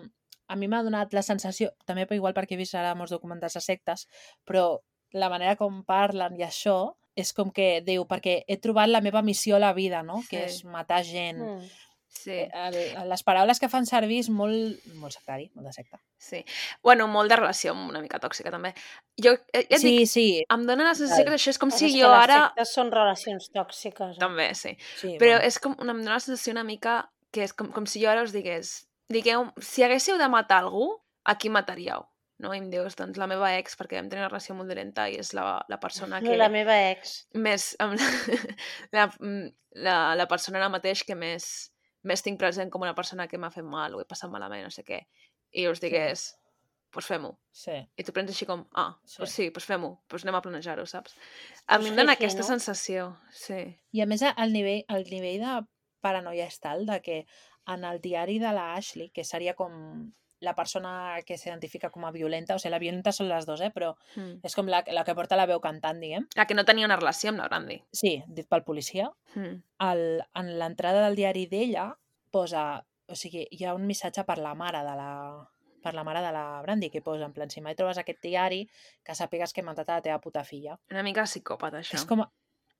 A 0.49 0.55
mi 0.57 0.65
m'ha 0.65 0.79
donat 0.81 1.11
la 1.13 1.21
sensació, 1.21 1.69
també 1.85 2.07
per 2.09 2.15
igual 2.17 2.33
perquè 2.33 2.55
he 2.55 2.57
vist 2.57 2.73
ara 2.73 2.95
molts 2.97 3.11
documentals 3.13 3.53
de 3.53 3.61
sectes, 3.61 4.07
però 4.49 4.79
la 5.13 5.29
manera 5.29 5.55
com 5.59 5.83
parlen 5.85 6.39
i 6.39 6.41
això 6.41 6.95
és 7.15 7.33
com 7.37 7.51
que 7.53 7.83
diu, 7.85 8.07
perquè 8.09 8.39
he 8.47 8.57
trobat 8.57 8.89
la 8.89 9.01
meva 9.05 9.21
missió 9.21 9.57
a 9.57 9.59
la 9.59 9.73
vida, 9.77 10.01
no? 10.01 10.23
Que 10.29 10.47
Sí. 10.47 10.55
és 10.55 10.65
matar 10.65 11.03
gent. 11.03 11.37
Mm. 11.37 11.69
Sí, 12.09 12.31
Eh, 12.31 12.49
el- 12.53 13.07
les 13.09 13.23
paraules 13.23 13.59
que 13.61 13.69
fan 13.69 13.85
servir 13.85 14.19
és 14.19 14.29
molt, 14.29 14.81
molt 14.99 15.13
sectari, 15.13 15.49
molt 15.55 15.67
de 15.67 15.73
secta. 15.73 15.99
sí. 16.17 16.43
Bueno, 16.83 17.07
molt 17.07 17.29
de 17.29 17.37
relació 17.37 17.73
una 17.73 18.01
mica 18.01 18.19
tòxica, 18.19 18.51
també. 18.51 18.73
Jo, 19.21 19.33
eh, 19.53 19.65
ja 19.69 19.75
et 19.77 19.79
Sí, 19.81 19.97
dic, 19.99 20.07
sí, 20.09 20.25
em 20.49 20.65
dona 20.67 20.83
la 20.89 20.95
sensació 20.95 21.23
Val. 21.23 21.33
que 21.33 21.39
això 21.39 21.49
és 21.53 21.59
com 21.59 21.69
Però 21.69 21.77
si 21.77 21.85
és 21.85 21.93
jo 21.93 22.09
les 22.11 22.23
ara... 22.23 22.39
sectes 22.49 22.73
són 22.73 22.91
relacions 22.91 23.51
tòxiques. 23.53 24.15
eh? 24.17 24.19
També, 24.19 24.53
sí. 24.55 24.75
sí. 24.97 25.15
Però 25.19 25.37
bueno. 25.37 25.45
és 25.47 25.59
com, 25.59 25.75
una, 25.79 25.91
em 25.93 25.99
dona 26.03 26.13
la 26.17 26.19
sensació 26.19 26.51
una 26.51 26.63
mica 26.63 27.11
que 27.31 27.43
és 27.43 27.53
com, 27.53 27.71
com 27.71 27.85
si 27.85 28.01
jo 28.03 28.09
ara 28.09 28.23
us 28.23 28.31
digués, 28.33 28.87
digueu, 29.09 29.51
si 29.61 29.83
haguéssiu 29.83 30.17
de 30.17 30.27
matar 30.29 30.63
algú, 30.63 30.97
a 31.23 31.37
qui 31.37 31.49
mataríeu? 31.49 32.07
No? 32.39 32.53
I 32.53 32.57
em 32.57 32.69
dius, 32.71 32.95
doncs 32.95 33.17
la 33.17 33.27
meva 33.27 33.51
ex, 33.57 33.75
perquè 33.77 33.97
vam 33.99 34.07
tenir 34.09 34.21
una 34.23 34.29
relació 34.29 34.55
molt 34.55 34.69
dolenta 34.69 35.09
i 35.09 35.17
és 35.19 35.33
la, 35.33 35.63
la 35.67 35.77
persona 35.79 36.21
que... 36.23 36.37
La 36.37 36.49
meva 36.49 36.75
ex. 36.91 37.27
més... 37.33 37.75
amb 37.79 37.99
la, 37.99 39.09
la, 39.09 39.09
la, 39.75 40.15
la 40.15 40.27
persona 40.27 40.57
ara 40.57 40.69
mateix 40.69 41.03
que 41.03 41.15
més, 41.15 41.71
més 42.03 42.21
tinc 42.23 42.39
present 42.39 42.69
com 42.71 42.81
una 42.85 42.95
persona 42.95 43.27
que 43.27 43.37
m'ha 43.37 43.51
fet 43.51 43.65
mal 43.65 43.95
o 43.95 44.01
he 44.01 44.05
passat 44.05 44.31
malament, 44.31 44.63
no 44.63 44.71
sé 44.71 44.83
què. 44.87 45.01
I 45.51 45.67
us 45.67 45.81
digués, 45.81 46.29
doncs 46.31 46.35
pues 46.91 47.05
fem-ho. 47.05 47.35
Sí. 47.53 47.75
I 47.97 48.03
tu 48.03 48.13
prens 48.15 48.31
així 48.31 48.45
com, 48.49 48.63
ah, 48.73 48.95
Sí. 49.03 49.11
sí. 49.13 49.17
pues 49.21 49.31
sí, 49.35 49.49
doncs 49.53 49.65
fem-ho, 49.69 49.89
doncs 50.09 50.23
anem 50.25 50.35
a 50.39 50.41
planejar-ho, 50.41 50.85
saps? 50.89 51.13
A 51.67 51.75
Pues 51.77 51.83
mi 51.83 51.89
em 51.91 51.95
dona 51.97 52.13
aquesta 52.13 52.41
no? 52.41 52.47
sensació, 52.47 53.17
sí. 53.31 53.59
I 53.93 54.01
a 54.01 54.05
més, 54.09 54.21
el 54.23 54.53
nivell, 54.53 54.83
el 54.89 55.05
nivell 55.11 55.39
de 55.43 55.57
paranoia 56.01 56.47
és 56.47 56.59
tal 56.59 56.85
de 56.87 57.01
que 57.01 57.25
en 57.67 57.83
el 57.85 57.99
diari 58.01 58.39
de 58.39 58.53
la 58.53 58.73
Ashley, 58.75 59.11
que 59.11 59.23
seria 59.23 59.53
com 59.53 59.73
la 60.41 60.53
persona 60.55 61.19
que 61.27 61.37
s'identifica 61.37 61.89
com 61.91 62.05
a 62.07 62.11
violenta, 62.15 62.55
o 62.55 62.59
sigui, 62.59 62.71
la 62.71 62.79
violenta 62.79 63.11
són 63.11 63.27
les 63.27 63.45
dues, 63.45 63.61
eh? 63.61 63.71
però 63.75 63.93
Mm. 64.15 64.39
és 64.43 64.55
com 64.55 64.67
la, 64.71 64.83
la 64.87 65.03
que 65.03 65.15
porta 65.15 65.35
la 65.35 65.45
veu 65.45 65.59
cantant, 65.59 65.99
diguem. 65.99 66.27
La 66.35 66.45
que 66.47 66.55
no 66.55 66.63
tenia 66.65 66.85
una 66.87 66.95
relació 66.95 67.29
amb 67.29 67.39
la 67.39 67.47
Brandy. 67.49 67.81
Sí, 67.91 68.23
dit 68.27 68.47
pel 68.47 68.63
policia. 68.63 69.09
Mm. 69.35 69.55
El, 69.89 70.03
en 70.35 70.53
l'entrada 70.59 71.03
del 71.05 71.15
diari 71.19 71.45
d'ella 71.47 71.89
posa... 72.31 72.83
O 73.09 73.15
sigui, 73.17 73.47
hi 73.51 73.63
ha 73.65 73.73
un 73.73 73.87
missatge 73.89 74.21
per 74.23 74.37
la 74.37 74.53
mare 74.53 74.83
de 74.85 74.95
la 74.95 75.11
per 75.81 75.93
la 75.95 76.03
mare 76.03 76.19
de 76.21 76.31
la 76.35 76.61
Brandy, 76.61 76.89
que 76.91 77.01
posa 77.01 77.23
en 77.25 77.31
plan, 77.33 77.49
si 77.49 77.61
mai 77.63 77.73
trobes 77.73 77.97
aquest 77.97 78.19
diari, 78.21 78.65
que 79.01 79.13
sàpigues 79.15 79.53
que 79.55 79.61
he 79.61 79.63
matat 79.63 79.87
a 79.89 79.95
la 79.95 80.01
teva 80.03 80.19
puta 80.19 80.43
filla. 80.43 80.75
Una 80.91 81.03
mica 81.07 81.23
psicòpata, 81.23 81.79
això. 81.79 81.95
És 81.95 82.03
com, 82.05 82.19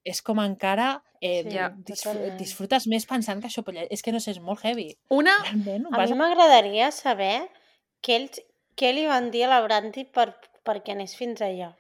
és 0.08 0.22
com 0.26 0.40
encara 0.40 1.02
eh, 1.22 1.44
Sí, 1.44 1.58
disfr 1.86 2.14
totalment. 2.14 2.38
disfrutes 2.40 2.88
més 2.88 3.06
pensant 3.06 3.42
que 3.42 3.50
això... 3.50 3.64
És 3.90 4.02
que 4.04 4.14
no 4.16 4.20
sé, 4.24 4.32
és 4.32 4.40
molt 4.44 4.64
heavy. 4.64 4.94
Una... 5.10 5.36
Realment, 5.44 5.90
A 5.92 5.98
vas 5.98 6.12
mi 6.12 6.20
m'agradaria 6.22 6.92
saber 6.96 7.50
què, 8.02 8.16
ells, 8.16 8.42
què 8.80 8.94
li 8.96 9.06
van 9.10 9.32
dir 9.32 9.46
a 9.46 9.52
la 9.52 9.62
Brandy 9.66 10.06
per, 10.06 10.32
perquè 10.66 10.96
anés 10.96 11.16
fins 11.20 11.42
allà. 11.42 11.74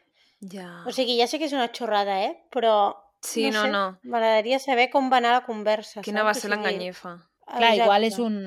Ja. 0.51 0.83
O 0.87 0.91
sigui, 0.95 1.17
ja 1.19 1.27
sé 1.27 1.39
que 1.39 1.47
és 1.47 1.55
una 1.55 1.69
xorrada, 1.75 2.19
eh? 2.23 2.35
Però 2.51 2.95
sí, 3.23 3.49
no, 3.51 3.63
sé, 3.65 3.71
no. 3.71 3.85
M'agradaria 4.03 4.59
saber 4.59 4.89
com 4.91 5.09
va 5.11 5.19
anar 5.23 5.37
la 5.37 5.45
conversa. 5.47 6.03
Quina 6.03 6.23
saps? 6.23 6.27
va 6.27 6.35
ser 6.41 6.51
l'enganyifa? 6.53 7.15
Clar, 7.49 7.75
igual 7.79 8.07
és 8.07 8.19
un... 8.23 8.37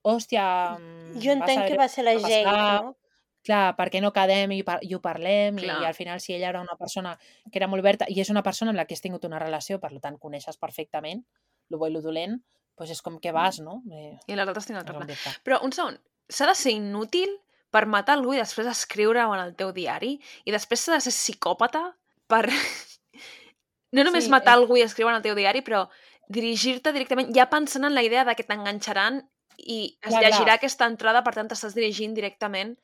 Hòstia... 0.00 0.44
mm, 0.78 1.18
Jo 1.20 1.34
entenc 1.36 1.60
vas 1.60 1.68
que 1.68 1.76
va 1.76 1.88
ser 1.92 2.04
la 2.06 2.14
passar, 2.16 2.44
no? 2.84 2.94
Clar, 3.42 3.74
per 3.76 3.86
què 3.88 4.02
no 4.04 4.10
quedem 4.12 4.52
i, 4.52 4.62
par 4.62 4.78
i 4.84 4.92
ho 4.94 5.00
parlem 5.00 5.56
Clar. 5.56 5.78
i 5.82 5.86
al 5.88 5.94
final 5.96 6.20
si 6.20 6.34
ella 6.34 6.50
era 6.50 6.60
una 6.60 6.76
persona 6.76 7.14
que 7.50 7.56
era 7.56 7.66
molt 7.72 7.80
oberta 7.80 8.04
i 8.12 8.18
és 8.20 8.28
una 8.28 8.42
persona 8.44 8.70
amb 8.74 8.76
la 8.76 8.84
que 8.84 8.92
has 8.94 9.00
tingut 9.00 9.24
una 9.24 9.38
relació, 9.40 9.78
per 9.80 9.92
tant 10.00 10.18
coneixes 10.20 10.58
perfectament 10.60 11.22
lo 11.70 11.78
bo 11.78 11.86
i 11.88 11.92
lo 11.94 12.02
dolent, 12.04 12.36
doncs 12.76 12.90
és 12.92 13.00
com 13.02 13.16
que 13.22 13.32
vas, 13.32 13.60
no? 13.64 13.82
Eh, 13.92 14.18
I 14.26 14.36
les 14.36 14.46
altres 14.48 14.66
tenen 14.68 14.82
és 14.82 14.90
altre 14.90 15.16
pla. 15.22 15.32
Però 15.46 15.60
un 15.64 15.72
segon, 15.72 15.96
s'ha 16.28 16.46
de 16.50 16.54
ser 16.58 16.72
inútil 16.76 17.32
per 17.70 17.86
matar 17.86 18.16
algú 18.18 18.34
i 18.34 18.40
després 18.42 18.66
escriure-ho 18.66 19.32
en 19.36 19.40
el 19.44 19.54
teu 19.56 19.70
diari? 19.72 20.16
I 20.44 20.50
després 20.52 20.80
s'ha 20.84 20.98
de 20.98 21.04
ser 21.06 21.12
psicòpata 21.14 21.84
per... 22.28 22.44
no 23.96 24.04
només 24.04 24.24
Sí, 24.26 24.30
matar 24.32 24.56
és- 24.56 24.60
algú 24.62 24.76
i 24.78 24.84
escriure 24.84 25.12
en 25.14 25.20
el 25.20 25.24
teu 25.24 25.34
diari, 25.38 25.62
però 25.66 25.86
dirigir-te 26.30 26.92
directament, 26.94 27.32
ja 27.34 27.48
pensant 27.50 27.84
en 27.88 27.94
la 27.96 28.02
idea 28.06 28.24
de 28.24 28.34
que 28.38 28.44
t'enganxaran 28.46 29.22
i 29.58 29.96
es 30.00 30.10
Clar, 30.12 30.22
llegirà 30.22 30.44
clar. 30.52 30.58
aquesta 30.60 30.86
entrada, 30.86 31.24
per 31.26 31.34
tant 31.34 31.48
t'estàs 31.50 31.74
dirigint 31.74 32.14
directament 32.14 32.76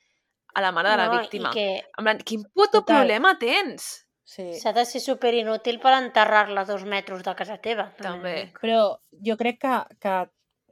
a 0.57 0.63
la 0.65 0.73
mare 0.73 0.91
de 0.95 0.97
la 0.97 1.07
No, 1.13 1.19
víctima. 1.21 1.51
Que 1.53 1.85
En 1.99 2.05
plan, 2.05 2.19
quin 2.25 2.43
puto 2.49 2.81
Total. 2.81 3.03
problema 3.05 3.37
tens? 3.39 4.03
Sí. 4.27 4.55
s'ha 4.59 4.73
de 4.75 4.83
ser 4.85 4.99
superinútil 5.01 5.77
per 5.79 5.93
enterrar-la 5.95 6.65
a 6.65 6.67
dos 6.67 6.83
metres 6.85 7.23
de 7.23 7.35
casa 7.39 7.59
teva. 7.63 7.93
També. 8.03 8.51
Però 8.59 8.97
jo 9.23 9.37
crec 9.39 9.61
que, 9.63 9.75
que 10.03 10.15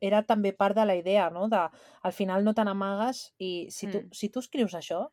era 0.03 0.25
també 0.27 0.51
part 0.53 0.75
de 0.75 0.85
la 0.85 0.97
idea, 0.99 1.29
no? 1.31 1.47
De, 1.49 1.61
al 2.03 2.13
final 2.13 2.43
no 2.45 2.53
te 2.53 2.65
n'amagues 2.67 3.29
i 3.39 3.69
si 3.71 3.87
tu, 3.87 4.01
Mm. 4.01 4.11
si 4.11 4.29
tu 4.35 4.41
escrius 4.43 4.75
això 4.75 5.05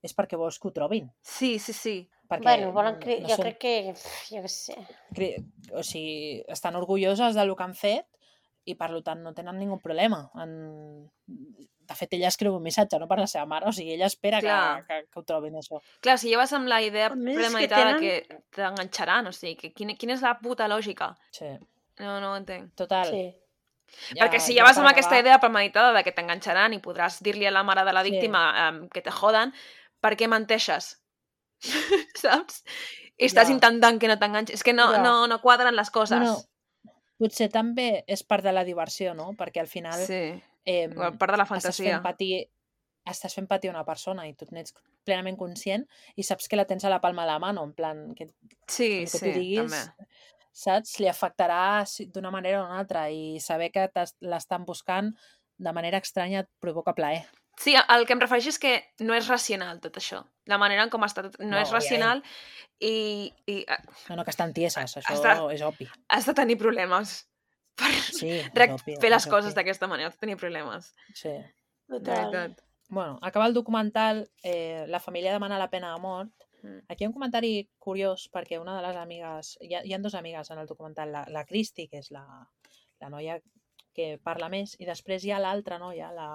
és 0.00 0.14
perquè 0.14 0.38
vols 0.38 0.60
que 0.62 0.68
ho 0.68 0.72
trobin. 0.72 1.10
Sí, 1.22 1.58
sí, 1.58 1.72
sí. 1.72 1.96
Perquè 2.30 2.44
Bueno, 2.44 2.70
volen 2.72 3.00
cre... 3.02 3.18
no 3.20 3.28
jo 3.32 3.34
són- 3.34 3.42
crec 3.48 3.58
que... 3.58 3.74
Jo 4.30 4.44
què 4.44 4.48
sé. 4.52 4.76
cre- 5.16 5.42
o 5.74 5.82
sigui, 5.82 6.44
estan 6.46 6.76
orgulloses 6.78 7.34
del 7.34 7.56
que 7.56 7.64
han 7.66 7.74
fet 7.74 8.06
i 8.64 8.76
per 8.76 8.92
tant 9.02 9.22
no 9.26 9.34
tenen 9.34 9.58
ningú 9.58 9.80
problema. 9.82 10.30
En... 10.36 11.10
De 11.88 11.94
fet, 11.96 12.12
ella 12.12 12.28
escriu 12.28 12.52
un 12.54 12.62
missatge, 12.62 12.98
no 13.00 13.06
per 13.08 13.16
la 13.18 13.26
seva 13.26 13.46
mare, 13.48 13.66
o 13.66 13.72
sigui, 13.72 13.94
ella 13.94 14.06
espera 14.06 14.40
que, 14.44 14.52
que, 14.88 14.98
que 15.08 15.18
ho 15.18 15.22
trobin 15.24 15.54
això. 15.56 15.80
Clar, 16.04 16.18
si 16.20 16.28
lleves 16.28 16.52
amb 16.52 16.68
la 16.68 16.82
idea 16.84 17.06
A 17.08 17.14
més, 17.16 17.38
és 17.38 17.40
que 17.40 17.48
premeditada 17.48 17.96
tenen- 17.96 18.00
que 18.28 18.40
t'enganxaran, 18.54 19.26
o 19.26 19.32
sigui, 19.32 19.56
que 19.56 19.72
quina, 19.72 19.94
quina 19.96 20.12
és 20.18 20.20
la 20.22 20.34
puta 20.38 20.68
lògica? 20.68 21.14
Sí. 21.32 21.48
No, 22.00 22.20
no 22.20 22.32
ho 22.34 22.36
entenc. 22.36 22.74
Total. 22.76 23.08
Sí. 23.08 23.22
Ja, 24.14 24.26
Perquè 24.26 24.38
si 24.38 24.52
ja 24.54 24.64
vas 24.64 24.76
amb 24.76 24.90
aquesta 24.90 25.16
idea 25.18 25.38
premeditada 25.40 25.94
de 25.96 26.04
que 26.04 26.12
t'enganxaran 26.12 26.74
i 26.76 26.80
podràs 26.84 27.22
dir-li 27.24 27.46
a 27.48 27.50
la 27.50 27.62
mare 27.64 27.86
de 27.88 27.92
la 27.96 28.02
víctima 28.04 28.42
sí. 28.82 28.88
que 28.92 29.00
te 29.00 29.10
joden, 29.10 29.54
per 30.04 30.12
què 30.14 30.28
menteixes? 30.28 30.98
Saps? 32.22 32.62
I 33.18 33.24
estàs 33.26 33.48
Ja. 33.48 33.54
intentant 33.56 33.98
que 33.98 34.08
no 34.10 34.18
t'enganxis. 34.18 34.60
És 34.60 34.62
que 34.62 34.72
no, 34.76 34.92
Ja. 34.92 35.00
no, 35.02 35.26
no 35.26 35.40
quadren 35.40 35.74
les 35.74 35.90
coses. 35.90 36.18
Bueno, 36.20 36.36
potser 37.18 37.48
també 37.50 38.04
és 38.06 38.22
part 38.22 38.44
de 38.44 38.52
la 38.52 38.62
diversió, 38.64 39.14
no? 39.14 39.32
Perquè 39.32 39.58
al 39.60 39.66
final 39.66 39.98
sí, 40.04 40.20
eh, 40.68 40.84
Igual, 40.90 41.16
part 41.18 41.32
de 41.32 41.38
la 41.40 41.44
estàs 41.46 41.54
fantasia. 41.64 41.94
fent 41.96 42.02
patir 42.04 42.32
estàs 43.08 43.32
fent 43.38 43.46
patir 43.48 43.70
una 43.72 43.86
persona 43.88 44.26
i 44.28 44.34
tu 44.36 44.44
n'ets 44.52 44.74
plenament 45.06 45.38
conscient 45.40 45.86
i 46.20 46.22
saps 46.26 46.44
que 46.50 46.56
la 46.60 46.66
tens 46.68 46.84
a 46.84 46.90
la 46.92 47.00
palma 47.00 47.24
de 47.24 47.30
la 47.32 47.38
mà, 47.40 47.54
en 47.56 47.72
plan, 47.72 48.02
que 48.14 48.26
Sí, 48.68 49.00
que 49.00 49.06
sí, 49.06 49.18
tu 49.18 49.32
diguis, 49.38 49.72
també. 49.72 50.06
saps? 50.52 50.98
Li 51.00 51.08
afectarà 51.08 51.84
d'una 52.12 52.30
manera 52.30 52.60
o 52.62 52.66
una 52.66 52.78
altra 52.82 53.06
i 53.10 53.38
saber 53.40 53.70
que 53.72 53.86
l'estan 54.20 54.66
buscant 54.66 55.14
de 55.56 55.72
manera 55.72 55.98
estranya 55.98 56.40
et 56.44 56.48
provoca 56.60 56.92
plaer. 56.94 57.24
Sí, 57.58 57.74
el 57.74 58.04
que 58.06 58.12
em 58.14 58.20
refereixo 58.20 58.50
és 58.52 58.58
que 58.62 58.74
no 59.00 59.14
és 59.14 59.26
racional 59.26 59.80
tot 59.80 59.96
això. 59.98 60.20
La 60.46 60.58
manera 60.58 60.84
en 60.84 60.90
com 60.90 61.02
està 61.02 61.22
tot 61.24 61.40
no, 61.40 61.48
No, 61.50 61.56
és 61.58 61.66
ja, 61.68 61.72
ja. 61.72 61.78
racional 61.80 62.22
i, 62.80 63.32
i 63.46 63.64
eh, 63.66 63.78
No, 64.10 64.16
no, 64.16 64.24
que 64.24 64.30
estan 64.30 64.52
tieses, 64.54 64.96
això 64.96 65.14
Està- 65.16 65.34
és 65.52 65.62
obvi. 65.62 65.88
has 66.08 66.26
de 66.26 66.34
tenir 66.34 66.56
problemes 66.58 67.27
per 67.78 67.90
Sí, 68.18 68.32
fer 69.00 69.10
les 69.12 69.26
coses 69.30 69.54
d'aquesta 69.54 69.88
manera, 69.90 70.10
tenir 70.18 70.36
problemes. 70.40 70.92
Sí. 71.14 71.34
Total. 71.88 72.56
Bueno, 72.88 73.18
acaba 73.22 73.46
el 73.46 73.54
documental, 73.54 74.30
eh, 74.42 74.86
la 74.88 75.00
família 75.00 75.32
demana 75.32 75.58
la 75.58 75.70
pena 75.70 75.92
de 75.92 76.00
mort. 76.00 76.32
Mm. 76.62 76.78
Aquí 76.88 77.04
hi 77.04 77.06
ha 77.06 77.10
un 77.10 77.14
comentari 77.14 77.68
curiós 77.78 78.28
perquè 78.32 78.58
una 78.58 78.74
de 78.76 78.86
les 78.86 78.96
amigues, 78.96 79.56
hi 79.60 79.74
ha, 79.74 79.84
hi 79.84 79.92
ha 79.92 80.00
dues 80.02 80.16
amigues 80.18 80.50
en 80.50 80.58
el 80.58 80.66
documental, 80.66 81.12
la, 81.12 81.24
la 81.28 81.44
Cristi, 81.44 81.86
que 81.88 82.00
és 82.02 82.10
la, 82.10 82.24
la 83.00 83.10
noia 83.12 83.38
que 83.94 84.16
parla 84.24 84.48
més, 84.48 84.74
i 84.80 84.88
després 84.88 85.24
hi 85.24 85.34
ha 85.34 85.42
l'altra 85.42 85.78
noia, 85.78 86.10
la, 86.16 86.28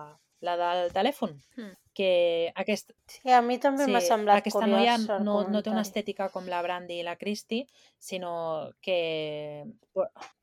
la 0.43 0.55
del 0.59 0.91
telèfon, 0.93 1.33
Mm. 1.57 1.71
que 1.93 2.51
aquest, 2.55 2.91
Sí, 3.07 3.29
a 3.31 3.41
mi 3.45 3.59
també 3.61 3.85
m'ha 3.87 4.01
semblat 4.01 4.39
aquesta 4.41 4.59
curiós 4.63 4.77
noia 4.79 4.95
el 4.95 5.23
no, 5.23 5.43
no 5.47 5.61
té 5.61 5.69
una 5.69 5.83
estètica 5.85 6.29
com 6.33 6.47
la 6.49 6.61
Brandy 6.65 6.99
i 6.99 7.03
la 7.05 7.15
Cristi, 7.15 7.67
sinó 7.99 8.71
que 8.81 9.63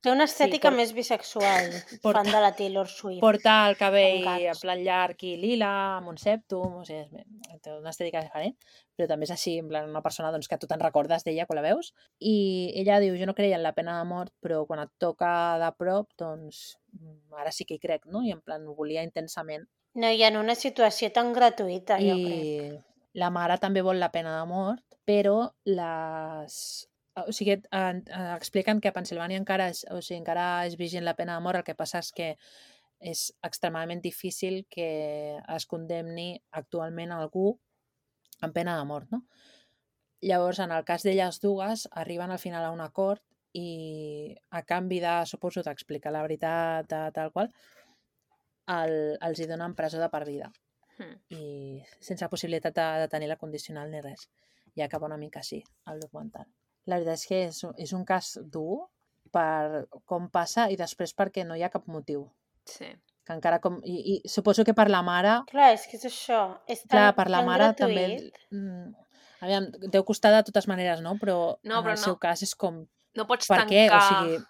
Té 0.00 0.10
una 0.12 0.24
estètica 0.24 0.68
por- 0.70 0.76
més 0.78 0.92
bisexual, 0.94 1.72
porta- 2.00 2.22
fan 2.22 2.32
de 2.32 2.40
la 2.40 2.52
Taylor 2.54 2.86
Swift. 2.88 3.20
porta 3.20 3.68
el 3.68 3.76
cabell 3.76 4.24
plan 4.60 4.84
llarg 4.84 5.24
i 5.24 5.36
lila, 5.36 5.96
amb 5.98 6.08
un 6.08 6.18
septum, 6.18 6.76
o 6.80 6.84
sigui, 6.84 7.24
té 7.60 7.72
una 7.76 7.90
estètica 7.90 8.22
diferent, 8.22 8.56
però 9.00 9.08
també 9.08 9.24
és 9.24 9.32
així, 9.32 9.54
en 9.56 9.68
plan 9.70 9.88
una 9.88 10.02
persona 10.04 10.28
doncs, 10.34 10.48
que 10.50 10.58
tu 10.60 10.68
te'n 10.68 10.82
recordes 10.82 11.24
d'ella 11.24 11.46
quan 11.48 11.56
la 11.56 11.64
veus. 11.64 11.94
I 12.20 12.34
ella 12.82 12.98
diu, 13.00 13.14
jo 13.16 13.28
no 13.28 13.34
creia 13.38 13.56
en 13.56 13.64
la 13.64 13.72
pena 13.72 13.96
de 13.96 14.04
mort, 14.08 14.34
però 14.44 14.66
quan 14.68 14.82
et 14.84 14.92
toca 15.00 15.30
de 15.62 15.70
prop, 15.78 16.10
doncs 16.20 16.76
mm, 16.92 17.38
ara 17.40 17.52
sí 17.56 17.64
que 17.64 17.78
hi 17.78 17.80
crec, 17.80 18.04
no? 18.12 18.20
I 18.26 18.34
en 18.36 18.42
plan 18.44 18.66
ho 18.68 18.76
volia 18.76 19.04
intensament. 19.06 19.64
No, 19.96 20.10
i 20.12 20.20
en 20.26 20.36
una 20.36 20.54
situació 20.54 21.08
tan 21.16 21.32
gratuïta, 21.32 21.96
jo 22.02 22.18
crec. 22.20 22.36
I 22.36 23.18
la 23.24 23.30
mare 23.32 23.56
també 23.62 23.80
vol 23.82 23.98
la 23.98 24.10
pena 24.12 24.36
de 24.36 24.44
mort, 24.50 24.84
però 25.08 25.48
les... 25.64 26.60
O 27.20 27.32
sigui, 27.34 27.56
en, 27.74 28.04
expliquen 28.36 28.78
que 28.84 28.92
a 28.92 28.94
Pensilvània 28.94 29.40
encara 29.40 29.70
és, 29.72 29.82
o 29.90 29.98
sigui, 30.04 30.20
encara 30.20 30.66
és 30.68 30.76
vigent 30.78 31.08
la 31.08 31.16
pena 31.16 31.34
de 31.38 31.44
mort, 31.44 31.58
el 31.58 31.66
que 31.66 31.74
passa 31.74 32.04
és 32.04 32.12
que 32.14 32.34
és 33.00 33.24
extremadament 33.48 34.04
difícil 34.04 34.60
que 34.68 35.40
es 35.40 35.66
condemni 35.66 36.34
actualment 36.52 37.16
algú 37.16 37.54
amb 38.40 38.54
pena 38.54 38.76
de 38.78 38.84
mort, 38.88 39.10
no? 39.10 39.22
Llavors, 40.22 40.58
en 40.60 40.72
el 40.76 40.84
cas 40.84 41.02
d'elles 41.06 41.38
dues, 41.40 41.86
arriben 41.92 42.30
al 42.30 42.38
final 42.38 42.64
a 42.64 42.72
un 42.74 42.80
acord 42.84 43.22
i 43.56 44.36
a 44.50 44.62
canvi 44.62 45.00
de, 45.00 45.14
suposo, 45.26 45.62
d'explicar 45.66 46.12
la 46.12 46.22
veritat 46.22 46.88
de, 46.92 47.00
tal 47.16 47.32
qual, 47.32 47.48
el, 48.70 48.92
els 49.20 49.40
hi 49.40 49.46
donen 49.50 49.74
presó 49.78 50.00
de 50.02 50.08
per 50.12 50.24
vida 50.28 50.52
Hmm. 51.00 51.14
i 51.32 51.80
sense 52.04 52.26
possibilitat 52.28 52.74
de, 52.76 52.84
de 53.00 53.06
tenir 53.08 53.28
la 53.30 53.38
condicional 53.40 53.88
ni 53.90 54.02
res. 54.04 54.26
I 54.76 54.82
acaba 54.84 55.06
una 55.08 55.16
mica 55.16 55.40
així, 55.40 55.62
el 55.88 55.98
documental. 56.02 56.44
La 56.84 56.98
veritat 56.98 57.16
és 57.16 57.22
que 57.30 57.38
és, 57.46 57.60
un- 57.64 57.72
és 57.80 57.94
un 57.96 58.04
cas 58.04 58.34
dur 58.44 58.82
per 59.32 59.86
com 60.04 60.26
passa 60.28 60.66
i 60.68 60.76
després 60.76 61.14
perquè 61.16 61.46
no 61.48 61.56
hi 61.56 61.62
ha 61.64 61.70
cap 61.72 61.88
motiu. 61.88 62.26
Sí. 62.68 62.90
Que 63.26 63.34
encara 63.36 63.58
com... 63.60 63.78
I, 63.84 63.96
i 64.24 64.28
suposo 64.28 64.64
que 64.64 64.74
per 64.74 64.88
la 64.90 65.02
mare... 65.06 65.38
Clar, 65.50 65.72
és 65.76 65.86
que 65.90 65.98
és 65.98 66.06
això. 66.08 66.40
És 66.66 66.80
tan, 66.86 66.94
Clar, 66.96 67.08
per 67.18 67.28
la 67.30 67.42
mare 67.46 67.70
gratuït. 67.70 68.30
també... 68.32 68.56
Mm, 68.56 68.94
aviam, 69.44 69.66
deu 69.92 70.04
costar 70.08 70.32
de 70.34 70.44
totes 70.48 70.66
maneres, 70.70 71.02
no? 71.04 71.16
Però 71.20 71.36
No, 71.62 71.80
en 71.80 71.84
però 71.84 71.94
el 71.96 72.00
no. 72.00 72.04
seu 72.06 72.16
cas 72.20 72.42
és 72.46 72.54
com... 72.56 72.80
No 73.18 73.26
pots 73.28 73.50
Per 73.50 73.58
tancar 73.60 73.74
què? 73.74 73.84
O 73.90 74.00
sigui, 74.06 74.40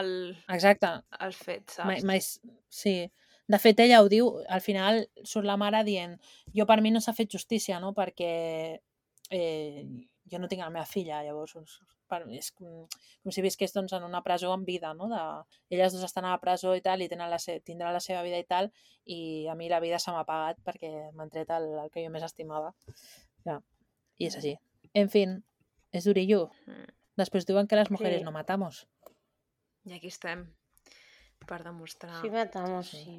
el, 0.00 0.10
exacte, 0.56 0.90
el 1.22 1.32
fet, 1.36 1.68
saps? 1.76 1.86
mai, 1.86 2.02
mai, 2.02 2.20
sí. 2.72 2.96
De 3.46 3.58
fet, 3.62 3.78
ella 3.84 4.00
ho 4.02 4.08
diu, 4.10 4.32
al 4.50 4.60
final 4.64 5.04
surt 5.22 5.46
la 5.46 5.54
mare 5.60 5.84
dient 5.86 6.16
jo 6.56 6.64
per 6.66 6.80
mi 6.82 6.90
no 6.90 6.98
s'ha 7.04 7.14
fet 7.14 7.30
justícia, 7.30 7.78
no? 7.78 7.92
Perquè 7.94 8.30
eh, 9.30 9.84
jo 10.30 10.38
no 10.38 10.48
tinc 10.48 10.62
la 10.62 10.70
meva 10.70 10.86
filla, 10.86 11.22
llavors 11.22 11.54
doncs, 11.54 11.76
per, 12.10 12.20
és 12.34 12.50
com, 12.54 12.86
com 13.22 13.32
si 13.34 13.42
visqués 13.42 13.72
doncs, 13.74 13.92
en 13.96 14.04
una 14.06 14.22
presó 14.22 14.52
en 14.54 14.64
vida, 14.64 14.92
no? 14.94 15.08
De, 15.10 15.20
elles 15.74 15.92
dos 15.92 16.04
estan 16.06 16.24
a 16.24 16.32
la 16.34 16.40
presó 16.42 16.74
i 16.76 16.82
tal, 16.82 17.02
i 17.02 17.08
tenen 17.08 17.30
la 17.30 17.38
se, 17.42 17.58
tindran 17.60 17.92
la 17.94 18.00
seva 18.00 18.22
vida 18.26 18.38
i 18.38 18.44
tal, 18.44 18.70
i 19.04 19.46
a 19.50 19.54
mi 19.58 19.68
la 19.68 19.80
vida 19.82 19.98
se 20.02 20.10
m'ha 20.14 20.24
pagat 20.26 20.58
perquè 20.66 20.92
m'han 21.14 21.30
tret 21.30 21.50
el, 21.50 21.66
el 21.84 21.90
que 21.94 22.04
jo 22.04 22.10
més 22.14 22.26
estimava. 22.26 22.72
Ja. 23.46 23.60
I 24.18 24.26
és 24.30 24.36
així. 24.38 24.54
En 24.94 25.10
fin, 25.12 25.38
és 25.92 26.06
durillo. 26.08 26.50
Mm. 26.66 26.86
Després 27.16 27.46
diuen 27.48 27.66
que 27.66 27.76
les 27.78 27.90
mujeres 27.90 28.20
Sí. 28.20 28.24
no 28.24 28.32
matamos. 28.32 28.86
I 29.86 29.94
aquí 29.96 30.08
estem 30.08 30.46
per 31.46 31.62
demostrar 31.64 32.20
Sí, 32.22 32.30
matamos, 32.30 32.88
Sí. 32.90 33.04
sí. 33.04 33.18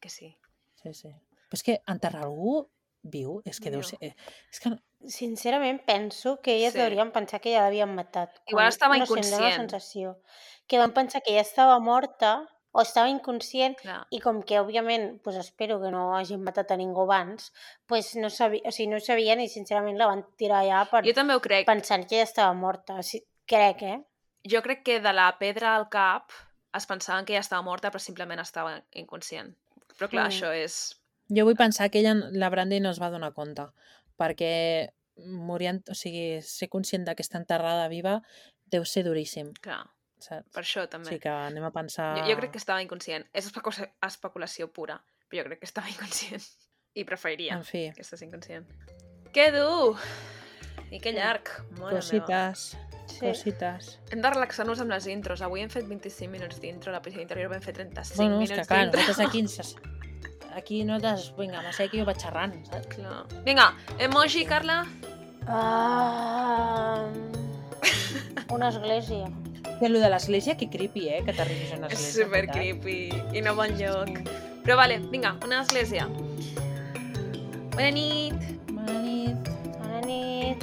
que 0.00 0.08
sí. 0.08 0.36
Sí, 0.82 0.94
sí. 0.94 1.08
Però 1.48 1.58
és 1.58 1.62
que 1.62 1.82
enterrar 1.86 2.24
algú 2.24 2.68
viu 3.02 3.40
és 3.44 3.58
que 3.60 3.70
deu 3.70 3.80
No. 3.80 3.86
ser... 3.88 3.98
eh, 4.00 4.14
És 4.50 4.60
que 4.60 4.70
Sincerament 5.04 5.80
penso 5.84 6.40
que 6.40 6.54
elles 6.56 6.72
Sí. 6.72 6.78
deurien 6.78 7.10
pensar 7.10 7.40
que 7.40 7.50
ja 7.52 7.62
l'havien 7.64 7.92
matat. 7.94 8.30
Igual 8.46 8.68
estava 8.68 8.96
no 8.96 9.04
sé, 9.06 9.10
dóna 9.14 9.20
la 9.20 9.26
inconscient. 9.36 9.56
sensació. 9.70 10.16
Que 10.68 10.78
van 10.78 10.92
pensar 10.94 11.22
que 11.22 11.32
ja 11.34 11.40
estava 11.40 11.78
morta 11.80 12.46
o 12.70 12.80
estava 12.82 13.08
inconscient 13.10 13.76
Clar. 13.80 14.06
i 14.10 14.20
com 14.20 14.42
que, 14.42 14.60
òbviament, 14.60 15.20
pues 15.22 15.36
espero 15.36 15.80
que 15.82 15.90
no 15.90 16.14
hagin 16.16 16.42
matat 16.44 16.70
a 16.70 16.76
ningú 16.76 17.02
abans, 17.02 17.52
pues 17.86 18.14
no, 18.16 18.30
sabi... 18.30 18.62
o 18.64 18.70
sigui, 18.70 18.86
no 18.88 18.96
ho 18.96 19.00
sabien 19.00 19.40
i, 19.40 19.48
sincerament, 19.48 19.98
la 19.98 20.06
van 20.06 20.24
tirar 20.38 20.62
allà 20.62 20.88
per... 20.88 21.02
Jo 21.04 21.12
també 21.12 21.34
ho 21.34 21.40
crec. 21.40 21.66
pensant 21.66 22.06
que 22.08 22.16
ja 22.16 22.22
estava 22.22 22.54
morta. 22.54 22.94
O 22.94 23.02
sigui, 23.02 23.26
crec, 23.44 23.82
eh? 23.82 24.00
Jo 24.48 24.62
crec 24.62 24.82
que 24.84 25.00
de 25.00 25.12
la 25.12 25.36
pedra 25.38 25.74
al 25.76 25.88
cap 25.90 26.30
es 26.72 26.86
pensaven 26.86 27.24
que 27.26 27.34
ja 27.34 27.40
estava 27.40 27.60
morta, 27.62 27.90
però 27.90 27.98
simplement 28.00 28.40
estava 28.40 28.80
inconscient. 28.94 29.56
Però 29.98 30.08
clar, 30.08 30.28
Mm. 30.28 30.32
això 30.32 30.54
és... 30.54 31.01
jo 31.28 31.44
vull 31.44 31.56
pensar 31.56 31.90
que 31.90 32.00
ella, 32.00 32.14
la 32.32 32.48
Brandy 32.50 32.80
no 32.80 32.90
es 32.90 33.00
va 33.00 33.10
donar 33.10 33.32
compte, 33.34 33.68
perquè 34.18 34.90
morient, 35.16 35.82
o 35.92 35.94
sigui, 35.94 36.40
ser 36.42 36.68
conscient 36.72 37.04
que 37.14 37.22
està 37.22 37.38
enterrada 37.38 37.88
viva 37.92 38.22
deu 38.72 38.84
ser 38.88 39.04
duríssim, 39.04 39.52
Clar, 39.60 39.82
saps? 40.18 40.48
per 40.54 40.62
això 40.64 40.86
també. 40.88 41.10
Sí 41.10 41.18
que 41.20 41.28
anem 41.28 41.64
a 41.64 41.70
pensar... 41.72 42.14
Jo, 42.18 42.30
jo 42.30 42.36
crec 42.40 42.52
que 42.52 42.58
estava 42.62 42.80
inconscient. 42.82 43.26
És 43.32 43.46
especu- 43.50 43.74
especulació 44.06 44.70
pura, 44.72 44.96
però 45.28 45.42
jo 45.42 45.48
crec 45.50 45.60
que 45.60 45.68
estava 45.68 45.88
inconscient. 45.94 46.42
I 46.94 47.04
preferiria 47.08 47.54
En 47.56 47.64
fi, 47.64 47.90
que 47.94 48.00
estigués 48.04 48.22
inconscient. 48.28 48.66
Que 49.32 49.50
dur! 49.52 49.96
I 50.92 50.98
que 51.00 51.12
llarg! 51.12 51.48
Mare 51.78 51.78
meva. 51.78 51.90
cosites, 52.00 52.72
Sí. 53.12 53.18
cosites. 53.26 53.98
Hem 54.10 54.22
de 54.24 54.30
relaxar-nos 54.30 54.80
amb 54.80 54.90
les 54.92 55.06
intros. 55.10 55.42
Avui 55.44 55.60
hem 55.60 55.68
fet 55.72 55.84
25 55.88 56.30
minuts 56.32 56.60
d'intro, 56.62 56.92
l'episodi 56.94 57.24
anterior 57.26 57.50
vam 57.52 57.60
fer 57.60 57.74
35 57.76 58.16
Bueno, 58.16 58.40
és 58.40 58.48
minuts 58.48 58.60
que 58.62 58.68
clar, 58.74 58.84
d'intro. 58.86 59.00
nosaltres 59.00 59.26
aquí 59.28 59.40
ens... 59.40 59.76
Aquí 60.54 60.82
nosaltres, 60.84 61.32
vinga, 61.38 61.62
no 61.62 61.72
sé, 61.72 61.88
que 61.88 61.98
jo 62.00 62.04
vaig 62.08 62.18
xerrant, 62.20 62.52
saps? 62.68 62.86
Clar. 62.92 63.22
Vinga, 63.46 63.70
emoji, 63.98 64.44
Carla. 64.46 64.82
Ah, 65.48 67.06
una 68.54 68.68
església. 68.68 69.30
Que 69.78 69.86
allò 69.88 69.98
de 69.98 70.10
l'església, 70.12 70.56
que 70.56 70.68
creepy, 70.70 71.08
eh? 71.08 71.22
Que 71.26 71.32
t'arribis 71.34 71.72
a 71.72 71.78
una 71.80 71.88
És 71.88 71.94
església. 71.98 72.24
super 72.24 72.30
veritat. 72.46 72.56
creepy 72.56 73.38
i 73.38 73.42
no 73.42 73.54
bon 73.58 73.72
lloc. 73.80 74.12
Però 74.62 74.76
vale, 74.78 75.00
vinga, 75.10 75.34
una 75.44 75.62
església. 75.64 76.06
Bona 77.72 77.90
nit. 77.90 78.38
Bona 78.70 79.00
nit. 79.02 79.48
Bona 79.80 80.00
nit. 80.06 80.62